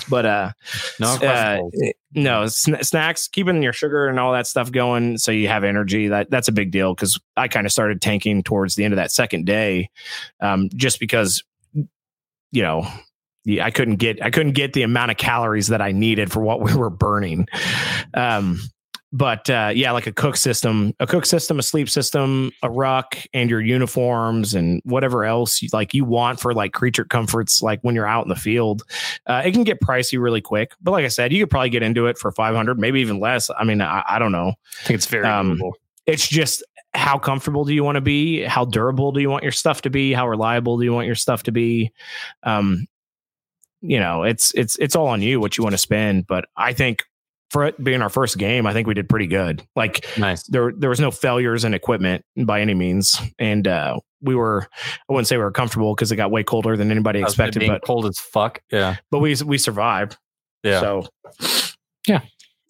But 0.09 0.27
uh, 0.27 0.51
No 0.99 1.13
uh, 1.15 1.17
questions. 1.17 1.93
No 2.15 2.47
sn- 2.47 2.81
snacks 2.83 3.27
keeping 3.27 3.61
your 3.61 3.73
sugar 3.73 4.07
and 4.07 4.19
all 4.19 4.31
that 4.33 4.47
stuff 4.47 4.71
going 4.71 5.17
so 5.17 5.31
you 5.31 5.47
have 5.47 5.63
energy 5.63 6.07
that 6.07 6.29
that's 6.29 6.47
a 6.47 6.51
big 6.51 6.71
deal 6.71 6.93
because 6.93 7.19
i 7.37 7.47
kind 7.47 7.65
of 7.65 7.71
started 7.71 8.01
tanking 8.01 8.43
towards 8.43 8.75
the 8.75 8.83
end 8.83 8.93
of 8.93 8.97
that 8.97 9.11
second 9.11 9.45
day 9.45 9.89
um, 10.41 10.69
just 10.75 10.99
because 10.99 11.43
you 12.51 12.61
know 12.61 12.87
i 13.61 13.71
couldn't 13.71 13.97
get 13.97 14.21
i 14.23 14.29
couldn't 14.29 14.53
get 14.53 14.73
the 14.73 14.83
amount 14.83 15.11
of 15.11 15.17
calories 15.17 15.67
that 15.67 15.81
i 15.81 15.91
needed 15.91 16.31
for 16.31 16.41
what 16.41 16.61
we 16.61 16.73
were 16.75 16.89
burning. 16.89 17.47
Um, 18.13 18.59
but 19.13 19.49
uh, 19.49 19.71
yeah 19.73 19.91
like 19.91 20.07
a 20.07 20.11
cook 20.11 20.35
system 20.35 20.93
a 20.99 21.07
cook 21.07 21.25
system 21.25 21.57
a 21.59 21.63
sleep 21.63 21.89
system 21.89 22.51
a 22.63 22.69
ruck 22.69 23.17
and 23.33 23.49
your 23.49 23.61
uniforms 23.61 24.53
and 24.53 24.81
whatever 24.83 25.23
else 25.23 25.61
you, 25.61 25.69
like 25.71 25.93
you 25.93 26.03
want 26.03 26.39
for 26.39 26.53
like 26.53 26.73
creature 26.73 27.05
comforts 27.05 27.61
like 27.61 27.79
when 27.81 27.95
you're 27.95 28.07
out 28.07 28.25
in 28.25 28.29
the 28.29 28.35
field 28.35 28.83
uh, 29.27 29.41
it 29.45 29.51
can 29.51 29.63
get 29.63 29.79
pricey 29.79 30.21
really 30.21 30.41
quick, 30.41 30.73
but 30.81 30.91
like 30.91 31.05
I 31.05 31.09
said, 31.09 31.31
you 31.31 31.41
could 31.41 31.49
probably 31.49 31.69
get 31.69 31.83
into 31.83 32.07
it 32.07 32.17
for 32.17 32.31
500, 32.31 32.79
maybe 32.79 32.99
even 33.01 33.19
less. 33.19 33.49
I 33.57 33.63
mean, 33.63 33.81
I, 33.81 34.03
I 34.07 34.19
don't 34.19 34.31
know. 34.31 34.53
I 34.81 34.83
think 34.83 34.95
it's 34.95 35.05
very 35.05 35.25
Um. 35.25 35.59
It's 36.05 36.27
just 36.27 36.63
how 36.93 37.17
comfortable 37.17 37.63
do 37.63 37.73
you 37.73 37.83
want 37.83 37.95
to 37.95 38.01
be? 38.01 38.41
How 38.43 38.65
durable 38.65 39.13
do 39.13 39.21
you 39.21 39.29
want 39.29 39.43
your 39.43 39.53
stuff 39.53 39.81
to 39.83 39.89
be? 39.89 40.11
How 40.11 40.27
reliable 40.27 40.77
do 40.77 40.83
you 40.83 40.91
want 40.91 41.07
your 41.07 41.15
stuff 41.15 41.43
to 41.43 41.51
be? 41.51 41.91
Um, 42.43 42.87
you 43.81 43.99
know, 43.99 44.23
it's 44.23 44.51
it's 44.53 44.77
it's 44.79 44.95
all 44.95 45.07
on 45.07 45.21
you 45.21 45.39
what 45.39 45.57
you 45.57 45.63
want 45.63 45.73
to 45.73 45.77
spend. 45.77 46.27
But 46.27 46.45
I 46.57 46.73
think 46.73 47.03
for 47.53 47.65
it 47.65 47.81
being 47.81 48.01
our 48.01 48.09
first 48.09 48.39
game, 48.39 48.65
I 48.65 48.73
think 48.73 48.87
we 48.87 48.95
did 48.95 49.07
pretty 49.07 49.27
good. 49.27 49.63
Like 49.75 50.05
nice. 50.17 50.41
there 50.47 50.73
there 50.75 50.89
was 50.89 50.99
no 50.99 51.11
failures 51.11 51.63
in 51.63 51.75
equipment 51.75 52.25
by 52.35 52.61
any 52.61 52.73
means, 52.73 53.17
and 53.37 53.67
uh, 53.67 53.99
we 54.21 54.33
were 54.35 54.67
I 55.07 55.13
wouldn't 55.13 55.27
say 55.27 55.37
we 55.37 55.43
were 55.43 55.51
comfortable 55.51 55.93
because 55.93 56.11
it 56.11 56.15
got 56.15 56.31
way 56.31 56.43
colder 56.43 56.75
than 56.75 56.89
anybody 56.89 57.21
expected, 57.21 57.59
being 57.59 57.71
but 57.71 57.83
cold 57.85 58.07
as 58.07 58.17
fuck. 58.19 58.61
Yeah. 58.71 58.95
but 59.11 59.19
we 59.19 59.35
we 59.45 59.59
survived. 59.59 60.17
Yeah. 60.63 60.79
So 60.79 61.07
yeah. 62.07 62.21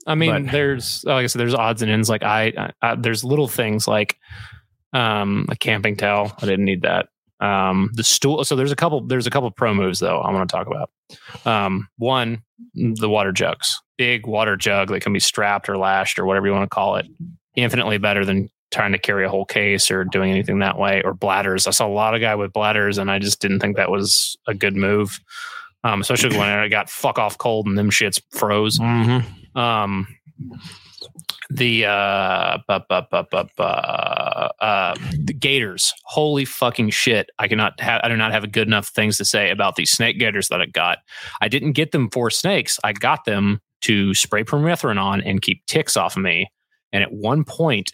I 0.05 0.15
mean, 0.15 0.43
But- 0.47 0.51
there's 0.51 1.03
like 1.05 1.23
I 1.23 1.27
said, 1.27 1.39
there's 1.39 1.53
odds 1.53 1.81
and 1.81 1.89
ends. 1.89 2.09
Like 2.09 2.23
I, 2.23 2.51
I, 2.57 2.71
I 2.81 2.95
there's 2.95 3.23
little 3.23 3.47
things 3.47 3.87
like 3.87 4.17
um 4.91 5.45
a 5.49 5.55
camping 5.55 5.95
towel. 5.95 6.33
I 6.41 6.45
didn't 6.45 6.65
need 6.65 6.81
that. 6.81 7.07
Um 7.39 7.89
the 7.93 8.03
stool. 8.03 8.43
So 8.43 8.57
there's 8.57 8.71
a 8.73 8.75
couple. 8.75 9.07
There's 9.07 9.27
a 9.27 9.29
couple 9.29 9.49
pro 9.51 9.73
moves 9.73 9.99
though. 9.99 10.19
I 10.19 10.29
want 10.31 10.49
to 10.49 10.53
talk 10.55 10.67
about. 10.67 10.89
Um, 11.45 11.87
one, 11.97 12.41
the 12.73 13.09
water 13.09 13.31
jugs, 13.31 13.79
big 14.03 14.27
water 14.27 14.57
jug 14.57 14.89
that 14.89 15.01
can 15.01 15.13
be 15.13 15.19
strapped 15.19 15.69
or 15.69 15.77
lashed 15.77 16.19
or 16.19 16.25
whatever 16.25 16.45
you 16.45 16.51
want 16.51 16.69
to 16.69 16.75
call 16.75 16.97
it. 16.97 17.05
Infinitely 17.55 17.99
better 17.99 18.25
than 18.25 18.49
trying 18.69 18.91
to 18.91 18.97
carry 18.97 19.23
a 19.25 19.29
whole 19.29 19.45
case 19.45 19.89
or 19.89 20.03
doing 20.03 20.29
anything 20.29 20.59
that 20.59 20.77
way. 20.77 21.01
Or 21.03 21.13
bladders. 21.13 21.67
I 21.67 21.71
saw 21.71 21.87
a 21.87 21.93
lot 21.93 22.13
of 22.13 22.19
guy 22.19 22.35
with 22.35 22.51
bladders, 22.51 22.97
and 22.97 23.09
I 23.09 23.19
just 23.19 23.39
didn't 23.39 23.61
think 23.61 23.77
that 23.77 23.89
was 23.89 24.35
a 24.45 24.53
good 24.53 24.75
move. 24.75 25.19
Um, 25.85 26.01
especially 26.01 26.37
when 26.37 26.49
I 26.49 26.67
got 26.67 26.89
fuck 26.89 27.17
off 27.17 27.37
cold 27.37 27.65
and 27.67 27.77
them 27.77 27.89
shits 27.89 28.21
froze 28.31 28.77
um 29.55 30.07
the 31.49 31.85
uh 31.85 32.57
bu- 32.67 32.79
bu- 32.89 33.01
bu- 33.11 33.23
bu- 33.29 33.49
bu- 33.57 33.63
uh 33.63 34.95
the 35.25 35.33
gators 35.33 35.93
holy 36.05 36.45
fucking 36.45 36.89
shit 36.89 37.29
i 37.37 37.47
cannot 37.47 37.79
have 37.79 38.01
i 38.03 38.09
do 38.09 38.15
not 38.15 38.31
have 38.31 38.43
a 38.43 38.47
good 38.47 38.67
enough 38.67 38.87
things 38.87 39.17
to 39.17 39.25
say 39.25 39.51
about 39.51 39.75
these 39.75 39.91
snake 39.91 40.17
gators 40.17 40.47
that 40.47 40.61
i 40.61 40.65
got 40.65 40.99
i 41.41 41.47
didn't 41.47 41.73
get 41.73 41.91
them 41.91 42.09
for 42.09 42.29
snakes 42.29 42.79
i 42.83 42.93
got 42.93 43.25
them 43.25 43.61
to 43.83 44.13
spray 44.13 44.43
permethrin 44.43 44.99
on 45.01 45.21
and 45.21 45.41
keep 45.41 45.65
ticks 45.67 45.95
off 45.95 46.15
of 46.17 46.23
me 46.23 46.47
and 46.91 47.03
at 47.03 47.11
one 47.11 47.43
point 47.43 47.91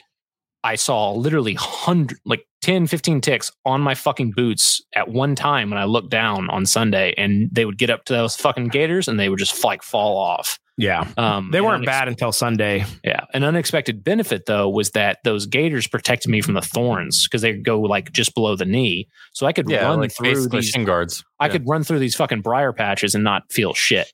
i 0.63 0.75
saw 0.75 1.11
literally 1.13 1.53
100 1.55 2.17
like 2.25 2.45
10 2.61 2.87
15 2.87 3.21
ticks 3.21 3.51
on 3.65 3.79
my 3.81 3.95
fucking 3.95 4.31
boots 4.31 4.81
at 4.95 5.07
one 5.09 5.35
time 5.35 5.69
when 5.69 5.79
i 5.79 5.85
looked 5.85 6.09
down 6.11 6.49
on 6.49 6.65
sunday 6.65 7.13
and 7.17 7.49
they 7.53 7.63
would 7.65 7.77
get 7.77 7.89
up 7.89 8.03
to 8.05 8.13
those 8.13 8.35
fucking 8.35 8.67
gators 8.67 9.07
and 9.07 9.19
they 9.19 9.29
would 9.29 9.39
just 9.39 9.63
like 9.63 9.81
fall 9.83 10.17
off 10.17 10.59
Yeah. 10.77 11.07
um, 11.17 11.49
They 11.51 11.61
weren't 11.61 11.83
unex- 11.83 11.85
bad 11.87 12.07
until 12.07 12.31
Sunday. 12.31 12.85
Yeah. 13.03 13.25
An 13.33 13.43
unexpected 13.43 14.01
benefit, 14.01 14.45
though, 14.45 14.69
was 14.69 14.91
that 14.91 15.17
those 15.25 15.45
gators 15.45 15.87
protected 15.87 16.31
me 16.31 16.39
from 16.41 16.53
the 16.53 16.61
thorns 16.61 17.27
because 17.27 17.41
they 17.41 17.51
go 17.51 17.81
like 17.81 18.13
just 18.13 18.33
below 18.33 18.55
the 18.55 18.63
knee. 18.63 19.09
So 19.33 19.45
I 19.45 19.51
could 19.51 19.69
Yeah. 19.69 19.83
run 19.83 19.99
Like 19.99 20.13
through 20.15 20.47
these. 20.47 20.73
guards. 20.85 21.21
I 21.37 21.47
Yeah. 21.47 21.51
could 21.51 21.63
run 21.67 21.83
through 21.83 21.99
these 21.99 22.15
fucking 22.15 22.41
briar 22.43 22.71
patches 22.71 23.13
and 23.13 23.25
not 23.25 23.43
feel 23.51 23.73
shit 23.73 24.07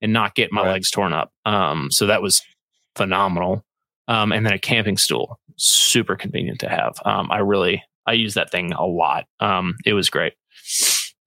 and 0.00 0.12
not 0.12 0.34
get 0.34 0.52
my 0.52 0.62
Right. 0.62 0.72
legs 0.72 0.90
torn 0.90 1.12
up. 1.12 1.32
Um, 1.44 1.88
so 1.90 2.06
that 2.06 2.22
was 2.22 2.42
phenomenal. 2.96 3.64
Um, 4.08 4.32
and 4.32 4.44
then 4.46 4.52
a 4.54 4.58
camping 4.58 4.96
stool, 4.96 5.38
super 5.56 6.16
convenient 6.16 6.60
to 6.60 6.68
have. 6.68 6.94
Um, 7.04 7.30
I 7.30 7.38
really, 7.38 7.82
I 8.06 8.12
use 8.12 8.34
that 8.34 8.50
thing 8.50 8.72
a 8.72 8.86
lot. 8.86 9.26
Um, 9.40 9.74
it 9.84 9.92
was 9.92 10.08
great. 10.08 10.32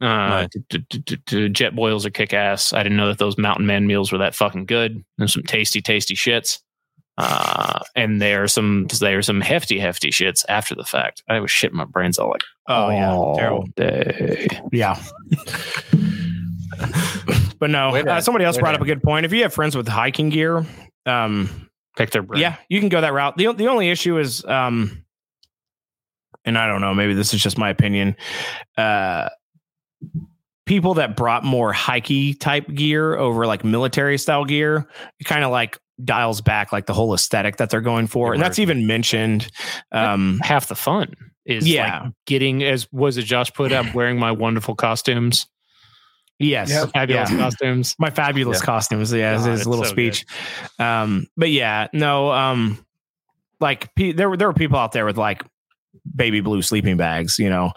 Uh, 0.02 0.48
d- 0.70 0.84
d- 0.90 0.98
d- 1.26 1.50
Jetboils 1.50 2.06
are 2.06 2.10
kick 2.10 2.34
ass. 2.34 2.74
I 2.74 2.82
didn't 2.82 2.98
know 2.98 3.08
that 3.10 3.20
those 3.20 3.38
Mountain 3.38 3.68
Man 3.68 3.86
meals 3.86 4.12
were 4.12 4.18
that 4.18 4.34
fucking 4.34 4.66
good. 4.66 5.04
There's 5.20 5.32
some 5.34 5.44
tasty, 5.44 5.80
tasty 5.80 6.16
shits. 6.16 6.58
Uh, 7.20 7.82
and 7.96 8.20
there 8.20 8.42
are 8.42 8.48
some 8.48 8.88
there 9.00 9.20
are 9.20 9.22
some 9.22 9.42
hefty, 9.42 9.78
hefty 9.78 10.10
shits 10.10 10.44
after 10.50 10.74
the 10.74 10.86
fact. 10.86 11.22
I 11.30 11.40
was 11.40 11.52
shitting 11.52 11.74
my 11.74 11.86
brains 11.86 12.18
all 12.18 12.30
like 12.30 12.42
Oh, 12.68 12.90
yeah. 12.90 13.34
Terrible. 13.40 13.68
day. 13.76 14.48
Yeah. 14.72 15.00
but 17.62 17.70
no, 17.70 17.96
uh, 17.96 18.20
somebody 18.20 18.44
else 18.44 18.58
way 18.58 18.62
brought 18.64 18.72
to- 18.72 18.76
up 18.80 18.82
a 18.82 18.86
good 18.86 19.02
point. 19.02 19.26
If 19.26 19.32
you 19.32 19.44
have 19.44 19.54
friends 19.54 19.78
with 19.78 19.88
hiking 19.88 20.28
gear, 20.30 20.66
um, 21.06 21.70
Pick 21.96 22.12
their 22.12 22.22
brain. 22.24 22.42
yeah, 22.42 22.58
you 22.68 22.82
can 22.82 22.90
go 22.90 23.00
that 23.00 23.14
route. 23.14 23.38
The, 23.38 23.54
the 23.54 23.68
only 23.68 23.90
issue 23.90 24.18
is, 24.18 24.44
um, 24.46 25.06
and 26.44 26.58
I 26.58 26.68
don't 26.68 26.82
know, 26.82 26.94
maybe 26.94 27.14
this 27.14 27.34
is 27.34 27.42
just 27.42 27.58
my 27.58 27.70
opinion. 27.70 28.16
Uh, 28.78 29.30
people 30.66 30.96
that 30.96 31.16
brought 31.16 31.44
more 31.44 31.72
hikey 31.74 32.34
type 32.34 32.68
gear 32.74 33.16
over 33.16 33.46
like 33.46 33.64
military 33.64 34.18
style 34.18 34.46
gear, 34.46 34.88
it 35.20 35.26
kind 35.26 35.44
of 35.44 35.52
like 35.52 35.78
dials 36.04 36.42
back 36.42 36.72
like 36.72 36.86
the 36.86 36.94
whole 36.94 37.14
aesthetic 37.14 37.58
that 37.58 37.70
they're 37.70 37.82
going 37.82 38.08
for. 38.08 38.34
And 38.34 38.42
that's 38.42 38.58
even 38.60 38.88
mentioned. 38.88 39.52
Um, 39.92 40.40
half 40.44 40.68
the 40.68 40.76
fun 40.76 41.14
is 41.46 41.68
Yeah. 41.68 42.04
like 42.04 42.14
getting 42.26 42.64
as 42.64 42.88
was 42.92 43.18
it 43.18 43.24
Josh 43.24 43.52
put 43.54 43.72
up 43.72 43.94
wearing 43.94 44.18
my 44.18 44.32
wonderful 44.32 44.76
costumes, 44.76 45.46
yes. 46.42 46.70
Yep. 46.70 46.90
fabulous 46.94 47.32
Yeah. 47.32 47.38
costumes. 47.38 47.96
my 48.00 48.10
fabulous 48.10 48.60
Yeah. 48.60 48.66
costumes 48.66 49.14
yeah 49.14 49.38
God, 49.38 49.50
his 49.52 49.68
little 49.68 49.86
so 49.86 49.92
speech 49.92 50.26
um 50.80 51.28
but 51.38 51.50
yeah 51.50 51.88
no 51.94 52.32
um 52.32 52.84
like 53.60 53.94
pe- 53.96 54.12
there 54.14 54.30
were 54.30 54.38
there 54.38 54.48
were 54.48 54.54
people 54.54 54.78
out 54.78 54.92
there 54.92 55.06
with 55.06 55.18
like 55.18 55.44
baby 56.16 56.42
blue 56.42 56.62
sleeping 56.62 56.98
bags 56.98 57.38
you 57.38 57.50
know 57.50 57.72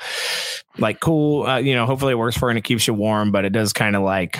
like 0.79 0.99
cool 1.01 1.47
uh, 1.47 1.59
you 1.59 1.75
know 1.75 1.85
hopefully 1.87 2.13
it 2.13 2.17
works 2.17 2.37
for 2.37 2.49
you 2.49 2.51
and 2.51 2.59
it 2.59 2.65
keeps 2.65 2.87
you 2.87 2.95
warm 2.95 3.31
but 3.33 3.45
it 3.45 3.51
does 3.51 3.73
kind 3.73 3.95
of 3.95 4.03
like 4.03 4.39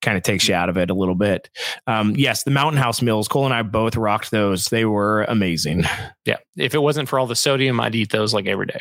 kind 0.00 0.16
of 0.16 0.22
takes 0.22 0.48
you 0.48 0.54
out 0.54 0.68
of 0.68 0.76
it 0.76 0.90
a 0.90 0.94
little 0.94 1.14
bit 1.14 1.48
um 1.86 2.14
yes 2.16 2.42
the 2.44 2.50
mountain 2.50 2.80
house 2.80 3.00
mills 3.02 3.26
cole 3.28 3.44
and 3.44 3.54
i 3.54 3.62
both 3.62 3.96
rocked 3.96 4.30
those 4.30 4.66
they 4.66 4.84
were 4.84 5.24
amazing 5.24 5.82
Yeah, 6.24 6.36
if 6.56 6.74
it 6.74 6.78
wasn't 6.82 7.08
for 7.08 7.18
all 7.18 7.26
the 7.26 7.36
sodium, 7.36 7.80
I'd 7.80 7.94
eat 7.94 8.10
those 8.10 8.32
like 8.34 8.46
every 8.46 8.66
day. 8.66 8.80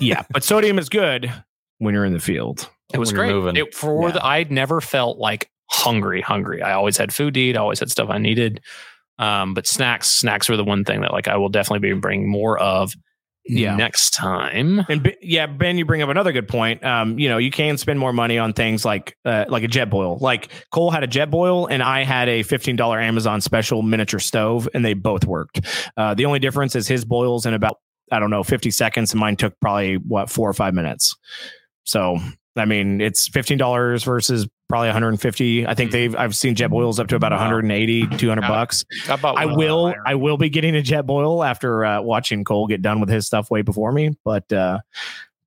yeah 0.00 0.22
but 0.30 0.42
sodium 0.44 0.78
is 0.78 0.88
good 0.88 1.32
when 1.78 1.94
you're 1.94 2.04
in 2.04 2.12
the 2.12 2.20
field 2.20 2.68
It 2.92 2.98
was 2.98 3.12
great. 3.12 3.32
moving. 3.32 3.56
It, 3.56 3.74
for 3.74 4.08
Yeah. 4.08 4.12
the, 4.12 4.24
I'd 4.26 4.50
never 4.52 4.80
felt 4.80 5.18
like 5.18 5.50
hungry, 5.70 6.20
hungry. 6.20 6.62
I 6.62 6.72
always 6.74 6.96
had 6.96 7.12
food 7.12 7.34
to 7.34 7.40
eat. 7.40 7.56
I 7.56 7.60
always 7.60 7.80
had 7.80 7.90
stuff 7.90 8.08
I 8.10 8.18
needed. 8.18 8.60
Um, 9.18 9.54
but 9.54 9.66
snacks, 9.66 10.08
snacks 10.08 10.48
were 10.48 10.56
the 10.56 10.64
one 10.64 10.84
thing 10.84 11.00
that 11.02 11.12
like 11.12 11.28
I 11.28 11.36
will 11.36 11.48
definitely 11.48 11.88
be 11.92 11.98
bringing 11.98 12.28
more 12.28 12.58
of. 12.58 12.92
Yeah. 13.46 13.76
next 13.76 14.12
time. 14.14 14.86
And 14.88 15.02
B- 15.02 15.16
yeah, 15.20 15.46
Ben, 15.46 15.76
you 15.76 15.84
bring 15.84 16.00
up 16.00 16.08
another 16.08 16.32
good 16.32 16.48
point. 16.48 16.82
Um, 16.82 17.18
you 17.18 17.28
know, 17.28 17.36
you 17.36 17.50
can 17.50 17.76
spend 17.76 17.98
more 18.00 18.10
money 18.14 18.38
on 18.38 18.54
things 18.54 18.86
like 18.86 19.18
uh, 19.26 19.44
like 19.50 19.62
a 19.62 19.68
Jetboil. 19.68 20.18
Like 20.22 20.48
Cole 20.70 20.90
had 20.90 21.04
a 21.04 21.06
Jetboil, 21.06 21.68
and 21.70 21.82
I 21.82 22.04
had 22.04 22.30
a 22.30 22.42
fifteen 22.42 22.74
dollar 22.74 22.98
Amazon 22.98 23.42
special 23.42 23.82
miniature 23.82 24.18
stove, 24.18 24.66
and 24.72 24.82
they 24.82 24.94
both 24.94 25.26
worked. 25.26 25.60
Uh, 25.94 26.14
the 26.14 26.24
only 26.24 26.38
difference 26.38 26.74
is 26.74 26.88
his 26.88 27.04
boils 27.04 27.44
in 27.44 27.52
about 27.52 27.80
I 28.10 28.18
don't 28.18 28.30
know 28.30 28.42
fifty 28.44 28.70
seconds, 28.70 29.12
and 29.12 29.20
mine 29.20 29.36
took 29.36 29.52
probably 29.60 29.96
what 29.96 30.30
four 30.30 30.48
or 30.48 30.54
five 30.54 30.72
minutes. 30.72 31.14
So 31.84 32.18
I 32.56 32.64
mean, 32.64 33.00
it's 33.00 33.28
fifteen 33.28 33.58
dollars 33.58 34.04
versus 34.04 34.46
probably 34.68 34.88
one 34.88 34.94
hundred 34.94 35.08
and 35.10 35.20
fifty. 35.20 35.66
I 35.66 35.74
think 35.74 35.90
they've 35.90 36.14
I've 36.16 36.34
seen 36.36 36.54
Jetboils 36.54 36.98
up 37.00 37.08
to 37.08 37.16
about 37.16 37.32
180, 37.32 38.06
200 38.16 38.40
bucks. 38.42 38.84
I, 39.08 39.14
I 39.14 39.44
will. 39.46 39.94
I 40.06 40.14
will 40.14 40.36
be 40.36 40.48
getting 40.50 40.76
a 40.76 40.82
Jetboil 40.82 41.46
after 41.46 41.84
uh, 41.84 42.00
watching 42.02 42.44
Cole 42.44 42.66
get 42.66 42.80
done 42.82 43.00
with 43.00 43.08
his 43.08 43.26
stuff 43.26 43.50
way 43.50 43.62
before 43.62 43.90
me, 43.92 44.16
but 44.24 44.50
uh, 44.52 44.78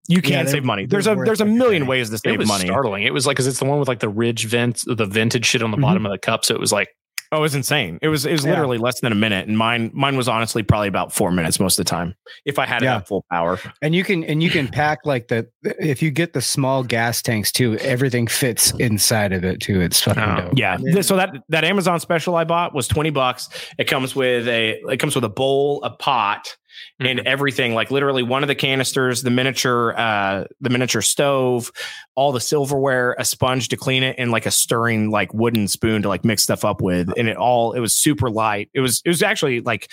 you 0.10 0.22
can 0.22 0.34
Yeah, 0.34 0.46
save 0.52 0.64
money. 0.66 0.86
There's 0.86 1.08
a 1.08 1.16
there's 1.16 1.42
a 1.42 1.46
million 1.46 1.88
ways 1.88 2.10
to 2.10 2.16
It 2.16 2.20
save 2.20 2.40
was 2.40 2.48
money. 2.48 2.66
startling. 2.68 3.04
It 3.04 3.14
was 3.14 3.26
like 3.26 3.36
because 3.36 3.48
it's 3.48 3.60
the 3.60 3.66
one 3.66 3.80
with 3.80 3.88
like 3.88 4.00
the 4.00 4.10
ridge 4.10 4.46
vent, 4.46 4.84
the 4.86 5.06
vintage 5.06 5.46
shit 5.46 5.64
on 5.64 5.72
the 5.72 5.78
Mhm. 5.78 5.82
bottom 5.82 6.06
of 6.06 6.12
the 6.12 6.18
cup. 6.20 6.44
So 6.46 6.54
it 6.56 6.60
was 6.60 6.72
like 6.72 6.90
Oh, 7.32 7.38
it 7.38 7.42
was 7.42 7.56
insane. 7.56 8.00
It 8.02 8.08
was 8.08 8.26
it 8.26 8.32
was 8.32 8.46
Yeah. 8.46 8.52
literally 8.52 8.78
less 8.78 9.00
than 9.02 9.12
a 9.12 9.16
minute, 9.16 9.48
and 9.48 9.58
mine 9.58 9.92
mine 9.94 10.16
was 10.16 10.28
honestly 10.28 10.64
probably 10.64 10.88
about 10.88 11.14
four 11.14 11.32
minutes 11.32 11.60
most 11.60 11.78
of 11.78 11.86
the 11.86 11.90
time 11.90 12.16
if 12.46 12.58
I 12.60 12.66
had 12.66 12.84
it 12.84 12.88
at 12.88 13.08
full 13.08 13.26
power. 13.32 13.60
And 13.82 13.94
you 13.94 14.04
can 14.04 14.24
and 14.24 14.42
you 14.42 14.50
can 14.50 14.68
pack 14.68 15.00
like 15.06 15.28
the 15.28 15.48
if 15.64 16.02
you 16.02 16.10
get 16.12 16.34
the 16.34 16.42
small 16.42 16.84
gas 16.84 17.22
tanks 17.22 17.52
too, 17.52 17.78
everything 17.80 18.28
fits 18.28 18.72
inside 18.80 19.34
of 19.34 19.44
it 19.44 19.60
too. 19.60 19.82
It's 19.82 20.02
fucking 20.02 20.24
Oh, 20.24 20.36
dope. 20.48 20.54
Yeah. 20.58 20.78
Th- 20.78 21.04
So 21.06 21.16
that 21.18 21.36
that 21.50 21.64
Amazon 21.64 22.00
special 22.00 22.36
I 22.36 22.44
bought 22.44 22.74
was 22.74 22.88
20 22.88 23.10
bucks. 23.10 23.50
It 23.78 23.86
comes 23.86 24.16
with 24.16 24.48
a 24.48 24.80
it 24.90 24.98
comes 24.98 25.16
with 25.16 25.24
a 25.24 25.30
bowl, 25.30 25.84
a 25.84 25.90
pot, 25.90 26.56
and 27.00 27.20
everything 27.22 27.74
like 27.74 27.92
literally 27.92 28.24
one 28.24 28.44
of 28.44 28.48
the 28.48 28.56
canisters, 28.56 29.24
the 29.24 29.30
miniature 29.30 29.94
uh 29.98 30.46
the 30.62 30.70
miniature 30.70 31.02
stove, 31.02 31.72
all 32.16 32.32
the 32.32 32.40
silverware, 32.40 33.16
a 33.20 33.26
sponge 33.26 33.70
to 33.70 33.78
clean 33.78 34.04
it 34.04 34.16
and 34.18 34.32
like 34.32 34.46
a 34.46 34.52
stirring 34.52 35.10
like 35.10 35.34
wooden 35.34 35.68
spoon 35.68 36.02
to 36.02 36.08
like 36.08 36.26
mix 36.26 36.44
stuff 36.44 36.66
up 36.66 36.82
with 36.82 37.12
and 37.18 37.30
it 37.30 37.38
all 37.38 37.74
it 37.74 37.80
was 37.80 37.96
super 37.96 38.30
light. 38.30 38.70
It 38.74 38.82
was 38.82 39.02
it 39.06 39.10
was 39.10 39.24
actually 39.24 39.62
like 39.62 39.92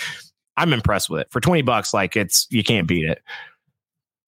I'm 0.57 0.73
impressed 0.73 1.11
with 1.11 1.23
it. 1.23 1.29
For 1.31 1.41
20 1.41 1.63
bucks 1.63 1.93
like 1.93 2.17
it's 2.17 2.47
you 2.51 2.63
can't 2.63 2.87
beat 2.87 3.07
it. 3.07 3.23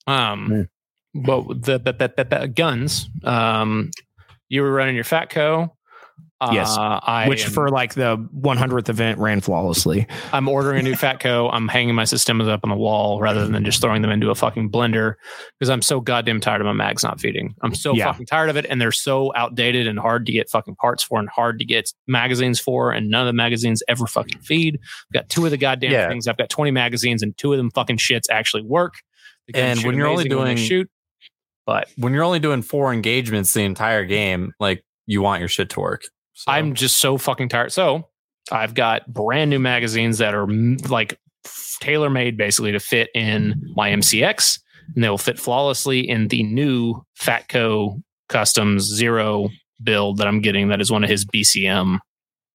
Um, 0.06 0.68
but 1.14 1.46
the, 1.62 1.78
the, 1.78 1.92
the, 1.92 2.12
the, 2.16 2.24
the 2.24 2.48
guns, 2.48 3.08
um, 3.24 3.90
you 4.48 4.62
were 4.62 4.72
running 4.72 4.94
your 4.94 5.04
Fatco. 5.04 5.70
Uh, 6.38 6.50
Yes. 6.52 6.76
I 6.78 7.26
Which 7.28 7.46
am- 7.46 7.50
for 7.52 7.70
like 7.70 7.94
the 7.94 8.18
100th 8.34 8.90
event 8.90 9.18
ran 9.18 9.40
flawlessly. 9.40 10.06
I'm 10.34 10.48
ordering 10.48 10.80
a 10.80 10.82
new 10.82 10.92
Fatco. 10.92 11.48
I'm 11.50 11.66
hanging 11.66 11.94
my 11.94 12.04
systems 12.04 12.46
up 12.46 12.60
on 12.62 12.68
the 12.68 12.76
wall 12.76 13.20
rather 13.20 13.46
than 13.46 13.64
just 13.64 13.80
throwing 13.80 14.02
them 14.02 14.10
into 14.10 14.28
a 14.28 14.34
fucking 14.34 14.70
blender 14.70 15.14
because 15.58 15.70
I'm 15.70 15.80
so 15.80 15.98
goddamn 15.98 16.40
tired 16.40 16.60
of 16.60 16.66
my 16.66 16.74
mags 16.74 17.02
not 17.02 17.20
feeding. 17.20 17.54
I'm 17.62 17.74
so 17.74 17.94
Yeah. 17.94 18.12
fucking 18.12 18.26
tired 18.26 18.50
of 18.50 18.56
it, 18.58 18.66
and 18.68 18.78
they're 18.78 18.92
so 18.92 19.32
outdated 19.34 19.86
and 19.86 19.98
hard 19.98 20.26
to 20.26 20.32
get 20.32 20.50
fucking 20.50 20.74
parts 20.76 21.02
for 21.02 21.18
and 21.18 21.28
hard 21.30 21.58
to 21.60 21.64
get 21.64 21.90
magazines 22.06 22.60
for, 22.60 22.92
and 22.92 23.08
none 23.08 23.22
of 23.22 23.26
the 23.28 23.32
magazines 23.32 23.82
ever 23.88 24.06
fucking 24.06 24.40
feed. 24.40 24.74
I've 25.08 25.14
got 25.14 25.28
two 25.30 25.46
of 25.46 25.50
the 25.52 25.56
goddamn 25.56 25.92
Yeah. 25.92 26.06
things. 26.08 26.28
I've 26.28 26.36
got 26.36 26.50
20 26.50 26.70
magazines, 26.70 27.22
and 27.22 27.34
two 27.38 27.54
of 27.54 27.56
them 27.56 27.70
fucking 27.70 27.96
shits 27.96 28.24
actually 28.30 28.62
work. 28.64 28.92
And 29.54 29.80
when 29.84 29.96
you're 29.96 30.06
only 30.06 30.24
amazing 30.24 30.38
when 30.38 30.46
doing- 30.48 30.56
shoot, 30.58 30.90
but 31.64 31.88
When 31.96 32.12
you're 32.12 32.24
only 32.24 32.40
doing 32.40 32.60
four 32.60 32.92
engagements 32.92 33.54
the 33.54 33.62
entire 33.62 34.04
game, 34.04 34.52
like 34.60 34.84
you 35.06 35.22
want 35.22 35.40
your 35.40 35.48
shit 35.48 35.70
to 35.70 35.80
work. 35.80 36.02
So, 36.36 36.52
I'm 36.52 36.74
just 36.74 36.98
so 36.98 37.16
fucking 37.16 37.48
tired. 37.48 37.72
So 37.72 38.08
I've 38.52 38.74
got 38.74 39.10
brand 39.12 39.50
new 39.50 39.58
magazines 39.58 40.18
that 40.18 40.34
are 40.34 40.46
mm, 40.46 40.88
like 40.90 41.18
tailor 41.80 42.10
made 42.10 42.36
basically 42.36 42.72
to 42.72 42.80
fit 42.80 43.08
in 43.14 43.72
my 43.74 43.90
MCX, 43.90 44.60
and 44.94 45.02
they 45.02 45.08
will 45.08 45.18
fit 45.18 45.38
flawlessly 45.38 46.06
in 46.08 46.28
the 46.28 46.42
new 46.42 47.02
Fatco 47.18 48.02
Customs 48.28 48.84
Zero 48.84 49.48
build 49.82 50.18
that 50.18 50.26
I'm 50.26 50.40
getting. 50.40 50.68
That 50.68 50.80
is 50.82 50.92
one 50.92 51.04
of 51.04 51.10
his 51.10 51.24
BCM 51.24 52.00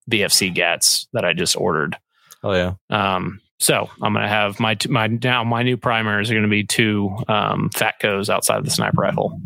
BFC 0.08 0.54
GATs 0.54 1.08
that 1.12 1.24
I 1.24 1.32
just 1.32 1.56
ordered. 1.56 1.96
oh 2.44 2.52
yeah. 2.52 2.74
Um, 2.90 3.40
so 3.58 3.88
I'm 4.00 4.12
gonna 4.12 4.28
have 4.28 4.58
my 4.58 4.76
my 4.88 5.06
now 5.06 5.44
my 5.44 5.62
new 5.62 5.76
primers 5.76 6.30
are 6.30 6.34
gonna 6.34 6.48
be 6.48 6.64
two 6.64 7.16
um, 7.28 7.70
Fatcos 7.70 8.28
outside 8.28 8.58
of 8.58 8.64
the 8.64 8.70
sniper 8.70 9.02
rifle, 9.02 9.40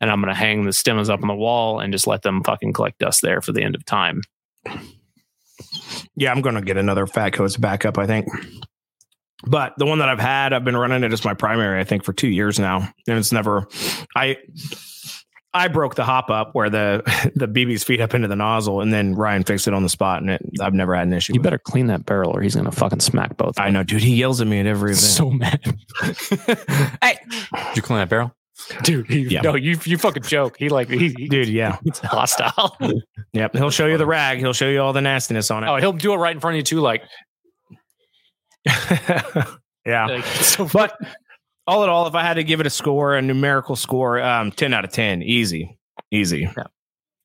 and 0.00 0.10
I'm 0.10 0.20
gonna 0.20 0.34
hang 0.34 0.64
the 0.64 0.70
Systemas 0.70 1.10
up 1.10 1.22
on 1.22 1.28
the 1.28 1.34
wall 1.34 1.80
and 1.80 1.92
just 1.92 2.06
let 2.06 2.22
them 2.22 2.42
fucking 2.42 2.72
collect 2.72 2.98
dust 2.98 3.22
there 3.22 3.40
for 3.40 3.52
the 3.52 3.62
end 3.62 3.74
of 3.74 3.84
time. 3.84 4.22
Yeah, 6.16 6.32
I'm 6.32 6.40
going 6.40 6.54
to 6.54 6.60
get 6.60 6.76
another 6.76 7.06
fat 7.06 7.38
as 7.40 7.56
a 7.56 7.60
backup, 7.60 7.98
I 7.98 8.06
think. 8.06 8.26
But 9.46 9.74
the 9.76 9.86
one 9.86 9.98
that 9.98 10.08
I've 10.08 10.18
had, 10.18 10.52
I've 10.52 10.64
been 10.64 10.76
running 10.76 11.04
it 11.04 11.12
as 11.12 11.24
my 11.24 11.34
primary, 11.34 11.80
I 11.80 11.84
think, 11.84 12.04
for 12.04 12.12
two 12.12 12.28
years 12.28 12.58
now, 12.58 12.88
and 13.06 13.18
it's 13.18 13.32
never. 13.32 13.68
I 14.16 14.38
I 15.52 15.68
broke 15.68 15.94
the 15.94 16.04
hop 16.04 16.30
up 16.30 16.50
where 16.54 16.70
the 16.70 17.02
the 17.34 17.46
BBs 17.46 17.84
feed 17.84 18.00
up 18.00 18.14
into 18.14 18.28
the 18.28 18.36
nozzle, 18.36 18.80
and 18.80 18.92
then 18.92 19.14
Ryan 19.14 19.44
fixed 19.44 19.68
it 19.68 19.74
on 19.74 19.82
the 19.82 19.88
spot, 19.88 20.22
and 20.22 20.30
it, 20.30 20.42
I've 20.60 20.74
never 20.74 20.94
had 20.94 21.06
an 21.06 21.12
issue. 21.12 21.34
You 21.34 21.40
with 21.40 21.44
better 21.44 21.58
clean 21.58 21.86
that 21.88 22.04
barrel, 22.06 22.36
or 22.36 22.40
he's 22.40 22.54
gonna 22.54 22.72
fucking 22.72 23.00
smack 23.00 23.36
both. 23.36 23.58
it. 23.58 23.62
I 23.62 23.70
know, 23.70 23.82
dude. 23.82 24.02
He 24.02 24.16
yells 24.16 24.40
at 24.40 24.46
me 24.46 24.60
at 24.60 24.66
every 24.66 24.90
event. 24.92 24.98
so 24.98 25.30
mad, 25.30 25.60
hey, 27.02 27.18
did 27.30 27.76
you 27.76 27.82
clean 27.82 27.98
that 27.98 28.08
barrel? 28.08 28.35
Dude. 28.82 29.08
He, 29.08 29.20
Yeah. 29.20 29.40
No, 29.42 29.54
you 29.54 29.78
you 29.84 29.98
fucking 29.98 30.22
joke. 30.24 30.56
He 30.58 30.68
like 30.68 30.88
he, 30.88 31.08
he 31.16 31.28
dude, 31.28 31.48
yeah, 31.48 31.78
he's 31.84 31.98
hostile. 31.98 32.76
yep. 33.32 33.54
He'll 33.54 33.70
show 33.70 33.86
you 33.86 33.98
the 33.98 34.06
rag. 34.06 34.38
He'll 34.38 34.52
show 34.52 34.68
you 34.68 34.80
all 34.80 34.92
the 34.92 35.00
nastiness 35.00 35.50
on 35.50 35.64
it. 35.64 35.68
oh, 35.68 35.76
he'll 35.76 35.92
do 35.92 36.12
it 36.12 36.16
right 36.16 36.34
in 36.34 36.40
front 36.40 36.54
of 36.54 36.58
you 36.58 36.62
too. 36.62 36.80
Like, 36.80 37.02
yeah. 39.86 40.06
like 40.06 40.24
so 40.24 40.68
But 40.72 40.96
all 41.66 41.84
in 41.84 41.90
all, 41.90 42.06
if 42.06 42.14
I 42.14 42.22
had 42.22 42.34
to 42.34 42.44
give 42.44 42.60
it 42.60 42.66
a 42.66 42.70
score, 42.70 43.16
a 43.16 43.22
numerical 43.22 43.76
score, 43.76 44.20
um, 44.20 44.50
10 44.52 44.72
out 44.74 44.84
of 44.84 44.92
10, 44.92 45.22
easy, 45.22 45.78
easy. 46.10 46.48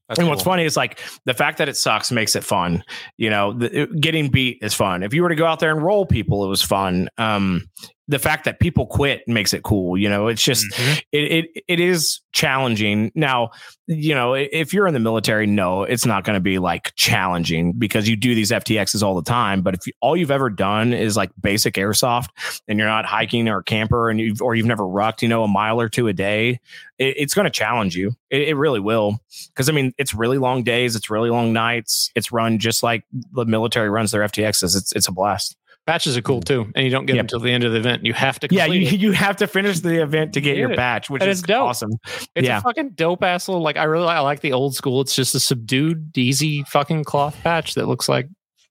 That's 0.07 0.19
and 0.19 0.27
what's 0.27 0.43
funny 0.43 0.65
is 0.65 0.75
like 0.75 0.99
the 1.25 1.33
fact 1.33 1.57
that 1.59 1.69
it 1.69 1.77
sucks 1.77 2.11
makes 2.11 2.35
it 2.35 2.43
fun. 2.43 2.83
You 3.17 3.29
know, 3.29 3.53
the, 3.53 3.83
it- 3.83 4.01
getting 4.01 4.29
beat 4.29 4.57
is 4.61 4.73
fun. 4.73 5.03
If 5.03 5.13
you 5.13 5.21
were 5.23 5.29
to 5.29 5.35
go 5.35 5.45
out 5.45 5.59
there 5.59 5.71
and 5.71 5.81
roll 5.81 6.05
people, 6.05 6.43
it 6.43 6.49
was 6.49 6.61
fun. 6.61 7.07
Um, 7.17 7.69
the 8.11 8.19
fact 8.19 8.43
that 8.45 8.59
people 8.59 8.85
quit 8.85 9.27
makes 9.27 9.53
it 9.53 9.63
cool. 9.63 9.97
You 9.97 10.09
know, 10.09 10.27
it's 10.27 10.43
just 10.43 10.65
Mhm. 10.73 11.01
it 11.11 11.23
it 11.55 11.63
it 11.67 11.79
is 11.79 12.19
challenging. 12.33 13.11
Now, 13.15 13.51
you 13.87 14.13
know, 14.13 14.33
if 14.33 14.73
you're 14.73 14.87
in 14.87 14.93
the 14.93 14.99
military, 14.99 15.47
no, 15.47 15.83
it's 15.83 16.05
not 16.05 16.23
going 16.23 16.35
to 16.35 16.39
be 16.41 16.59
like 16.59 16.93
challenging 16.95 17.73
because 17.73 18.07
you 18.07 18.15
do 18.15 18.35
these 18.35 18.51
FTXs 18.51 19.01
all 19.03 19.15
the 19.15 19.23
time. 19.23 19.61
But 19.61 19.73
if 19.75 19.87
you, 19.87 19.93
all 20.01 20.15
you've 20.15 20.31
ever 20.31 20.49
done 20.49 20.93
is 20.93 21.17
like 21.17 21.31
basic 21.41 21.73
airsoft 21.75 22.27
and 22.67 22.77
you're 22.79 22.87
not 22.87 23.05
hiking 23.05 23.47
or 23.49 23.61
camper 23.63 24.09
and 24.09 24.19
you've 24.19 24.41
or 24.41 24.55
you've 24.55 24.65
never 24.67 24.85
rucked, 24.87 25.21
you 25.21 25.27
know, 25.29 25.43
a 25.43 25.47
mile 25.47 25.79
or 25.81 25.89
two 25.89 26.07
a 26.07 26.13
day, 26.13 26.59
it, 26.97 27.15
it's 27.17 27.33
going 27.33 27.45
to 27.45 27.49
challenge 27.51 27.95
you. 27.95 28.13
It, 28.29 28.49
it 28.49 28.55
really 28.55 28.79
will. 28.79 29.19
Because 29.47 29.67
I 29.69 29.71
mean, 29.73 29.93
it's 29.97 30.13
really 30.13 30.37
long 30.37 30.63
days, 30.63 30.95
it's 30.95 31.09
really 31.09 31.29
long 31.29 31.53
nights. 31.53 32.11
It's 32.15 32.31
run 32.31 32.59
just 32.59 32.83
like 32.83 33.03
the 33.33 33.45
military 33.45 33.89
runs 33.89 34.11
their 34.11 34.21
FTXs. 34.21 34.75
It's 34.75 34.91
it's 34.93 35.07
a 35.07 35.11
blast. 35.11 35.55
Patches 35.87 36.15
are 36.17 36.21
cool 36.21 36.41
too, 36.41 36.71
and 36.75 36.85
you 36.85 36.91
don't 36.91 37.05
get 37.05 37.15
Yeah. 37.15 37.21
them 37.21 37.25
until 37.25 37.39
the 37.39 37.51
end 37.51 37.63
of 37.63 37.71
the 37.73 37.79
event. 37.79 38.05
You 38.05 38.13
have 38.13 38.39
to. 38.41 38.47
Yeah, 38.51 38.65
you, 38.65 38.87
it. 38.87 38.93
you 38.99 39.11
have 39.11 39.37
to 39.37 39.47
finish 39.47 39.79
the 39.79 40.01
event 40.01 40.33
to 40.33 40.41
get 40.41 40.57
your 40.57 40.69
Yeah. 40.71 40.75
badge, 40.75 41.09
which 41.09 41.21
And 41.21 41.31
is 41.31 41.41
dope. 41.41 41.69
awesome. 41.69 41.91
It's 42.35 42.47
Yeah. 42.47 42.59
a 42.59 42.61
fucking 42.61 42.91
dope 42.91 43.23
ass 43.23 43.47
little 43.47 43.63
like 43.63 43.77
I 43.77 43.83
really 43.83 44.07
I 44.07 44.19
like 44.19 44.41
the 44.41 44.53
old 44.53 44.75
school. 44.75 45.01
It's 45.01 45.15
just 45.15 45.35
a 45.35 45.39
subdued, 45.39 46.17
easy 46.17 46.63
fucking 46.63 47.03
cloth 47.05 47.37
patch 47.43 47.73
that 47.75 47.87
looks 47.87 48.07
like 48.09 48.27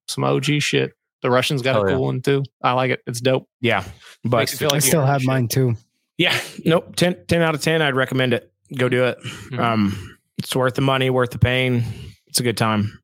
some 0.09 0.25
OG 0.25 0.61
shit. 0.61 0.93
The 1.23 1.31
Russians 1.31 1.61
got 1.63 1.75
Hell 1.75 1.85
a 1.85 1.91
yeah. 1.91 1.97
cool 1.97 2.05
one 2.07 2.23
too. 2.23 2.43
I 2.63 2.73
like 2.73 2.91
it. 2.93 3.01
It's 3.07 3.21
dope. 3.21 3.47
Yeah, 3.61 3.85
but 4.25 4.39
Makes 4.39 4.63
I 4.63 4.67
like 4.69 4.83
still 4.83 5.01
earned 5.01 5.09
have 5.11 5.21
shit. 5.21 5.29
mine 5.29 5.49
too. 5.49 5.77
Yeah, 6.17 6.39
nope. 6.65 6.97
10, 6.97 7.17
10 7.29 7.43
out 7.43 7.55
of 7.55 7.61
10. 7.63 7.83
I'd 7.83 7.95
recommend 7.95 8.33
it. 8.35 8.51
Go 8.77 8.89
do 8.89 9.05
it. 9.05 9.19
Mhm. 9.51 9.59
Um, 9.59 10.17
it's 10.39 10.55
worth 10.57 10.75
the 10.75 10.81
money, 10.81 11.11
worth 11.11 11.31
the 11.31 11.39
pain. 11.39 11.85
It's 12.29 12.41
a 12.41 12.43
good 12.43 12.57
time. 12.57 12.99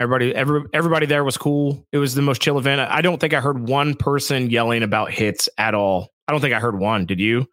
Everybody, 0.00 0.34
every, 0.34 0.62
everybody 0.72 1.04
there 1.04 1.22
was 1.22 1.36
cool. 1.36 1.86
It 1.92 1.98
was 1.98 2.14
the 2.14 2.22
most 2.22 2.40
chill 2.40 2.58
event. 2.58 2.80
I 2.80 3.02
don't 3.02 3.20
think 3.20 3.34
I 3.34 3.40
heard 3.40 3.68
one 3.68 3.94
person 3.94 4.48
yelling 4.48 4.82
about 4.82 5.12
hits 5.12 5.48
at 5.58 5.74
all. 5.74 6.08
I 6.26 6.32
don't 6.32 6.40
think 6.40 6.54
I 6.54 6.58
heard 6.58 6.78
one. 6.78 7.04
Did 7.04 7.20
you? 7.20 7.46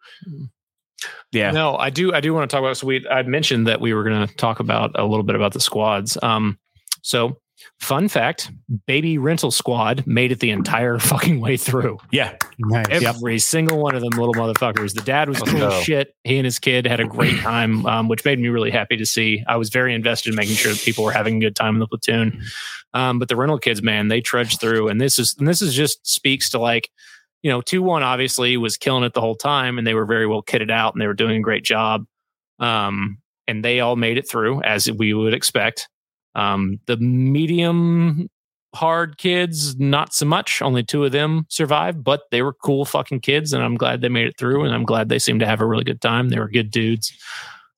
Yeah. 1.30 1.50
No, 1.50 1.76
I 1.76 1.90
do. 1.90 2.14
I 2.14 2.20
do 2.20 2.32
want 2.32 2.48
to 2.48 2.54
talk 2.54 2.62
about. 2.62 2.76
So 2.78 2.86
we 2.86 3.06
I 3.08 3.22
mentioned 3.22 3.66
that 3.66 3.80
we 3.80 3.92
were 3.92 4.02
going 4.02 4.26
to 4.26 4.34
talk 4.34 4.60
about 4.60 4.92
a 4.94 5.04
little 5.04 5.24
bit 5.24 5.36
about 5.36 5.52
the 5.52 5.60
squads. 5.60 6.16
Um, 6.22 6.58
so 7.02 7.38
fun 7.80 8.08
fact: 8.08 8.50
Baby 8.86 9.18
Rental 9.18 9.50
Squad 9.50 10.06
made 10.06 10.32
it 10.32 10.40
the 10.40 10.50
entire 10.50 10.98
fucking 10.98 11.40
way 11.40 11.56
through. 11.56 11.98
Yeah. 12.10 12.36
Nice. 12.58 12.86
Every 13.02 13.38
single 13.38 13.78
one 13.78 13.94
of 13.94 14.00
them 14.02 14.10
little 14.10 14.34
motherfuckers. 14.34 14.94
The 14.94 15.02
dad 15.02 15.28
was 15.28 15.40
Let's 15.40 15.50
cool 15.52 15.60
go. 15.60 15.80
shit. 15.82 16.14
He 16.24 16.36
and 16.38 16.44
his 16.44 16.58
kid 16.58 16.86
had 16.86 17.00
a 17.00 17.04
great 17.04 17.38
time, 17.40 17.86
um, 17.86 18.08
which 18.08 18.24
made 18.24 18.38
me 18.38 18.48
really 18.48 18.70
happy 18.70 18.96
to 18.96 19.06
see. 19.06 19.44
I 19.46 19.56
was 19.56 19.70
very 19.70 19.94
invested 19.94 20.30
in 20.30 20.36
making 20.36 20.56
sure 20.56 20.72
that 20.72 20.80
people 20.80 21.04
were 21.04 21.12
having 21.12 21.36
a 21.36 21.40
good 21.40 21.56
time 21.56 21.74
in 21.74 21.80
the 21.80 21.86
platoon. 21.86 22.42
Um, 22.94 23.18
but 23.18 23.28
the 23.28 23.36
rental 23.36 23.58
kids, 23.58 23.82
man, 23.82 24.08
they 24.08 24.20
trudged 24.20 24.60
through, 24.60 24.88
and 24.88 25.00
this 25.00 25.18
is 25.18 25.34
and 25.38 25.46
this 25.46 25.60
is 25.62 25.74
just 25.74 26.06
speaks 26.06 26.50
to 26.50 26.58
like, 26.58 26.90
you 27.42 27.50
know, 27.50 27.60
two 27.60 27.82
one 27.82 28.02
obviously 28.02 28.56
was 28.56 28.76
killing 28.76 29.04
it 29.04 29.12
the 29.14 29.20
whole 29.20 29.36
time, 29.36 29.78
and 29.78 29.86
they 29.86 29.94
were 29.94 30.06
very 30.06 30.26
well 30.26 30.42
kitted 30.42 30.70
out, 30.70 30.94
and 30.94 31.00
they 31.00 31.06
were 31.06 31.14
doing 31.14 31.36
a 31.36 31.42
great 31.42 31.64
job. 31.64 32.06
Um, 32.58 33.18
and 33.46 33.64
they 33.64 33.80
all 33.80 33.96
made 33.96 34.18
it 34.18 34.28
through 34.28 34.62
as 34.62 34.90
we 34.92 35.14
would 35.14 35.32
expect. 35.32 35.88
Um, 36.38 36.78
the 36.86 36.96
medium 36.96 38.30
hard 38.74 39.18
kids, 39.18 39.78
not 39.78 40.14
so 40.14 40.24
much. 40.24 40.62
Only 40.62 40.84
two 40.84 41.04
of 41.04 41.12
them 41.12 41.46
survived, 41.48 42.04
but 42.04 42.22
they 42.30 42.42
were 42.42 42.52
cool 42.52 42.84
fucking 42.84 43.20
kids, 43.20 43.52
and 43.52 43.62
I'm 43.62 43.74
glad 43.74 44.00
they 44.00 44.08
made 44.08 44.28
it 44.28 44.38
through. 44.38 44.64
And 44.64 44.72
I'm 44.72 44.84
glad 44.84 45.08
they 45.08 45.18
seemed 45.18 45.40
to 45.40 45.46
have 45.46 45.60
a 45.60 45.66
really 45.66 45.84
good 45.84 46.00
time. 46.00 46.28
They 46.28 46.38
were 46.38 46.48
good 46.48 46.70
dudes. 46.70 47.12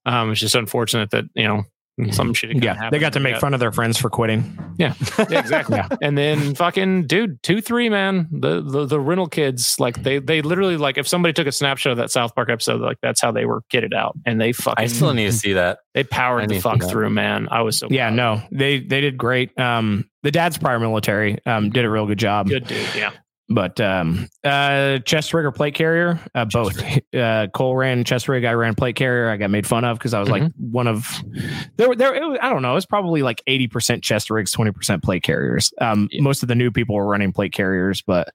Um, 0.05 0.31
it's 0.31 0.41
just 0.41 0.55
unfortunate 0.55 1.11
that 1.11 1.25
you 1.35 1.49
know 1.49 1.65
some 2.13 2.33
shit. 2.33 2.63
Yeah. 2.63 2.75
happened. 2.75 2.93
They 2.93 2.99
got 2.99 3.13
to 3.15 3.21
make 3.21 3.35
Yeah. 3.35 3.39
fun 3.41 3.53
of 3.55 3.61
their 3.61 3.73
friends 3.73 3.99
for 3.99 4.09
quitting. 4.09 4.57
Yeah, 4.79 4.95
exactly. 5.19 5.77
Yeah. 5.77 5.89
And 6.01 6.17
then 6.17 6.55
fucking 6.55 7.07
dude, 7.07 7.43
two 7.43 7.61
three 7.61 7.89
man, 7.91 8.27
the 8.33 8.63
the 8.63 8.87
the 8.87 8.99
rental 9.01 9.27
kids, 9.27 9.77
like 9.79 10.03
they 10.03 10.19
they 10.19 10.41
literally 10.43 10.77
like 10.79 10.97
if 10.99 11.07
somebody 11.07 11.33
took 11.35 11.47
a 11.47 11.53
snapshot 11.53 11.93
of 11.93 11.99
that 11.99 12.11
South 12.11 12.35
Park 12.35 12.49
episode, 12.51 12.81
like 12.81 12.97
that's 13.03 13.21
how 13.21 13.33
they 13.33 13.45
were 13.45 13.63
kitted 13.73 13.93
out, 13.93 14.17
and 14.25 14.41
they 14.41 14.53
fucking 14.53 14.83
I 14.83 14.87
still 14.87 15.13
need 15.13 15.27
to 15.27 15.33
see 15.33 15.53
that. 15.55 15.81
they 15.95 16.05
powered 16.05 16.49
the 16.49 16.61
fuck 16.61 16.83
through, 16.83 17.11
man. 17.11 17.49
I 17.51 17.63
was 17.63 17.79
so 17.79 17.89
Yeah, 17.91 18.09
proud. 18.09 18.17
no, 18.17 18.43
they 18.51 18.81
they 18.81 19.01
did 19.03 19.19
great. 19.19 19.59
Um, 19.59 20.09
the 20.23 20.31
dad's 20.31 20.57
prior 20.59 20.79
military 20.79 21.39
um, 21.47 21.71
did 21.71 21.85
a 21.85 21.91
real 21.91 22.07
good 22.07 22.19
job. 22.19 22.49
good 22.49 22.67
dude. 22.67 22.87
Yeah, 22.97 23.11
But 23.53 23.81
um, 23.81 24.29
uh, 24.45 25.01
chest 25.01 25.35
rig 25.35 25.45
or 25.45 25.51
plate 25.51 25.75
carrier, 25.75 26.21
uh, 26.35 26.45
both. 26.45 26.81
Uh, 27.13 27.49
Cole 27.53 27.75
ran 27.75 28.05
chest 28.05 28.29
rig, 28.29 28.45
I 28.45 28.53
ran 28.53 28.77
plate 28.77 28.95
carrier. 28.95 29.29
I 29.31 29.37
got 29.37 29.51
made 29.51 29.67
fun 29.67 29.85
of 29.85 29.99
because 29.99 30.15
I 30.15 30.21
was 30.21 30.29
like 30.29 30.45
one 30.57 30.87
of 30.87 31.09
there. 31.77 31.89
were- 31.89 31.97
There, 31.97 32.15
it 32.15 32.23
was, 32.25 32.39
I 32.41 32.49
don't 32.49 32.63
know. 32.63 32.77
It's 32.77 32.87
probably 32.87 33.23
like 33.23 33.43
eighty 33.49 33.67
percent 33.67 34.05
chest 34.05 34.31
rigs, 34.31 34.53
twenty 34.53 34.71
percent 34.71 35.03
plate 35.03 35.25
carriers. 35.25 35.73
Um, 35.81 36.09
Yeah. 36.13 36.23
most 36.23 36.45
of 36.45 36.49
the 36.49 36.55
new 36.55 36.71
people 36.71 36.95
were 36.95 37.07
running 37.07 37.33
plate 37.33 37.53
carriers, 37.53 38.01
but 38.01 38.33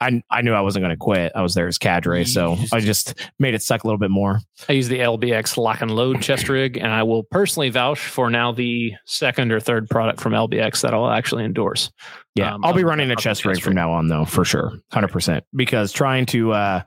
I 0.00 0.22
I 0.30 0.42
knew 0.42 0.52
I 0.52 0.60
wasn't 0.60 0.84
going 0.84 0.94
to 0.94 0.96
quit. 0.96 1.32
I 1.34 1.42
was 1.42 1.54
there 1.54 1.66
as 1.66 1.78
cadre, 1.78 2.24
so 2.24 2.56
I 2.72 2.80
just 2.80 3.14
made 3.38 3.54
it 3.54 3.62
suck 3.62 3.84
a 3.84 3.86
little 3.86 3.98
bit 3.98 4.10
more. 4.10 4.40
I 4.68 4.72
use 4.72 4.88
the 4.88 4.98
LBX 5.00 5.56
lock 5.56 5.80
and 5.80 5.90
load 5.90 6.22
chest 6.22 6.48
rig, 6.48 6.76
and 6.76 6.92
I 6.92 7.02
will 7.02 7.24
personally 7.24 7.70
vouch 7.70 7.98
for 7.98 8.30
now 8.30 8.52
the 8.52 8.92
second 9.06 9.50
or 9.52 9.60
third 9.60 9.88
product 9.90 10.20
from 10.20 10.32
LBX 10.32 10.82
that 10.82 10.94
I'll 10.94 11.10
actually 11.10 11.44
endorse. 11.44 11.90
Yeah, 12.34 12.54
Um, 12.54 12.64
I'll 12.64 12.74
be 12.74 12.84
running 12.84 13.10
a 13.10 13.16
chest 13.16 13.44
rig 13.44 13.60
from 13.60 13.74
now 13.74 13.90
on, 13.90 14.06
though, 14.08 14.24
for 14.24 14.44
sure, 14.44 14.72
hundred 14.92 15.08
percent. 15.08 15.44
Because 15.54 15.90
trying 15.92 16.26
to 16.26 16.52
uh, 16.52 16.82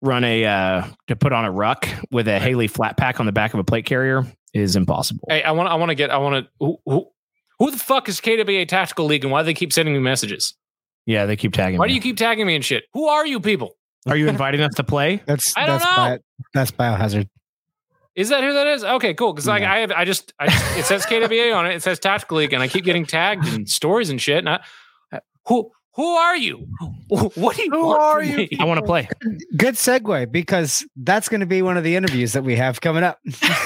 run 0.00 0.24
a 0.24 0.44
uh, 0.44 0.84
to 1.08 1.16
put 1.16 1.32
on 1.32 1.44
a 1.44 1.50
ruck 1.52 1.88
with 2.10 2.26
a 2.28 2.40
Haley 2.40 2.66
flat 2.66 2.96
pack 2.96 3.20
on 3.20 3.26
the 3.26 3.32
back 3.32 3.54
of 3.54 3.60
a 3.60 3.64
plate 3.64 3.86
carrier 3.86 4.24
is 4.52 4.74
impossible. 4.76 5.26
Hey, 5.28 5.42
I 5.42 5.52
want 5.52 5.68
I 5.68 5.76
want 5.76 5.90
to 5.90 5.94
get 5.94 6.10
I 6.10 6.18
want 6.18 6.44
to 6.44 6.50
who, 6.58 6.78
who 6.84 7.06
who 7.58 7.70
the 7.70 7.78
fuck 7.78 8.08
is 8.08 8.20
KWA 8.20 8.66
Tactical 8.66 9.04
League, 9.06 9.24
and 9.24 9.30
why 9.30 9.42
do 9.42 9.46
they 9.46 9.54
keep 9.54 9.72
sending 9.72 9.94
me 9.94 10.00
messages? 10.00 10.54
Yeah, 11.06 11.26
they 11.26 11.36
keep 11.36 11.52
tagging. 11.52 11.74
Me. 11.74 11.78
Why 11.80 11.88
do 11.88 11.94
you 11.94 12.00
keep 12.00 12.16
tagging 12.16 12.46
me 12.46 12.54
and 12.54 12.64
shit? 12.64 12.84
Who 12.94 13.06
are 13.08 13.26
you 13.26 13.40
people? 13.40 13.76
Are 14.06 14.16
you 14.16 14.28
inviting 14.28 14.60
us 14.60 14.74
to 14.76 14.84
play? 14.84 15.22
That's 15.26 15.52
I 15.56 15.66
don't 15.66 15.78
that's 15.78 15.84
know. 15.84 15.96
bio, 15.96 16.18
that's 16.54 16.70
biohazard. 16.72 17.28
Is 18.14 18.28
that 18.28 18.42
who 18.44 18.52
that 18.52 18.66
is? 18.66 18.84
Okay, 18.84 19.14
cool. 19.14 19.32
Because 19.32 19.46
like 19.46 19.62
Yeah. 19.62 19.72
I 19.72 19.78
have, 19.78 19.92
I 19.92 20.04
just, 20.04 20.34
I 20.38 20.48
just, 20.48 20.78
it 20.78 20.84
says 20.84 21.06
KWA 21.06 21.52
on 21.56 21.66
it. 21.66 21.74
It 21.76 21.82
says 21.82 21.98
Tactical 21.98 22.36
League, 22.38 22.52
and 22.52 22.62
I 22.62 22.68
keep 22.68 22.84
getting 22.84 23.06
tagged 23.06 23.46
in 23.46 23.66
stories 23.66 24.10
and 24.10 24.20
shit. 24.20 24.38
And 24.38 24.48
I, 24.50 24.60
who, 25.46 25.70
who 25.94 26.04
are 26.06 26.36
you? 26.36 26.66
What 27.08 27.56
do 27.56 27.62
you? 27.62 27.70
Who 27.70 27.86
want 27.86 28.02
are 28.02 28.20
from 28.20 28.30
you? 28.30 28.36
me? 28.38 28.48
I 28.58 28.64
want 28.64 28.80
to 28.80 28.86
play. 28.86 29.08
Good 29.56 29.74
segue 29.76 30.30
because 30.32 30.84
that's 30.96 31.28
going 31.28 31.40
to 31.40 31.46
be 31.46 31.62
one 31.62 31.76
of 31.76 31.84
the 31.84 31.96
interviews 31.96 32.32
that 32.32 32.42
we 32.44 32.56
have 32.56 32.80
coming 32.80 33.02
up. 33.04 33.18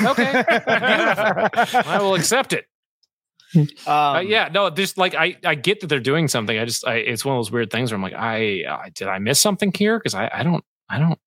Okay. 0.02 0.44
I 0.68 1.98
will 2.00 2.14
accept 2.14 2.52
it. 2.52 2.66
Um, 3.86 4.16
Uh, 4.16 4.20
yeah, 4.20 4.48
no, 4.52 4.70
just 4.70 4.98
like 4.98 5.14
I, 5.14 5.36
I 5.44 5.54
get 5.54 5.80
that 5.80 5.86
they're 5.88 6.00
doing 6.00 6.28
something. 6.28 6.58
I 6.58 6.64
just, 6.64 6.86
I, 6.86 6.96
it's 6.96 7.24
one 7.24 7.36
of 7.36 7.38
those 7.38 7.50
weird 7.50 7.70
things 7.70 7.90
where 7.90 7.96
I'm 7.96 8.02
like, 8.02 8.14
I, 8.14 8.64
I 8.68 8.90
did 8.94 9.08
I 9.08 9.18
miss 9.18 9.40
something 9.40 9.72
here? 9.72 9.98
Because 9.98 10.14
I, 10.14 10.30
I 10.32 10.42
don't, 10.42 10.64
I 10.88 10.98
don't, 10.98 11.18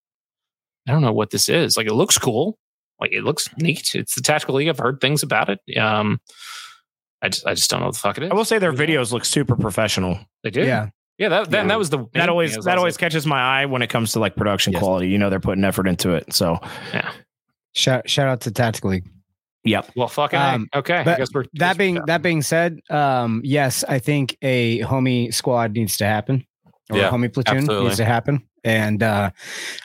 I 0.88 0.92
don't 0.92 1.02
know 1.02 1.14
what 1.14 1.30
this 1.32 1.50
is. 1.50 1.78
Like, 1.78 1.88
it 1.88 1.94
looks 1.94 2.18
cool. 2.18 2.58
Like, 3.00 3.14
it 3.14 3.24
looks 3.24 3.50
neat. 3.58 3.96
It's 3.96 4.16
the 4.16 4.22
Tactical 4.22 4.56
League. 4.56 4.68
I've 4.68 4.78
heard 4.80 5.00
things 5.02 5.24
about 5.24 5.50
it. 5.50 5.60
Um, 5.78 6.20
I 7.22 7.30
just, 7.30 7.46
I 7.46 7.54
just 7.54 7.70
don't 7.70 7.80
know 7.82 7.88
what 7.88 7.94
the 7.96 8.00
fuck 8.00 8.18
it 8.18 8.24
is. 8.24 8.32
I 8.32 8.34
will 8.34 8.46
say 8.46 8.60
their 8.60 8.74
videos 8.74 9.12
look 9.12 9.26
super 9.26 9.56
professional. 9.56 10.20
They 10.44 10.50
do. 10.50 10.62
Yeah. 10.66 10.90
Yeah. 11.18 11.30
That, 11.30 11.50
then 11.50 11.66
Yeah. 11.66 11.68
that 11.70 11.78
was 11.80 11.90
the 11.90 12.06
That 12.14 12.30
always 12.30 12.56
that 12.64 12.78
always 12.78 12.96
like, 12.96 13.00
catches 13.00 13.26
my 13.26 13.40
eye 13.62 13.66
when 13.66 13.82
it 13.82 13.88
comes 13.88 14.14
to 14.14 14.20
like 14.20 14.36
production 14.36 14.74
Yes. 14.74 14.82
quality. 14.82 15.10
You 15.10 15.18
know, 15.18 15.30
they're 15.30 15.40
putting 15.42 15.64
effort 15.66 15.88
into 15.88 16.12
it. 16.12 16.34
So, 16.34 16.60
yeah. 16.94 17.12
Shout 17.74 18.10
shout 18.10 18.28
out 18.28 18.42
to 18.42 18.52
Tactical 18.52 18.90
League. 18.92 19.06
Yep. 19.70 19.90
well, 19.96 20.08
fucking. 20.08 20.40
Um, 20.40 20.68
A. 20.74 20.80
okay. 20.80 20.98
I 20.98 21.04
but 21.04 21.18
guess 21.18 21.30
we're 21.34 21.44
guess 21.44 21.52
That 21.56 21.76
we're 21.76 21.78
being 21.78 21.96
done. 21.96 22.06
that 22.08 22.22
being 22.22 22.42
said, 22.42 22.80
um, 22.90 23.42
yes, 23.44 23.84
I 23.88 24.00
think 24.00 24.38
a 24.42 24.80
homie 24.82 25.34
squad 25.34 25.74
needs 25.74 25.98
to 25.98 26.06
happen, 26.06 26.46
or 26.92 26.98
Yeah, 26.98 27.08
a 27.10 27.12
homie 27.12 27.34
platoon 27.34 27.58
absolutely. 27.60 27.86
needs 27.86 27.98
to 27.98 28.06
happen. 28.06 28.44
And 28.64 29.02
uh, 29.02 29.32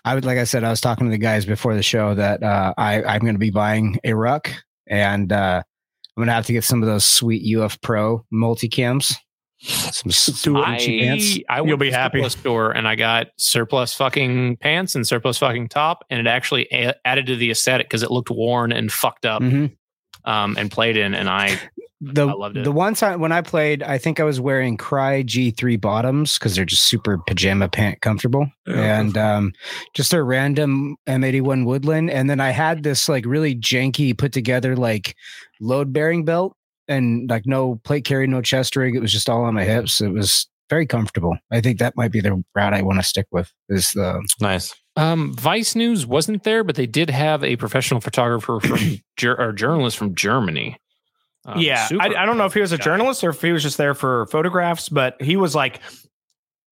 I 0.04 0.14
would, 0.16 0.24
like 0.24 0.38
I 0.38 0.44
said, 0.44 0.64
I 0.64 0.70
was 0.70 0.80
talking 0.80 1.06
to 1.06 1.10
the 1.12 1.18
guys 1.18 1.46
before 1.46 1.74
the 1.76 1.82
show 1.82 2.14
that 2.14 2.42
uh, 2.42 2.74
I 2.76 3.02
I'm 3.04 3.20
going 3.20 3.34
to 3.36 3.38
be 3.38 3.50
buying 3.50 3.98
a 4.02 4.14
ruck, 4.14 4.50
and 4.88 5.30
uh, 5.32 5.62
I'm 6.16 6.20
going 6.20 6.26
to 6.26 6.32
have 6.32 6.46
to 6.46 6.52
get 6.52 6.64
some 6.64 6.82
of 6.82 6.88
those 6.88 7.04
sweet 7.04 7.56
UF 7.56 7.80
Pro 7.82 8.24
multicams. 8.32 9.14
Some 9.66 10.10
sweet 10.10 10.54
pants. 10.64 11.38
I, 11.48 11.58
I 11.60 11.62
You'll 11.64 11.76
be 11.76 11.86
to 11.86 11.90
the 11.92 11.96
happy. 11.96 12.18
surplus 12.18 12.32
store 12.34 12.70
and 12.72 12.86
I 12.86 12.94
got 12.96 13.28
surplus 13.38 13.94
fucking 13.94 14.58
pants 14.58 14.94
and 14.94 15.06
surplus 15.06 15.38
fucking 15.38 15.68
top, 15.68 16.04
and 16.10 16.20
it 16.20 16.26
actually 16.26 16.66
a- 16.72 16.94
added 17.06 17.26
to 17.26 17.36
the 17.36 17.50
aesthetic 17.50 17.86
because 17.88 18.02
it 18.02 18.10
looked 18.10 18.30
worn 18.30 18.72
and 18.72 18.92
fucked 18.92 19.24
up 19.24 19.40
Mhm. 19.42 19.74
um, 20.24 20.56
and 20.58 20.70
played 20.70 20.96
in. 20.96 21.14
And 21.14 21.28
I 21.30 21.58
The 22.00 22.28
I 22.28 22.32
loved 22.32 22.56
it. 22.58 22.64
the 22.64 22.72
one 22.72 22.94
time 22.94 23.20
when 23.20 23.32
I 23.32 23.40
played, 23.40 23.82
I 23.82 23.96
think 23.96 24.20
I 24.20 24.24
was 24.24 24.38
wearing 24.38 24.76
Crye 24.76 25.24
G3 25.24 25.80
bottoms 25.80 26.38
because 26.38 26.54
they're 26.56 26.66
just 26.66 26.82
super 26.84 27.16
pajama 27.26 27.68
pant 27.70 28.02
comfortable, 28.02 28.46
and 28.66 29.16
um, 29.16 29.52
just 29.94 30.12
a 30.12 30.22
random 30.22 30.96
M81 31.06 31.64
Woodland. 31.64 32.10
And 32.10 32.28
then 32.28 32.40
I 32.40 32.50
had 32.50 32.82
this 32.82 33.08
like 33.08 33.24
really 33.24 33.54
janky 33.54 34.16
put 34.16 34.32
together 34.32 34.76
like 34.76 35.16
load 35.60 35.92
bearing 35.94 36.26
belt 36.26 36.54
and 36.88 37.28
like 37.30 37.46
no 37.46 37.80
plate 37.84 38.04
carry, 38.04 38.26
no 38.26 38.42
chest 38.42 38.76
rig. 38.76 38.94
It 38.94 39.00
was 39.00 39.12
just 39.12 39.28
all 39.30 39.44
on 39.44 39.54
my 39.54 39.64
hips. 39.64 40.00
It 40.00 40.08
was 40.08 40.46
very 40.70 40.86
comfortable. 40.86 41.36
I 41.50 41.60
think 41.60 41.78
that 41.78 41.96
might 41.96 42.10
be 42.12 42.20
the 42.20 42.42
route 42.54 42.74
I 42.74 42.82
want 42.82 42.98
to 42.98 43.02
stick 43.02 43.26
with. 43.30 43.52
Is 43.68 43.90
the 43.92 44.26
Nice. 44.40 44.74
um, 44.96 45.34
Vice 45.34 45.74
News 45.74 46.06
wasn't 46.06 46.42
there, 46.44 46.64
but 46.64 46.74
they 46.76 46.86
did 46.86 47.10
have 47.10 47.44
a 47.44 47.56
professional 47.56 48.00
photographer 48.00 48.60
from 48.60 48.78
ger- 49.16 49.38
or 49.40 49.52
journalist 49.52 49.96
from 49.96 50.14
Germany. 50.14 50.78
Um, 51.46 51.60
yeah, 51.60 51.86
I, 52.00 52.06
I 52.14 52.24
don't 52.24 52.38
know 52.38 52.46
if 52.46 52.54
he 52.54 52.60
was 52.60 52.72
a 52.72 52.78
guy. 52.78 52.84
journalist 52.84 53.22
or 53.22 53.28
if 53.30 53.42
he 53.42 53.52
was 53.52 53.62
just 53.62 53.76
there 53.76 53.92
for 53.94 54.26
photographs, 54.28 54.88
but 54.88 55.20
he 55.20 55.36
was 55.36 55.54
like, 55.54 55.80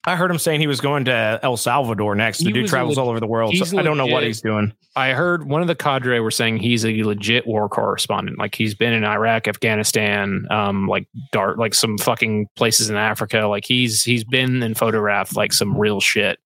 I 0.04 0.16
heard 0.16 0.30
him 0.30 0.38
saying 0.38 0.60
he 0.60 0.66
was 0.66 0.80
going 0.80 1.04
to 1.04 1.38
El 1.42 1.56
Salvador 1.56 2.16
next. 2.16 2.38
The 2.38 2.46
He 2.46 2.52
dude 2.52 2.66
travels 2.66 2.98
all 2.98 3.08
over 3.08 3.20
the 3.20 3.26
world. 3.26 3.54
So 3.56 3.78
I 3.78 3.82
don't 3.82 3.96
know 3.96 4.06
what 4.06 4.24
he's 4.24 4.40
doing. 4.40 4.72
I 4.96 5.12
heard 5.12 5.48
one 5.48 5.62
of 5.62 5.68
the 5.68 5.76
cadre 5.76 6.18
were 6.18 6.32
saying 6.32 6.58
he's 6.58 6.84
a 6.84 7.02
legit 7.04 7.46
war 7.46 7.68
correspondent. 7.68 8.36
Like 8.38 8.54
he's 8.54 8.74
been 8.74 8.92
in 8.92 9.04
Iraq, 9.04 9.46
Afghanistan, 9.46 10.46
um, 10.50 10.88
like 10.88 11.06
dart, 11.30 11.58
like 11.58 11.74
some 11.74 11.98
fucking 11.98 12.48
places 12.56 12.90
in 12.90 12.96
Africa. 12.96 13.46
Like 13.46 13.64
he's 13.64 14.02
he's 14.02 14.24
been 14.24 14.62
and 14.62 14.76
photographed 14.76 15.36
like 15.36 15.52
some 15.52 15.78
real 15.78 16.00
shit. 16.00 16.40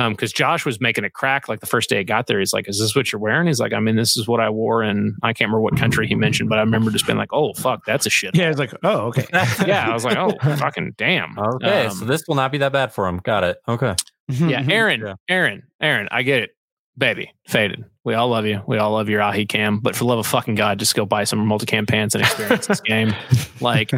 Um, 0.00 0.12
because 0.12 0.32
Josh 0.32 0.64
was 0.64 0.80
making 0.80 1.04
a 1.04 1.10
crack 1.10 1.48
like 1.48 1.60
the 1.60 1.66
first 1.66 1.90
day 1.90 1.98
I 1.98 2.02
got 2.02 2.26
there. 2.26 2.38
He's 2.38 2.52
like, 2.52 2.68
"Is 2.68 2.78
this 2.78 2.96
what 2.96 3.12
you're 3.12 3.20
wearing?" 3.20 3.46
He's 3.46 3.60
like, 3.60 3.72
"I 3.72 3.80
mean, 3.80 3.96
this 3.96 4.16
is 4.16 4.26
what 4.26 4.40
I 4.40 4.48
wore," 4.48 4.82
and 4.82 5.14
I 5.22 5.32
can't 5.32 5.48
remember 5.48 5.60
what 5.60 5.76
country 5.76 6.06
he 6.08 6.14
mentioned, 6.14 6.48
but 6.48 6.58
I 6.58 6.62
remember 6.62 6.90
just 6.90 7.06
being 7.06 7.18
like, 7.18 7.32
"Oh 7.32 7.52
fuck, 7.54 7.84
that's 7.84 8.06
a 8.06 8.10
shit." 8.10 8.34
Yeah, 8.34 8.48
it's 8.50 8.58
like, 8.58 8.72
oh, 8.82 9.08
okay. 9.08 9.26
yeah. 9.66 9.86
I 9.88 9.92
was 9.92 10.04
like, 10.04 10.16
"Oh 10.16 10.32
fucking 10.56 10.94
damn." 10.96 11.38
Okay, 11.38 11.86
Um, 11.86 11.92
so 11.96 12.04
this 12.06 12.22
will 12.26 12.34
not 12.36 12.50
be 12.52 12.58
that 12.58 12.72
bad 12.72 12.92
for 12.92 13.06
him. 13.06 13.18
Got 13.18 13.44
it. 13.44 13.58
Okay. 13.68 13.94
yeah, 14.28 14.64
Aaron, 14.70 15.00
Yeah. 15.00 15.14
Aaron, 15.28 15.62
Aaron, 15.80 16.08
I 16.10 16.22
get 16.22 16.42
it. 16.44 16.50
Baby, 16.96 17.32
faded. 17.46 17.84
We 18.04 18.14
all 18.14 18.28
love 18.28 18.46
you. 18.46 18.62
We 18.66 18.78
all 18.78 18.92
love 18.92 19.08
your 19.08 19.22
Ahi 19.22 19.46
cam, 19.46 19.78
but 19.80 19.94
for 19.94 20.00
the 20.00 20.06
love 20.06 20.18
of 20.18 20.26
fucking 20.26 20.54
God, 20.54 20.78
just 20.78 20.94
go 20.94 21.04
buy 21.06 21.24
some 21.24 21.46
multicam 21.46 21.88
pants 21.88 22.14
and 22.14 22.22
experience 22.24 22.66
this 22.66 22.80
game. 22.80 23.14
Like, 23.60 23.90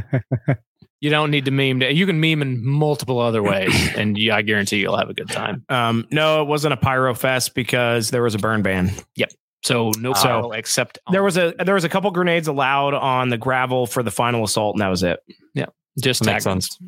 you 1.02 1.10
don't 1.10 1.30
need 1.30 1.44
to 1.44 1.50
meme. 1.50 1.80
To, 1.80 1.92
you 1.92 2.06
can 2.06 2.18
meme 2.20 2.40
in 2.40 2.64
multiple 2.66 3.18
other 3.18 3.42
ways, 3.42 3.74
and 3.96 4.16
you, 4.16 4.32
I 4.32 4.40
guarantee 4.40 4.78
you'll 4.78 4.96
have 4.96 5.10
a 5.10 5.14
good 5.14 5.28
time. 5.28 5.64
Um, 5.68 6.06
no, 6.10 6.40
it 6.40 6.46
wasn't 6.46 6.72
a 6.72 6.76
pyro 6.78 7.14
fest 7.14 7.54
because 7.54 8.08
there 8.10 8.22
was 8.22 8.34
a 8.34 8.38
burn 8.38 8.62
ban. 8.62 8.90
Yep. 9.16 9.32
So 9.64 9.90
no 9.98 10.12
So, 10.14 10.22
pyro 10.22 10.50
except 10.52 10.98
There 11.10 11.22
was 11.22 11.36
a 11.36 11.52
there 11.64 11.74
was 11.74 11.84
a 11.84 11.88
couple 11.88 12.10
grenades 12.12 12.48
allowed 12.48 12.94
on 12.94 13.28
the 13.28 13.36
gravel 13.38 13.86
for 13.86 14.02
the 14.02 14.10
final 14.10 14.42
assault, 14.44 14.74
and 14.76 14.80
that 14.80 14.88
was 14.88 15.02
it. 15.02 15.20
Yeah, 15.54 15.66
just 16.00 16.24
Makes 16.24 16.44
sense. 16.44 16.78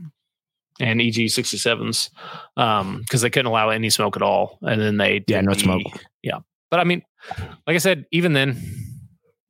and 0.80 1.00
EG 1.00 1.14
67s 1.14 2.10
um 2.56 2.98
because 3.00 3.20
they 3.20 3.30
couldn't 3.30 3.46
allow 3.46 3.68
any 3.70 3.90
smoke 3.90 4.16
at 4.16 4.22
all 4.22 4.58
and 4.62 4.80
then 4.80 4.96
they 4.96 5.22
Yeah, 5.28 5.40
no 5.42 5.54
the- 5.54 5.60
smoke. 5.60 5.82
yeah 6.22 6.38
but 6.70 6.80
i 6.80 6.84
mean 6.84 7.02
like 7.64 7.74
i 7.74 7.78
said 7.78 8.06
even 8.10 8.32
then 8.32 8.60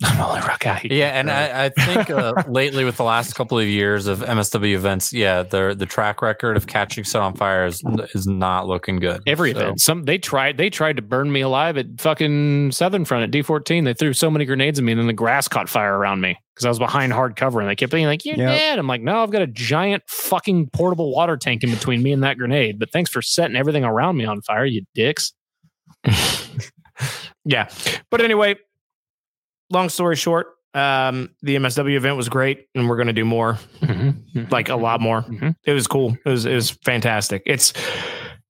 i'm 0.02 0.20
only 0.20 0.40
rock 0.40 0.58
guy. 0.60 0.80
Yeah, 0.84 1.18
and 1.18 1.30
I, 1.30 1.66
I 1.66 1.68
think 1.68 2.10
uh, 2.10 2.34
lately 2.48 2.84
with 2.84 2.96
the 2.96 3.04
last 3.04 3.34
couple 3.34 3.58
of 3.58 3.66
years 3.66 4.06
of 4.08 4.20
MSW 4.20 4.74
events, 4.74 5.12
yeah, 5.12 5.42
the 5.44 5.74
the 5.78 5.86
track 5.86 6.20
record 6.20 6.56
of 6.56 6.66
catching 6.66 7.04
set 7.04 7.22
on 7.22 7.34
fire 7.34 7.64
is 7.66 7.80
is 8.14 8.26
not 8.26 8.66
looking 8.66 8.96
good. 8.98 9.22
every 9.26 9.52
So, 9.52 9.60
event. 9.60 9.80
Some 9.80 10.02
they 10.02 10.18
tried 10.18 10.56
they 10.58 10.68
tried 10.68 10.96
to 10.96 11.02
burn 11.02 11.30
me 11.30 11.42
alive 11.42 11.76
at 11.78 11.86
fucking 12.00 12.72
southern 12.72 13.04
front 13.04 13.22
at 13.24 13.30
d14 13.30 13.84
they 13.84 13.94
threw 13.94 14.12
so 14.12 14.30
many 14.30 14.44
grenades 14.44 14.78
at 14.78 14.84
me 14.84 14.92
and 14.92 14.98
then 15.00 15.06
the 15.06 15.12
grass 15.12 15.46
caught 15.48 15.68
fire 15.68 15.96
around 15.96 16.20
me 16.20 16.36
because 16.54 16.66
i 16.66 16.68
was 16.68 16.78
behind 16.78 17.12
hard 17.12 17.36
cover 17.36 17.60
and 17.60 17.68
they 17.70 17.76
kept 17.76 17.92
being 17.92 18.06
like 18.06 18.24
you're 18.24 18.36
Yep. 18.36 18.48
dead. 18.58 18.78
I'm 18.78 18.86
like 18.88 19.00
no 19.02 19.22
i've 19.22 19.30
got 19.30 19.42
a 19.42 19.46
giant 19.46 20.02
fucking 20.08 20.70
portable 20.70 21.12
water 21.14 21.36
tank 21.36 21.62
in 21.62 21.70
between 21.70 22.02
me 22.02 22.12
and 22.12 22.22
that 22.24 22.36
grenade 22.38 22.78
but 22.78 22.90
thanks 22.92 23.10
for 23.10 23.22
setting 23.22 23.56
everything 23.56 23.84
around 23.84 24.16
me 24.16 24.24
on 24.24 24.42
fire 24.42 24.64
you 24.64 24.82
dicks. 24.94 25.32
Yeah, 27.46 27.68
but 28.10 28.22
anyway, 28.22 28.54
long 29.70 29.88
story 29.88 30.16
short, 30.16 30.48
um, 30.74 31.30
the 31.42 31.56
MSW 31.56 31.94
event 31.96 32.16
was 32.16 32.28
great, 32.28 32.66
and 32.74 32.88
we're 32.88 32.96
going 32.96 33.06
to 33.06 33.12
do 33.12 33.24
more, 33.24 33.58
like 34.50 34.68
a 34.68 34.76
lot 34.76 35.00
more. 35.00 35.22
Mhm. 35.22 35.54
It 35.64 35.72
was 35.72 35.86
cool. 35.86 36.16
It 36.24 36.28
was 36.28 36.46
it 36.46 36.54
was 36.54 36.70
fantastic. 36.70 37.42
It's 37.46 37.72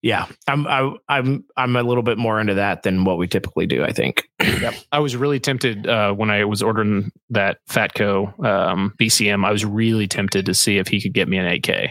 yeah, 0.03 0.27
I'm 0.49 0.67
I, 0.67 0.93
I'm 1.09 1.45
I'm 1.57 1.77
a 1.77 1.83
little 1.83 2.03
bit 2.03 2.19
more 2.19 2.39
into 2.41 2.55
that 2.55 2.83
than 2.83 3.05
what 3.05 3.17
we 3.19 3.27
typically 3.27 3.67
do. 3.67 3.85
I 3.85 3.93
think. 3.93 4.25
I 4.93 4.99
was 5.01 5.17
really 5.17 5.41
tempted 5.41 5.87
uh, 5.87 6.13
when 6.13 6.31
I 6.31 6.45
was 6.45 6.63
ordering 6.63 7.11
that 7.31 7.59
Fatco 7.71 8.39
um, 8.45 8.95
BCM. 9.01 9.45
I 9.47 9.53
was 9.53 9.65
really 9.65 10.07
tempted 10.07 10.47
to 10.47 10.55
see 10.55 10.79
if 10.79 10.89
he 10.89 11.01
could 11.01 11.13
get 11.15 11.29
me 11.29 11.39
an 11.39 11.47
AK. 11.47 11.91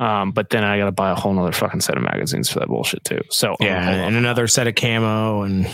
Um, 0.00 0.32
but 0.32 0.50
then 0.50 0.64
I 0.64 0.76
got 0.76 0.86
to 0.86 0.92
buy 0.92 1.10
a 1.12 1.14
whole 1.14 1.32
nother 1.32 1.52
fucking 1.52 1.80
set 1.80 1.96
of 1.96 2.02
magazines 2.02 2.50
for 2.50 2.58
that 2.58 2.68
bullshit 2.68 3.04
too. 3.04 3.20
So 3.30 3.54
Yeah, 3.60 3.84
hold 3.84 3.96
and 3.96 4.16
another 4.16 4.48
set 4.48 4.66
of 4.66 4.74
camo 4.74 5.42
and 5.42 5.68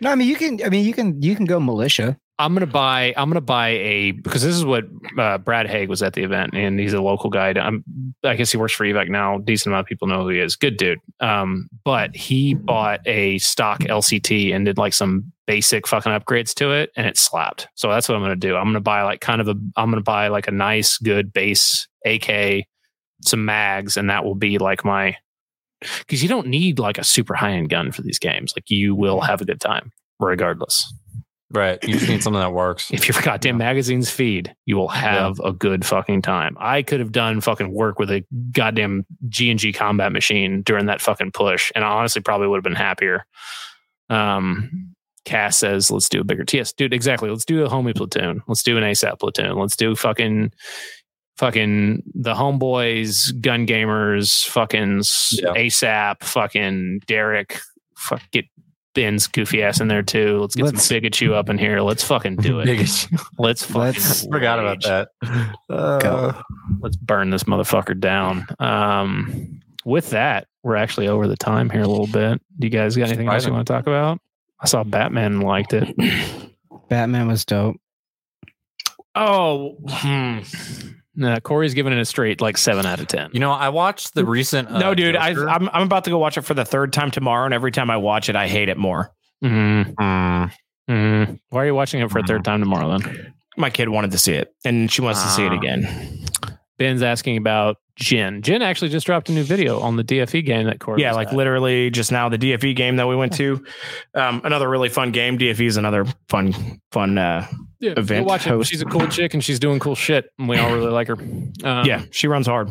No, 0.00 0.10
I 0.10 0.14
mean 0.14 0.28
you 0.28 0.36
can. 0.36 0.60
I 0.64 0.68
mean 0.68 0.84
you 0.84 0.92
can. 0.92 1.20
You 1.22 1.36
can 1.36 1.44
go 1.44 1.60
militia. 1.60 2.18
I'm 2.38 2.52
gonna 2.52 2.66
buy. 2.66 3.14
I'm 3.16 3.28
gonna 3.30 3.40
buy 3.40 3.68
a 3.68 4.10
because 4.10 4.42
this 4.42 4.54
is 4.54 4.64
what 4.64 4.84
uh, 5.16 5.38
Brad 5.38 5.68
Haig 5.68 5.88
was 5.88 6.02
at 6.02 6.14
the 6.14 6.24
event, 6.24 6.50
and 6.54 6.80
he's 6.80 6.92
a 6.92 7.00
local 7.00 7.30
guy. 7.30 7.50
I'm, 7.50 7.84
I 8.24 8.34
guess 8.34 8.50
he 8.50 8.58
works 8.58 8.72
for 8.72 8.84
Evike 8.84 9.08
now. 9.08 9.38
Decent 9.38 9.68
amount 9.72 9.84
of 9.84 9.88
people 9.88 10.08
know 10.08 10.22
who 10.22 10.30
he 10.30 10.40
is. 10.40 10.56
Good 10.56 10.76
dude. 10.76 10.98
Um, 11.20 11.68
but 11.84 12.14
he 12.16 12.54
bought 12.54 13.00
a 13.06 13.38
stock 13.38 13.80
LCT 13.80 14.52
and 14.52 14.66
did 14.66 14.78
like 14.78 14.94
some 14.94 15.32
basic 15.46 15.86
fucking 15.86 16.10
upgrades 16.10 16.54
to 16.54 16.72
it, 16.72 16.90
and 16.96 17.06
it 17.06 17.16
slapped. 17.16 17.68
So 17.76 17.88
that's 17.88 18.08
what 18.08 18.16
I'm 18.16 18.22
gonna 18.22 18.34
do. 18.34 18.56
I'm 18.56 18.66
gonna 18.66 18.80
buy 18.80 19.02
like 19.02 19.20
kind 19.20 19.40
of 19.40 19.46
a. 19.46 19.54
I'm 19.76 19.90
gonna 19.90 20.02
buy 20.02 20.26
like 20.28 20.48
a 20.48 20.52
nice, 20.52 20.98
good 20.98 21.32
base 21.32 21.86
AK, 22.04 22.64
some 23.22 23.44
mags, 23.44 23.96
and 23.96 24.10
that 24.10 24.24
will 24.24 24.34
be 24.34 24.58
like 24.58 24.84
my. 24.84 25.16
Because 26.00 26.22
you 26.22 26.28
don't 26.28 26.46
need 26.46 26.78
like 26.78 26.98
a 26.98 27.04
super 27.04 27.34
high 27.34 27.52
end 27.52 27.70
gun 27.70 27.92
for 27.92 28.02
these 28.02 28.18
games. 28.18 28.52
Like 28.56 28.70
you 28.70 28.94
will 28.94 29.20
have 29.20 29.40
a 29.40 29.44
good 29.44 29.60
time 29.60 29.92
regardless. 30.20 30.92
Right. 31.54 31.82
You 31.84 31.94
just 31.94 32.08
need 32.08 32.22
something 32.22 32.40
that 32.40 32.52
works. 32.52 32.90
If 32.90 33.06
your 33.06 33.20
goddamn 33.22 33.58
magazines 33.58 34.10
feed, 34.10 34.52
you 34.66 34.76
will 34.76 34.88
have 34.88 35.38
a 35.38 35.52
good 35.52 35.86
fucking 35.86 36.22
time. 36.22 36.56
I 36.58 36.82
could 36.82 36.98
have 36.98 37.12
done 37.12 37.40
fucking 37.40 37.72
work 37.72 38.00
with 38.00 38.10
a 38.10 38.24
goddamn 38.50 39.06
G 39.28 39.50
and 39.50 39.60
G 39.60 39.72
combat 39.72 40.10
machine 40.10 40.62
during 40.62 40.86
that 40.86 41.00
fucking 41.00 41.30
push, 41.30 41.70
and 41.76 41.84
I 41.84 41.88
honestly 41.88 42.22
probably 42.22 42.48
would 42.48 42.56
have 42.56 42.64
been 42.64 42.74
happier. 42.74 43.24
Um, 44.10 44.94
Cass 45.24 45.56
says, 45.56 45.92
"Let's 45.92 46.08
do 46.08 46.20
a 46.20 46.24
bigger 46.24 46.44
TS, 46.44 46.72
dude." 46.72 46.92
Exactly. 46.92 47.30
Let's 47.30 47.44
do 47.44 47.64
a 47.64 47.68
homie 47.68 47.94
platoon. 47.94 48.42
Let's 48.48 48.64
do 48.64 48.76
an 48.76 48.82
ASAP 48.82 49.20
platoon. 49.20 49.56
Let's 49.56 49.76
do 49.76 49.94
fucking, 49.94 50.52
fucking 51.36 52.02
the 52.14 52.34
homeboys, 52.34 53.40
gun 53.40 53.66
gamers, 53.66 54.44
fucking 54.46 55.02
Yeah. 55.32 55.60
ASAP, 55.62 56.22
fucking 56.22 57.00
Derek. 57.06 57.60
Fuck, 57.96 58.22
get 58.32 58.44
Ben's 58.94 59.26
goofy 59.26 59.60
ass 59.62 59.80
in 59.80 59.88
there 59.88 60.02
too. 60.04 60.38
Let's 60.38 60.54
get 60.54 60.66
Let's- 60.66 60.84
some 60.84 60.96
Pikachu 60.96 61.32
up 61.32 61.48
in 61.48 61.58
here. 61.58 61.80
Let's 61.80 62.04
fucking 62.04 62.36
do 62.36 62.60
it. 62.60 62.66
Biggest- 62.66 63.08
Let's 63.38 63.64
fucking 63.64 63.80
Let's- 63.80 64.24
Forgot 64.26 64.60
about 64.60 64.82
that. 64.82 65.08
Uh, 65.68 65.98
Go. 65.98 66.40
Let's 66.80 66.96
burn 66.96 67.30
this 67.30 67.42
motherfucker 67.44 67.98
down. 67.98 68.46
Um, 68.60 69.60
with 69.84 70.10
that, 70.10 70.46
we're 70.62 70.76
actually 70.76 71.08
over 71.08 71.26
the 71.26 71.36
time 71.36 71.68
here 71.70 71.82
a 71.82 71.88
little 71.88 72.06
bit. 72.06 72.40
Do 72.58 72.66
you 72.66 72.70
guys 72.70 72.96
got 72.96 73.08
anything 73.08 73.28
else 73.28 73.44
you 73.46 73.52
want 73.52 73.66
to 73.66 73.72
talk 73.72 73.86
about? 73.88 74.20
I 74.60 74.66
saw 74.66 74.84
Batman 74.84 75.40
liked 75.40 75.72
it. 75.74 75.92
Batman 76.88 77.26
was 77.26 77.44
dope. 77.44 77.76
Oh, 79.16 79.76
hmm. 79.88 80.38
Nah, 81.16 81.38
Corey's 81.40 81.74
giving 81.74 81.92
it 81.92 81.98
a 81.98 82.04
straight 82.04 82.40
like 82.40 82.56
seven 82.56 82.86
out 82.86 82.98
of 83.00 83.06
ten. 83.06 83.30
You 83.32 83.40
know, 83.40 83.52
I 83.52 83.68
watched 83.68 84.14
the 84.14 84.24
recent. 84.24 84.68
Uh, 84.68 84.78
no, 84.78 84.94
dude, 84.94 85.14
I, 85.16 85.32
Joker. 85.34 85.48
I'm 85.48 85.68
I'm 85.72 85.82
about 85.82 86.04
to 86.04 86.10
go 86.10 86.18
watch 86.18 86.36
it 86.38 86.42
for 86.42 86.54
the 86.54 86.64
third 86.64 86.92
time 86.92 87.10
tomorrow, 87.10 87.44
and 87.44 87.54
every 87.54 87.70
time 87.70 87.90
I 87.90 87.96
watch 87.98 88.28
it, 88.28 88.36
I 88.36 88.48
hate 88.48 88.68
it 88.68 88.76
more. 88.76 89.10
Mm, 89.44 89.94
Mm, 89.94 90.50
mm. 90.90 91.38
Why 91.50 91.62
are 91.62 91.66
you 91.66 91.74
watching 91.74 92.00
it 92.00 92.10
for 92.10 92.18
a 92.18 92.22
third 92.24 92.44
time 92.44 92.60
tomorrow 92.60 92.98
then? 92.98 93.34
My 93.56 93.70
kid 93.70 93.88
wanted 93.88 94.10
to 94.12 94.18
see 94.18 94.32
it, 94.32 94.52
and 94.64 94.90
she 94.90 95.02
wants 95.02 95.22
to 95.22 95.28
see 95.28 95.44
it 95.44 95.52
Ah. 95.52 95.56
again. 95.58 96.26
Ben's 96.76 97.04
asking 97.04 97.36
about 97.36 97.76
Jin. 97.94 98.42
Jin 98.42 98.60
actually 98.62 98.88
just 98.88 99.06
dropped 99.06 99.28
a 99.28 99.32
new 99.32 99.44
video 99.44 99.78
on 99.78 99.94
the 99.94 100.02
DFE 100.02 100.44
game 100.44 100.66
that 100.66 100.80
Corey. 100.80 101.00
Yeah, 101.02 101.12
like 101.12 101.28
at. 101.28 101.34
literally 101.34 101.88
just 101.90 102.10
now 102.10 102.28
the 102.28 102.38
DFE 102.38 102.74
game 102.74 102.96
that 102.96 103.06
we 103.06 103.14
went 103.14 103.32
to. 103.34 103.64
Um, 104.16 104.40
another 104.44 104.68
really 104.68 104.88
fun 104.88 105.10
game. 105.12 105.38
DFE 105.38 105.66
is 105.66 105.76
another 105.76 106.04
fun, 106.28 106.52
fun. 106.92 107.18
Uh, 107.18 107.46
yeah, 107.84 107.94
event 107.96 108.26
watch 108.26 108.46
it. 108.46 108.66
She's 108.66 108.82
a 108.82 108.86
cool 108.86 109.06
chick 109.08 109.34
and 109.34 109.44
she's 109.44 109.58
doing 109.58 109.78
cool 109.78 109.94
shit, 109.94 110.30
and 110.38 110.48
we 110.48 110.56
all 110.58 110.72
really 110.72 110.90
like 110.90 111.08
her. 111.08 111.14
Um, 111.14 111.86
yeah, 111.86 112.02
she 112.10 112.26
runs 112.26 112.46
hard. 112.46 112.70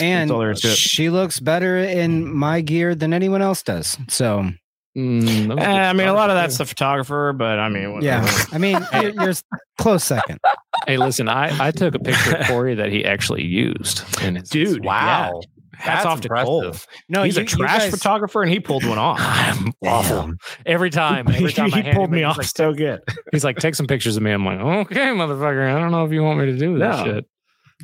And 0.00 0.30
all 0.30 0.40
there 0.40 0.50
is 0.50 0.60
to 0.62 0.68
it. 0.68 0.76
she 0.76 1.10
looks 1.10 1.38
better 1.40 1.78
in 1.78 2.32
my 2.34 2.60
gear 2.60 2.94
than 2.94 3.14
anyone 3.14 3.42
else 3.42 3.62
does. 3.62 3.96
So 4.08 4.50
mm, 4.98 5.60
Eh, 5.60 5.64
I 5.88 5.92
mean, 5.92 6.08
a 6.08 6.14
lot 6.14 6.30
of 6.30 6.36
that's 6.36 6.58
the 6.58 6.64
photographer, 6.66 7.32
but 7.32 7.58
I 7.58 7.68
mean, 7.68 7.92
whatever. 7.92 8.26
yeah, 8.26 8.44
I 8.52 8.58
mean, 8.58 8.78
you're, 9.00 9.10
you're 9.22 9.34
close 9.78 10.02
second. 10.04 10.38
Hey, 10.86 10.96
listen, 10.96 11.28
I, 11.28 11.68
I 11.68 11.70
took 11.70 11.94
a 11.94 11.98
picture 12.00 12.36
of 12.36 12.46
Corey 12.48 12.74
that 12.74 12.90
he 12.90 13.04
actually 13.04 13.44
used. 13.44 14.02
In 14.22 14.36
his 14.36 14.48
Dude, 14.48 14.84
wow. 14.84 15.40
Hats 15.82 16.06
off 16.06 16.20
to 16.22 16.28
Cole. 16.28 16.72
No, 17.08 17.22
He's 17.24 17.36
you- 17.36 17.42
a 17.42 17.46
trash 17.46 17.80
guys- 17.80 17.90
photographer, 17.90 18.42
and 18.42 18.50
he 18.50 18.60
pulled 18.60 18.84
one 18.84 18.98
off. 18.98 19.18
I'm 19.22 19.72
awful. 19.84 20.32
Every 20.64 20.90
time, 20.90 21.26
every 21.28 21.52
time 21.52 21.70
he 21.70 21.82
pulled 21.92 22.10
me 22.10 22.22
off 22.22 22.38
Like, 22.38 22.46
so 22.46 22.72
good. 22.72 23.00
he's 23.32 23.44
like, 23.44 23.58
take 23.58 23.74
some 23.74 23.86
pictures 23.86 24.16
of 24.16 24.22
me. 24.22 24.30
I'm 24.30 24.44
like, 24.44 24.60
okay, 24.60 25.08
motherfucker. 25.08 25.74
I 25.74 25.78
don't 25.80 25.90
know 25.90 26.04
if 26.04 26.12
you 26.12 26.22
want 26.22 26.38
me 26.40 26.46
to 26.46 26.56
do 26.56 26.78
this 26.78 26.96
No. 26.98 27.04
shit. 27.04 27.26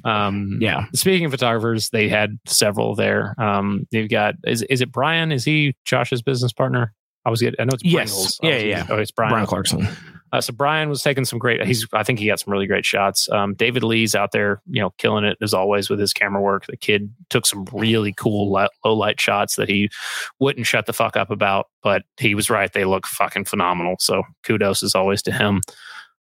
Um, 0.04 0.58
Yeah, 0.60 0.84
Speaking 0.94 1.24
of 1.26 1.32
photographers, 1.32 1.90
they 1.90 2.08
had 2.08 2.38
several 2.46 2.94
there. 2.94 3.34
Um, 3.36 3.86
they've 3.90 4.08
got 4.08 4.34
is 4.44 4.62
is 4.62 4.80
it 4.80 4.92
Brian? 4.92 5.32
Is 5.32 5.44
he 5.44 5.74
Josh's 5.84 6.22
business 6.22 6.52
partner? 6.52 6.92
I 7.24 7.30
was 7.30 7.40
getting. 7.40 7.60
I 7.60 7.64
know 7.64 7.72
it's 7.74 7.84
Yes. 7.84 8.10
Pringles. 8.10 8.38
Yeah, 8.42 8.50
yeah. 8.58 8.76
getting- 8.82 8.92
Oh, 8.96 8.98
it's 9.00 9.10
Brian. 9.10 9.32
Brian 9.32 9.46
Clarkson. 9.46 9.88
Uh, 10.32 10.40
so 10.40 10.52
Brian 10.52 10.88
was 10.88 11.02
taking 11.02 11.24
some 11.24 11.38
great. 11.38 11.64
He's. 11.64 11.86
I 11.92 12.02
think 12.02 12.18
he 12.18 12.26
got 12.26 12.40
some 12.40 12.52
really 12.52 12.66
great 12.66 12.84
shots. 12.84 13.28
Um, 13.30 13.54
David 13.54 13.82
Lee's 13.82 14.14
out 14.14 14.32
there, 14.32 14.60
you 14.66 14.80
know, 14.80 14.90
killing 14.98 15.24
it 15.24 15.38
as 15.40 15.54
always 15.54 15.88
with 15.88 15.98
his 15.98 16.12
camera 16.12 16.42
work. 16.42 16.66
The 16.66 16.76
kid 16.76 17.12
took 17.30 17.46
some 17.46 17.66
really 17.72 18.12
cool 18.12 18.52
li- 18.52 18.68
low 18.84 18.94
light 18.94 19.20
shots 19.20 19.56
that 19.56 19.68
he 19.68 19.90
wouldn't 20.38 20.66
shut 20.66 20.86
the 20.86 20.92
fuck 20.92 21.16
up 21.16 21.30
about, 21.30 21.66
but 21.82 22.02
he 22.18 22.34
was 22.34 22.50
right. 22.50 22.72
They 22.72 22.84
look 22.84 23.06
fucking 23.06 23.46
phenomenal. 23.46 23.96
So 24.00 24.22
kudos 24.44 24.82
as 24.82 24.94
always 24.94 25.22
to 25.22 25.32
him. 25.32 25.60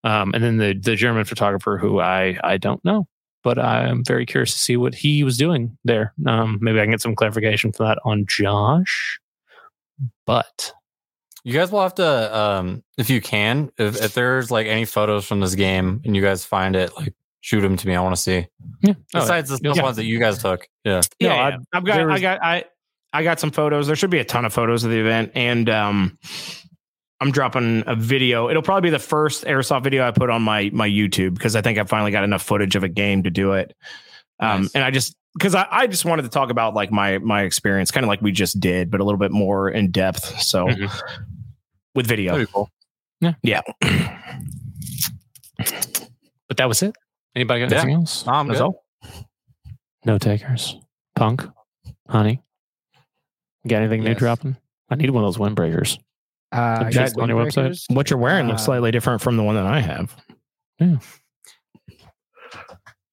Um, 0.05 0.33
and 0.35 0.45
then 0.45 0.59
the 0.59 0.75
the 0.75 0.97
German 0.97 1.25
photographer 1.25 1.79
who 1.79 2.01
I 2.01 2.39
I 2.45 2.59
don't 2.59 2.85
know, 2.85 3.07
but 3.43 3.59
I'm 3.59 4.05
very 4.05 4.27
curious 4.27 4.53
to 4.53 4.59
see 4.59 4.77
what 4.77 4.95
he 4.95 5.25
was 5.25 5.39
doing 5.39 5.79
there. 5.85 6.13
Um, 6.27 6.59
maybe 6.61 6.79
I 6.79 6.83
can 6.83 6.91
get 6.91 7.01
some 7.01 7.15
clarification 7.15 7.73
for 7.73 7.85
that 7.85 7.99
on 8.05 8.27
Josh. 8.29 9.19
But 10.27 10.73
You 11.45 11.53
guys 11.53 11.71
will 11.71 11.83
have 11.83 11.95
to, 11.97 12.37
um, 12.39 12.83
if 12.99 13.11
you 13.11 13.21
can, 13.21 13.71
if, 13.79 14.01
if 14.03 14.15
there's 14.15 14.51
like 14.51 14.67
any 14.67 14.85
photos 14.87 15.27
from 15.27 15.41
this 15.41 15.55
game 15.55 16.01
and 16.05 16.17
you 16.17 16.23
guys 16.23 16.45
find 16.45 16.75
it, 16.75 16.97
like 16.97 17.13
shoot 17.43 17.61
them 17.61 17.77
to 17.77 17.87
me. 17.87 17.95
I 17.95 18.01
want 18.01 18.17
to 18.17 18.21
see. 18.21 18.47
yeah, 18.81 18.95
Besides 19.13 19.51
the 19.51 19.59
yeah. 19.75 19.83
ones 19.83 19.97
that 19.97 20.07
you 20.07 20.19
guys 20.19 20.39
took. 20.39 20.67
Yeah. 20.85 21.03
No, 21.21 21.29
Yeah, 21.29 21.35
I- 21.35 21.49
yeah. 21.51 21.57
I've 21.75 21.85
got, 21.85 21.95
there 21.97 22.11
I 22.11 22.19
got, 22.19 22.43
I, 22.43 22.65
I 23.13 23.23
got 23.23 23.39
some 23.41 23.51
photos. 23.51 23.87
There 23.87 23.95
should 23.95 24.11
be 24.11 24.19
a 24.19 24.25
ton 24.25 24.45
of 24.47 24.53
photos 24.53 24.83
of 24.85 24.91
the 24.91 24.99
event, 24.99 25.33
and 25.37 25.69
um, 25.71 26.19
I'm 27.21 27.31
dropping 27.31 27.85
a 27.87 27.95
video. 27.95 28.49
It'll 28.51 28.61
probably 28.63 28.89
be 28.89 28.91
the 28.91 28.99
first 28.99 29.45
airsoft 29.45 29.85
video 29.85 30.05
I 30.05 30.11
put 30.11 30.31
on 30.31 30.43
my 30.43 30.69
my 30.73 30.89
YouTube 30.89 31.35
because 31.35 31.55
I 31.55 31.61
think 31.61 31.79
I 31.79 31.85
finally 31.85 32.11
got 32.11 32.25
enough 32.25 32.43
footage 32.43 32.75
of 32.75 32.83
a 32.83 32.89
game 32.89 33.23
to 33.23 33.31
do 33.31 33.53
it. 33.53 33.73
Um, 34.41 34.63
Nice. 34.63 34.75
and 34.75 34.83
I 34.83 34.91
just 34.91 35.15
because 35.39 35.55
I, 35.55 35.65
I 35.71 35.87
just 35.87 36.05
wanted 36.05 36.23
to 36.23 36.29
talk 36.29 36.51
about 36.51 36.75
like 36.75 36.91
my 36.91 37.19
my 37.19 37.43
experience, 37.43 37.93
kind 37.93 38.03
of 38.03 38.09
like 38.09 38.21
we 38.21 38.33
just 38.33 38.59
did, 38.59 38.91
but 38.91 38.99
a 39.01 39.05
little 39.05 39.19
bit 39.21 39.31
more 39.31 39.69
in 39.71 39.93
depth. 39.93 40.41
So 40.41 40.67
Mhm. 40.67 40.91
With 41.95 42.07
video, 42.07 42.33
That'd 42.33 42.49
be 42.49 42.53
cool. 42.53 42.71
yeah. 43.43 43.61
but 46.49 46.57
that 46.57 46.69
was 46.69 46.83
it. 46.83 46.95
Anybody 47.35 47.61
got 47.61 47.71
Yeah. 47.71 47.79
anything 47.79 47.95
else? 48.01 48.27
No, 48.27 48.33
I'm 48.33 48.49
That's 48.49 48.61
good. 48.61 48.65
all. 48.65 48.85
No 50.05 50.19
takers. 50.19 50.77
Punk, 51.15 51.47
honey. 52.09 52.43
Got 53.67 53.83
anything 53.83 54.05
new 54.05 54.15
dropping? 54.15 54.57
I 54.91 54.97
need 54.97 55.11
one 55.11 55.25
of 55.25 55.35
those 55.35 55.39
windbreakers. 55.39 55.99
Uh, 56.53 56.85
I 56.87 56.91
got 56.91 57.15
that 57.15 57.19
on 57.21 57.29
your 57.29 57.45
website? 57.45 57.83
What 57.95 58.11
you're 58.11 58.19
wearing 58.19 58.47
looks 58.47 58.63
Uh, 58.63 58.67
slightly 58.67 58.91
different 58.91 59.23
from 59.23 59.37
the 59.37 59.43
one 59.43 59.55
that 59.57 59.67
I 59.67 59.81
have. 59.81 60.15
Yeah. 60.79 60.97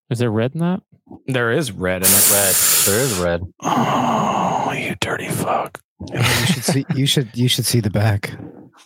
Is 0.09 0.19
there 0.19 0.29
red 0.29 0.53
in 0.53 0.59
that? 0.59 0.81
There 1.27 1.51
is 1.51 1.71
red 1.71 2.01
in 2.03 2.09
it. 2.09 2.31
Red. 2.31 2.55
There 2.85 2.99
is 2.99 3.17
red. 3.19 3.41
Oh, 4.63 4.73
you 4.73 4.95
dirty 5.01 5.27
fuck. 5.27 5.81
You 6.13 6.21
should 6.23 6.63
see. 6.63 6.85
You 6.95 7.05
should. 7.05 7.35
You 7.35 7.47
should 7.49 7.65
see 7.65 7.79
the 7.81 7.89
back. 7.89 8.31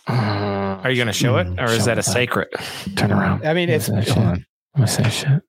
Are 0.08 0.90
you 0.90 0.96
going 0.96 1.06
to 1.08 1.12
show 1.12 1.36
it, 1.38 1.46
Mm, 1.46 1.60
or 1.60 1.70
is 1.72 1.84
that 1.86 1.94
a 1.94 1.96
that. 1.96 2.02
secret? 2.04 2.48
turn 2.96 3.12
around? 3.12 3.46
I 3.46 3.54
mean, 3.54 3.68
it's. 3.68 3.88
Let 3.88 3.98
me 3.98 4.04
see 4.04 4.10
that 4.10 4.14
hold 4.14 4.36
shit. 4.36 4.44
on. 4.44 4.46
Let 4.76 4.80
me 4.80 4.86
say 4.86 5.10
shit. 5.10 5.42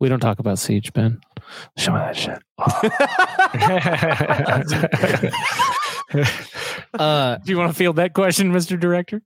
We 0.00 0.08
don't 0.08 0.20
talk 0.20 0.38
about 0.38 0.58
siege, 0.58 0.92
Ben. 0.92 1.20
Show 1.78 1.92
me 1.92 1.98
that 2.00 2.16
shit. 2.16 2.38
Uh, 6.94 7.38
Do 7.38 7.50
you 7.50 7.58
want 7.58 7.72
to 7.72 7.76
field 7.76 7.96
that 7.96 8.14
question, 8.14 8.52
Mr. 8.52 8.78
Director? 8.78 9.20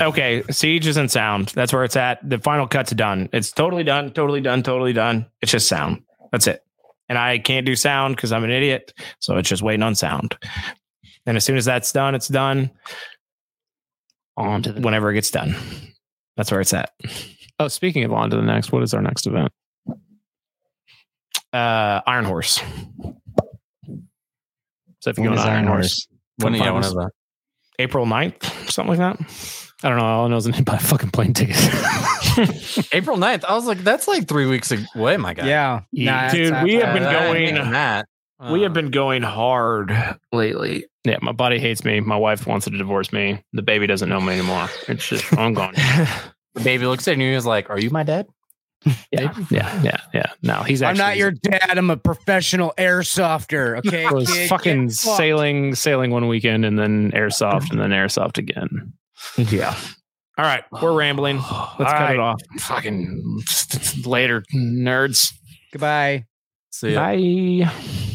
okay, 0.00 0.42
Siege 0.50 0.86
is 0.88 0.96
in 0.96 1.08
sound. 1.08 1.48
That's 1.54 1.72
where 1.72 1.84
it's 1.84 1.94
at. 1.94 2.18
The 2.28 2.38
final 2.38 2.66
cut's 2.66 2.90
done. 2.92 3.28
It's 3.32 3.52
totally 3.52 3.84
done, 3.84 4.10
totally 4.12 4.40
done, 4.40 4.64
totally 4.64 4.92
done. 4.92 5.26
It's 5.40 5.52
just 5.52 5.68
sound. 5.68 6.02
That's 6.32 6.48
it. 6.48 6.64
And 7.08 7.16
I 7.16 7.38
can't 7.38 7.64
do 7.64 7.76
sound 7.76 8.16
because 8.16 8.32
I'm 8.32 8.42
an 8.42 8.50
idiot. 8.50 8.92
So 9.20 9.36
it's 9.36 9.48
just 9.48 9.62
waiting 9.62 9.84
on 9.84 9.94
sound. 9.94 10.36
And 11.26 11.36
as 11.36 11.44
soon 11.44 11.56
as 11.56 11.64
that's 11.66 11.92
done, 11.92 12.16
it's 12.16 12.26
done. 12.28 12.70
On 14.38 14.62
to 14.62 14.72
the 14.72 14.80
Whenever 14.80 15.10
it 15.10 15.14
gets 15.14 15.30
done, 15.30 15.54
that's 16.36 16.50
where 16.50 16.60
it's 16.60 16.72
at. 16.72 16.90
Oh, 17.58 17.68
speaking 17.68 18.04
of 18.04 18.12
on 18.12 18.30
to 18.30 18.36
the 18.36 18.42
next, 18.42 18.70
what 18.72 18.82
is 18.84 18.94
our 18.94 19.02
next 19.02 19.26
event? 19.26 19.50
Uh, 21.52 22.00
Iron 22.06 22.24
Horse. 22.24 22.60
So 25.00 25.10
if 25.10 25.18
you 25.18 25.24
go 25.24 25.34
to 25.34 25.40
Iron 25.40 25.50
Iron 25.50 25.66
Horse, 25.66 26.06
When, 26.36 26.52
come 26.54 26.60
yeah, 26.62 26.80
find 26.80 26.94
when 26.96 27.04
that? 27.04 27.10
April 27.80 28.06
9th, 28.06 28.70
something 28.70 28.96
like 28.98 29.18
that. 29.18 29.74
I 29.82 29.88
don't 29.88 29.98
know. 29.98 30.04
All 30.04 30.26
I 30.26 30.28
know 30.28 30.36
is 30.36 30.46
I 30.46 30.50
need 30.50 30.58
to 30.58 30.62
buy 30.64 30.76
a 30.76 30.80
fucking 30.80 31.10
plane 31.10 31.34
ticket. 31.34 31.56
April 32.92 33.16
9th. 33.16 33.44
I 33.44 33.54
was 33.54 33.66
like, 33.66 33.78
that's 33.78 34.06
like 34.08 34.28
three 34.28 34.46
weeks 34.46 34.72
away, 34.94 35.16
my 35.16 35.34
guy. 35.34 35.46
yeah, 35.48 35.80
Yeah, 35.92 36.26
Nah, 36.26 36.30
dude, 36.32 36.62
we 36.64 36.74
have 36.74 36.94
been 36.94 37.04
I 37.04 37.12
going- 37.12 37.36
ain't 37.56 37.58
that. 38.40 38.52
we 38.52 38.62
have 38.62 38.70
um, 38.70 38.74
been 38.74 38.90
going 38.90 39.22
hard 39.22 39.92
lately. 40.32 40.86
yeah, 41.04 41.18
my 41.22 41.32
body 41.32 41.58
hates 41.58 41.84
me. 41.84 42.00
My 42.00 42.16
wife 42.16 42.46
wants 42.46 42.64
to 42.64 42.70
divorce 42.76 43.12
me. 43.12 43.42
The 43.52 43.62
baby 43.62 43.86
doesn't 43.86 44.08
know 44.08 44.20
me 44.20 44.34
anymore. 44.34 44.68
It's 44.88 45.06
just 45.06 45.36
I'm 45.36 45.54
gone. 45.54 45.74
The 46.54 46.64
baby 46.64 46.86
looks 46.86 47.06
at 47.06 47.16
you 47.18 47.24
and 47.24 47.36
is 47.36 47.46
like, 47.46 47.70
"Are 47.70 47.78
you 47.78 47.90
my 47.90 48.02
dad?" 48.02 48.26
Yeah, 49.12 49.34
yeah, 49.50 49.82
yeah, 49.82 50.00
yeah. 50.12 50.32
No, 50.42 50.62
he's 50.62 50.82
I'm 50.82 50.96
not 50.96 51.16
your 51.16 51.30
dad. 51.30 51.78
I'm 51.78 51.90
a 51.90 51.96
professional 51.96 52.74
airsofter. 52.78 53.78
Okay, 53.86 54.04
I 54.04 54.10
was 54.10 54.32
kid, 54.32 54.48
fucking 54.48 54.86
get 54.86 54.94
sailing, 54.94 55.74
sailing 55.74 56.10
one 56.10 56.26
weekend, 56.26 56.64
and 56.64 56.78
then 56.78 57.12
airsoft, 57.12 57.70
and 57.70 57.80
then 57.80 57.90
airsoft 57.90 58.38
again. 58.38 58.92
Yeah. 59.36 59.76
All 60.36 60.44
right. 60.44 60.64
We're 60.82 60.92
rambling. 60.94 61.36
Let's 61.38 61.52
All 61.52 61.84
cut 61.84 61.92
right. 61.92 62.14
it 62.14 62.20
off. 62.20 62.40
Fucking 62.58 63.40
later, 64.04 64.42
nerds. 64.54 65.32
Goodbye. 65.72 66.26
See 66.70 66.92
ya. 66.92 67.00
Bye. 67.00 68.14